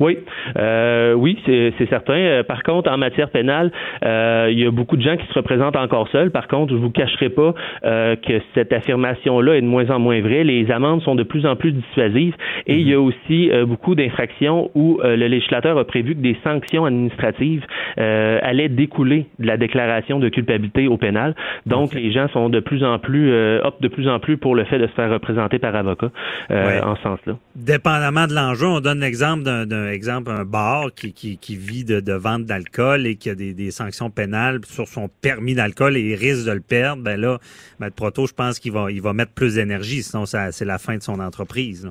Oui, 0.00 0.18
euh, 0.58 1.14
oui, 1.14 1.38
c'est 1.46 1.88
certain. 1.88 2.14
Euh, 2.14 2.42
par 2.42 2.62
contre, 2.62 2.90
en 2.90 2.98
matière 2.98 3.30
pénale, 3.30 3.70
euh, 4.04 4.48
il 4.50 4.58
y 4.58 4.66
a 4.66 4.70
beaucoup 4.70 4.96
de 4.96 5.02
gens 5.02 5.16
qui 5.16 5.26
se 5.26 5.34
représentent 5.34 5.76
encore 5.76 6.08
seuls. 6.08 6.30
Par 6.30 6.48
contre, 6.48 6.72
je 6.72 6.78
vous 6.78 6.90
cacherai 6.90 7.28
pas 7.28 7.54
euh, 7.84 8.16
que 8.16 8.40
cette 8.54 8.72
affirmation-là 8.72 9.54
est 9.54 9.60
de 9.60 9.66
moins 9.66 9.88
en 9.90 9.98
moins 9.98 10.20
vraie. 10.20 10.44
Les 10.44 10.70
amendes 10.70 11.02
sont 11.02 11.14
de 11.14 11.22
plus 11.22 11.46
en 11.46 11.56
plus 11.56 11.72
dissuasives 11.72 12.34
et 12.66 12.76
il 12.76 12.88
y 12.88 12.94
a 12.94 12.98
mhm. 12.98 13.04
aussi 13.04 13.50
beaucoup 13.66 13.94
d'infractions 13.94 14.70
où 14.74 15.00
le 15.02 15.26
législateur 15.26 15.78
a 15.78 15.84
prévu 15.84 16.14
que 16.14 16.20
des 16.20 16.36
sanctions 16.44 16.84
administratives 16.84 17.64
allaient 17.96 18.68
découler 18.68 19.26
de 19.38 19.46
la 19.46 19.56
déclaration 19.56 20.18
de 20.18 20.28
culpabilité 20.28 20.88
au 20.88 20.96
pénal. 20.96 21.34
Donc, 21.66 21.94
les 21.94 22.12
gens 22.12 22.28
sont 22.28 22.48
de 22.48 22.60
plus 22.60 22.84
en 22.84 22.98
plus 22.98 23.32
optent 23.62 23.82
de 23.82 23.88
plus 23.88 24.08
en 24.08 24.18
plus 24.18 24.36
pour 24.36 24.54
le 24.54 24.64
fait 24.64 24.78
de 24.78 24.86
se 24.86 24.92
faire 24.92 25.10
représenter 25.10 25.58
par 25.58 25.74
avocat 25.74 26.10
en 26.50 26.96
ce 26.96 27.02
sens-là. 27.02 27.34
Dépendamment 27.56 28.26
de 28.26 28.34
l'enjeu, 28.34 28.66
on 28.66 28.80
donne 28.80 29.00
l'exemple 29.00 29.42
d'un 29.42 29.81
exemple, 29.88 30.30
un 30.30 30.44
bar 30.44 30.94
qui, 30.94 31.12
qui, 31.12 31.56
vit 31.56 31.84
de, 31.84 32.00
de 32.00 32.12
vente 32.12 32.44
d'alcool 32.44 33.06
et 33.06 33.16
qui 33.16 33.30
a 33.30 33.34
des, 33.34 33.54
des, 33.54 33.70
sanctions 33.70 34.10
pénales 34.10 34.60
sur 34.64 34.88
son 34.88 35.08
permis 35.08 35.54
d'alcool 35.54 35.96
et 35.96 36.00
il 36.00 36.14
risque 36.14 36.44
de 36.44 36.52
le 36.52 36.60
perdre, 36.60 37.02
ben 37.02 37.20
là, 37.20 37.38
Maître 37.80 37.96
Proto, 37.96 38.26
je 38.26 38.32
pense 38.32 38.58
qu'il 38.58 38.72
va, 38.72 38.90
il 38.90 39.02
va 39.02 39.12
mettre 39.12 39.32
plus 39.32 39.54
d'énergie, 39.54 40.02
sinon 40.02 40.26
ça, 40.26 40.52
c'est 40.52 40.64
la 40.64 40.78
fin 40.78 40.96
de 40.96 41.02
son 41.02 41.20
entreprise. 41.20 41.90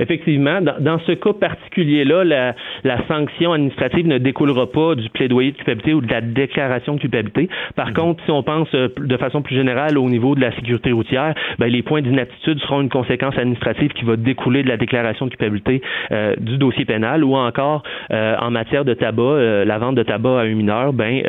Effectivement, 0.00 0.60
dans, 0.60 0.98
ce 1.00 1.12
cas 1.12 1.32
particulier-là, 1.32 2.24
la, 2.24 2.54
la, 2.84 3.06
sanction 3.06 3.52
administrative 3.52 4.06
ne 4.06 4.18
découlera 4.18 4.70
pas 4.70 4.94
du 4.94 5.08
plaidoyer 5.10 5.52
de 5.52 5.56
culpabilité 5.56 5.94
ou 5.94 6.00
de 6.00 6.10
la 6.10 6.20
déclaration 6.20 6.94
de 6.94 7.00
culpabilité. 7.00 7.48
Par 7.76 7.88
mhm. 7.88 7.94
contre, 7.94 8.24
si 8.24 8.30
on 8.30 8.42
pense 8.42 8.68
euh, 8.74 8.88
de 8.96 9.16
façon 9.16 9.42
plus 9.42 9.54
générale 9.54 9.98
au 9.98 10.08
niveau 10.08 10.34
de 10.34 10.40
la 10.40 10.52
sécurité 10.52 10.92
routière, 10.92 11.34
ben, 11.58 11.66
les 11.66 11.82
points 11.82 12.00
d'inaptitude 12.00 12.58
seront 12.60 12.80
une 12.80 12.88
conséquence 12.88 13.36
administrative 13.36 13.92
qui 13.92 14.04
va 14.04 14.16
découler 14.16 14.62
de 14.62 14.68
la 14.68 14.76
déclaration 14.76 15.26
de 15.26 15.30
culpabilité 15.30 15.82
euh, 16.10 16.34
du 16.38 16.56
dossier 16.58 16.84
pénal 16.84 17.24
ou 17.24 17.34
encore 17.34 17.82
euh, 18.12 18.36
en 18.40 18.50
matière 18.50 18.84
de 18.84 18.94
tabac, 18.94 19.64
la 19.64 19.78
vente 19.78 19.94
de 19.94 20.02
tabac 20.02 20.40
à 20.40 20.42
un 20.42 20.54
mineur, 20.54 20.92
ben 20.92 21.22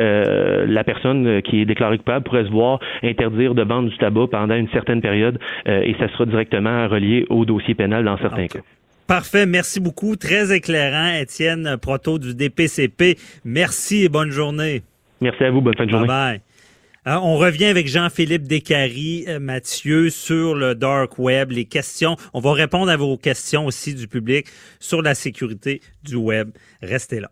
la 0.66 0.84
personne 0.84 1.42
qui 1.42 1.60
est 1.60 1.64
déclarée 1.64 1.98
coupable 1.98 2.24
pourrait 2.24 2.44
se 2.44 2.50
voir 2.50 2.78
interdire 3.02 3.54
de 3.54 3.62
vendre 3.62 3.88
du 3.88 3.96
tabac 3.96 4.28
pendant 4.30 4.54
une 4.54 4.68
certaine 4.68 5.00
période 5.00 5.38
et 5.66 5.94
ça 5.98 6.08
sera 6.08 6.26
directement 6.26 6.88
relié 6.88 7.26
au 7.30 7.44
dossier 7.44 7.74
pénal 7.74 8.04
dans 8.04 8.16
certains 8.18 8.46
cas. 8.46 8.53
Parfait, 9.06 9.44
merci 9.44 9.80
beaucoup. 9.80 10.16
Très 10.16 10.54
éclairant, 10.54 11.14
Étienne 11.14 11.76
Proto 11.80 12.18
du 12.18 12.34
DPCP. 12.34 13.18
Merci 13.44 14.04
et 14.04 14.08
bonne 14.08 14.30
journée. 14.30 14.82
Merci 15.20 15.44
à 15.44 15.50
vous, 15.50 15.60
bonne 15.60 15.76
fin 15.76 15.84
de 15.84 15.90
journée. 15.90 16.06
Bye 16.06 16.40
bye. 17.04 17.18
on 17.22 17.36
revient 17.36 17.66
avec 17.66 17.86
Jean-Philippe 17.86 18.48
Descaries, 18.48 19.26
euh, 19.28 19.38
Mathieu, 19.38 20.08
sur 20.08 20.54
le 20.54 20.74
dark 20.74 21.18
web, 21.18 21.50
les 21.50 21.66
questions. 21.66 22.16
On 22.32 22.40
va 22.40 22.52
répondre 22.54 22.90
à 22.90 22.96
vos 22.96 23.16
questions 23.18 23.66
aussi 23.66 23.94
du 23.94 24.08
public 24.08 24.46
sur 24.80 25.02
la 25.02 25.14
sécurité 25.14 25.82
du 26.02 26.16
web. 26.16 26.50
Restez 26.82 27.20
là. 27.20 27.28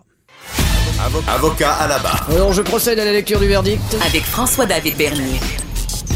Avocat 1.29 1.73
à 1.73 1.89
la 1.89 1.99
barre. 1.99 2.29
Alors, 2.31 2.53
je 2.53 2.63
procède 2.63 2.99
à 2.99 3.05
la 3.05 3.13
lecture 3.13 3.41
du 3.41 3.49
verdict. 3.49 3.83
Avec 4.07 4.23
François-David 4.23 4.97
Bernier. 4.97 5.41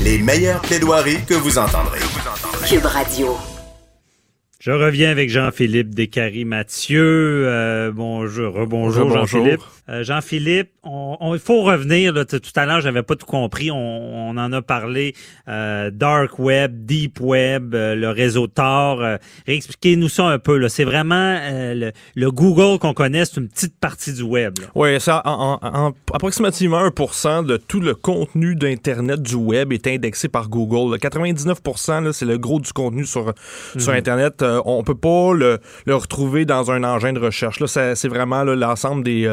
Les 0.05 0.19
meilleures 0.19 0.61
plaidoiries 0.61 1.25
que 1.27 1.35
vous 1.35 1.59
entendrez. 1.59 2.01
Cube 2.69 2.85
Radio. 2.85 3.37
Je 4.67 4.73
reviens 4.73 5.13
avec 5.13 5.31
Jean-Philippe 5.31 5.95
Descaries-Mathieu. 5.95 7.47
Euh, 7.47 7.93
bonjour, 7.95 8.53
rebonjour 8.53 9.05
Rebonjour. 9.05 9.27
Jean-Philippe. 9.29 9.63
Euh, 9.89 10.03
Jean-Philippe, 10.03 10.71
on, 10.83 11.17
on- 11.21 11.35
il 11.35 11.41
faut 11.41 11.63
revenir. 11.63 12.13
Là, 12.13 12.25
tout 12.25 12.41
à 12.57 12.67
l'heure, 12.67 12.81
j'avais 12.81 13.03
pas 13.03 13.15
tout 13.17 13.27
compris. 13.27 13.71
On, 13.71 13.77
on 14.31 14.37
en 14.37 14.53
a 14.53 14.63
parlé. 14.63 15.15
euh, 15.49 15.91
dark 15.93 16.39
web, 16.39 16.85
deep 16.87 17.21
web, 17.21 17.75
euh, 17.75 17.95
le 17.95 18.11
réseau 18.11 18.47
Tor. 18.49 19.01
Euh, 19.03 19.17
Réexpliquez-nous 19.47 20.09
ça 20.09 20.25
un 20.27 20.39
peu. 20.39 20.67
C'est 20.69 20.85
vraiment 20.85 21.15
euh, 21.41 21.75
le, 21.75 21.93
le 22.15 22.31
Google 22.31 22.79
qu'on 22.79 22.95
connaît, 22.95 23.25
c'est 23.25 23.37
une 23.41 23.49
petite 23.49 23.79
partie 23.79 24.13
du 24.13 24.23
web. 24.23 24.59
là. 24.61 24.67
Oui, 24.75 25.01
ça, 25.01 25.23
en, 25.25 25.59
en- 25.63 25.69
en- 25.87 25.93
approximativement 26.13 26.85
1% 26.89 27.45
de 27.47 27.57
tout 27.57 27.81
le 27.81 27.95
contenu 27.95 28.55
d'Internet 28.57 29.23
du 29.23 29.35
web 29.37 29.73
est 29.73 29.87
indexé 29.87 30.29
par 30.29 30.49
Google. 30.49 30.93
Le 30.93 30.99
99 30.99 31.59
là, 32.03 32.13
c'est 32.13 32.25
le 32.25 32.39
gros 32.39 32.61
du 32.61 32.73
contenu 32.73 33.05
sur, 33.05 33.33
sur 33.79 33.93
Mhm. 33.93 33.99
Internet. 33.99 34.43
Euh, 34.43 34.61
on 34.65 34.83
peut 34.83 34.95
pas 34.97 35.33
le, 35.35 35.59
le 35.87 35.95
retrouver 35.95 36.45
dans 36.45 36.71
un 36.71 36.83
engin 36.85 37.13
de 37.13 37.21
recherche. 37.21 37.63
C'est 37.67 38.09
vraiment 38.09 38.43
l'ensemble 38.45 39.05
des, 39.05 39.27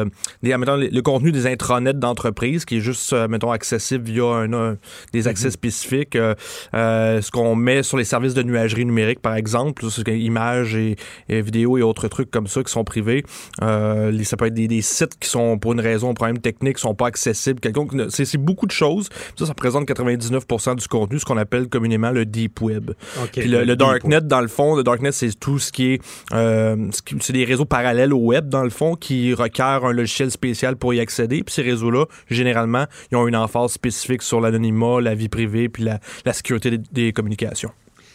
des 0.44 0.56
mettons, 0.56 0.76
le, 0.76 1.00
contenu 1.02 1.32
des 1.32 1.46
intranets 1.46 1.94
d'entreprise 1.94 2.64
qui 2.64 2.76
est 2.76 2.80
juste, 2.80 3.12
euh, 3.12 3.26
mettons, 3.28 3.50
accessible 3.50 4.04
via 4.04 4.24
un, 4.24 4.52
un- 4.52 4.76
des 5.12 5.26
accès 5.28 5.46
Mhm. 5.46 5.52
spécifiques. 5.52 6.16
Euh, 6.16 6.34
euh, 6.74 7.20
ce 7.20 7.30
qu'on 7.30 7.54
met 7.56 7.82
sur 7.82 7.96
les 7.96 8.04
services 8.04 8.34
de 8.34 8.42
nuagerie 8.42 8.84
numérique, 8.84 9.20
par 9.20 9.34
exemple, 9.34 9.84
images 10.08 10.74
et, 10.76 10.96
et 11.28 11.42
vidéos 11.42 11.78
et 11.78 11.82
autres 11.82 12.08
trucs 12.08 12.30
comme 12.30 12.46
ça 12.46 12.62
qui 12.62 12.70
sont 12.72 12.84
privés. 12.84 13.24
Euh, 13.62 14.10
les- 14.10 14.24
ça 14.24 14.36
peut 14.36 14.46
être 14.46 14.54
des, 14.54 14.68
des 14.68 14.82
sites 14.82 15.18
qui 15.18 15.28
sont, 15.28 15.58
pour 15.58 15.72
une 15.72 15.80
raison, 15.80 16.10
un 16.10 16.14
problème 16.14 16.38
technique, 16.38 16.78
sont 16.78 16.94
pas 16.94 17.06
accessibles. 17.08 17.60
C'est, 18.10 18.24
beaucoup 18.38 18.66
de 18.66 18.70
choses. 18.72 19.08
Ça, 19.36 19.46
ça 19.46 19.52
représente 19.52 19.86
99 19.86 20.44
du 20.76 20.88
contenu, 20.88 21.18
ce 21.18 21.24
qu'on 21.24 21.36
appelle 21.38 21.68
communément 21.68 22.10
le 22.10 22.24
deep 22.26 22.60
web. 22.60 22.90
Puis 23.32 23.48
le, 23.48 23.60
le 23.60 23.64
le 23.64 23.76
darknet, 23.76 24.20
dans 24.20 24.40
le 24.40 24.48
fond, 24.48 24.76
le 24.76 24.82
darknet, 24.84 25.10
c'est 25.12 25.38
tout 25.38 25.58
ce 25.58 25.72
qui 25.72 25.94
est, 25.94 26.00
c'est 27.20 27.32
des 27.32 27.44
réseaux 27.44 27.64
parallèles 27.64 28.12
au 28.12 28.18
web, 28.18 28.48
dans 28.48 28.62
le 28.62 28.70
fond, 28.70 28.94
qui 28.94 29.34
requièrent 29.34 29.84
un 29.84 29.92
logiciel 29.92 30.30
spécial 30.34 30.76
pour 30.76 30.92
y 30.94 31.00
accéder. 31.00 31.42
Puis 31.42 31.54
ces 31.54 31.62
réseaux-là, 31.62 32.04
généralement, 32.30 32.86
ils 33.10 33.16
ont 33.16 33.26
une 33.26 33.36
emphase 33.36 33.72
spécifique 33.72 34.22
sur 34.22 34.40
l'anonymat, 34.40 35.00
la 35.00 35.14
vie 35.14 35.28
privée, 35.28 35.68
puis 35.68 35.82
la, 35.84 35.98
la 36.26 36.32
sécurité 36.32 36.70
des, 36.70 36.78
des 36.92 37.12
communications. 37.12 37.72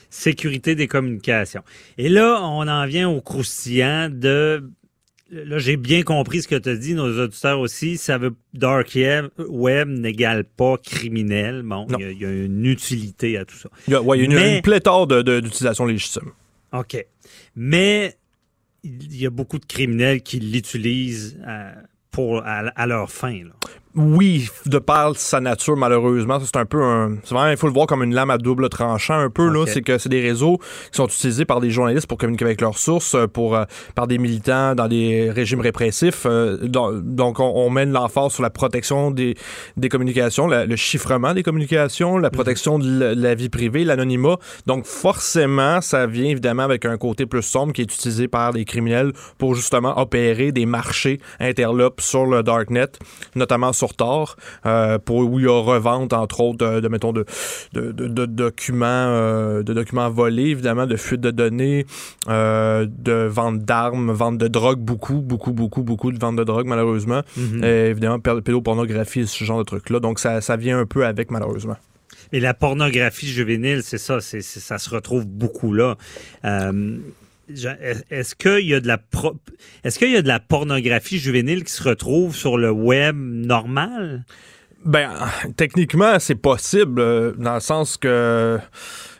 sécurité 0.10 0.76
des 0.76 0.88
communications. 0.88 1.64
Et 1.98 2.10
là, 2.10 2.40
on 2.42 2.68
en 2.68 2.86
vient 2.86 3.10
au 3.10 3.22
croustillant 3.22 4.10
de... 4.12 4.64
Là, 5.32 5.60
j'ai 5.60 5.78
bien 5.78 6.02
compris 6.02 6.42
ce 6.42 6.48
que 6.48 6.56
tu 6.56 6.70
as 6.70 6.76
dit, 6.76 6.96
nos 6.96 7.20
auditeurs 7.24 7.60
aussi. 7.60 7.98
Ça 7.98 8.18
veut 8.18 8.34
dark 8.56 8.94
web, 8.96 9.28
web 9.38 9.88
n'égale 9.88 10.44
pas 10.44 10.78
criminel. 10.84 11.62
Bon, 11.64 11.86
il 11.92 12.00
y, 12.02 12.04
a- 12.04 12.12
il 12.12 12.20
y 12.20 12.26
a 12.26 12.32
une 12.32 12.66
utilité 12.66 13.38
à 13.38 13.46
tout 13.46 13.56
ça. 13.56 13.70
Il 13.88 13.92
y 13.92 13.96
a, 13.96 14.02
ouais, 14.02 14.18
il 14.18 14.22
y 14.22 14.24
a 14.24 14.26
une, 14.26 14.34
Mais- 14.34 14.56
une 14.56 14.62
pléthore 14.64 15.06
de- 15.06 15.22
de- 15.22 15.40
d'utilisations 15.40 15.86
légitimes. 15.86 16.32
OK. 16.74 17.06
Mais 17.56 18.16
il 18.84 19.16
y 19.22 19.28
a 19.28 19.30
beaucoup 19.30 19.60
de 19.60 19.66
criminels 19.68 20.24
qui 20.24 20.40
l'utilisent 20.40 21.38
euh, 21.48 21.74
à, 22.46 22.60
à 22.76 22.86
leur 22.86 23.10
fin. 23.12 23.44
là. 23.44 23.52
Oui, 23.96 24.48
de 24.68 24.78
par 24.78 25.16
sa 25.16 25.40
nature, 25.40 25.76
malheureusement, 25.76 26.40
c'est 26.40 26.56
un 26.58 26.66
peu 26.66 26.82
un. 26.84 27.18
C'est 27.24 27.34
vraiment, 27.34 27.50
il 27.50 27.58
faut 27.58 27.66
le 27.66 27.74
voir 27.74 27.88
comme 27.88 28.04
une 28.04 28.14
lame 28.14 28.30
à 28.30 28.38
double 28.38 28.70
tranchant, 28.70 29.16
un 29.20 29.32
peu, 29.32 29.48
là. 29.50 29.66
C'est 29.74 29.82
que 29.82 29.98
c'est 29.98 30.10
des 30.10 30.22
réseaux 30.22 30.58
qui 30.92 30.98
sont 30.98 31.08
utilisés 31.08 31.44
par 31.44 31.60
des 31.60 31.72
journalistes 31.72 32.06
pour 32.06 32.20
communiquer 32.20 32.46
avec 32.46 32.62
leurs 32.62 32.78
sources, 32.78 33.16
euh, 33.16 33.26
pour, 33.26 33.56
euh, 33.56 33.64
par 33.96 34.06
des 34.06 34.20
militants 34.20 34.76
dans 34.76 34.88
des 34.88 35.32
régimes 35.32 35.60
répressifs. 35.62 36.28
euh, 36.28 36.58
dans- 36.68 36.92
donc, 36.94 37.40
on, 37.40 37.52
on 37.56 37.72
mène 37.72 37.92
l'emphase 37.92 38.34
sur 38.34 38.44
la 38.44 38.52
protection 38.52 39.10
des, 39.10 39.34
des 39.76 39.90
communications, 39.90 40.46
la- 40.46 40.68
le 40.68 40.76
chiffrement 40.76 41.34
des 41.34 41.42
communications, 41.44 42.20
la 42.20 42.30
protection 42.30 42.78
de 42.78 43.16
la, 43.16 43.34
vie 43.34 43.50
privée, 43.50 43.86
l'anonymat. 43.86 44.38
Donc, 44.68 44.86
forcément, 44.86 45.82
ça 45.82 46.06
vient 46.06 46.30
évidemment 46.30 46.64
avec 46.64 46.86
un 46.86 46.98
côté 46.98 47.26
plus 47.26 47.42
sombre 47.42 47.74
qui 47.74 47.82
est 47.82 47.92
utilisé 47.92 48.28
par 48.28 48.54
des 48.54 48.66
criminels 48.66 49.14
pour 49.40 49.56
justement 49.56 49.98
opérer 50.00 50.52
des 50.52 50.68
marchés 50.68 51.20
interlopes 51.40 52.02
sur 52.02 52.28
le 52.28 52.44
darknet, 52.44 52.88
notamment 53.36 53.74
sur 53.80 53.96
Tor, 53.96 54.36
euh, 54.66 55.00
pour 55.00 55.18
où 55.20 55.40
il 55.40 55.46
y 55.46 55.48
a 55.48 55.60
revente, 55.62 56.14
entre 56.14 56.42
autres, 56.42 56.58
de, 56.74 56.80
de, 56.82 56.88
mettons, 56.88 57.14
de, 57.14 57.26
de, 57.74 57.92
de- 57.92 58.08
de 58.08 58.26
documents, 58.26 58.86
euh, 58.88 59.64
de 59.64 59.74
documents 59.74 60.10
volés, 60.10 60.50
évidemment, 60.50 60.86
de 60.86 60.96
fuite 60.96 61.22
de 61.22 61.32
données, 61.32 61.86
euh, 62.28 62.86
de 62.90 63.26
vente 63.28 63.60
d'armes, 63.60 64.12
vente 64.12 64.38
de 64.38 64.48
drogue, 64.48 64.80
beaucoup, 64.80 65.22
beaucoup, 65.22 65.52
beaucoup, 65.54 65.84
beaucoup 65.84 66.12
de 66.12 66.20
vente 66.20 66.36
de 66.36 66.44
drogue, 66.44 66.68
malheureusement. 66.68 67.22
Mhm. 67.38 67.62
Euh, 67.64 67.90
évidemment, 67.90 68.20
pé- 68.20 68.42
pédopornographie, 68.42 69.26
ce 69.28 69.44
genre 69.44 69.60
de 69.60 69.64
trucs-là. 69.64 70.00
Donc, 70.00 70.20
ça, 70.20 70.42
ça 70.42 70.56
vient 70.58 70.80
un 70.80 70.86
peu 70.86 71.06
avec, 71.06 71.32
malheureusement. 71.32 71.78
Et 72.32 72.40
la 72.40 72.54
pornographie 72.54 73.28
juvénile, 73.28 73.82
c'est 73.84 73.98
ça, 73.98 74.22
c'est, 74.22 74.42
ça 74.42 74.78
se 74.78 74.90
retrouve 74.90 75.26
beaucoup 75.26 75.74
là. 75.74 75.96
Euh, 76.46 76.98
est-ce 77.50 78.36
qu'il 78.36 78.68
y 78.68 78.74
a 78.74 78.80
de 78.80 78.88
la 78.88 79.00
est-ce 79.84 79.98
qu'il 80.00 80.12
y 80.12 80.16
a 80.18 80.22
de 80.22 80.28
la 80.28 80.40
pornographie 80.40 81.18
juvénile 81.18 81.64
qui 81.64 81.74
se 81.74 81.84
retrouve 81.84 82.36
sur 82.36 82.58
le 82.58 82.72
web 82.72 83.16
normal? 83.18 84.24
Ben, 84.86 85.10
techniquement, 85.58 86.20
c'est 86.20 86.36
possible, 86.36 87.02
euh, 87.02 87.34
dans 87.38 87.56
le 87.56 87.60
sens 87.60 87.98
que 87.98 88.58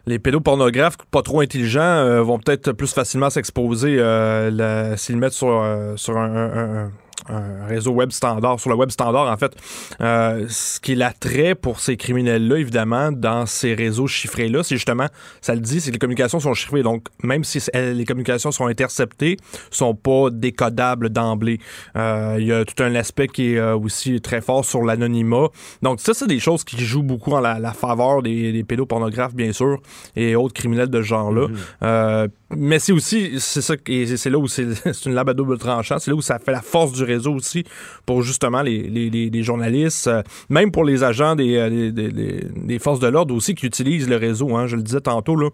les 0.06 0.18
pédopornographes 0.18 0.96
pas 1.12 1.22
trop 1.22 1.42
intelligents 1.42 1.82
euh, 1.82 2.22
vont 2.22 2.40
peut-être 2.40 2.72
plus 2.72 2.94
facilement 2.94 3.30
s'exposer 3.30 4.00
euh, 4.00 4.96
s'ils 4.96 5.18
mettent 5.18 5.34
sur, 5.34 5.50
euh, 5.62 5.98
sur 5.98 6.18
un- 6.18 6.92
un 7.28 7.66
réseau 7.66 7.92
web 7.92 8.12
standard, 8.12 8.60
sur 8.60 8.70
le 8.70 8.76
web 8.76 8.90
standard, 8.90 9.32
en 9.32 9.38
fait. 9.38 9.56
Euh, 10.02 10.46
ce 10.50 10.80
qui 10.80 10.94
est 10.94 10.96
l'attrait 10.96 11.56
pour 11.56 11.80
ces 11.80 11.98
criminels-là, 11.98 12.58
évidemment, 12.58 13.12
dans 13.12 13.46
ces 13.46 13.74
réseaux 13.74 14.08
chiffrés-là, 14.08 14.64
c'est 14.64 14.76
justement, 14.76 15.08
ça 15.42 15.56
le 15.56 15.62
dit, 15.62 15.82
c'est 15.82 15.90
que 15.90 15.96
les 15.96 16.00
communications 16.00 16.40
sont 16.40 16.54
chiffrées. 16.54 16.84
Donc, 16.84 17.08
même 17.24 17.44
si 17.44 17.60
les 17.74 18.06
communications 18.06 18.52
sont 18.52 18.68
interceptées, 18.68 19.38
sont 19.72 19.96
pas 19.96 20.30
décodables 20.32 21.10
d'emblée. 21.10 21.60
Euh, 21.96 22.38
Il 22.40 22.48
y 22.48 22.54
a 22.54 22.66
tout 22.66 22.82
un 22.84 22.96
aspect 22.96 23.28
qui 23.28 23.54
est 23.54 23.58
euh, 23.58 23.76
aussi 23.78 24.22
très 24.22 24.42
fort 24.42 24.66
sur 24.66 24.84
l'anonymat. 24.84 25.48
Donc, 25.82 26.00
ça, 26.00 26.14
c'est 26.14 26.28
des 26.28 26.40
choses 26.40 26.64
qui 26.64 26.80
jouent 26.80 27.04
beaucoup 27.04 27.32
en 27.32 27.40
la, 27.40 27.60
la 27.60 27.74
faveur 27.74 28.22
des, 28.22 28.52
des 28.52 28.64
pédopornographes, 28.64 29.36
bien 29.36 29.52
sûr, 29.52 29.80
et 30.16 30.36
autres 30.36 30.54
criminels 30.54 30.90
de 30.90 31.02
ce 31.02 31.08
genre-là. 31.08 31.48
Euh, 31.84 32.28
mais 32.56 32.80
c'est 32.80 32.92
aussi, 32.92 33.40
c'est 33.40 33.62
ça, 33.62 33.76
et 33.88 34.18
c'est 34.18 34.30
là 34.30 34.38
où 34.38 34.48
c'est 34.48 34.74
c'est 34.94 35.06
une 35.06 35.14
lame 35.14 35.30
à 35.30 35.34
double 35.34 35.58
tranchant, 35.58 36.00
c'est 36.00 36.10
là 36.12 36.16
où 36.18 36.22
ça 36.22 36.40
fait 36.40 36.52
la 36.52 36.62
force 36.62 36.92
du 36.94 37.04
réseau 37.14 37.34
aussi 37.34 37.64
pour 38.06 38.22
justement 38.22 38.62
les, 38.62 38.80
les, 38.96 39.10
les- 39.10 39.30
les 39.30 39.44
journalistes, 39.44 40.08
euh, 40.08 40.22
même 40.50 40.72
pour 40.72 40.84
les 40.86 41.04
agents 41.04 41.36
des, 41.36 41.56
euh, 41.58 41.70
des, 41.70 41.92
des- 41.92 42.12
des- 42.12 42.46
des 42.56 42.80
forces 42.80 43.00
de 43.00 43.08
l'ordre 43.08 43.34
aussi 43.36 43.54
qui 43.56 43.66
utilisent 43.66 44.08
le 44.10 44.16
réseau. 44.18 44.56
Hein, 44.56 44.68
je 44.68 44.76
le 44.76 44.84
disais 44.84 45.02
tantôt, 45.02 45.36
là. 45.36 45.50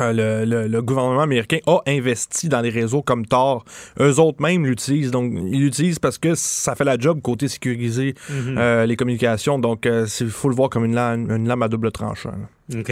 Euh, 0.00 0.12
le, 0.14 0.50
le- 0.50 0.68
le 0.68 0.80
gouvernement 0.80 1.20
américain 1.20 1.58
a 1.66 1.80
investi 1.86 2.48
dans 2.48 2.62
des 2.62 2.70
réseaux 2.70 3.02
comme 3.02 3.26
Tor. 3.26 3.62
Eux 4.00 4.18
autres 4.20 4.40
même 4.40 4.64
l'utilisent. 4.64 5.10
Donc, 5.10 5.30
ils 5.52 5.60
l'utilisent 5.60 5.98
parce 5.98 6.16
que 6.16 6.34
ça 6.34 6.74
fait 6.74 6.84
la 6.84 6.96
job 6.98 7.20
côté 7.20 7.46
sécuriser 7.46 8.14
Mhm. 8.30 8.56
euh, 8.56 8.86
les 8.86 8.96
communications. 8.96 9.58
Donc, 9.58 9.86
il 9.86 10.30
faut 10.30 10.48
le 10.48 10.54
voir 10.54 10.70
comme 10.70 10.86
une 10.86 10.94
lame, 10.94 11.30
une 11.30 11.46
lame 11.46 11.62
à 11.62 11.68
double 11.68 11.92
tranchant. 11.92 12.30
là. 12.70 12.80
OK. 12.80 12.90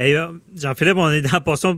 Et 0.00 0.16
Jean-Philippe, 0.56 0.96
on 0.96 1.10
est 1.12 1.22
dans 1.22 1.30
la 1.34 1.40
portion 1.40 1.76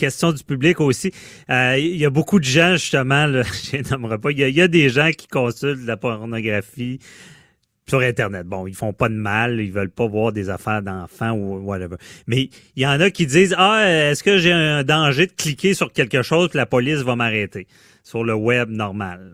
question 0.00 0.32
du 0.32 0.42
public 0.42 0.80
aussi. 0.80 1.12
Euh, 1.50 1.76
Il 1.78 1.96
y 1.96 2.04
a 2.06 2.10
beaucoup 2.10 2.38
de 2.40 2.44
gens, 2.44 2.72
justement, 2.72 3.26
là, 3.26 3.42
je 3.64 3.76
les 3.76 3.82
nommerai 3.90 4.18
pas, 4.18 4.30
il 4.32 4.38
y, 4.38 4.60
a- 4.62 4.68
des 4.68 4.88
gens 4.88 5.10
qui 5.16 5.28
consultent 5.28 5.84
la 5.86 5.96
pornographie 5.96 6.98
sur 7.88 8.00
Internet. 8.00 8.46
Bon, 8.46 8.66
ils 8.66 8.74
font 8.74 8.92
pas 8.92 9.08
de 9.08 9.14
mal, 9.14 9.60
ils 9.60 9.72
veulent 9.72 9.90
pas 9.90 10.06
voir 10.06 10.32
des 10.32 10.48
affaires 10.48 10.80
d'enfants 10.82 11.32
ou 11.32 11.58
whatever. 11.58 11.96
Mais 12.26 12.48
il 12.76 12.82
y 12.82 12.86
en 12.86 13.00
a 13.00 13.10
qui 13.10 13.26
disent 13.26 13.54
Ah, 13.58 13.82
est-ce 13.86 14.22
que 14.22 14.38
j'ai 14.38 14.52
un 14.52 14.84
danger 14.84 15.26
de 15.26 15.32
cliquer 15.32 15.74
sur 15.74 15.92
quelque 15.92 16.22
chose 16.22 16.48
que 16.50 16.56
la 16.56 16.66
police 16.66 16.98
va 17.00 17.16
m'arrêter 17.16 17.66
sur 18.04 18.22
le 18.24 18.34
web 18.34 18.70
normal? 18.70 19.32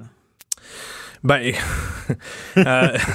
Ben, 1.24 1.52
euh, 2.56 2.88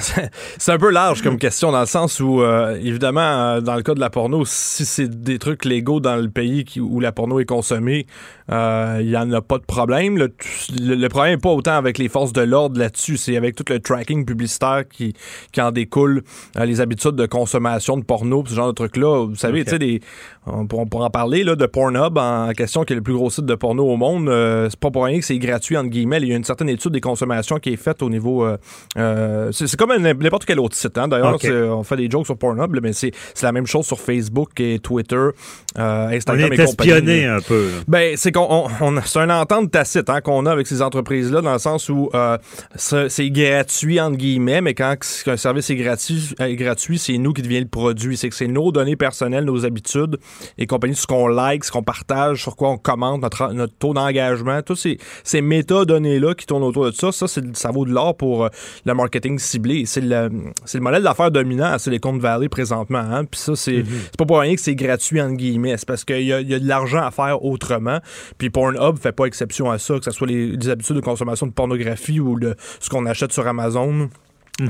c'est- 0.58 0.72
un 0.72 0.78
peu 0.78 0.90
large 0.90 1.22
comme 1.22 1.38
question 1.38 1.72
dans 1.72 1.80
le 1.80 1.86
sens 1.86 2.20
où, 2.20 2.42
euh, 2.42 2.76
évidemment, 2.82 3.20
euh, 3.20 3.60
dans 3.60 3.74
le 3.76 3.82
cas 3.82 3.94
de 3.94 4.00
la 4.00 4.10
porno, 4.10 4.44
si 4.44 4.84
c'est 4.84 5.08
des 5.22 5.38
trucs 5.38 5.64
légaux 5.64 6.00
dans 6.00 6.16
le 6.16 6.28
pays 6.28 6.64
qui- 6.64 6.80
où 6.80 7.00
la 7.00 7.12
porno 7.12 7.40
est 7.40 7.44
consommée, 7.44 8.06
euh, 8.52 8.98
il 9.00 9.08
y 9.10 9.16
en 9.16 9.30
a 9.32 9.40
pas 9.40 9.58
de 9.58 9.64
problème. 9.64 10.18
Le, 10.18 10.32
le- 10.80 10.94
le 10.94 11.08
problème 11.08 11.34
n'est 11.34 11.40
pas 11.40 11.50
autant 11.50 11.72
avec 11.76 11.98
les 11.98 12.08
forces 12.08 12.32
de 12.32 12.42
l'ordre 12.42 12.78
là-dessus, 12.78 13.16
c'est 13.16 13.36
avec 13.36 13.56
tout 13.56 13.64
le 13.68 13.80
tracking 13.80 14.24
publicitaire 14.24 14.84
qui, 14.90 15.14
qui 15.52 15.60
en 15.60 15.72
découle, 15.72 16.22
euh, 16.58 16.64
les 16.64 16.80
habitudes 16.80 17.16
de 17.16 17.26
consommation 17.26 17.96
de 17.96 18.04
porno, 18.04 18.44
ce 18.46 18.54
genre 18.54 18.68
de 18.68 18.72
trucs-là. 18.72 19.26
Vous 19.26 19.36
savez, 19.36 19.60
Ok. 19.60 19.64
tu 19.66 19.70
sais, 19.70 19.78
des- 19.78 20.00
on, 20.46 20.66
pourra- 20.66 20.82
on 20.82 20.86
pourra 20.86 21.06
en 21.06 21.10
parler 21.10 21.44
là, 21.44 21.56
de 21.56 21.66
Pornhub 21.66 22.18
en 22.18 22.50
question, 22.52 22.84
qui 22.84 22.92
est 22.92 22.96
le 22.96 23.02
plus 23.02 23.14
gros 23.14 23.30
site 23.30 23.46
de 23.46 23.54
porno 23.54 23.84
au 23.88 23.96
monde. 23.96 24.28
Euh, 24.28 24.68
c'est 24.70 24.78
pas 24.78 24.90
pour 24.90 25.04
rien 25.04 25.18
que 25.18 25.24
c'est 25.24 25.38
gratuit, 25.38 25.76
entre 25.76 25.88
guillemets. 25.90 26.18
Il 26.20 26.28
y 26.28 26.32
a 26.32 26.36
une 26.36 26.44
certaine 26.44 26.68
étude 26.68 26.92
des 26.92 27.00
consommations 27.00 27.58
qui 27.58 27.70
est 27.72 27.76
faite 27.76 28.02
au 28.02 28.10
niveau. 28.10 28.46
c'est 28.96 29.76
comme 29.76 29.96
n'importe 29.96 30.44
quel 30.44 30.60
autre 30.60 30.76
site. 30.76 30.98
Hein. 30.98 31.08
D'ailleurs, 31.08 31.38
on 31.76 31.82
fait 31.82 31.96
des 31.96 32.10
jokes 32.10 32.26
sur 32.26 32.36
Pornhub, 32.36 32.76
mais 32.82 32.92
c'est 32.92 33.12
c'est 33.34 33.46
la 33.46 33.52
même 33.52 33.66
chose 33.66 33.86
sur 33.86 33.98
Facebook 34.00 34.58
et 34.60 34.78
Twitter, 34.78 35.28
On 35.76 35.80
Instagram 35.80 36.52
est 36.52 36.60
et 36.60 36.64
compagnie. 36.64 37.24
un 37.24 37.40
peu. 37.40 37.66
là. 37.66 37.72
Ben, 37.88 38.16
c'est 38.16 38.32
qu'on 38.32 38.41
on, 38.50 38.68
on- 38.80 39.00
c'est 39.04 39.18
une 39.18 39.30
entente 39.32 39.70
tacite 39.70 40.08
hein, 40.10 40.20
qu'on 40.20 40.46
a 40.46 40.52
avec 40.52 40.66
ces 40.66 40.82
entreprises-là, 40.82 41.40
dans 41.40 41.52
le 41.52 41.58
sens 41.58 41.88
où 41.88 42.10
euh, 42.14 42.38
c'est 42.76 43.30
gratuit 43.30 44.00
entre 44.00 44.16
guillemets, 44.16 44.60
mais 44.60 44.74
quand 44.74 44.94
un 45.26 45.36
service 45.36 45.70
est 45.70 45.76
gratuit, 45.76 46.34
est 46.38 46.56
gratuit, 46.56 46.98
c'est 46.98 47.18
nous 47.18 47.32
qui 47.32 47.42
devient 47.42 47.60
le 47.60 47.68
produit. 47.68 48.16
C'est 48.16 48.28
que 48.28 48.34
c'est 48.34 48.46
nos 48.46 48.72
données 48.72 48.96
personnelles, 48.96 49.44
nos 49.44 49.64
habitudes 49.64 50.18
et 50.58 50.66
compagnie, 50.66 50.94
ce 50.94 51.06
qu'on 51.06 51.26
like, 51.28 51.64
ce 51.64 51.70
qu'on 51.72 51.82
partage, 51.82 52.42
sur 52.42 52.56
quoi 52.56 52.70
on 52.70 52.78
commente, 52.78 53.22
notre, 53.22 53.52
notre 53.52 53.74
taux 53.74 53.94
d'engagement, 53.94 54.62
tous 54.62 54.76
ces, 54.76 54.98
ces 55.24 55.40
métadonnées-là 55.42 56.34
qui 56.34 56.46
tournent 56.46 56.62
autour 56.64 56.86
de 56.86 56.90
ça, 56.92 57.12
ça, 57.12 57.26
ça 57.26 57.70
vaut 57.70 57.84
de 57.84 57.92
l'or 57.92 58.16
pour 58.16 58.44
euh, 58.44 58.48
le 58.84 58.94
marketing 58.94 59.38
ciblé. 59.38 59.84
C'est 59.86 60.00
le, 60.00 60.30
modèle 60.80 61.02
d'affaires 61.02 61.30
dominant 61.30 61.72
à 61.72 61.78
Silicon 61.78 62.16
Valley 62.18 62.48
présentement. 62.48 62.98
Hein? 62.98 63.24
Puis 63.24 63.40
ça, 63.40 63.56
c'est 63.56 63.84
c'est 63.86 64.16
pas 64.16 64.26
pour 64.26 64.38
rien 64.40 64.54
que 64.54 64.60
c'est 64.60 64.74
gratuit 64.74 65.20
entre 65.20 65.36
guillemets. 65.36 65.76
C'est 65.76 65.86
parce 65.86 66.04
qu'il 66.04 66.20
y 66.22 66.26
y 66.26 66.32
a 66.32 66.42
de 66.58 66.68
l'argent 66.68 67.02
à 67.04 67.10
faire 67.10 67.44
autrement. 67.44 67.98
Puis 68.38 68.50
Pornhub 68.50 68.98
fait 68.98 69.12
pas 69.12 69.26
exception 69.26 69.70
à 69.70 69.78
ça, 69.78 69.98
que 69.98 70.04
ce 70.04 70.10
soit 70.10 70.26
les, 70.26 70.56
les 70.56 70.68
habitudes 70.68 70.96
de 70.96 71.00
consommation 71.00 71.46
de 71.46 71.52
pornographie 71.52 72.20
ou 72.20 72.36
le, 72.36 72.54
ce 72.80 72.88
qu'on 72.88 73.06
achète 73.06 73.32
sur 73.32 73.46
Amazon. 73.46 74.08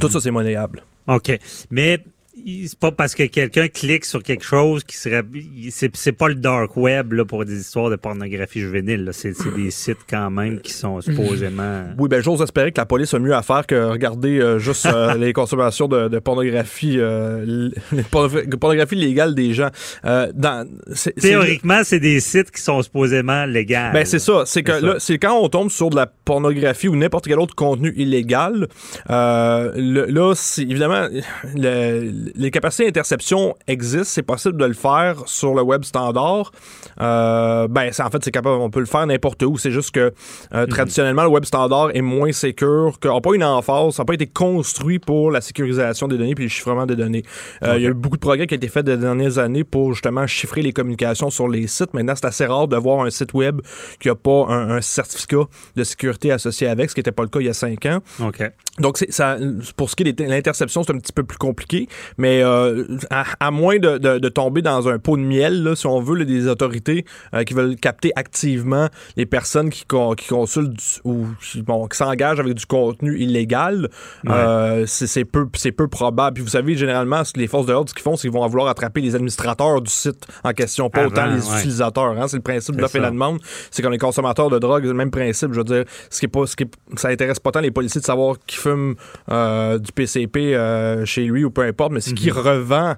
Tout 0.00 0.08
ça, 0.08 0.20
c'est 0.20 0.30
monnayable. 0.30 0.82
OK. 1.08 1.36
Mais 1.70 2.04
c'est 2.34 2.78
pas 2.78 2.90
parce 2.92 3.14
que 3.14 3.24
quelqu'un 3.24 3.68
clique 3.68 4.04
sur 4.06 4.22
quelque 4.22 4.44
chose 4.44 4.84
qui 4.84 4.96
serait. 4.96 5.22
C'est 5.70 5.94
c'est 5.94 6.12
pas 6.12 6.28
le 6.28 6.34
dark 6.34 6.76
web 6.76 7.12
là, 7.12 7.24
pour 7.24 7.44
des 7.44 7.60
histoires 7.60 7.90
de 7.90 7.96
pornographie 7.96 8.60
juvénile. 8.60 9.04
là. 9.04 9.12
C'est 9.12 9.34
c'est 9.34 9.54
des 9.54 9.70
sites 9.70 9.98
quand 10.08 10.30
même 10.30 10.60
qui 10.60 10.72
sont 10.72 11.00
supposément. 11.00 11.82
Oui, 11.98 12.08
ben 12.08 12.22
j'ose 12.22 12.40
espérer 12.40 12.72
que 12.72 12.80
la 12.80 12.86
police 12.86 13.12
a 13.14 13.18
mieux 13.18 13.34
à 13.34 13.42
faire 13.42 13.66
que 13.66 13.74
regarder 13.90 14.40
euh, 14.40 14.58
juste 14.58 14.86
euh, 14.86 15.14
les 15.18 15.32
consommations 15.32 15.88
de, 15.88 16.08
de 16.08 16.18
pornographie, 16.18 16.96
euh, 16.98 17.70
les 17.92 18.02
pornographie 18.02 18.94
légale 18.96 19.34
des 19.34 19.52
gens. 19.52 19.68
Euh, 20.04 20.32
dans, 20.34 20.66
c'est- 20.94 21.12
Théoriquement, 21.20 21.80
c'est 21.84 22.00
des 22.00 22.20
sites 22.20 22.50
qui 22.50 22.60
sont 22.62 22.82
supposément 22.82 23.44
légaux. 23.44 23.92
Ben 23.92 24.04
c'est 24.06 24.18
ça, 24.18 24.44
c'est 24.46 24.62
que 24.62 24.72
ça. 24.72 24.80
là, 24.80 24.94
c'est 24.98 25.18
quand 25.18 25.38
on 25.38 25.48
tombe 25.48 25.70
sur 25.70 25.90
de 25.90 25.96
la 25.96 26.06
pornographie 26.06 26.88
ou 26.88 26.96
n'importe 26.96 27.26
quel 27.26 27.38
autre 27.38 27.54
contenu 27.54 27.92
illégal, 27.96 28.68
euh, 29.10 29.72
le- 29.76 30.06
là, 30.06 30.32
c'est 30.34 30.62
évidemment 30.62 31.06
le- 31.54 32.21
les 32.34 32.50
capacités 32.50 32.84
d'interception 32.86 33.54
existent, 33.66 34.04
c'est 34.04 34.22
possible 34.22 34.56
de 34.56 34.64
le 34.64 34.74
faire 34.74 35.22
sur 35.26 35.54
le 35.54 35.62
web 35.62 35.84
standard. 35.84 36.52
Euh, 37.00 37.68
ben 37.68 37.90
en 37.98 38.10
fait 38.10 38.24
c'est 38.24 38.30
capable, 38.30 38.56
on 38.60 38.70
peut 38.70 38.80
le 38.80 38.86
faire 38.86 39.06
n'importe 39.06 39.42
où. 39.42 39.58
C'est 39.58 39.70
juste 39.70 39.92
que 39.92 40.12
euh, 40.54 40.66
traditionnellement 40.66 41.22
le 41.24 41.28
web 41.28 41.44
standard 41.44 41.90
est 41.94 42.02
moins 42.02 42.32
sécure, 42.32 42.98
n'a 43.04 43.20
pas 43.20 43.34
une 43.34 43.44
emphase, 43.44 43.94
ça 43.94 44.02
n'a 44.02 44.06
pas 44.06 44.14
été 44.14 44.26
construit 44.26 44.98
pour 44.98 45.30
la 45.30 45.40
sécurisation 45.40 46.08
des 46.08 46.18
données 46.18 46.34
puis 46.34 46.44
le 46.44 46.50
chiffrement 46.50 46.86
des 46.86 46.96
données. 46.96 47.24
Euh, 47.62 47.76
Il 47.76 47.82
y 47.82 47.86
a 47.86 47.90
eu 47.90 47.94
beaucoup 47.94 48.16
de 48.16 48.20
progrès 48.22 48.46
qui 48.46 48.54
a 48.54 48.56
été 48.56 48.68
fait 48.68 48.82
des 48.82 48.96
dernières 48.96 49.38
années 49.38 49.64
pour 49.64 49.92
justement 49.92 50.26
chiffrer 50.26 50.62
les 50.62 50.72
communications 50.72 51.30
sur 51.30 51.48
les 51.48 51.66
sites. 51.66 51.94
Maintenant, 51.94 52.14
c'est 52.16 52.26
assez 52.26 52.46
rare 52.46 52.68
de 52.68 52.76
voir 52.76 53.04
un 53.04 53.10
site 53.10 53.34
web 53.34 53.60
qui 54.00 54.08
n'a 54.08 54.14
pas 54.14 54.46
un, 54.48 54.70
un 54.70 54.80
certificat 54.80 55.44
de 55.76 55.84
sécurité 55.84 56.32
associé 56.32 56.68
avec, 56.68 56.90
ce 56.90 56.94
qui 56.94 57.00
n'était 57.00 57.12
pas 57.12 57.22
le 57.22 57.28
cas 57.28 57.40
il 57.40 57.46
y 57.46 57.48
a 57.48 57.54
cinq 57.54 57.86
ans. 57.86 58.00
OK. 58.20 58.42
Donc, 58.78 58.96
ça, 58.96 59.36
pour 59.76 59.90
ce 59.90 59.96
qui 59.96 60.02
est 60.04 60.12
de 60.12 60.24
l'interception, 60.24 60.82
c'est 60.82 60.92
un 60.92 60.98
petit 60.98 61.12
peu 61.12 61.24
plus 61.24 61.38
compliqué, 61.38 61.88
mais 62.18 62.42
euh, 62.42 62.84
à, 63.10 63.24
à 63.40 63.50
moins 63.50 63.78
de, 63.78 63.98
de- 63.98 64.18
de 64.18 64.28
tomber 64.28 64.62
dans 64.62 64.88
un 64.88 64.98
pot 64.98 65.16
de 65.16 65.22
miel, 65.22 65.62
là, 65.62 65.74
si 65.76 65.86
on 65.86 66.00
veut, 66.00 66.16
là, 66.16 66.24
des 66.24 66.46
autorités 66.48 67.04
euh, 67.34 67.44
qui 67.44 67.54
veulent 67.54 67.76
capter 67.76 68.12
activement 68.16 68.88
les 69.16 69.26
personnes 69.26 69.70
qui, 69.70 69.84
con- 69.84 70.14
qui 70.14 70.28
consultent 70.28 70.70
du- 70.72 71.00
ou 71.04 71.26
qui, 71.42 71.62
bon, 71.62 71.86
qui 71.88 71.96
s'engagent 71.96 72.40
avec 72.40 72.54
du 72.54 72.66
contenu 72.66 73.18
illégal, 73.18 73.88
euh, 74.28 74.84
c'est, 74.86 75.24
peu, 75.24 75.46
probable. 75.88 76.34
Puis 76.34 76.42
vous 76.44 76.50
savez, 76.50 76.74
généralement, 76.76 77.24
ce 77.24 77.32
que 77.32 77.40
les 77.40 77.46
forces 77.46 77.66
de 77.66 77.72
l'ordre, 77.72 77.88
ce 77.90 77.94
qu'ils 77.94 78.02
font, 78.02 78.16
c'est 78.16 78.28
qu'ils 78.28 78.32
vont 78.38 78.46
vouloir 78.46 78.68
attraper 78.68 79.00
les 79.00 79.14
administrateurs 79.14 79.80
du 79.80 79.90
site 79.90 80.26
en 80.44 80.52
question, 80.52 80.90
pas 80.90 81.00
Avant, 81.00 81.08
autant 81.10 81.26
les 81.26 81.40
ouais. 81.48 81.56
utilisateurs. 81.58 82.12
Hein, 82.18 82.28
c'est 82.28 82.36
le 82.36 82.42
principe 82.42 82.76
de 82.76 82.80
l'offre 82.80 82.96
et 82.96 83.00
la 83.00 83.10
demande. 83.10 83.38
C'est 83.70 83.82
comme 83.82 83.92
les 83.92 83.98
consommateurs 83.98 84.50
de 84.50 84.58
drogue, 84.58 84.84
le 84.84 84.94
même 84.94 85.10
principe. 85.10 85.52
Je 85.52 85.58
veux 85.58 85.64
dire, 85.64 85.84
ce 86.10 86.18
qui 86.20 86.26
est 86.26 86.28
pas, 86.28 86.46
ce 86.46 86.56
qui 86.56 86.64
est- 86.64 86.70
ça 86.98 87.08
intéresse 87.08 87.38
pas 87.40 87.50
tant 87.52 87.60
les 87.60 87.70
policiers 87.70 88.00
de 88.00 88.06
savoir 88.06 88.36
qui 88.46 88.56
fume 88.56 88.94
du 89.28 89.92
PCP 89.92 90.56
chez 91.04 91.24
lui 91.24 91.44
ou 91.44 91.50
peu 91.50 91.62
importe, 91.62 91.92
mais 91.92 92.00
c'est 92.02 92.14
qui 92.14 92.30
revend 92.30 92.96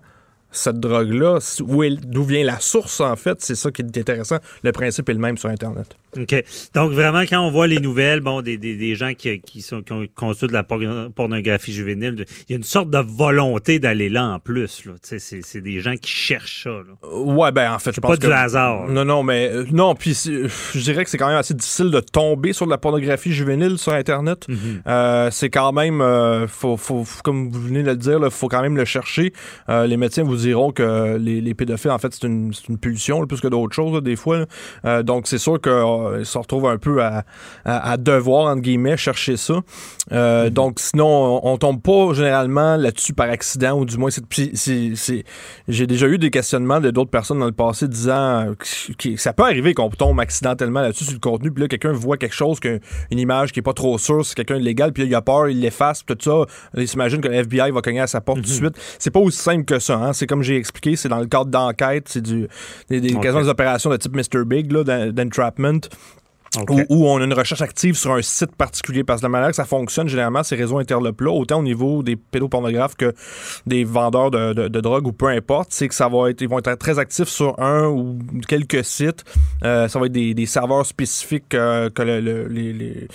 cette 0.54 0.80
drogue-là, 0.80 1.38
d'où 1.60 2.24
vient 2.24 2.44
la 2.44 2.60
source 2.60 3.00
en 3.00 3.16
fait, 3.16 3.36
c'est 3.40 3.54
ça 3.54 3.70
qui 3.70 3.82
est 3.82 3.98
intéressant. 3.98 4.38
Le 4.62 4.72
principe 4.72 5.08
est 5.08 5.12
le 5.14 5.18
même 5.18 5.36
sur 5.36 5.48
Internet. 5.50 5.96
OK. 6.16 6.44
Donc, 6.74 6.92
vraiment, 6.92 7.22
quand 7.22 7.40
on 7.40 7.50
voit 7.50 7.66
les 7.66 7.80
nouvelles, 7.80 8.20
bon, 8.20 8.40
des, 8.40 8.56
des, 8.56 8.76
des 8.76 8.94
gens 8.94 9.14
qui, 9.14 9.40
qui, 9.40 9.62
sont, 9.62 9.82
qui 9.82 9.92
ont 9.92 10.06
conçu 10.14 10.46
de 10.46 10.52
la 10.52 10.62
por- 10.62 10.78
pornographie 11.14 11.72
juvénile, 11.72 12.24
il 12.48 12.52
y 12.52 12.54
a 12.54 12.56
une 12.56 12.62
sorte 12.62 12.88
de 12.90 12.98
volonté 12.98 13.80
d'aller 13.80 14.08
là 14.08 14.24
en 14.24 14.38
plus. 14.38 14.84
Là. 14.84 14.92
C'est, 15.02 15.60
des 15.60 15.80
gens 15.80 15.96
qui 15.96 16.10
cherchent 16.10 16.64
ça. 16.64 16.70
Là. 16.70 17.08
Ouais, 17.16 17.50
ben 17.50 17.72
en 17.72 17.78
fait, 17.80 17.92
je 17.92 18.00
pense 18.00 18.12
pas 18.12 18.16
que 18.16 18.26
du 18.26 18.32
hasard. 18.32 18.86
Non, 18.88 19.04
non, 19.04 19.22
mais 19.24 19.50
euh, 19.52 19.64
non. 19.72 19.94
Puis 19.96 20.12
je 20.74 20.78
dirais 20.80 21.02
que 21.04 21.10
c'est 21.10 21.18
quand 21.18 21.26
même 21.28 21.36
assez 21.36 21.54
difficile 21.54 21.90
de 21.90 22.00
tomber 22.00 22.52
sur 22.52 22.66
de 22.66 22.70
la 22.70 22.78
pornographie 22.78 23.32
juvénile 23.32 23.76
sur 23.78 23.92
Internet. 23.92 24.46
Mhm. 24.48 24.82
Euh, 24.86 25.30
c'est 25.32 25.50
quand 25.50 25.72
même, 25.72 26.00
euh, 26.00 26.46
faut, 26.46 26.76
faut, 26.76 27.02
faut- 27.04 27.22
comme 27.22 27.50
vous 27.50 27.60
venez 27.60 27.82
de 27.82 27.90
le 27.90 27.96
dire, 27.96 28.20
il 28.22 28.30
faut 28.30 28.48
quand 28.48 28.62
même 28.62 28.76
le 28.76 28.84
chercher. 28.84 29.32
Euh, 29.68 29.86
les 29.88 29.96
médecins 29.96 30.22
vous 30.22 30.43
diront 30.46 30.72
que 30.72 31.16
les, 31.16 31.40
les 31.40 31.54
pédophiles, 31.54 31.90
en 31.90 31.98
fait, 31.98 32.14
c'est 32.14 32.26
une, 32.26 32.52
pulsion 32.80 33.20
là, 33.20 33.26
plus 33.26 33.40
que 33.40 33.48
d'autres 33.48 33.74
choses 33.74 33.94
là, 33.94 34.00
des 34.00 34.16
fois. 34.16 34.46
Euh, 34.84 35.02
donc 35.02 35.26
c'est 35.26 35.38
sûr 35.38 35.60
qu'ils 35.60 36.26
se 36.26 36.38
retrouvent 36.38 36.66
un 36.66 36.78
peu 36.78 37.02
à, 37.02 37.24
à, 37.64 37.92
à 37.92 37.96
devoir 37.96 38.46
entre 38.46 38.62
guillemets 38.62 38.96
chercher 38.96 39.36
ça. 39.36 39.54
Euh, 40.12 40.50
Donc 40.50 40.80
sinon, 40.80 41.06
on, 41.42 41.54
on 41.54 41.58
tombe 41.58 41.80
pas 41.80 42.12
généralement 42.14 42.76
là-dessus 42.76 43.12
par 43.12 43.30
accident 43.30 43.78
ou 43.78 43.84
du 43.84 43.96
moins 43.96 44.10
c'est, 44.10 45.24
j'ai 45.68 45.86
déjà 45.86 46.06
eu 46.06 46.18
des 46.18 46.30
questionnements 46.30 46.80
de 46.80 46.90
d'autres 46.90 47.10
personnes 47.10 47.38
dans 47.38 47.46
le 47.46 47.52
passé 47.52 47.88
disant 47.88 48.48
euh, 48.48 48.54
que 48.54 48.92
que 48.92 49.16
ça 49.16 49.32
peut 49.32 49.44
arriver 49.44 49.74
qu'on 49.74 49.88
tombe 49.90 50.20
accidentellement 50.20 50.80
là-dessus 50.80 51.04
sur 51.04 51.14
le 51.14 51.20
contenu 51.20 51.50
puis 51.50 51.62
là 51.62 51.68
quelqu'un 51.68 51.92
voit 51.92 52.16
quelque 52.16 52.34
chose 52.34 52.60
qu'une 52.60 52.80
une 53.10 53.18
image 53.18 53.52
qui 53.52 53.60
est 53.60 53.62
pas 53.62 53.72
trop 53.72 53.98
sûre 53.98 54.24
c'est 54.24 54.34
quelqu'un 54.34 54.58
de 54.58 54.64
légal 54.64 54.92
puis 54.92 55.04
là 55.04 55.08
il 55.08 55.14
a 55.14 55.22
peur 55.22 55.48
il 55.48 55.60
l'efface 55.60 56.02
puis 56.02 56.16
tout 56.16 56.30
ça 56.30 56.54
il 56.76 56.88
s'imagine 56.88 57.20
que 57.20 57.28
le 57.28 57.34
FBI 57.34 57.70
va 57.70 57.80
cogner 57.80 58.00
à 58.00 58.06
sa 58.06 58.20
porte 58.20 58.38
tout 58.38 58.48
de 58.48 58.48
suite 58.48 58.76
c'est 58.98 59.10
pas 59.10 59.20
aussi 59.20 59.38
simple 59.38 59.64
que 59.64 59.78
ça 59.78 59.96
hein. 59.96 60.12
c'est 60.12 60.26
comme 60.34 60.42
j'ai 60.42 60.56
expliqué 60.56 60.96
c'est 60.96 61.08
dans 61.08 61.20
le 61.20 61.26
cadre 61.26 61.46
d'enquête 61.46 62.08
c'est 62.08 62.20
du 62.20 62.48
des, 62.90 63.00
des, 63.00 63.12
des 63.12 63.48
opérations 63.48 63.88
de 63.88 63.96
type 63.96 64.16
Mr 64.16 64.44
Big 64.44 64.66
d'entrapment 64.72 65.78
OK. 66.60 66.70
où, 66.70 66.82
où 66.88 67.06
on 67.08 67.20
a 67.20 67.24
une 67.24 67.32
recherche 67.32 67.62
active 67.62 67.96
sur 67.96 68.12
un 68.12 68.22
site 68.22 68.54
particulier. 68.56 69.04
Parce 69.04 69.20
que 69.20 69.26
la 69.26 69.30
manière 69.30 69.48
que 69.50 69.56
ça 69.56 69.64
fonctionne, 69.64 70.08
généralement, 70.08 70.42
ces 70.42 70.56
réseaux 70.56 70.78
interlopes-là, 70.78 71.30
autant 71.30 71.60
au 71.60 71.62
niveau 71.62 72.02
des 72.02 72.16
pédopornographes 72.16 72.94
que 72.96 73.12
des 73.66 73.84
vendeurs 73.84 74.30
de, 74.30 74.52
de- 74.52 74.68
de 74.68 74.80
drogue 74.80 75.06
ou 75.06 75.12
peu 75.12 75.26
importe, 75.28 75.68
c'est 75.72 75.88
que 75.88 75.94
ça 75.94 76.08
va 76.08 76.30
être, 76.30 76.40
ils 76.42 76.48
vont 76.48 76.58
être 76.58 76.74
très 76.74 76.98
actifs 76.98 77.28
sur 77.28 77.58
un 77.60 77.86
ou 77.88 78.18
quelques 78.48 78.84
sites. 78.84 79.24
Euh, 79.64 79.88
ça 79.88 79.98
va 79.98 80.06
être 80.06 80.12
des, 80.12 80.34
des 80.34 80.46
serveurs 80.46 80.86
spécifiques 80.86 81.54
euh, 81.54 81.90
que 81.90 82.02
le, 82.02 82.20
le- 82.20 82.48
les- 82.48 82.72
les- 82.72 83.08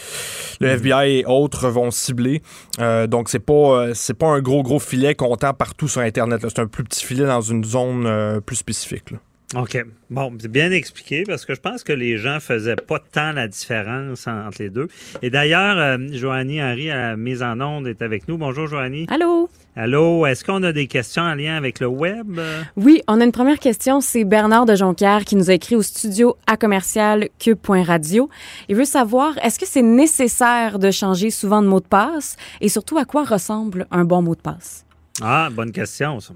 le 0.59 0.67
FBI 0.67 1.19
et 1.19 1.25
autres 1.25 1.69
vont 1.69 1.91
cibler. 1.91 2.41
Euh, 2.79 3.07
donc, 3.07 3.29
c'est 3.29 3.39
pas, 3.39 3.53
euh, 3.53 3.91
c'est 3.93 4.13
pas 4.13 4.27
un 4.27 4.39
gros, 4.41 4.63
gros 4.63 4.79
filet 4.79 5.15
comptant 5.15 5.53
partout 5.53 5.87
sur 5.87 6.01
Internet. 6.01 6.41
C'est 6.41 6.59
un 6.59 6.67
plus 6.67 6.83
petit 6.83 7.05
filet 7.05 7.25
dans 7.25 7.41
une 7.41 7.63
zone 7.63 8.05
euh, 8.05 8.39
plus 8.41 8.55
spécifique. 8.57 9.11
là. 9.11 9.17
OK. 9.55 9.83
Bon, 10.11 10.31
c'est 10.39 10.51
bien 10.51 10.69
expliqué 10.71 11.23
parce 11.25 11.43
que 11.43 11.55
je 11.55 11.59
pense 11.59 11.83
que 11.83 11.91
les 11.91 12.17
gens 12.19 12.39
faisaient 12.39 12.75
pas 12.75 12.99
tant 12.99 13.31
la 13.31 13.47
différence 13.47 14.27
en- 14.27 14.45
entre 14.47 14.61
les 14.61 14.69
deux. 14.69 14.87
Et 15.23 15.31
d'ailleurs, 15.31 15.75
euh, 15.77 15.97
Joanie 16.11 16.61
Henry, 16.61 16.91
à 16.91 16.97
la 17.11 17.17
mise 17.17 17.41
en 17.41 17.59
onde, 17.59 17.87
est 17.87 18.03
avec 18.03 18.27
nous. 18.27 18.37
Bonjour, 18.37 18.67
Joanie. 18.67 19.07
Allô? 19.09 19.49
Allô, 19.75 20.25
est-ce 20.27 20.43
qu'on 20.45 20.61
a 20.61 20.71
des 20.71 20.85
questions 20.85 21.23
en 21.23 21.33
lien 21.33 21.55
avec 21.57 21.79
le 21.79 21.87
web? 21.87 22.39
Oui, 22.75 23.01
on 23.07 23.19
a 23.21 23.23
une 23.23 23.31
première 23.31 23.57
question. 23.57 24.01
C'est 24.01 24.23
Bernard 24.23 24.67
de 24.67 24.75
Jonquière 24.75 25.25
qui 25.25 25.35
nous 25.35 25.49
a 25.49 25.53
écrit 25.53 25.75
au 25.75 25.81
studio 25.81 26.35
à 26.45 26.55
commercial 26.55 27.27
cube.radio. 27.39 28.29
Il 28.67 28.75
veut 28.75 28.85
savoir, 28.85 29.35
est-ce 29.43 29.57
que 29.57 29.65
c'est 29.65 29.81
nécessaire 29.81 30.77
de 30.77 30.91
changer 30.91 31.31
souvent 31.31 31.63
de 31.63 31.67
mot 31.67 31.79
de 31.79 31.87
passe? 31.87 32.35
Et 32.61 32.69
surtout 32.69 32.99
à 32.99 33.05
quoi 33.05 33.23
ressemble 33.23 33.87
un 33.89 34.03
bon 34.05 34.21
mot 34.21 34.35
de 34.35 34.41
passe? 34.41 34.85
Ah, 35.21 35.49
bonne 35.51 35.71
question, 35.71 36.19
ça. 36.19 36.33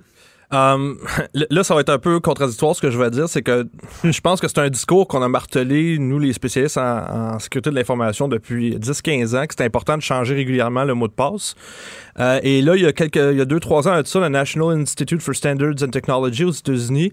Um, 0.53 0.99
là, 1.49 1.63
ça 1.63 1.73
va 1.73 1.81
être 1.81 1.89
un 1.89 1.97
peu 1.97 2.19
contradictoire 2.19 2.75
ce 2.75 2.81
que 2.81 2.91
je 2.91 2.99
vais 2.99 3.09
dire, 3.09 3.27
c'est 3.27 3.41
que 3.41 3.67
je 4.03 4.21
pense 4.21 4.39
que 4.39 4.47
c'est 4.47 4.59
un 4.59 4.69
discours 4.69 5.07
qu'on 5.07 5.23
a 5.23 5.27
martelé, 5.27 5.97
nous 5.97 6.19
les 6.19 6.31
spécialistes 6.31 6.77
en, 6.77 7.33
en 7.33 7.39
sécurité 7.39 7.71
de 7.71 7.75
l'information 7.75 8.27
depuis 8.27 8.77
10-15 8.77 9.35
ans, 9.35 9.47
que 9.47 9.55
c'est 9.57 9.65
important 9.65 9.97
de 9.97 10.03
changer 10.03 10.35
régulièrement 10.35 10.83
le 10.83 10.93
mot 10.93 11.07
de 11.07 11.13
passe. 11.13 11.55
Euh, 12.19 12.39
et 12.43 12.61
là, 12.61 12.75
il 12.75 12.83
y 12.83 12.85
a 12.85 12.93
quelques, 12.93 13.15
il 13.15 13.37
y 13.37 13.41
a 13.41 13.45
deux, 13.45 13.59
trois 13.59 13.87
ans 13.87 13.99
ça, 14.05 14.19
le 14.19 14.27
National 14.27 14.79
Institute 14.79 15.21
for 15.21 15.35
Standards 15.35 15.83
and 15.83 15.89
Technology 15.89 16.43
aux 16.43 16.51
États-Unis 16.51 17.11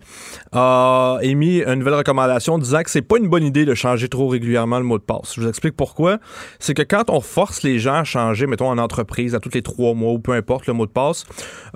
a 0.52 1.18
émis 1.22 1.62
une 1.62 1.76
nouvelle 1.76 1.94
recommandation 1.94 2.58
disant 2.58 2.82
que 2.82 2.90
c'est 2.90 3.02
pas 3.02 3.18
une 3.18 3.28
bonne 3.28 3.44
idée 3.44 3.64
de 3.64 3.74
changer 3.74 4.08
trop 4.08 4.28
régulièrement 4.28 4.78
le 4.78 4.84
mot 4.84 4.98
de 4.98 5.02
passe. 5.02 5.34
Je 5.36 5.42
vous 5.42 5.48
explique 5.48 5.76
pourquoi. 5.76 6.18
C'est 6.58 6.74
que 6.74 6.82
quand 6.82 7.08
on 7.08 7.20
force 7.20 7.62
les 7.62 7.78
gens 7.78 7.94
à 7.94 8.04
changer, 8.04 8.46
mettons 8.46 8.68
en 8.68 8.78
entreprise, 8.78 9.34
à 9.34 9.40
tous 9.40 9.50
les 9.54 9.62
trois 9.62 9.94
mois 9.94 10.12
ou 10.12 10.18
peu 10.18 10.32
importe 10.32 10.66
le 10.66 10.72
mot 10.72 10.86
de 10.86 10.90
passe, 10.90 11.24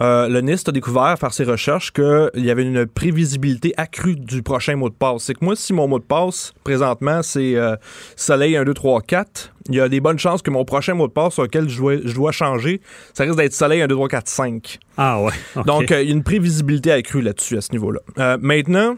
euh, 0.01 0.29
le 0.29 0.41
NIST 0.41 0.69
a 0.69 0.73
découvert 0.73 1.17
par 1.19 1.33
ses 1.33 1.45
recherches 1.45 1.93
qu'il 1.93 2.31
y 2.37 2.51
avait 2.51 2.63
une 2.63 2.87
prévisibilité 2.87 3.73
accrue 3.77 4.17
du 4.17 4.43
prochain 4.43 4.77
mot 4.77 4.89
de 4.89 4.95
passe. 4.95 5.25
C'est 5.25 5.35
que 5.35 5.45
moi, 5.45 5.57
si 5.57 5.73
mon 5.73 5.89
mot 5.89 5.99
de 5.99 6.05
passe, 6.05 6.53
présentement, 6.65 7.23
c'est 7.23 7.57
euh, 7.57 7.77
Soleil 8.17 8.57
1, 8.57 8.65
2, 8.65 8.75
3, 8.75 9.03
4, 9.03 9.54
il 9.69 9.77
y 9.77 9.81
a 9.81 9.89
des 9.89 10.01
bonnes 10.01 10.19
chances 10.19 10.43
que 10.43 10.51
mon 10.51 10.65
prochain 10.65 10.95
mot 10.95 11.07
de 11.07 11.13
passe 11.13 11.35
sur 11.35 11.43
lequel 11.43 11.69
je 11.69 11.79
dois, 11.79 11.97
je 12.05 12.15
dois 12.15 12.33
changer, 12.33 12.81
ça 13.15 13.25
risque 13.25 13.37
d'être 13.37 13.55
Soleil 13.55 13.83
1, 13.83 13.87
2, 13.87 13.95
3, 13.95 14.09
4, 14.09 14.29
5. 14.29 14.79
Ah 14.97 15.23
ouais. 15.23 15.33
ok. 15.57 15.67
Donc, 15.67 15.91
euh, 15.91 16.03
il 16.03 16.09
y 16.09 16.13
a 16.13 16.15
une 16.15 16.23
prévisibilité 16.23 16.93
accrue 16.93 17.23
là-dessus, 17.23 17.57
à 17.57 17.61
ce 17.61 17.73
niveau-là. 17.73 18.01
Euh, 18.19 18.37
maintenant, 18.41 18.97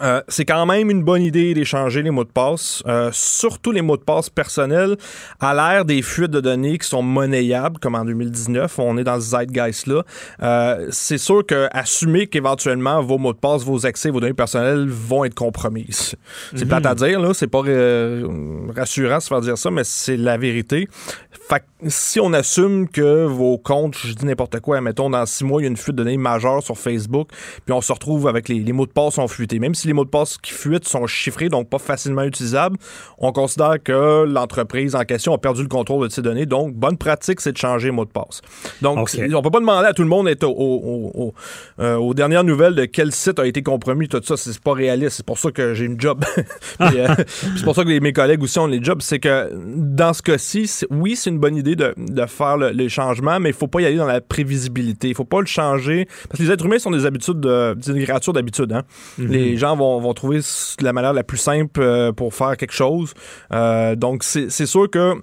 euh, 0.00 0.22
c'est 0.26 0.46
quand 0.46 0.64
même 0.64 0.90
une 0.90 1.02
bonne 1.02 1.22
idée 1.22 1.52
d'échanger 1.52 2.02
les 2.02 2.10
mots 2.10 2.24
de 2.24 2.30
passe, 2.30 2.82
euh, 2.86 3.10
surtout 3.12 3.72
les 3.72 3.82
mots 3.82 3.98
de 3.98 4.02
passe 4.02 4.30
personnels, 4.30 4.96
à 5.38 5.54
l'ère 5.54 5.84
des 5.84 6.00
fuites 6.00 6.30
de 6.30 6.40
données 6.40 6.78
qui 6.78 6.88
sont 6.88 7.02
monnayables, 7.02 7.78
comme 7.78 7.94
en 7.94 8.04
2019, 8.04 8.78
on 8.78 8.96
est 8.96 9.04
dans 9.04 9.20
ce 9.20 9.30
zeitgeist-là. 9.36 10.02
Euh, 10.42 10.88
c'est 10.90 11.18
sûr 11.18 11.44
que 11.44 11.68
assumer 11.72 12.26
qu'éventuellement 12.26 13.02
vos 13.02 13.18
mots 13.18 13.34
de 13.34 13.38
passe, 13.38 13.64
vos 13.64 13.84
accès, 13.84 14.10
vos 14.10 14.20
données 14.20 14.32
personnelles 14.32 14.88
vont 14.88 15.24
être 15.24 15.34
compromises. 15.34 16.14
C'est 16.54 16.62
Mhm. 16.62 16.68
plate 16.68 16.86
à 16.86 16.94
dire, 16.94 17.20
là, 17.20 17.34
c'est 17.34 17.46
pas 17.46 17.62
rassurant 18.74 19.18
de 19.18 19.22
se 19.22 19.28
faire 19.28 19.40
dire 19.42 19.58
ça, 19.58 19.70
mais 19.70 19.84
c'est 19.84 20.16
la 20.16 20.38
vérité. 20.38 20.88
Fait 21.48 21.60
que 21.60 21.64
si 21.88 22.18
on 22.20 22.32
assume 22.32 22.88
que 22.88 23.26
vos 23.26 23.58
comptes, 23.58 23.96
je 23.98 24.14
dis 24.14 24.24
n'importe 24.24 24.60
quoi, 24.60 24.80
mettons 24.80 25.10
dans 25.10 25.26
six 25.26 25.44
mois, 25.44 25.60
il 25.60 25.64
y 25.64 25.66
a 25.66 25.70
une 25.70 25.76
fuite 25.76 25.96
de 25.96 26.02
données 26.02 26.16
majeure 26.16 26.62
sur 26.62 26.78
Facebook, 26.78 27.28
puis 27.64 27.72
on 27.72 27.80
se 27.80 27.92
retrouve 27.92 28.28
avec 28.28 28.48
les, 28.48 28.60
les 28.60 28.72
mots 28.72 28.86
de 28.86 28.92
passe 28.92 29.14
sont 29.14 29.28
fuités. 29.28 29.58
Même 29.58 29.74
si 29.74 29.81
les 29.88 29.92
mots 29.94 30.04
de 30.04 30.10
passe 30.10 30.38
qui 30.38 30.52
fuitent 30.52 30.86
sont 30.88 31.06
chiffrés, 31.06 31.48
donc 31.48 31.68
pas 31.68 31.78
facilement 31.78 32.22
utilisables, 32.22 32.76
on 33.18 33.32
considère 33.32 33.82
que 33.82 34.24
l'entreprise 34.24 34.94
en 34.94 35.02
question 35.04 35.34
a 35.34 35.38
perdu 35.38 35.62
le 35.62 35.68
contrôle 35.68 36.08
de 36.08 36.12
ces 36.12 36.22
données. 36.22 36.46
Donc, 36.46 36.74
bonne 36.74 36.96
pratique, 36.96 37.40
c'est 37.40 37.52
de 37.52 37.58
changer 37.58 37.88
les 37.88 37.92
mots 37.92 38.04
de 38.04 38.10
passe. 38.10 38.40
Donc, 38.80 38.98
Ok. 39.00 39.08
c'est- 39.10 39.34
on 39.34 39.42
peut 39.42 39.50
pas 39.50 39.60
demander 39.60 39.86
à 39.88 39.92
tout 39.92 40.02
le 40.02 40.08
monde 40.08 40.26
d'être 40.26 40.44
au- 40.44 40.50
au- 40.50 41.10
au- 41.14 41.34
euh, 41.80 41.96
aux 41.96 42.14
dernières 42.14 42.44
nouvelles 42.44 42.74
de 42.74 42.84
quel 42.84 43.12
site 43.12 43.38
a 43.38 43.46
été 43.46 43.62
compromis, 43.62 44.08
tout 44.08 44.20
ça, 44.24 44.36
c'est 44.36 44.58
pas 44.60 44.72
réaliste. 44.72 45.16
C'est 45.18 45.26
pour 45.26 45.38
ça 45.38 45.50
que 45.50 45.74
j'ai 45.74 45.84
une 45.86 46.00
job. 46.00 46.24
Euh, 46.80 47.14
c'est 47.56 47.64
pour 47.64 47.74
ça 47.74 47.84
que 47.84 47.88
les- 47.88 48.00
mes 48.00 48.12
collègues 48.12 48.42
aussi 48.42 48.58
ont 48.58 48.66
les 48.66 48.82
jobs. 48.82 49.00
C'est 49.02 49.18
que 49.20 49.50
dans 49.76 50.12
ce 50.12 50.22
cas-ci, 50.22 50.68
oui, 50.90 51.16
c'est 51.16 51.30
une 51.30 51.38
bonne 51.38 51.56
idée 51.56 51.76
de, 51.76 51.94
de 51.96 52.26
faire 52.26 52.56
le, 52.56 52.70
les 52.70 52.88
changements, 52.88 53.38
mais 53.40 53.50
il 53.50 53.54
faut 53.54 53.66
pas 53.68 53.80
y 53.80 53.86
aller 53.86 53.96
dans 53.96 54.06
la 54.06 54.20
prévisibilité. 54.20 55.08
Il 55.08 55.14
faut 55.14 55.24
pas 55.24 55.40
le 55.40 55.46
changer. 55.46 56.06
Parce 56.28 56.38
que 56.38 56.44
les 56.44 56.50
êtres 56.50 56.64
humains 56.66 56.78
sont 56.78 56.90
des 56.90 57.06
habitudes, 57.06 57.40
de, 57.40 57.74
des 57.74 58.04
créatures 58.04 58.32
d'habitude. 58.32 58.72
Hein? 58.72 58.82
Mhm. 59.18 59.28
Les 59.28 59.56
gens 59.56 59.71
vont, 59.76 60.00
vont 60.00 60.14
trouver 60.14 60.40
la 60.80 60.92
manière 60.92 61.12
la 61.12 61.24
plus 61.24 61.38
simple 61.38 61.80
euh, 61.80 62.12
pour 62.12 62.34
faire 62.34 62.56
quelque 62.56 62.72
chose. 62.74 63.14
Euh, 63.52 63.94
donc, 63.96 64.22
c'est 64.24 64.66
sûr 64.66 64.88
que 64.90 65.14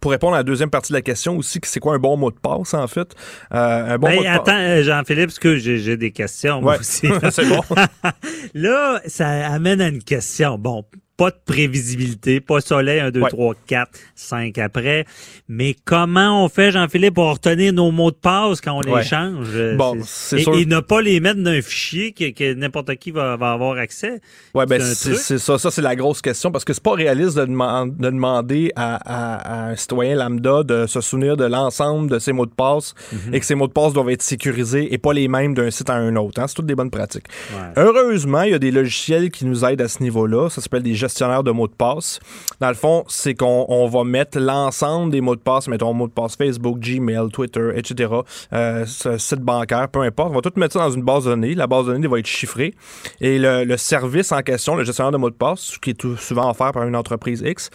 pour 0.00 0.12
répondre 0.12 0.34
à 0.34 0.38
la 0.38 0.42
deuxième 0.44 0.70
partie 0.70 0.92
de 0.92 0.96
la 0.96 1.02
question 1.02 1.36
aussi, 1.36 1.58
c'est 1.64 1.80
quoi 1.80 1.94
un 1.94 1.98
bon 1.98 2.16
mot 2.16 2.30
de 2.30 2.36
passe, 2.38 2.72
en 2.74 2.86
fait? 2.86 3.14
Euh, 3.52 3.94
un 3.94 3.98
bon 3.98 4.06
Ben, 4.08 4.16
mot 4.16 4.22
de 4.22 4.28
attends, 4.28 4.82
Jean-Philippe, 4.82 5.26
parce 5.26 5.38
que 5.40 5.56
j'ai 5.56 5.96
des 5.96 6.12
questions, 6.12 6.62
Ouais. 6.62 6.78
aussi. 6.78 7.08
C'est 7.30 7.48
bon. 7.48 7.62
Là, 8.54 9.00
ça 9.06 9.28
amène 9.52 9.80
à 9.80 9.88
une 9.88 10.02
question. 10.02 10.56
Bon, 10.56 10.84
pas 11.18 11.30
de 11.30 11.36
prévisibilité, 11.44 12.40
pas 12.40 12.60
soleil, 12.60 13.00
1, 13.00 13.10
2, 13.10 13.20
Ouais. 13.20 13.28
3, 13.28 13.54
4, 13.66 13.90
5 14.14 14.56
après. 14.58 15.04
Mais 15.48 15.74
comment 15.84 16.44
on 16.44 16.48
fait, 16.48 16.70
Jean-Philippe, 16.70 17.14
pour 17.14 17.32
retenir 17.32 17.72
nos 17.72 17.90
mots 17.90 18.10
de 18.10 18.16
passe 18.16 18.60
quand 18.60 18.72
on 18.72 18.80
les 18.80 18.92
Ouais. 18.92 19.02
change? 19.04 19.48
Euh, 19.54 19.76
Bon, 19.76 19.96
c'est- 20.04 20.38
et, 20.38 20.42
sûr. 20.44 20.54
et 20.56 20.64
ne 20.64 20.80
pas 20.80 21.02
les 21.02 21.20
mettre 21.20 21.40
dans 21.42 21.50
un 21.50 21.60
fichier 21.60 22.12
que, 22.12 22.30
que 22.30 22.54
n'importe 22.54 22.94
qui 22.96 23.10
va, 23.10 23.36
va 23.36 23.52
avoir 23.52 23.76
accès. 23.78 24.20
Ouais, 24.54 24.64
ben 24.64 24.80
C'est 24.80 25.38
ça, 25.38 25.58
ça 25.58 25.70
c'est 25.70 25.82
la 25.82 25.96
grosse 25.96 26.22
question 26.22 26.50
parce 26.50 26.64
que 26.64 26.72
c'est 26.72 26.82
pas 26.82 26.94
réaliste 26.94 27.36
de, 27.36 27.44
deman- 27.46 27.94
de 27.96 28.10
demander 28.10 28.72
à, 28.76 28.94
à- 28.96 29.34
à 29.66 29.70
un 29.70 29.76
citoyen 29.76 30.14
lambda 30.14 30.62
de 30.62 30.86
se 30.86 31.00
souvenir 31.00 31.36
de 31.36 31.44
l'ensemble 31.44 32.08
de 32.10 32.18
ses 32.18 32.32
mots 32.32 32.46
de 32.46 32.52
passe 32.54 32.94
Mhm. 33.12 33.34
et 33.34 33.40
que 33.40 33.44
ces 33.46 33.54
mots 33.56 33.66
de 33.66 33.72
passe 33.72 33.92
doivent 33.92 34.10
être 34.10 34.22
sécurisés 34.22 34.94
et 34.94 34.98
pas 34.98 35.12
les 35.12 35.26
mêmes 35.28 35.54
d'un 35.54 35.70
site 35.70 35.90
à 35.90 35.94
un 35.94 36.14
autre. 36.16 36.40
hein. 36.40 36.46
C'est 36.46 36.54
toutes 36.54 36.66
des 36.66 36.76
bonnes 36.76 36.90
pratiques. 36.92 37.26
Ouais. 37.52 37.72
Heureusement, 37.76 38.42
il 38.42 38.52
y 38.52 38.54
a 38.54 38.58
des 38.60 38.70
logiciels 38.70 39.30
qui 39.30 39.44
nous 39.44 39.64
aident 39.64 39.80
à 39.82 39.88
ce 39.88 40.00
niveau-là. 40.02 40.48
Ça 40.48 40.60
s'appelle 40.60 40.82
des 40.84 40.94
gestionnaires 41.08 41.42
de 41.42 41.50
mots 41.50 41.68
de 41.68 41.72
passe. 41.72 42.20
Dans 42.60 42.68
le 42.68 42.74
fond, 42.74 43.04
c'est 43.08 43.34
qu'on 43.34 43.66
on 43.68 43.88
va 43.88 44.04
mettre 44.04 44.38
l'ensemble 44.38 45.12
des 45.12 45.20
mots 45.20 45.36
de 45.36 45.40
passe, 45.40 45.68
mettons 45.68 45.92
mot 45.92 46.06
de 46.06 46.12
passe 46.12 46.36
Facebook, 46.36 46.78
Gmail, 46.78 47.28
Twitter, 47.32 47.70
etc., 47.74 48.12
euh, 48.52 48.86
site 48.86 49.40
bancaire, 49.40 49.88
peu 49.88 50.02
importe. 50.02 50.30
On 50.30 50.34
va 50.34 50.40
tout 50.40 50.52
mettre 50.56 50.74
ça 50.74 50.80
dans 50.80 50.90
une 50.90 51.02
base 51.02 51.24
de 51.24 51.30
données. 51.30 51.54
La 51.54 51.66
base 51.66 51.86
de 51.86 51.92
données 51.92 52.08
va 52.08 52.18
être 52.18 52.26
chiffrée. 52.26 52.74
Et 53.20 53.38
le, 53.38 53.64
le 53.64 53.76
service 53.76 54.32
en 54.32 54.40
question, 54.40 54.76
le 54.76 54.84
gestionnaire 54.84 55.12
de 55.12 55.18
mots 55.18 55.30
de 55.30 55.34
passe, 55.34 55.78
qui 55.78 55.90
est 55.90 55.94
tout 55.94 56.16
souvent 56.16 56.50
offert 56.50 56.72
par 56.72 56.84
une 56.84 56.96
entreprise 56.96 57.42
X, 57.44 57.70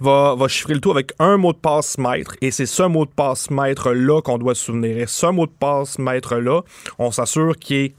va, 0.00 0.34
va 0.34 0.48
chiffrer 0.48 0.74
le 0.74 0.80
tout 0.80 0.90
avec 0.90 1.12
un 1.18 1.36
mot 1.36 1.52
de 1.52 1.58
passe 1.58 1.98
maître. 1.98 2.36
Et 2.40 2.50
c'est 2.50 2.66
ce 2.66 2.82
mot 2.82 3.04
de 3.04 3.10
passe 3.10 3.50
maître-là 3.50 4.20
qu'on 4.22 4.38
doit 4.38 4.54
se 4.54 4.64
souvenir. 4.64 4.98
Et 4.98 5.06
ce 5.06 5.26
mot 5.26 5.46
de 5.46 5.52
passe 5.58 5.98
maître-là, 5.98 6.62
on 6.98 7.10
s'assure 7.10 7.56
qu'il 7.56 7.76
est 7.76 7.94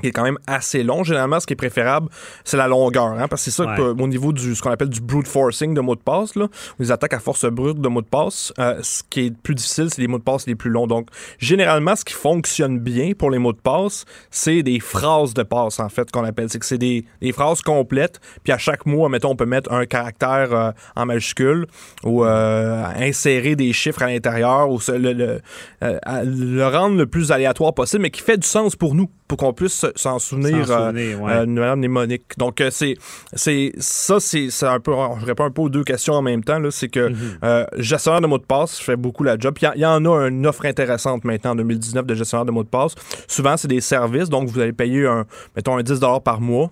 qui 0.00 0.08
est 0.08 0.12
quand 0.12 0.24
même 0.24 0.38
assez 0.46 0.82
long. 0.82 1.04
Généralement, 1.04 1.40
ce 1.40 1.46
qui 1.46 1.54
est 1.54 1.56
préférable, 1.56 2.08
c'est 2.44 2.56
la 2.56 2.68
longueur. 2.68 3.06
Hein, 3.06 3.28
parce 3.28 3.44
que 3.44 3.50
c'est 3.50 3.62
ça 3.62 3.66
Ouais. 3.66 3.76
que, 3.76 4.02
au 4.02 4.06
niveau 4.08 4.32
du 4.32 4.54
ce 4.54 4.62
qu'on 4.62 4.70
appelle 4.70 4.88
du 4.90 5.00
brute 5.00 5.26
forcing 5.26 5.74
de 5.74 5.80
mots 5.80 5.94
de 5.94 6.00
passe, 6.00 6.34
là, 6.36 6.48
les 6.78 6.92
attaques 6.92 7.14
à 7.14 7.18
force 7.20 7.44
brute 7.46 7.80
de 7.80 7.88
mots 7.88 8.02
de 8.02 8.06
passe, 8.06 8.52
euh, 8.58 8.78
ce 8.82 9.02
qui 9.08 9.26
est 9.26 9.36
plus 9.36 9.54
difficile, 9.54 9.88
c'est 9.90 10.02
les 10.02 10.08
mots 10.08 10.18
de 10.18 10.22
passe 10.22 10.46
les 10.46 10.54
plus 10.54 10.70
longs. 10.70 10.86
Donc, 10.86 11.08
généralement, 11.38 11.96
ce 11.96 12.04
qui 12.04 12.14
fonctionne 12.14 12.78
bien 12.78 13.12
pour 13.18 13.30
les 13.30 13.38
mots 13.38 13.52
de 13.52 13.58
passe, 13.58 14.04
c'est 14.30 14.62
des 14.62 14.80
phrases 14.80 15.34
de 15.34 15.42
passe, 15.42 15.80
en 15.80 15.88
fait, 15.88 16.10
qu'on 16.10 16.24
appelle. 16.24 16.50
C'est 16.50 16.58
que 16.58 16.66
c'est 16.66 16.78
des, 16.78 17.04
des 17.20 17.32
phrases 17.32 17.62
complètes, 17.62 18.20
puis 18.44 18.52
à 18.52 18.58
chaque 18.58 18.86
mot, 18.86 19.08
mettons, 19.08 19.30
on 19.30 19.36
peut 19.36 19.46
mettre 19.46 19.72
un 19.72 19.86
caractère 19.86 20.52
euh, 20.52 20.70
en 20.94 21.06
majuscule 21.06 21.66
ou 22.04 22.24
euh, 22.24 22.84
insérer 22.96 23.56
des 23.56 23.72
chiffres 23.72 24.02
à 24.02 24.06
l'intérieur 24.08 24.70
ou 24.70 24.80
se- 24.80 24.92
le, 24.92 25.12
le, 25.12 25.40
euh, 25.82 25.98
le 26.24 26.66
rendre 26.66 26.96
le 26.96 27.06
plus 27.06 27.32
aléatoire 27.32 27.74
possible, 27.74 28.02
mais 28.02 28.10
qui 28.10 28.22
fait 28.22 28.36
du 28.38 28.46
sens 28.46 28.76
pour 28.76 28.94
nous, 28.94 29.08
pour 29.28 29.38
qu'on 29.38 29.52
puisse 29.52 29.72
se- 29.74 29.92
s'en 29.96 30.18
souvenir, 30.18 30.70
euh, 30.70 30.86
souvenir, 30.88 31.20
ouais. 31.22 31.32
euh, 31.32 31.44
d'une 31.44 31.54
manière 31.54 31.76
mnémonique. 31.76 32.24
Donc, 32.38 32.60
euh, 32.60 32.68
c'est, 32.70 32.94
c'est, 33.34 33.72
ça, 33.78 34.20
c'est, 34.20 34.50
c'est 34.50 34.66
un 34.66 34.80
peu, 34.80 34.92
je 35.20 35.26
réponds 35.26 35.44
un 35.44 35.50
peu 35.50 35.62
aux 35.62 35.68
deux 35.68 35.84
questions 35.84 36.14
en 36.14 36.22
même 36.22 36.44
temps, 36.44 36.58
là, 36.58 36.70
c'est 36.70 36.88
que 36.88 37.08
Mhm. 37.08 37.16
euh, 37.44 37.64
gestionnaire 37.78 38.20
de 38.20 38.26
mots 38.26 38.38
de 38.38 38.44
passe, 38.44 38.78
je 38.78 38.84
fais 38.84 38.96
beaucoup 38.96 39.24
la 39.24 39.36
job. 39.38 39.56
Il 39.74 39.80
y, 39.80 39.86
en 39.86 40.04
a 40.04 40.28
une 40.28 40.46
offre 40.46 40.64
intéressante 40.66 41.24
maintenant 41.24 41.52
en 41.52 41.56
2019 41.56 42.06
de 42.06 42.14
gestionnaire 42.14 42.44
de 42.44 42.52
mots 42.52 42.62
de 42.64 42.68
passe. 42.68 42.94
Souvent, 43.28 43.56
c'est 43.56 43.68
des 43.68 43.80
services, 43.80 44.28
donc 44.28 44.48
vous 44.48 44.58
allez 44.60 44.72
payer 44.72 45.06
un, 45.06 45.26
mettons, 45.56 45.76
un 45.76 45.82
10 45.82 46.00
par 46.24 46.40
mois. 46.40 46.70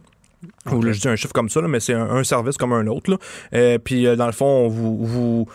Ou 0.70 0.82
je 0.82 1.00
dis 1.00 1.08
un 1.08 1.16
chiffre 1.16 1.32
comme 1.32 1.48
ça, 1.48 1.62
là, 1.62 1.68
mais 1.68 1.80
c'est 1.80 1.94
un, 1.94 2.10
un 2.10 2.22
service 2.22 2.58
comme 2.58 2.74
un 2.74 2.86
autre. 2.86 3.10
là. 3.10 3.16
Euh, 3.54 3.78
puis 3.78 4.06
euh, 4.06 4.14
dans 4.14 4.26
le 4.26 4.32
fond, 4.32 4.68
vous, 4.68 4.98
vous, 5.04 5.46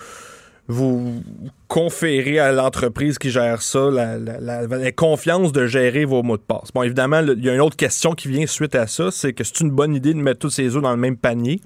vous 0.70 1.22
conférez 1.68 2.40
à 2.40 2.52
l'entreprise 2.52 3.18
qui 3.20 3.30
gère 3.32 3.62
ça 3.62 3.90
la, 3.92 4.18
la- 4.18 4.40
la- 4.40 4.66
la 4.68 4.92
confiance 4.92 5.52
de 5.52 5.66
gérer 5.68 6.06
vos 6.06 6.24
mots 6.24 6.38
de 6.38 6.42
passe. 6.42 6.72
Bon, 6.74 6.82
évidemment, 6.84 7.20
il 7.22 7.44
y 7.44 7.50
a 7.50 7.54
une 7.56 7.62
autre 7.62 7.76
question 7.76 8.14
qui 8.14 8.28
vient 8.28 8.46
suite 8.48 8.76
à 8.76 8.88
ça, 8.88 9.10
c'est 9.12 9.34
que 9.34 9.44
c'est 9.44 9.60
une 9.62 9.72
bonne 9.72 9.94
idée 9.96 10.14
de 10.14 10.20
mettre 10.20 10.40
tous 10.40 10.50
ses 10.52 10.76
œufs 10.76 10.82
dans 10.82 10.92
le 10.92 10.98
même 10.98 11.18
panier. 11.18 11.60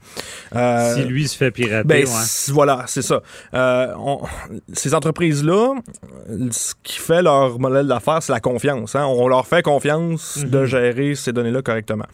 Euh, 0.55 0.95
si 0.95 1.03
lui 1.03 1.27
se 1.27 1.37
fait 1.37 1.51
pirater, 1.51 1.87
ben, 1.87 2.05
ouais. 2.05 2.11
voilà, 2.49 2.83
c'est 2.87 3.01
ça. 3.01 3.21
Euh, 3.53 3.93
on- 3.97 4.21
ces 4.73 4.93
entreprises-là, 4.93 5.73
ce 6.51 6.73
qui 6.83 6.97
fait 6.99 7.21
leur 7.21 7.59
modèle 7.59 7.87
d'affaires, 7.87 8.23
c'est 8.23 8.33
la 8.33 8.39
confiance. 8.39 8.95
hein. 8.95 9.05
On 9.05 9.27
leur 9.27 9.45
fait 9.47 9.61
confiance 9.63 10.37
Mhm. 10.43 10.49
de 10.49 10.65
gérer 10.65 11.15
ces 11.15 11.31
données-là 11.33 11.61
correctement. 11.61 12.05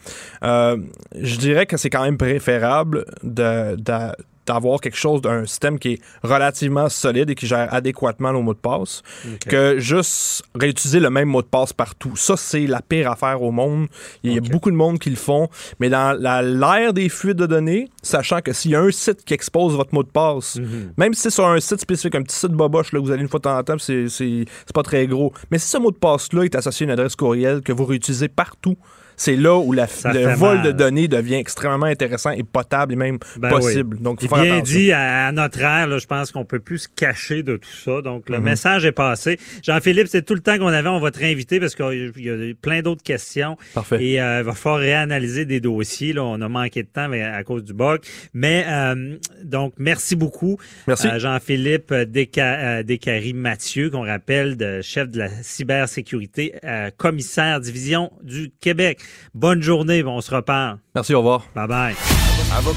Euh, 0.42 0.76
je 1.20 1.36
dirais 1.36 1.66
que 1.66 1.76
c'est 1.76 1.90
quand 1.90 2.02
même 2.04 2.18
préférable 2.18 3.04
de- 3.22 3.76
de- 3.76 4.12
d'avoir 4.52 4.80
quelque 4.80 4.96
chose 4.96 5.22
d'un 5.22 5.46
système 5.46 5.78
qui 5.78 5.92
est 5.92 6.00
relativement 6.22 6.88
solide 6.88 7.30
et 7.30 7.34
qui 7.34 7.46
gère 7.46 7.72
adéquatement 7.72 8.32
nos 8.32 8.42
mots 8.42 8.54
de 8.54 8.58
passe 8.58 9.02
que 9.48 9.78
juste 9.78 10.42
réutiliser 10.54 10.98
le 11.00 11.08
même 11.10 11.28
mot 11.28 11.42
de 11.42 11.46
passe 11.46 11.72
partout. 11.72 12.16
Ça, 12.16 12.36
c'est 12.36 12.66
la 12.66 12.82
pire 12.82 13.10
affaire 13.10 13.42
au 13.42 13.52
monde. 13.52 13.86
Il 14.24 14.32
y 14.32 14.38
a 14.38 14.40
beaucoup 14.40 14.70
de 14.70 14.76
monde 14.76 14.98
qui 14.98 15.10
le 15.10 15.16
font, 15.16 15.48
mais 15.78 15.88
dans 15.88 16.12
l'ère 16.18 16.92
des 16.92 17.08
fuites 17.08 17.36
de 17.36 17.46
données, 17.46 17.88
sachant 18.02 18.40
que 18.40 18.52
s'il 18.52 18.72
y 18.72 18.74
a 18.74 18.80
un 18.80 18.90
site 18.90 19.24
qui 19.24 19.34
expose 19.34 19.74
votre 19.74 19.94
mot 19.94 20.02
de 20.02 20.08
passe, 20.08 20.56
Mhm. 20.56 20.92
même 20.96 21.14
si 21.14 21.22
c'est 21.22 21.30
sur 21.30 21.46
un 21.46 21.60
site 21.60 21.80
spécifique, 21.80 22.14
un 22.16 22.22
petit 22.22 22.36
site 22.36 22.52
boboche, 22.52 22.92
là, 22.92 22.98
vous 23.00 23.10
allez 23.10 23.22
une 23.22 23.28
fois 23.28 23.38
de 23.38 23.44
temps 23.44 23.56
en 23.58 23.62
temps, 23.62 23.78
c'est 23.78 24.44
pas 24.74 24.82
très 24.82 25.06
gros, 25.06 25.32
mais 25.50 25.58
si 25.58 25.68
ce 25.68 25.78
mot 25.78 25.90
de 25.90 25.96
passe-là 25.96 26.42
est 26.44 26.54
associé 26.56 26.84
à 26.84 26.86
une 26.86 26.90
adresse 26.92 27.14
courriel 27.16 27.60
que 27.60 27.72
vous 27.72 27.84
réutilisez 27.84 28.28
partout, 28.28 28.76
c'est 29.20 29.36
là 29.36 29.58
où 29.58 29.72
la- 29.72 29.86
le 30.04 30.34
vol 30.34 30.56
mal. 30.56 30.66
de 30.66 30.72
données 30.72 31.06
devient 31.08 31.34
extrêmement 31.34 31.84
intéressant 31.84 32.30
et 32.30 32.42
potable 32.42 32.94
et 32.94 32.96
même 32.96 33.18
Ben 33.36 33.50
possible. 33.50 33.96
oui. 33.96 34.02
Donc, 34.02 34.22
faut 34.26 34.34
bien 34.36 34.56
attention. 34.56 34.62
dit, 34.78 34.92
à, 34.92 35.26
à 35.26 35.32
notre 35.32 35.60
ère, 35.60 35.86
là, 35.86 35.98
je 35.98 36.06
pense 36.06 36.32
qu'on 36.32 36.46
peut 36.46 36.58
plus 36.58 36.78
se 36.78 36.88
cacher 36.88 37.42
de 37.42 37.56
tout 37.58 37.68
ça. 37.84 38.00
Donc, 38.00 38.30
le 38.30 38.38
Mhm. 38.38 38.44
message 38.44 38.86
est 38.86 38.92
passé. 38.92 39.38
Jean-Philippe, 39.62 40.06
c'est 40.08 40.22
tout 40.24 40.32
le 40.34 40.40
temps 40.40 40.56
qu'on 40.56 40.68
avait. 40.68 40.88
On 40.88 41.00
va 41.00 41.10
te 41.10 41.18
réinviter 41.18 41.60
parce 41.60 41.74
qu'il 41.74 42.12
y 42.16 42.30
a 42.30 42.54
plein 42.62 42.80
d'autres 42.80 43.02
questions. 43.02 43.58
Parfait. 43.74 44.02
Et 44.02 44.20
euh, 44.22 44.38
il 44.40 44.44
va 44.44 44.52
falloir 44.54 44.80
réanalyser 44.80 45.44
des 45.44 45.60
dossiers. 45.60 46.14
Là. 46.14 46.24
On 46.24 46.40
a 46.40 46.48
manqué 46.48 46.82
de 46.82 46.88
temps 46.88 47.08
mais 47.08 47.22
à 47.22 47.44
cause 47.44 47.62
du 47.64 47.74
bug. 47.74 48.00
Mais 48.32 48.64
euh, 48.68 49.16
donc, 49.44 49.74
merci 49.76 50.16
beaucoup. 50.16 50.58
Merci. 50.86 51.08
Euh, 51.08 51.18
Jean-Philippe 51.18 51.92
Desca- 51.92 52.78
euh, 52.80 52.82
Descaries-Mathieu, 52.82 53.90
qu'on 53.90 54.06
rappelle, 54.06 54.56
de 54.56 54.80
chef 54.80 55.08
de 55.10 55.18
la 55.18 55.28
cybersécurité, 55.42 56.54
euh, 56.64 56.90
commissaire 56.96 57.60
division 57.60 58.10
du 58.22 58.50
Québec. 58.60 58.98
Bonne 59.34 59.62
journée. 59.62 60.02
On 60.04 60.20
se 60.20 60.34
reparle. 60.34 60.78
Merci, 60.94 61.14
au 61.14 61.18
revoir. 61.18 61.46
Bye 61.54 61.68
bye. 61.68 61.94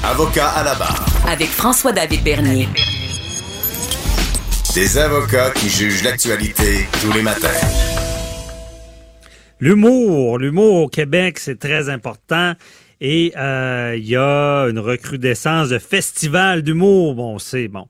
Avocat 0.04 0.48
à 0.50 0.62
la 0.62 0.74
barre. 0.74 1.04
Avec 1.28 1.48
François-David 1.48 2.22
Bernier. 2.22 2.68
Des 4.74 4.98
avocats 4.98 5.50
qui 5.50 5.68
jugent 5.68 6.02
l'actualité 6.02 6.86
tous 7.00 7.12
les 7.12 7.22
matins. 7.22 7.48
L'humour, 9.60 10.38
l'humour 10.38 10.82
au 10.82 10.88
Québec, 10.88 11.38
c'est 11.38 11.58
très 11.58 11.88
important. 11.88 12.54
Et 13.00 13.32
euh, 13.36 13.94
il 13.96 14.06
y 14.06 14.16
a 14.16 14.66
une 14.68 14.78
recrudescence 14.78 15.68
de 15.68 15.78
festivals 15.78 16.62
d'humour. 16.62 17.14
Bon, 17.14 17.38
c'est 17.38 17.68
bon. 17.68 17.86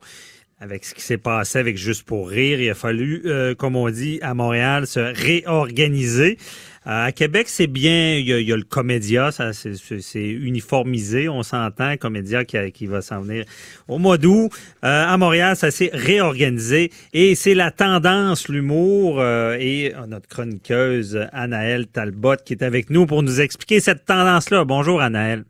Avec 0.60 0.84
ce 0.84 0.94
qui 0.94 1.02
s'est 1.02 1.18
passé 1.18 1.58
avec 1.58 1.76
Juste 1.76 2.04
pour 2.04 2.28
rire, 2.28 2.60
il 2.60 2.70
a 2.70 2.74
fallu, 2.74 3.22
euh, 3.26 3.54
comme 3.54 3.76
on 3.76 3.90
dit 3.90 4.18
à 4.22 4.34
Montréal, 4.34 4.86
se 4.86 5.00
réorganiser. 5.00 6.38
À 6.86 7.12
Québec, 7.12 7.47
c'est 7.48 7.66
bien, 7.66 8.16
il 8.16 8.28
y, 8.28 8.32
a, 8.35 8.39
il 8.40 8.47
y 8.47 8.52
a 8.52 8.56
le 8.56 8.62
Comédia, 8.62 9.31
ça 9.32 9.55
c'est- 9.55 9.73
uniformisé, 10.19 11.31
on 11.31 11.43
s'entend, 11.43 11.97
Comédia 11.97 12.44
qui, 12.44 12.59
a- 12.59 12.70
qui 12.70 12.86
va 12.86 13.01
s'en 13.01 13.20
venir 13.23 13.44
au 13.89 13.97
mois 13.98 14.19
d'août. 14.19 14.51
Euh, 14.85 15.06
à 15.06 15.16
Montréal, 15.16 15.56
ça 15.56 15.70
s'est 15.70 15.89
réorganisé 15.94 16.90
et 17.15 17.35
c'est 17.35 17.55
la 17.55 17.70
tendance, 17.70 18.48
l'humour. 18.48 19.19
euh, 19.20 19.56
et 19.59 19.94
euh, 19.94 20.06
notre 20.06 20.28
chroniqueuse 20.28 21.27
Anaëlle 21.32 21.86
Talbot 21.86 22.36
qui 22.44 22.52
est 22.52 22.62
avec 22.62 22.90
nous 22.90 23.06
pour 23.06 23.23
nous 23.23 23.40
expliquer 23.40 23.81
cette 23.81 24.05
tendance-là. 24.05 24.65
Bonjour 24.65 25.01
Anaëlle. 25.01 25.44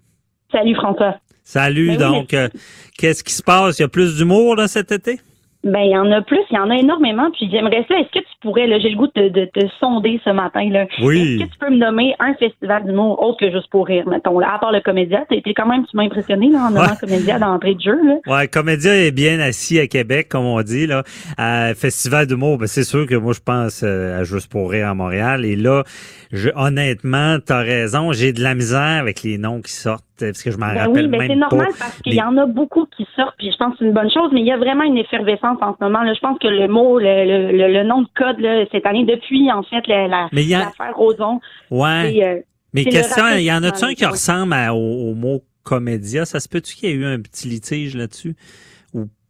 Salut 0.53 0.75
François. 0.77 1.17
Salut, 1.43 1.89
Ben 1.89 1.93
oui, 1.95 1.99
donc, 1.99 2.35
euh, 2.35 2.49
qu'est-ce 2.97 3.25
qui 3.25 3.33
se 3.33 3.43
passe? 3.43 3.79
Il 3.79 3.83
y 3.83 3.85
a 3.85 3.89
plus 3.89 4.17
d'humour 4.17 4.55
là, 4.57 4.69
cet 4.69 4.93
été? 4.93 5.21
Ben, 5.65 5.81
il 5.81 5.91
y 5.93 5.97
en 5.97 6.11
a 6.13 6.21
plus, 6.23 6.41
il 6.51 6.55
y 6.57 6.59
en 6.59 6.69
a 6.71 6.77
énormément. 6.77 7.31
Puis 7.31 7.49
j'aimerais 7.51 7.85
ça, 7.89 7.99
est-ce 7.99 8.11
que 8.11 8.19
tu 8.19 8.35
pourrais, 8.43 8.67
là, 8.67 8.79
j'ai 8.79 8.91
le 8.91 8.97
goût 8.97 9.09
de 9.15 9.29
de 9.29 9.47
te 9.47 9.67
sonder 9.81 10.21
ce 10.25 10.31
matin, 10.31 10.69
là. 10.71 10.85
Oui. 11.03 11.37
Est-ce 11.41 11.45
que 11.47 11.53
tu 11.53 11.59
peux 11.59 11.71
me 11.71 11.79
nommer 11.79 12.15
un 12.19 12.35
festival 12.35 12.85
d'humour 12.85 13.21
autre 13.23 13.39
que 13.41 13.51
juste 13.51 13.69
pour 13.71 13.87
rire, 13.87 14.07
mettons, 14.09 14.39
là, 14.39 14.55
à 14.55 14.59
part 14.59 14.73
le 14.73 14.81
comédia? 14.81 15.25
T'as 15.29 15.37
été 15.37 15.55
quand 15.55 15.67
même, 15.67 15.85
tu 15.91 15.97
m'as 15.97 16.05
impressionné, 16.05 16.51
là, 16.51 16.67
en 16.67 16.71
nommant 16.71 16.83
Ouais. 16.85 16.97
comédia 17.01 17.39
d'entrée 17.39 17.75
de 17.75 17.81
jeu, 17.81 17.99
là. 18.05 18.17
Ouais, 18.27 18.49
Comédia 18.49 18.95
est 18.95 19.11
bien 19.11 19.41
assis 19.41 19.79
à 19.81 19.87
Québec, 19.87 20.29
comme 20.29 20.45
on 20.45 20.61
dit. 20.63 20.87
Là. 20.87 21.03
À 21.39 21.73
Festival 21.75 22.27
d'humour, 22.27 22.59
ben, 22.59 22.67
c'est 22.67 22.85
sûr 22.85 23.07
que 23.07 23.15
moi, 23.15 23.33
je 23.33 23.41
pense 23.41 23.83
euh, 23.83 24.21
à 24.21 24.25
Juste 24.25 24.51
pour 24.51 24.71
rire 24.71 24.89
à 24.89 24.95
Montréal. 24.95 25.45
Et 25.45 25.57
là, 25.57 25.83
je, 26.33 26.51
honnêtement, 26.57 27.39
t'as 27.45 27.61
raison, 27.61 28.13
j'ai 28.13 28.33
de 28.33 28.43
la 28.43 28.55
misère 28.55 29.01
avec 29.01 29.23
les 29.23 29.39
noms 29.39 29.61
qui 29.63 29.73
sortent, 29.73 30.05
parce 30.19 30.43
que 30.43 30.51
je 30.51 30.57
m'en 30.57 30.67
Ben 30.73 30.87
rappelle 30.87 31.05
oui, 31.07 31.09
ben 31.09 31.19
même 31.19 31.29
c'est 31.29 31.37
normal 31.37 31.67
pas. 31.73 31.79
parce 31.79 32.01
qu'il 32.03 32.13
Mais- 32.13 32.19
y 32.19 32.23
en 32.23 32.37
a 32.37 32.47
beaucoup 32.47 32.87
qui 32.97 33.07
sortent, 33.17 33.35
puis 33.39 33.51
je 33.51 33.57
pense 33.57 33.73
que 33.73 33.79
c'est 33.81 33.85
une 33.87 33.93
bonne 33.93 34.11
chose, 34.11 34.31
mais 34.33 34.41
il 34.41 34.47
y 34.47 34.53
a 34.53 34.57
vraiment 34.57 34.85
une 34.85 34.97
effervescence 34.99 35.59
en 35.61 35.75
ce 35.79 35.83
moment. 35.85 36.03
Là. 36.03 36.15
Je 36.15 36.21
pense 36.21 36.39
que 36.39 36.47
le 36.49 36.69
mot, 36.69 36.99
le, 36.99 37.05
le, 37.25 37.53
le, 37.53 37.73
le 37.73 37.83
nom 37.85 38.03
de 38.03 38.09
code 38.17 38.39
là, 38.41 38.65
cette 38.73 38.87
année, 38.87 39.05
depuis 39.05 39.51
en 39.51 39.63
fait 39.63 39.87
la, 39.87 40.07
la, 40.09 40.25
a- 40.25 40.29
l'affaire 40.33 40.95
Roson, 40.97 41.41
Ouais. 41.71 42.23
euh, 42.25 42.41
Mais 42.73 42.85
question, 42.85 43.25
il 43.37 43.43
y 43.45 43.53
en 43.53 43.63
a-tu 43.63 43.85
un 43.85 43.95
qui 43.95 44.05
ressemble 44.07 44.53
à- 44.53 44.75
au, 44.75 45.11
au 45.11 45.15
mot 45.15 45.43
comédia? 45.63 46.25
Ça 46.25 46.41
se 46.41 46.49
peut-tu 46.49 46.75
qu'il 46.77 46.89
y 46.91 46.93
ait 46.93 46.97
eu 46.97 47.07
un 47.07 47.21
petit 47.21 47.49
litige 47.49 47.97
là-dessus? 47.97 48.35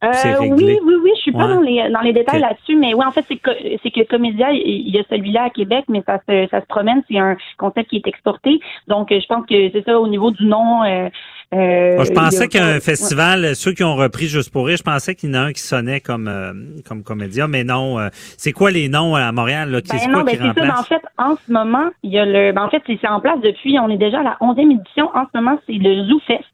Euh, 0.05 0.39
oui, 0.41 0.79
oui, 0.85 0.95
oui, 1.03 1.11
je 1.17 1.21
suis 1.23 1.33
pas 1.33 1.47
Ouais. 1.47 1.55
dans 1.55 1.61
les 1.61 1.91
dans 1.91 2.01
les 2.01 2.13
détails 2.13 2.41
là-dessus, 2.41 2.77
mais 2.77 2.95
oui, 2.95 3.05
en 3.05 3.11
fait, 3.13 3.25
c'est 3.29 3.37
que 3.37 3.51
c'est 3.83 3.91
que 3.91 4.07
Comédia, 4.09 4.51
il 4.53 4.89
y 4.95 4.99
a 4.99 5.03
celui-là 5.11 5.45
à 5.45 5.51
Québec, 5.51 5.85
mais 5.89 6.03
ça 6.07 6.19
se 6.29 6.47
ça 6.51 6.61
se 6.61 6.67
promène, 6.67 7.03
c'est 7.11 7.19
un 7.19 7.37
concept 7.59 7.91
qui 7.91 7.97
est 7.97 8.07
exporté. 8.07 8.61
Donc, 8.89 9.11
euh, 9.13 9.21
je 9.21 9.27
pense 9.27 9.47
que 9.47 9.71
c'est 9.73 9.85
ça 9.85 9.99
au 9.99 10.09
niveau 10.09 10.31
du 10.31 10.47
nom. 10.47 10.83
Euh, 10.85 11.09
euh, 11.55 12.03
je 12.05 12.13
pensais 12.13 12.49
qu'un 12.49 12.75
ouais. 12.75 12.81
festival, 12.81 13.55
ceux 13.55 13.73
qui 13.73 13.85
ont 13.85 13.95
repris 13.95 14.27
Juste 14.27 14.53
pour 14.53 14.67
rire, 14.67 14.77
je 14.79 14.83
pensais 14.83 15.15
qu'il 15.15 15.29
y 15.31 15.33
en 15.33 15.37
a 15.37 15.43
un 15.47 15.53
qui 15.53 15.61
sonnait 15.61 16.01
comme 16.01 16.27
euh, 16.29 16.53
comme 16.89 17.03
comédia, 17.05 17.47
mais 17.47 17.63
non. 17.63 17.99
euh, 17.99 18.09
c'est 18.13 18.53
quoi 18.53 18.71
les 18.71 18.89
noms 18.89 19.15
à 19.15 19.31
Montréal? 19.33 19.71
Là, 19.71 19.81
qui- 19.83 19.91
Ben 19.91 20.11
non, 20.11 20.23
ben 20.25 20.31
qui 20.33 20.37
c'est 20.39 20.43
ça. 20.43 20.53
Ben, 20.55 20.71
en 20.71 20.83
fait, 20.83 21.03
en 21.19 21.37
ce 21.37 21.53
moment, 21.53 21.91
il 22.03 22.11
y 22.13 22.19
a 22.19 22.25
le. 22.25 22.53
Ben 22.53 22.63
en 22.65 22.71
fait, 22.71 22.83
c'est 22.87 22.99
c'est 23.01 23.09
en 23.09 23.21
place 23.21 23.41
depuis. 23.43 23.79
On 23.79 23.89
est 23.91 23.99
déjà 23.99 24.21
à 24.21 24.23
la 24.23 24.37
11e 24.41 24.71
édition. 24.73 25.11
En 25.15 25.25
ce 25.33 25.39
moment, 25.39 25.59
c'est 25.67 25.75
le 25.75 26.05
Zoo 26.09 26.21
Fest. 26.27 26.45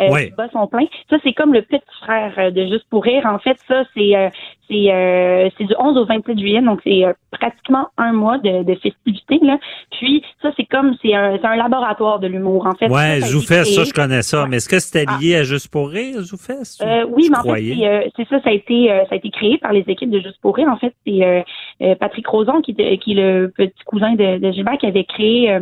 Euh, 0.00 0.24
qui 0.24 0.30
bat 0.30 0.48
son 0.52 0.66
plein. 0.66 0.86
Ça, 1.10 1.16
c'est 1.22 1.32
comme 1.32 1.52
le 1.52 1.62
petit 1.62 1.80
frère 2.02 2.32
euh, 2.38 2.50
de 2.50 2.66
Juste 2.66 2.86
pour 2.88 3.04
rire. 3.04 3.26
En 3.26 3.38
fait, 3.38 3.58
ça, 3.68 3.84
c'est 3.94 4.16
euh, 4.16 4.28
c'est 4.68 4.92
euh, 4.92 5.48
c'est 5.58 5.64
du 5.64 5.74
11 5.78 5.96
au 5.98 6.04
27 6.06 6.38
juillet, 6.38 6.62
donc 6.62 6.80
c'est 6.84 7.04
euh, 7.04 7.12
pratiquement 7.32 7.88
un 7.96 8.12
mois 8.12 8.38
de, 8.38 8.62
de 8.62 8.74
festivités. 8.76 9.40
Là. 9.42 9.58
Puis 9.90 10.22
ça, 10.40 10.50
c'est 10.56 10.64
comme 10.64 10.94
c'est 11.02 11.14
un, 11.14 11.36
c'est 11.38 11.46
un 11.46 11.56
laboratoire 11.56 12.18
de 12.20 12.28
l'humour. 12.28 12.66
En 12.66 12.74
fait, 12.74 12.88
Ouais, 12.88 13.20
Zoufest, 13.20 13.74
ça, 13.74 13.84
je 13.84 13.92
connais 13.92 14.22
ça. 14.22 14.46
Mais 14.48 14.56
est-ce 14.56 14.68
que 14.68 14.78
c'était 14.78 15.06
lié 15.20 15.36
à 15.36 15.42
Juste 15.42 15.68
pour 15.68 15.88
rire, 15.90 16.20
Zoufest? 16.20 16.82
Euh, 16.82 17.04
oui, 17.08 17.28
mais 17.30 17.38
en 17.38 17.54
fait, 17.54 17.74
c'est, 17.74 17.86
euh, 17.86 18.24
ça, 18.30 18.40
ça 18.42 18.50
a 18.50 18.52
été 18.52 18.90
euh, 18.92 19.00
ça 19.08 19.14
a 19.14 19.16
été 19.16 19.30
créé 19.30 19.58
par 19.58 19.72
les 19.72 19.84
équipes 19.86 20.10
de 20.10 20.20
Juste 20.20 20.40
pour 20.40 20.56
rire. 20.56 20.68
En 20.68 20.76
fait, 20.76 20.94
c'est 21.06 21.96
Patrick 21.96 22.26
Roson 22.26 22.60
qui, 22.62 22.74
qui 22.74 23.12
est 23.12 23.14
le 23.14 23.52
petit 23.54 23.84
cousin 23.84 24.14
de, 24.14 24.38
de 24.38 24.52
Gilbert 24.52 24.78
qui 24.78 24.86
avait 24.86 25.04
créé 25.04 25.50
euh, 25.52 25.60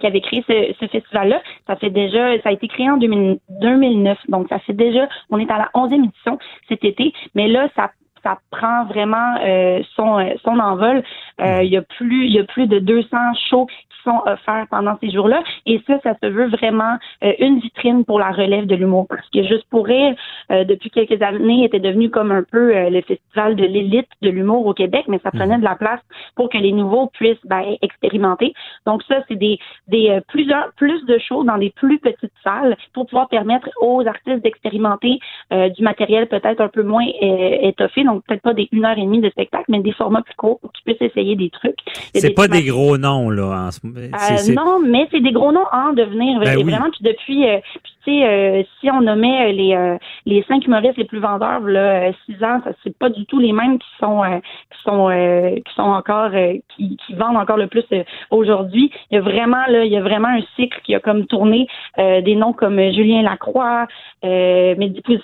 qui 0.00 0.06
avait 0.06 0.20
créé 0.20 0.44
ce, 0.48 0.74
ce 0.80 0.86
festival-là. 0.86 1.40
Ça 1.66 1.76
fait 1.76 1.90
déjà, 1.90 2.40
ça 2.42 2.48
a 2.48 2.52
été 2.52 2.68
créé 2.68 2.90
en 2.90 2.96
2000 2.96 3.38
2009, 3.60 4.18
donc 4.28 4.48
ça 4.48 4.58
fait 4.60 4.72
déjà, 4.72 5.08
on 5.30 5.38
est 5.38 5.50
à 5.50 5.58
la 5.58 5.70
11e 5.74 6.04
édition 6.04 6.38
cet 6.68 6.84
été, 6.84 7.12
mais 7.34 7.48
là, 7.48 7.68
ça 7.76 7.90
ça 8.22 8.38
prend 8.50 8.84
vraiment 8.84 9.34
euh, 9.44 9.82
son 9.96 10.18
euh, 10.18 10.34
son 10.44 10.58
envol. 10.58 11.02
Euh, 11.40 11.62
Il 11.62 11.70
y 11.70 11.76
a 11.76 11.82
plus 11.82 12.26
il 12.26 12.32
y 12.32 12.38
a 12.38 12.44
plus 12.44 12.66
de 12.66 12.78
200 12.78 13.16
shows 13.50 13.66
sont 14.04 14.20
offerts 14.26 14.66
pendant 14.70 14.96
ces 15.00 15.10
jours-là, 15.10 15.42
et 15.66 15.80
ça, 15.86 15.98
ça 16.02 16.14
se 16.22 16.26
veut 16.26 16.48
vraiment 16.48 16.96
euh, 17.24 17.32
une 17.38 17.58
vitrine 17.60 18.04
pour 18.04 18.18
la 18.18 18.30
relève 18.30 18.66
de 18.66 18.74
l'humour, 18.74 19.06
parce 19.08 19.28
que 19.30 19.42
juste 19.42 19.66
pour 19.70 19.86
rire, 19.86 20.14
euh, 20.50 20.64
depuis 20.64 20.90
quelques 20.90 21.20
années, 21.22 21.64
était 21.64 21.80
devenu 21.80 22.10
comme 22.10 22.32
un 22.32 22.42
peu 22.42 22.74
euh, 22.74 22.90
le 22.90 23.00
festival 23.02 23.56
de 23.56 23.64
l'élite 23.64 24.08
de 24.22 24.30
l'humour 24.30 24.66
au 24.66 24.74
Québec, 24.74 25.04
mais 25.08 25.20
ça 25.22 25.30
prenait 25.30 25.58
de 25.58 25.64
la 25.64 25.76
place 25.76 26.00
pour 26.36 26.48
que 26.48 26.58
les 26.58 26.72
nouveaux 26.72 27.08
puissent 27.08 27.44
ben, 27.44 27.76
expérimenter. 27.82 28.52
Donc 28.86 29.02
ça, 29.04 29.16
c'est 29.28 29.36
des, 29.36 29.58
des 29.88 30.08
euh, 30.10 30.20
plusieurs 30.28 30.72
plus 30.76 31.04
de 31.06 31.18
shows 31.18 31.44
dans 31.44 31.58
des 31.58 31.70
plus 31.70 31.98
petites 31.98 32.32
salles 32.42 32.76
pour 32.92 33.06
pouvoir 33.06 33.28
permettre 33.28 33.68
aux 33.80 34.06
artistes 34.06 34.42
d'expérimenter 34.42 35.18
euh, 35.52 35.68
du 35.70 35.82
matériel 35.82 36.28
peut-être 36.28 36.60
un 36.60 36.68
peu 36.68 36.82
moins 36.82 37.06
euh, 37.22 37.58
étoffé, 37.62 38.04
donc 38.04 38.24
peut-être 38.26 38.42
pas 38.42 38.54
des 38.54 38.68
une 38.72 38.84
heure 38.84 38.98
et 38.98 39.02
demie 39.02 39.20
de 39.20 39.30
spectacle, 39.30 39.66
mais 39.68 39.80
des 39.80 39.92
formats 39.92 40.22
plus 40.22 40.34
courts 40.34 40.60
pour 40.60 40.72
qu'ils 40.72 40.84
puissent 40.84 41.10
essayer 41.10 41.36
des 41.36 41.50
trucs. 41.50 41.78
C'est 42.14 42.34
pas 42.34 42.48
des 42.48 42.64
gros 42.64 42.96
noms, 42.98 43.30
là, 43.30 43.66
en 43.66 43.70
ce 43.70 43.80
euh, 43.96 44.36
c'est- 44.36 44.54
non, 44.54 44.78
mais 44.80 45.06
c'est 45.10 45.20
des 45.20 45.32
gros 45.32 45.52
noms 45.52 45.66
à 45.70 45.88
en 45.88 45.92
devenir 45.92 46.38
Ben 46.40 46.56
oui. 46.56 46.64
vraiment. 46.70 46.90
Puis 46.90 47.02
depuis, 47.02 47.46
euh, 47.48 47.58
tu 47.84 47.90
sais, 48.12 48.26
euh, 48.26 48.62
si 48.80 48.90
on 48.90 49.00
nommait 49.00 49.48
euh, 49.48 49.52
les 49.52 49.74
euh, 49.74 49.96
les 50.26 50.42
cinq 50.48 50.66
humoristes 50.66 50.96
les 50.96 51.04
plus 51.04 51.20
vendeurs 51.20 51.60
là, 51.60 52.08
euh, 52.08 52.12
six 52.26 52.34
ans, 52.44 52.60
ça 52.64 52.72
c'est 52.82 52.96
pas 52.98 53.08
du 53.10 53.24
tout 53.26 53.38
les 53.38 53.52
mêmes 53.52 53.78
qui 53.78 53.88
sont 54.00 54.22
euh, 54.24 54.38
qui 54.72 54.82
sont 54.84 55.08
euh, 55.10 55.56
qui 55.56 55.74
sont 55.74 55.82
encore 55.82 56.30
euh, 56.34 56.54
qui, 56.76 56.96
qui 57.06 57.14
vendent 57.14 57.36
encore 57.36 57.56
le 57.58 57.66
plus 57.68 57.84
euh, 57.92 58.02
aujourd'hui. 58.30 58.90
Il 59.10 59.14
y 59.14 59.18
a 59.18 59.20
vraiment 59.20 59.64
là, 59.68 59.84
il 59.84 59.92
y 59.92 59.96
a 59.96 60.02
vraiment 60.02 60.28
un 60.28 60.40
cycle 60.56 60.78
qui 60.84 60.94
a 60.94 61.00
comme 61.00 61.26
tourné 61.26 61.66
euh, 61.98 62.20
des 62.22 62.34
noms 62.34 62.52
comme 62.52 62.78
euh, 62.78 62.92
Julien 62.92 63.22
Lacroix, 63.22 63.86
euh, 64.24 64.74
Mehdi 64.76 65.02
qui 65.02 65.18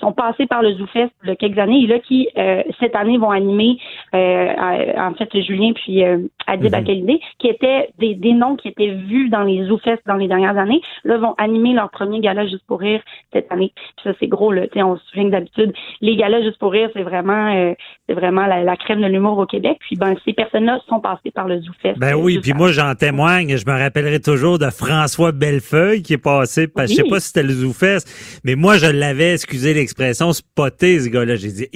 sont 0.00 0.12
passés 0.12 0.46
par 0.46 0.62
le 0.62 0.72
ZooFest 0.74 1.10
il 1.24 1.28
y 1.28 1.32
a 1.32 1.36
quelques 1.36 1.58
années 1.58 1.82
et 1.82 1.86
là 1.86 1.98
qui 1.98 2.28
euh, 2.36 2.62
cette 2.80 2.94
année 2.96 3.18
vont 3.18 3.30
animer 3.30 3.78
euh, 4.14 4.48
à- 4.56 5.08
en 5.08 5.14
fait 5.14 5.28
Julien 5.40 5.72
puis 5.72 6.04
euh, 6.04 6.18
Adib 6.46 6.68
Mhm. 6.68 6.74
Akalidé, 6.74 7.20
qui 7.38 7.48
étaient 7.48 7.90
des, 7.98 8.07
des 8.14 8.32
noms 8.32 8.56
qui 8.56 8.68
étaient 8.68 8.90
vus 8.90 9.28
dans 9.28 9.42
les 9.42 9.64
ZooFest 9.66 9.98
dans 10.06 10.16
les 10.16 10.28
dernières 10.28 10.56
années, 10.58 10.80
là 11.04 11.18
vont 11.18 11.34
animer 11.38 11.72
leur 11.72 11.90
premier 11.90 12.20
gala 12.20 12.46
juste 12.46 12.64
pour 12.66 12.80
rire 12.80 13.00
cette 13.32 13.50
année. 13.52 13.72
Puis 13.74 14.04
ça 14.04 14.10
c'est 14.20 14.26
gros 14.28 14.52
là, 14.52 14.66
tu 14.66 14.74
sais, 14.74 14.82
on 14.82 14.96
se 14.96 15.04
souvient 15.06 15.24
que 15.26 15.30
d'habitude 15.32 15.72
les 16.00 16.16
galas 16.16 16.42
juste 16.42 16.58
pour 16.58 16.72
rire 16.72 16.90
c'est 16.94 17.02
vraiment 17.02 17.54
euh, 17.54 17.74
c'est 18.08 18.14
vraiment 18.14 18.46
la, 18.46 18.62
la 18.64 18.76
crème 18.76 19.00
de 19.00 19.06
l'humour 19.06 19.38
au 19.38 19.46
Québec. 19.46 19.78
Puis 19.80 19.96
ben 19.96 20.14
ces 20.24 20.32
personnes-là 20.32 20.80
sont 20.88 21.00
passées 21.00 21.30
par 21.32 21.46
le 21.48 21.60
ZooFest. 21.60 21.98
Ben 21.98 22.14
oui, 22.14 22.38
puis 22.40 22.52
moi 22.52 22.72
j'en 22.72 22.94
témoigne, 22.94 23.56
je 23.56 23.64
me 23.66 23.78
rappellerai 23.78 24.20
toujours 24.20 24.58
de 24.58 24.70
François 24.70 25.32
Bellefeuille 25.32 26.02
qui 26.02 26.14
est 26.14 26.18
passé, 26.18 26.68
parce, 26.68 26.90
je 26.90 26.96
sais 26.96 27.02
Oui. 27.02 27.10
pas 27.10 27.20
si 27.20 27.28
c'était 27.28 27.42
le 27.42 27.52
Zoufest, 27.52 28.40
mais 28.44 28.54
moi 28.54 28.76
je 28.76 28.86
l'avais, 28.86 29.34
excusez 29.34 29.74
l'expression, 29.74 30.32
spoté 30.32 31.00
ce 31.00 31.08
gars-là. 31.08 31.36
J'ai 31.36 31.48
dit, 31.52 31.68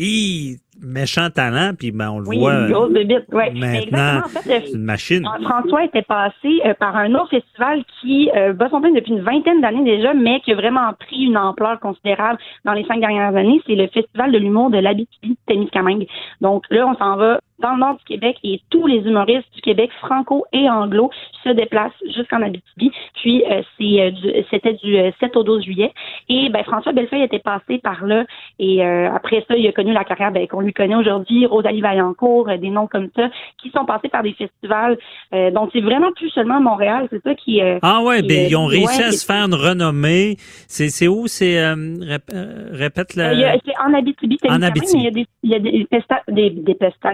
méchant 0.83 1.31
talent, 1.31 1.73
puis 1.79 1.93
ben 1.93 2.11
on 2.11 2.19
le 2.19 2.29
Oui, 2.29 2.39
voit 2.39 2.55
une 2.55 2.73
grosse 2.73 2.93
bébite, 2.93 3.25
ouais. 3.33 3.53
maintenant, 3.53 4.19
en 4.25 4.29
fait, 4.29 4.51
euh, 4.51 4.61
c'est 4.65 4.73
une 4.73 4.85
machine. 4.85 5.27
François 5.43 5.85
était 5.85 6.03
passé 6.03 6.61
euh, 6.65 6.75
par 6.75 6.97
un 6.97 7.15
autre 7.15 7.31
festival 7.31 7.85
qui 8.01 8.31
euh, 8.35 8.53
bat 8.53 8.69
son 8.71 8.81
plein 8.81 8.93
depuis 8.93 9.13
une 9.13 9.23
vingtaine 9.23 9.61
d'années 9.61 9.85
déjà, 9.85 10.15
mais 10.15 10.41
qui 10.41 10.53
a 10.53 10.55
vraiment 10.57 10.93
pris 10.99 11.25
une 11.25 11.37
ampleur 11.37 11.79
considérable 11.81 12.39
dans 12.65 12.73
les 12.73 12.85
cinq 12.85 13.01
dernières 13.01 13.35
années. 13.35 13.61
C'est 13.67 13.75
le 13.75 13.87
Festival 13.89 14.33
de 14.33 14.39
l'humour 14.39 14.71
de 14.71 14.79
l'Abitibi-Témiscamingue. 14.79 16.07
Donc 16.41 16.65
là, 16.71 16.87
on 16.87 16.97
s'en 16.97 17.17
va 17.17 17.39
dans 17.59 17.73
le 17.75 17.81
nord 17.81 17.97
du 17.97 18.05
Québec 18.05 18.37
et 18.45 18.61
tous 18.71 18.87
les 18.87 18.99
humoristes 18.99 19.47
du 19.55 19.61
Québec, 19.61 19.91
franco 20.01 20.45
et 20.53 20.69
anglo, 20.69 21.11
se 21.45 21.51
déplacent 21.51 21.93
jusqu'en 22.15 22.43
Abitibi. 22.43 22.91
Puis 23.21 23.45
euh, 23.51 23.63
c'est 23.79 24.01
euh, 24.01 24.11
du- 24.11 24.33
c'était 24.51 24.75
du 24.75 24.97
euh, 24.97 25.11
7 25.21 25.37
au 25.37 25.43
12 25.45 25.65
juillet. 25.65 25.93
Et 26.29 26.49
ben 26.49 26.63
François 26.65 26.93
Bellefeuille 26.93 27.23
était 27.23 27.39
passé 27.39 27.79
par 27.79 28.05
là. 28.05 28.25
Et 28.59 28.85
euh, 28.85 29.11
après 29.15 29.45
ça, 29.49 29.57
il 29.57 29.67
a 29.67 29.73
connu 29.73 29.93
la 29.93 30.05
carrière 30.05 30.33
ben, 30.33 30.47
qu'on 30.49 30.61
lui 30.61 30.73
connaît 30.73 30.95
aujourd'hui, 30.97 31.47
Rosalie 31.47 31.81
Vaillancourt, 31.81 32.49
euh, 32.49 32.57
des 32.57 32.71
noms 32.71 32.87
comme 32.87 33.09
ça, 33.17 33.29
qui 33.63 33.71
sont 33.71 33.85
passés 33.85 34.09
par 34.09 34.23
des 34.23 34.33
festivals. 34.33 34.99
Euh, 35.35 35.51
donc 35.51 35.71
c'est 35.73 35.81
vraiment 35.81 36.13
plus 36.13 36.31
seulement 36.31 36.61
Montréal, 36.61 37.07
c'est 37.11 37.23
ça 37.23 37.35
qui. 37.35 37.61
euh, 37.63 37.79
Ah 37.83 38.03
ouais, 38.03 38.23
qui, 38.23 38.29
ben 38.29 38.45
euh, 38.45 38.49
ils 38.51 38.57
ont 38.57 38.67
réussi 38.67 38.99
ouais, 39.01 39.05
à 39.05 39.13
se 39.13 39.25
faire 39.27 39.45
une 39.45 39.55
renommée. 39.55 40.37
C'est 40.69 40.89
c'est 40.89 41.09
où? 41.09 41.27
C'est 41.27 41.59
euh, 41.59 41.75
rép- 41.75 42.33
euh, 42.35 42.69
répète 42.73 43.15
le. 43.17 43.23
Euh, 43.23 43.33
il 43.35 43.41
y 43.41 43.45
a- 43.45 43.57
c'est 43.65 43.79
en 43.85 43.95
Abitibi, 43.95 44.39
En 44.49 44.63
Abitibi. 44.63 44.97
mais 44.97 45.01
il 45.01 45.05
y 45.05 45.07
a 45.07 45.11
des, 45.11 45.27
il 45.43 45.51
y 45.51 45.55
a 45.55 45.59
des, 45.59 45.71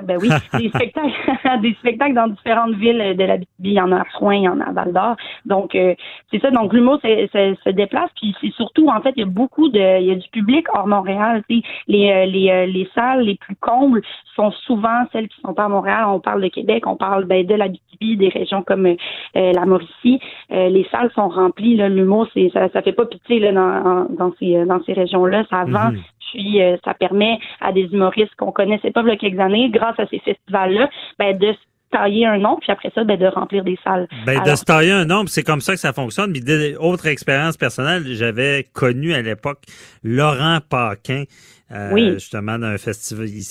ben 0.06 0.16
oui, 0.20 0.27
des, 0.58 0.68
spectacles, 0.68 1.60
des 1.62 1.74
spectacles 1.74 2.14
dans 2.14 2.28
différentes 2.28 2.74
villes 2.74 3.16
de 3.16 3.24
la 3.24 3.36
Il 3.60 3.72
y 3.72 3.80
en 3.80 3.92
a 3.92 4.00
à 4.00 4.04
Rouen, 4.14 4.32
il 4.32 4.42
y 4.42 4.48
en 4.48 4.60
a 4.60 4.64
à 4.64 4.72
Val 4.72 4.92
d'Or. 4.92 5.16
Donc 5.44 5.74
euh, 5.74 5.94
c'est 6.30 6.40
ça. 6.40 6.50
Donc 6.50 6.72
l'humour 6.72 6.98
se, 7.02 7.70
déplace. 7.70 8.10
Puis 8.16 8.34
c'est 8.40 8.52
surtout 8.52 8.88
en 8.88 9.00
fait 9.00 9.12
il 9.16 9.20
y 9.20 9.22
a 9.22 9.26
beaucoup 9.26 9.68
de, 9.68 10.00
il 10.00 10.06
y 10.06 10.12
a 10.12 10.14
du 10.14 10.28
public 10.30 10.66
hors 10.74 10.86
Montréal. 10.86 11.42
Les 11.48 11.62
euh, 12.10 12.26
les 12.26 12.50
euh, 12.50 12.66
les 12.66 12.88
salles 12.94 13.22
les 13.22 13.36
plus 13.36 13.56
combles 13.56 14.02
sont 14.34 14.50
souvent 14.66 15.04
celles 15.12 15.28
qui 15.28 15.40
sont 15.40 15.54
pas 15.54 15.64
à 15.64 15.68
Montréal. 15.68 16.04
On 16.06 16.20
parle 16.20 16.42
de 16.42 16.48
Québec, 16.48 16.86
on 16.86 16.96
parle 16.96 17.24
ben, 17.24 17.44
de 17.46 17.54
la 17.54 17.68
des 18.00 18.28
régions 18.28 18.62
comme 18.62 18.86
euh, 18.86 18.96
la 19.34 19.64
Mauricie. 19.64 20.20
Euh, 20.52 20.68
les 20.68 20.86
salles 20.90 21.10
sont 21.14 21.28
remplies. 21.28 21.76
L'humour, 21.76 22.28
ça, 22.52 22.68
ça 22.68 22.82
fait 22.82 22.92
pas 22.92 23.06
pitié 23.06 23.40
là, 23.40 23.52
dans, 23.52 24.06
dans 24.10 24.32
ces 24.38 24.56
euh, 24.56 24.66
dans 24.66 24.82
ces 24.84 24.92
régions-là. 24.92 25.44
Ça 25.50 25.64
vend. 25.64 25.92
Mhm. 25.92 26.00
Puis 26.32 26.62
euh, 26.62 26.76
ça 26.84 26.94
permet 26.94 27.38
à 27.60 27.72
des 27.72 27.82
humoristes 27.92 28.34
qu'on 28.36 28.52
connaissait 28.52 28.90
pas 28.90 29.02
il 29.02 29.08
y 29.08 29.10
a 29.12 29.16
quelques 29.16 29.38
années, 29.40 29.70
grâce 29.70 29.98
à 29.98 30.06
ces 30.08 30.18
festivals-là, 30.20 30.88
ben, 31.18 31.36
de 31.38 31.52
se 31.52 31.58
tailler 31.90 32.26
un 32.26 32.36
nom, 32.38 32.58
puis 32.60 32.70
après 32.70 32.90
ça, 32.94 33.02
ben, 33.04 33.18
de 33.18 33.26
remplir 33.26 33.64
des 33.64 33.78
salles. 33.82 34.06
Ben, 34.26 34.42
de 34.42 34.54
se 34.54 34.64
tailler 34.64 34.92
un 34.92 35.06
nombre, 35.06 35.30
c'est 35.30 35.42
comme 35.42 35.62
ça 35.62 35.72
que 35.72 35.80
ça 35.80 35.92
fonctionne. 35.94 36.32
De- 36.34 36.76
autre 36.78 37.06
expérience 37.06 37.56
personnelle, 37.56 38.02
j'avais 38.08 38.66
connu 38.74 39.14
à 39.14 39.22
l'époque 39.22 39.60
Laurent 40.02 40.58
Paquin, 40.68 41.24
euh, 41.72 41.90
Oui. 41.92 42.12
justement, 42.12 42.58
d'un 42.58 42.76
festival. 42.78 43.26
Il, 43.28 43.42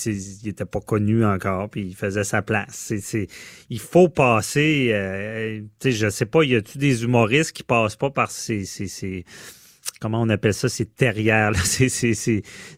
il 0.42 0.48
était 0.48 0.64
pas 0.64 0.80
connu 0.80 1.24
encore, 1.24 1.68
puis 1.68 1.82
il 1.82 1.94
faisait 1.96 2.22
sa 2.24 2.42
place. 2.42 2.66
C'est, 2.70 2.98
c'est, 2.98 3.26
il 3.70 3.80
faut 3.80 4.08
passer, 4.08 4.90
euh, 4.92 5.60
tu 5.80 5.90
sais, 5.90 5.92
je 5.92 6.08
sais 6.08 6.26
pas, 6.26 6.42
y 6.44 6.54
a-tu 6.54 6.78
des 6.78 7.02
humoristes 7.04 7.52
qui 7.56 7.62
passent 7.64 7.96
pas 7.96 8.10
par 8.10 8.30
ces, 8.30 8.64
ces, 8.64 8.86
ces- 8.86 9.24
comment 10.00 10.20
on 10.22 10.28
appelle 10.28 10.52
ça, 10.54 10.68
ces 10.68 10.86
terrières, 10.86 11.50
là, 11.50 11.58
ces, 11.64 11.88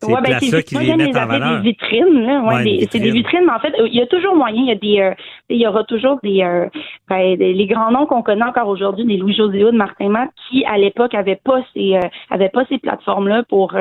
Ouais, 0.02 0.14
ben, 0.14 0.22
places-là 0.22 0.58
c'est- 0.58 0.62
qui 0.64 0.76
les 0.78 0.96
mettent 0.96 1.16
en 1.16 1.26
valeur. 1.26 1.60
Des 1.62 1.68
vitrines, 1.70 2.22
là. 2.22 2.40
Ouais, 2.42 2.54
Ouais, 2.54 2.64
des- 2.64 2.70
une 2.70 2.88
c'est 2.90 2.98
des 2.98 3.10
vitrine. 3.10 3.12
vitrines, 3.14 3.44
mais 3.46 3.52
en 3.52 3.58
fait, 3.60 3.72
il 3.86 3.94
y 3.94 4.00
a 4.00 4.06
toujours 4.06 4.34
moyen. 4.36 4.62
Il 4.62 4.68
y 4.68 4.72
a 4.72 4.74
des, 4.76 5.00
euh, 5.00 5.14
il 5.48 5.58
y 5.60 5.66
aura 5.66 5.84
toujours 5.84 6.18
des, 6.22 6.42
euh, 6.42 6.66
ben, 7.08 7.36
des- 7.36 7.52
les 7.52 7.66
grands 7.66 7.90
noms 7.90 8.06
qu'on 8.06 8.22
connaît 8.22 8.44
encore 8.44 8.68
aujourd'hui, 8.68 9.04
des 9.04 9.16
Louis 9.16 9.34
José 9.34 9.58
de 9.58 9.70
Martin 9.72 10.08
Matt, 10.08 10.30
qui 10.48 10.64
à 10.64 10.78
l'époque 10.78 11.14
avaient 11.14 11.40
pas 11.44 11.60
ces, 11.74 11.96
euh, 11.96 12.00
avaient 12.30 12.48
pas 12.48 12.64
ces 12.68 12.78
plateformes-là 12.78 13.42
pour. 13.48 13.74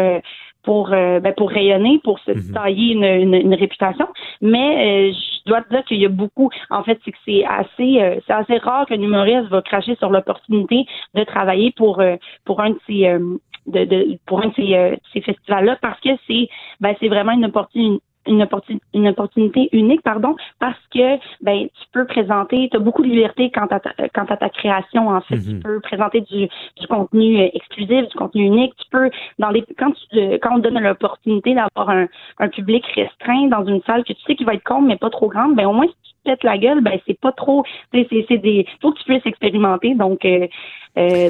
Pour 0.64 0.94
euh, 0.94 1.20
ben, 1.20 1.34
pour 1.34 1.50
rayonner, 1.50 2.00
pour 2.04 2.20
se 2.20 2.32
tailler 2.54 2.94
une, 2.94 3.04
une, 3.04 3.34
une 3.34 3.54
réputation. 3.54 4.08
Mais 4.42 5.10
euh, 5.10 5.14
je 5.14 5.50
dois 5.50 5.62
te 5.62 5.70
dire 5.70 5.84
qu'il 5.86 5.98
y 5.98 6.06
a 6.06 6.10
beaucoup. 6.10 6.50
En 6.70 6.84
fait, 6.84 7.00
c'est 7.04 7.12
que 7.12 7.18
c'est 7.26 7.46
assez 7.46 8.02
euh, 8.02 8.20
c'est 8.28 8.34
assez 8.34 8.58
rare 8.58 8.86
qu'un 8.86 9.02
humoriste 9.02 9.50
va 9.50 9.62
cracher 9.62 9.96
sur 9.96 10.10
l'opportunité 10.10 10.86
de 11.16 11.24
travailler 11.24 11.72
pour 11.72 12.00
euh, 12.02 12.16
pour 12.46 12.62
un 12.62 12.72
de 12.72 12.80
ces 12.88 13.06
euh, 13.08 13.38
de, 13.68 13.86
de 13.86 14.20
pour 14.26 14.42
un 14.42 14.48
de 14.48 14.54
ces, 14.56 14.74
euh, 14.76 14.96
ces 15.14 15.22
festivals-là 15.22 15.78
parce 15.82 16.00
que 16.02 16.10
c'est 16.28 16.50
ben 16.82 16.96
c'est 17.00 17.08
vraiment 17.08 17.32
une 17.32 17.46
opportunité 17.46 18.04
une 18.30 18.44
opportunité, 18.44 18.86
une 18.94 19.08
opportunité 19.08 19.70
unique, 19.72 20.02
pardon, 20.02 20.36
parce 20.60 20.80
que 20.94 21.18
ben 21.42 21.68
tu 21.68 21.86
peux 21.92 22.06
présenter, 22.06 22.70
tu 22.70 22.78
as 22.78 22.80
beaucoup 22.80 23.02
de 23.04 23.10
liberté 23.10 23.52
quant 23.52 23.66
à 23.66 23.80
ta, 23.80 23.92
quant 24.14 24.26
à 24.26 24.38
ta 24.38 24.50
création 24.50 25.10
en 25.10 25.22
fait. 25.22 25.40
Tu 25.40 25.60
peux 25.60 25.80
présenter 25.80 26.22
du, 26.22 26.48
du 26.80 26.88
contenu 26.88 27.40
euh, 27.40 27.50
exclusif, 27.54 28.08
du 28.08 28.18
contenu 28.18 28.44
unique. 28.44 28.74
Tu 28.78 28.86
peux 28.92 29.10
dans 29.40 29.50
les 29.50 29.66
quand 29.78 29.92
tu 29.92 30.20
euh, 30.20 30.38
quand 30.42 30.56
on 30.56 30.62
te 30.62 30.68
donne 30.68 30.80
l'opportunité 30.80 31.54
d'avoir 31.54 31.90
un, 31.90 32.08
un 32.38 32.48
public 32.48 32.86
restreint 32.96 33.48
dans 33.48 33.66
une 33.66 33.82
salle 33.84 34.04
que 34.04 34.14
tu 34.14 34.22
sais 34.26 34.36
qu'il 34.36 34.46
va 34.46 34.54
être 34.54 34.64
con 34.64 34.82
mais 34.82 34.98
pas 34.98 35.10
trop 35.10 35.28
grande, 35.28 35.56
ben 35.56 35.66
au 35.66 35.74
moins 35.74 35.88
si 35.88 35.96
tu 36.04 36.19
la 36.44 36.58
gueule, 36.58 36.82
ben 36.82 37.00
c'est 37.08 37.20
pas 37.20 37.32
trop, 37.32 37.64
c'est 37.94 38.08
des 38.38 38.66
faut 38.82 38.92
que 38.92 39.00
tu 39.00 39.06
puisses 39.06 39.26
expérimenter. 39.26 39.96
Donc 39.96 40.24
euh, 40.26 40.48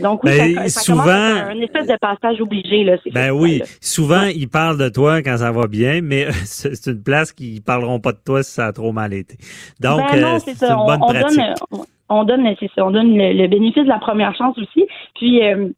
donc 0.02 0.24
oui, 0.24 0.32
Ben, 0.38 0.56
ça, 0.56 0.70
ça 0.70 0.80
souvent- 0.82 1.04
un 1.10 1.60
espèce 1.62 1.88
de 1.88 1.98
passage 2.00 2.42
obligé 2.42 2.84
là. 2.84 2.98
Ben 3.14 3.32
oui, 3.32 3.62
souvent 3.82 4.24
ils 4.24 4.48
parlent 4.50 4.78
de 4.78 4.90
toi 4.90 5.22
quand 5.22 5.38
ça 5.38 5.52
va 5.52 5.68
bien, 5.68 6.02
mais 6.02 6.28
c'est 6.46 6.92
une 6.92 7.04
place 7.04 7.32
qu'ils 7.34 7.62
parleront 7.62 8.00
pas 8.00 8.14
de 8.14 8.20
toi 8.26 8.42
si 8.44 8.52
ça 8.52 8.68
a 8.68 8.74
trop 8.74 8.92
mal 8.92 9.14
été. 9.14 9.36
Donc 9.80 10.02
Ben 10.12 10.24
euh, 10.24 10.40
c'est 10.40 10.64
une 10.66 10.74
On- 10.74 10.86
bonne 10.86 11.00
on, 11.02 11.08
pratique. 11.08 11.38
donne, 11.38 11.54
on, 11.72 11.86
on 12.12 12.24
donne, 12.24 12.56
c'est 12.60 12.70
ça, 12.76 12.86
on 12.86 12.92
donne 12.92 13.16
le, 13.16 13.34
le 13.34 13.48
bénéfice 13.48 13.84
de 13.84 13.90
la 13.90 14.00
première 14.00 14.36
chance 14.36 14.58
aussi. 14.58 14.86
Puis, 15.16 15.44
euh, 15.46 15.70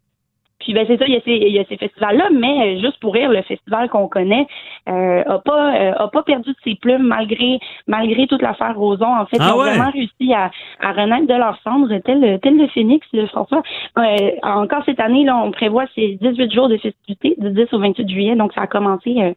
puis 0.61 0.73
ben 0.73 0.85
c'est 0.87 0.97
ça, 0.97 1.05
il 1.07 1.13
y 1.13 1.17
a 1.17 1.21
ces, 1.25 1.31
il 1.31 1.53
y 1.53 1.59
a 1.59 1.65
ces 1.65 1.77
festivals-là, 1.77 2.29
mais 2.31 2.77
euh, 2.77 2.79
juste 2.79 2.99
pour 2.99 3.13
rire, 3.13 3.29
le 3.29 3.41
festival 3.41 3.89
qu'on 3.89 4.07
connaît 4.07 4.47
euh, 4.87 5.23
a 5.25 5.39
pas 5.39 5.75
euh, 5.75 5.93
a 5.97 6.07
pas 6.07 6.23
perdu 6.23 6.51
de 6.51 6.55
ses 6.63 6.75
plumes 6.75 7.03
malgré 7.03 7.59
malgré 7.87 8.27
toute 8.27 8.41
l'affaire 8.41 8.77
Roson. 8.77 9.05
En 9.05 9.25
fait, 9.25 9.37
Ah 9.39 9.47
ils 9.49 9.53
ont 9.53 9.59
ouais? 9.59 9.69
vraiment 9.71 9.91
réussi 9.91 10.33
à, 10.33 10.51
à 10.79 10.91
renaître 10.93 11.27
de 11.27 11.33
leurs 11.33 11.59
cendres, 11.63 11.89
tel, 12.05 12.39
tel 12.41 12.57
le 12.57 12.67
phénix, 12.67 13.05
le 13.13 13.27
François. 13.27 13.63
Euh, 13.97 14.31
encore 14.43 14.83
cette 14.85 14.99
année, 14.99 15.23
là, 15.23 15.37
on 15.37 15.51
prévoit 15.51 15.85
ces 15.95 16.17
18 16.21 16.53
jours 16.53 16.69
de 16.69 16.77
festivités, 16.77 17.35
du 17.37 17.49
10 17.51 17.73
au 17.73 17.79
28 17.79 18.09
juillet, 18.09 18.35
donc 18.35 18.53
ça 18.53 18.61
a 18.61 18.67
commencé 18.67 19.15
euh, 19.17 19.33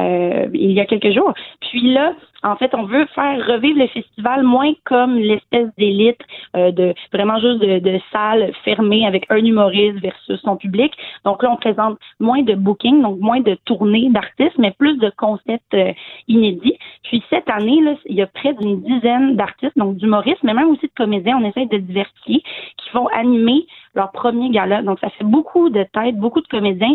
euh, 0.00 0.46
il 0.52 0.72
y 0.72 0.80
a 0.80 0.86
quelques 0.86 1.12
jours. 1.12 1.32
Puis 1.60 1.92
là, 1.92 2.12
en 2.44 2.56
fait, 2.56 2.74
on 2.74 2.84
veut 2.84 3.06
faire 3.14 3.46
revivre 3.46 3.78
le 3.78 3.86
festival 3.88 4.42
moins 4.42 4.72
comme 4.84 5.16
l'espèce 5.16 5.68
d'élite 5.78 6.20
euh, 6.56 6.70
de 6.70 6.94
vraiment 7.12 7.38
juste 7.40 7.60
de, 7.60 7.78
de 7.78 8.00
salles 8.12 8.52
fermées 8.64 9.06
avec 9.06 9.26
un 9.30 9.38
humoriste 9.38 9.98
versus 10.00 10.40
son 10.42 10.56
public. 10.56 10.92
Donc 11.24 11.42
là, 11.42 11.50
on 11.50 11.56
présente 11.56 11.98
moins 12.20 12.42
de 12.42 12.54
booking, 12.54 13.02
donc 13.02 13.18
moins 13.18 13.40
de 13.40 13.56
tournées 13.64 14.10
d'artistes, 14.10 14.58
mais 14.58 14.72
plus 14.72 14.98
de 14.98 15.10
concepts 15.16 15.74
euh, 15.74 15.92
inédits. 16.28 16.78
Puis 17.04 17.22
cette 17.30 17.48
année, 17.48 17.80
il 18.06 18.16
y 18.16 18.22
a 18.22 18.26
près 18.26 18.52
d'une 18.54 18.82
dizaine 18.82 19.36
d'artistes, 19.36 19.76
donc 19.76 19.96
d'humoristes, 19.96 20.42
mais 20.42 20.54
même 20.54 20.68
aussi 20.68 20.86
de 20.86 20.92
comédiens. 20.96 21.38
On 21.40 21.44
essaie 21.46 21.66
de 21.66 21.78
diversifier, 21.78 22.42
qui 22.76 22.90
vont 22.92 23.06
animer 23.08 23.66
leur 23.94 24.10
premier 24.12 24.50
gala. 24.50 24.82
Donc 24.82 24.98
ça 25.00 25.10
fait 25.10 25.24
beaucoup 25.24 25.70
de 25.70 25.84
têtes, 25.92 26.16
beaucoup 26.16 26.40
de 26.40 26.48
comédiens 26.48 26.94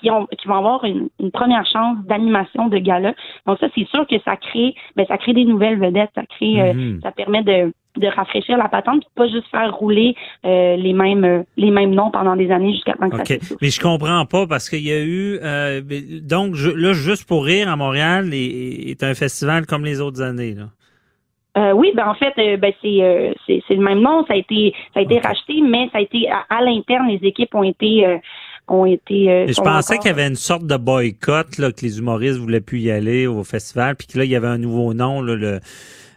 qui 0.00 0.10
ont 0.10 0.26
qui 0.38 0.48
vont 0.48 0.56
avoir 0.56 0.84
une, 0.84 1.08
une 1.20 1.30
première 1.30 1.66
chance 1.66 1.98
d'animation 2.06 2.68
de 2.68 2.78
gala. 2.78 3.14
Donc 3.46 3.58
ça, 3.58 3.66
c'est 3.74 3.86
sûr 3.88 4.06
que 4.06 4.16
ça 4.24 4.36
crée, 4.36 4.74
ben 4.96 5.06
ça 5.06 5.18
crée 5.18 5.32
des 5.34 5.44
nouvelles 5.44 5.78
vedettes, 5.78 6.10
ça 6.14 6.22
crée, 6.26 6.60
euh, 6.60 6.72
Mhm. 6.74 7.00
ça 7.02 7.10
permet 7.12 7.42
de 7.42 7.72
de 7.96 8.06
rafraîchir 8.06 8.56
la 8.56 8.68
patente, 8.68 9.00
puis 9.00 9.08
pas 9.16 9.26
juste 9.26 9.48
faire 9.50 9.74
rouler 9.74 10.14
euh, 10.46 10.76
les 10.76 10.92
mêmes 10.92 11.24
euh, 11.24 11.42
les 11.56 11.72
mêmes 11.72 11.90
noms 11.92 12.12
pendant 12.12 12.36
des 12.36 12.50
années 12.52 12.72
jusqu'à 12.72 12.92
temps 12.94 13.10
que 13.10 13.16
ça 13.16 13.22
OK. 13.22 13.28
s'essouffle. 13.28 13.56
Mais 13.60 13.68
je 13.70 13.80
comprends 13.80 14.24
pas 14.26 14.46
parce 14.46 14.70
qu'il 14.70 14.86
y 14.86 14.92
a 14.92 15.02
eu 15.02 15.38
euh, 15.42 15.80
ben, 15.82 16.00
donc 16.22 16.54
je- 16.54 16.70
là 16.70 16.92
juste 16.92 17.26
pour 17.28 17.44
rire 17.44 17.68
à 17.68 17.74
Montréal 17.76 18.32
est, 18.32 18.90
est 18.90 19.02
un 19.02 19.14
festival 19.14 19.66
comme 19.66 19.84
les 19.84 20.00
autres 20.00 20.22
années 20.22 20.54
là. 20.54 20.66
Euh, 21.58 21.72
oui, 21.72 21.90
ben 21.96 22.06
en 22.06 22.14
fait, 22.14 22.32
euh, 22.38 22.56
ben 22.56 22.72
c'est 22.80 23.02
euh, 23.02 23.32
c'est 23.46 23.60
c'est 23.66 23.74
le 23.74 23.82
même 23.82 24.00
nom. 24.00 24.24
Ça 24.28 24.34
a 24.34 24.36
été 24.36 24.72
ça 24.94 25.00
a 25.00 25.02
été 25.02 25.18
racheté, 25.18 25.54
mais 25.62 25.88
ça 25.92 25.98
a 25.98 26.00
été 26.00 26.28
à, 26.30 26.44
à 26.48 26.62
l'interne, 26.62 27.08
les 27.08 27.26
équipes 27.26 27.54
ont 27.56 27.64
été 27.64 28.06
euh, 28.06 28.18
ont 28.68 28.86
été. 28.86 29.28
euh, 29.28 29.46
je 29.48 29.54
pensais 29.60 29.94
encore- 29.94 30.02
qu'il 30.04 30.10
y 30.10 30.14
avait 30.14 30.28
une 30.28 30.36
sorte 30.36 30.64
de 30.64 30.76
boycott 30.76 31.58
là 31.58 31.72
que 31.72 31.80
les 31.82 31.98
humoristes 31.98 32.38
voulaient 32.38 32.60
plus 32.60 32.78
y 32.78 32.90
aller 32.92 33.26
au 33.26 33.42
festival 33.42 33.96
puis 33.96 34.06
que 34.06 34.16
là 34.18 34.24
il 34.24 34.30
y 34.30 34.36
avait 34.36 34.46
un 34.46 34.58
nouveau 34.58 34.94
nom 34.94 35.20
là, 35.22 35.34
le 35.34 35.58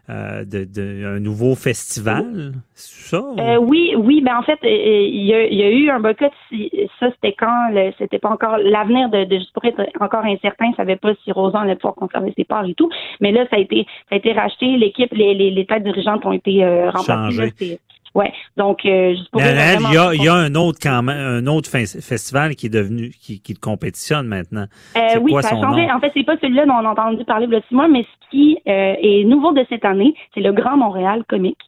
euh, 0.09 0.43
de, 0.43 0.65
de 0.65 1.15
un 1.15 1.19
nouveau 1.19 1.55
festival. 1.55 2.51
C'est 2.73 3.09
ça 3.15 3.21
ou- 3.21 3.39
Euh, 3.39 3.57
oui, 3.57 3.93
oui, 3.97 4.21
ben 4.21 4.37
en 4.37 4.43
fait, 4.43 4.59
euh, 4.63 4.67
il 4.69 5.23
y, 5.25 5.33
a, 5.33 5.45
il 5.45 5.57
y 5.57 5.63
a 5.63 5.69
eu 5.71 5.89
un 5.89 5.99
boycott. 5.99 6.31
si- 6.49 6.69
Ça, 6.99 7.09
c'était 7.11 7.33
quand 7.37 7.69
c'était 7.97 8.19
pas 8.19 8.29
encore 8.29 8.57
l'avenir 8.57 9.09
de, 9.09 9.23
de 9.25 9.35
juste 9.37 9.53
pour 9.53 9.63
être 9.65 9.81
encore 10.01 10.25
incertain. 10.25 10.67
On 10.71 10.75
savait 10.75 10.95
pas 10.97 11.13
si 11.23 11.31
Rosan 11.31 11.59
allait 11.59 11.75
pouvoir 11.75 11.95
conserver 11.95 12.33
ses 12.37 12.43
parts 12.43 12.65
et 12.65 12.73
tout. 12.73 12.89
Mais 13.21 13.31
là, 13.31 13.45
ça 13.49 13.55
a 13.55 13.59
été 13.59 13.85
ça 14.09 14.15
a 14.15 14.17
été 14.17 14.33
racheté. 14.33 14.77
L'équipe, 14.77 15.13
les, 15.13 15.33
les, 15.33 15.51
les 15.51 15.65
têtes 15.65 15.83
dirigeantes 15.83 16.25
ont 16.25 16.33
été 16.33 16.63
euh, 16.63 16.89
remplacées. 16.89 17.79
Ouais. 18.15 18.31
Donc, 18.57 18.85
euh, 18.85 19.15
juste 19.15 19.31
pour 19.31 19.41
il 19.41 19.47
y 19.47 19.97
a, 19.97 20.13
il 20.13 20.23
y 20.23 20.27
a 20.27 20.35
un 20.35 20.53
autre 20.53 20.77
quand 20.79 21.01
même, 21.01 21.17
un 21.17 21.47
autre 21.47 21.67
festival 21.67 22.53
qui 22.55 22.67
est 22.67 22.69
devenu, 22.69 23.09
qui, 23.09 23.41
qui 23.41 23.55
compétitionne 23.55 24.27
maintenant. 24.27 24.65
Euh, 24.95 25.17
oui, 25.19 25.31
quoi 25.31 25.41
ça 25.41 25.47
a 25.47 25.51
son 25.55 25.63
changé. 25.63 25.87
nom? 25.87 25.93
En 25.95 25.99
fait, 25.99 26.11
c'est 26.13 26.23
pas 26.23 26.37
celui-là 26.39 26.67
dont 26.67 26.73
on 26.73 26.85
a 26.85 26.89
entendu 26.91 27.25
parler 27.25 27.47
il 27.49 27.53
y 27.53 27.55
a 27.55 27.61
six 27.67 27.73
mois, 27.73 27.87
mais 27.87 28.05
qui 28.33 28.57
euh, 28.67 28.95
est 28.99 29.23
nouveau 29.25 29.51
de 29.51 29.63
cette 29.69 29.85
année, 29.85 30.15
c'est 30.33 30.41
le 30.41 30.51
Grand 30.51 30.75
Montréal 30.75 31.23
Comique. 31.27 31.59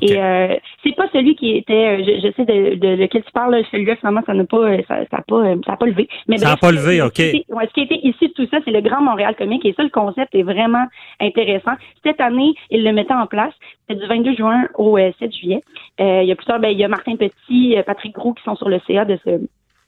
Et 0.00 0.16
euh, 0.16 0.56
c'est 0.82 0.96
pas 0.96 1.06
celui 1.12 1.36
qui 1.36 1.56
était, 1.56 1.98
euh, 1.98 1.98
je, 1.98 2.26
je 2.26 2.32
sais 2.32 2.44
de, 2.46 2.76
de 2.76 2.88
lequel 3.02 3.22
tu 3.22 3.32
parles, 3.32 3.54
là, 3.54 3.62
celui-là 3.70 3.96
finalement 3.96 4.22
ça 4.24 4.32
n'a 4.32 4.44
pas, 4.44 4.56
euh, 4.56 4.78
ça, 4.88 5.04
ça 5.10 5.18
a 5.18 5.22
pas, 5.22 5.36
euh, 5.36 5.56
ça 5.66 5.74
a 5.74 5.76
pas 5.76 5.86
levé. 5.86 6.08
Mais 6.26 6.38
Ça 6.38 6.46
a 6.46 6.56
bref, 6.56 6.60
pas 6.60 6.72
levé, 6.72 7.02
OK. 7.02 7.18
ouais, 7.18 7.66
ce 7.68 7.72
qui 7.74 7.80
a 7.80 7.84
été 7.84 8.06
issu 8.06 8.28
de 8.28 8.32
tout 8.32 8.46
ça, 8.50 8.58
c'est 8.64 8.70
le 8.70 8.80
Grand 8.80 9.02
Montréal 9.02 9.34
Comique. 9.36 9.64
Et 9.66 9.74
ça, 9.74 9.82
le 9.82 9.90
concept 9.90 10.34
est 10.34 10.42
vraiment 10.42 10.86
intéressant. 11.20 11.72
Cette 12.02 12.20
année, 12.20 12.54
ils 12.70 12.82
le 12.82 12.92
mettaient 12.92 13.14
en 13.14 13.26
place. 13.26 13.52
C'est 13.88 13.96
du 13.96 14.06
22 14.06 14.34
juin 14.34 14.66
au 14.76 14.96
euh, 14.96 15.12
7 15.18 15.34
juillet. 15.34 15.60
Euh, 16.00 16.22
il 16.22 16.28
y 16.28 16.32
a 16.32 16.36
plusieurs, 16.36 16.58
ben, 16.58 16.70
il 16.70 16.78
y 16.78 16.84
a 16.84 16.88
Martin 16.88 17.16
Petit, 17.16 17.76
euh, 17.76 17.82
Patrick 17.82 18.14
Gros 18.14 18.32
qui 18.32 18.42
sont 18.44 18.56
sur 18.56 18.68
le 18.68 18.80
CA 18.86 19.04
de 19.04 19.18
ce 19.24 19.40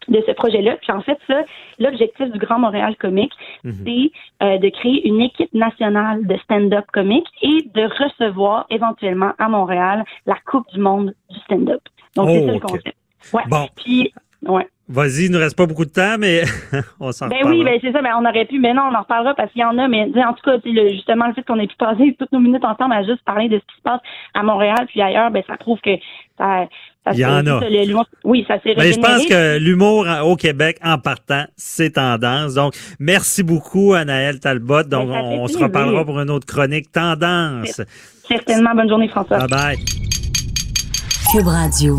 de 0.09 0.23
ce 0.27 0.33
projet-là. 0.33 0.77
Puis 0.83 0.93
en 0.93 1.01
fait, 1.03 1.19
ça, 1.27 1.43
l'objectif 1.79 2.31
du 2.31 2.39
Grand 2.39 2.59
Montréal 2.59 2.97
Comique, 2.97 3.33
c'est 3.65 4.11
euh, 4.43 4.59
de 4.59 4.69
créer 4.69 5.07
une 5.09 5.21
équipe 5.21 5.53
nationale 5.55 6.27
de 6.27 6.37
stand-up 6.39 6.85
comique 6.93 7.27
et 7.43 7.63
de 7.75 7.83
recevoir 8.03 8.67
éventuellement 8.71 9.33
à 9.39 9.49
Montréal 9.49 10.05
la 10.27 10.37
Coupe 10.47 10.67
du 10.73 10.81
monde 10.81 11.15
du 11.31 11.39
stand-up. 11.41 11.81
Donc 12.15 12.29
c'est 12.31 12.41
Oh, 12.43 12.47
ça 12.47 12.53
le 12.53 12.57
ok. 12.57 12.63
concept. 12.63 12.97
Ouais. 13.33 13.43
Bon. 13.49 13.69
Puis 13.83 14.13
ouais. 14.47 14.67
Vas-y, 14.89 15.25
il 15.27 15.33
nous 15.33 15.41
reste 15.41 15.57
pas 15.59 15.67
beaucoup 15.67 15.85
de 15.85 15.91
temps, 15.91 16.15
mais 16.17 16.43
on 17.01 17.11
s'en 17.11 17.27
Ben 17.27 17.39
reparlera. 17.39 17.59
oui, 17.59 17.65
ben 17.65 17.79
c'est 17.83 17.91
ça, 17.91 18.03
ben 18.03 18.13
on 18.21 18.25
aurait 18.25 18.45
pu, 18.45 18.61
mais 18.61 18.73
non, 18.73 18.83
on 18.89 18.95
en 18.95 19.01
reparlera 19.01 19.35
parce 19.35 19.51
qu'il 19.51 19.63
y 19.63 19.65
en 19.65 19.77
a, 19.79 19.89
mais 19.89 20.05
en 20.25 20.33
tout 20.33 20.43
cas, 20.45 20.59
le- 20.65 20.91
justement, 20.93 21.27
le 21.27 21.33
fait 21.35 21.43
qu'on 21.45 21.59
ait 21.59 21.67
pu 21.67 21.75
passer 21.75 22.15
toutes 22.17 22.31
nos 22.31 22.39
minutes 22.39 22.65
ensemble 22.65 22.93
à 22.95 23.03
juste 23.03 23.25
parler 23.25 23.49
de 23.49 23.59
ce 23.59 23.65
qui 23.65 23.77
se 23.79 23.83
passe 23.83 24.01
à 24.35 24.45
Montréal 24.45 24.87
puis 24.87 25.03
ailleurs, 25.03 25.33
ben 25.33 25.43
ça 25.49 25.57
prouve 25.57 25.81
que 25.81 25.91
ça, 26.39 26.69
Il 27.13 27.19
y 27.21 27.25
en 27.25 27.47
a. 27.47 27.61
le- 27.61 27.95
oui, 28.25 28.45
ça 28.49 28.61
s'est 28.63 28.75
Mais 28.77 28.93
je 28.93 28.99
pense 29.01 29.25
que 29.27 29.59
l'humour 29.59 30.07
au 30.25 30.37
Québec, 30.37 30.79
en 30.83 30.99
partant, 30.99 31.45
c'est 31.57 31.91
tendance. 31.95 32.55
Donc, 32.55 32.75
merci 32.99 33.43
beaucoup, 33.43 33.95
Anaël 33.95 34.41
Talbot. 34.41 34.83
Donc, 34.85 35.09
on, 35.11 35.43
on 35.43 35.47
se 35.49 35.59
reparlera 35.59 36.05
pour 36.05 36.21
une 36.21 36.31
autre 36.31 36.47
chronique 36.47 36.91
tendance. 36.93 37.81
Certainement. 38.29 38.75
Bonne 38.75 38.89
journée, 38.89 39.09
François. 39.09 39.39
Bye 39.39 39.49
bye. 39.49 39.77
Cube 41.33 41.47
Radio. 41.47 41.99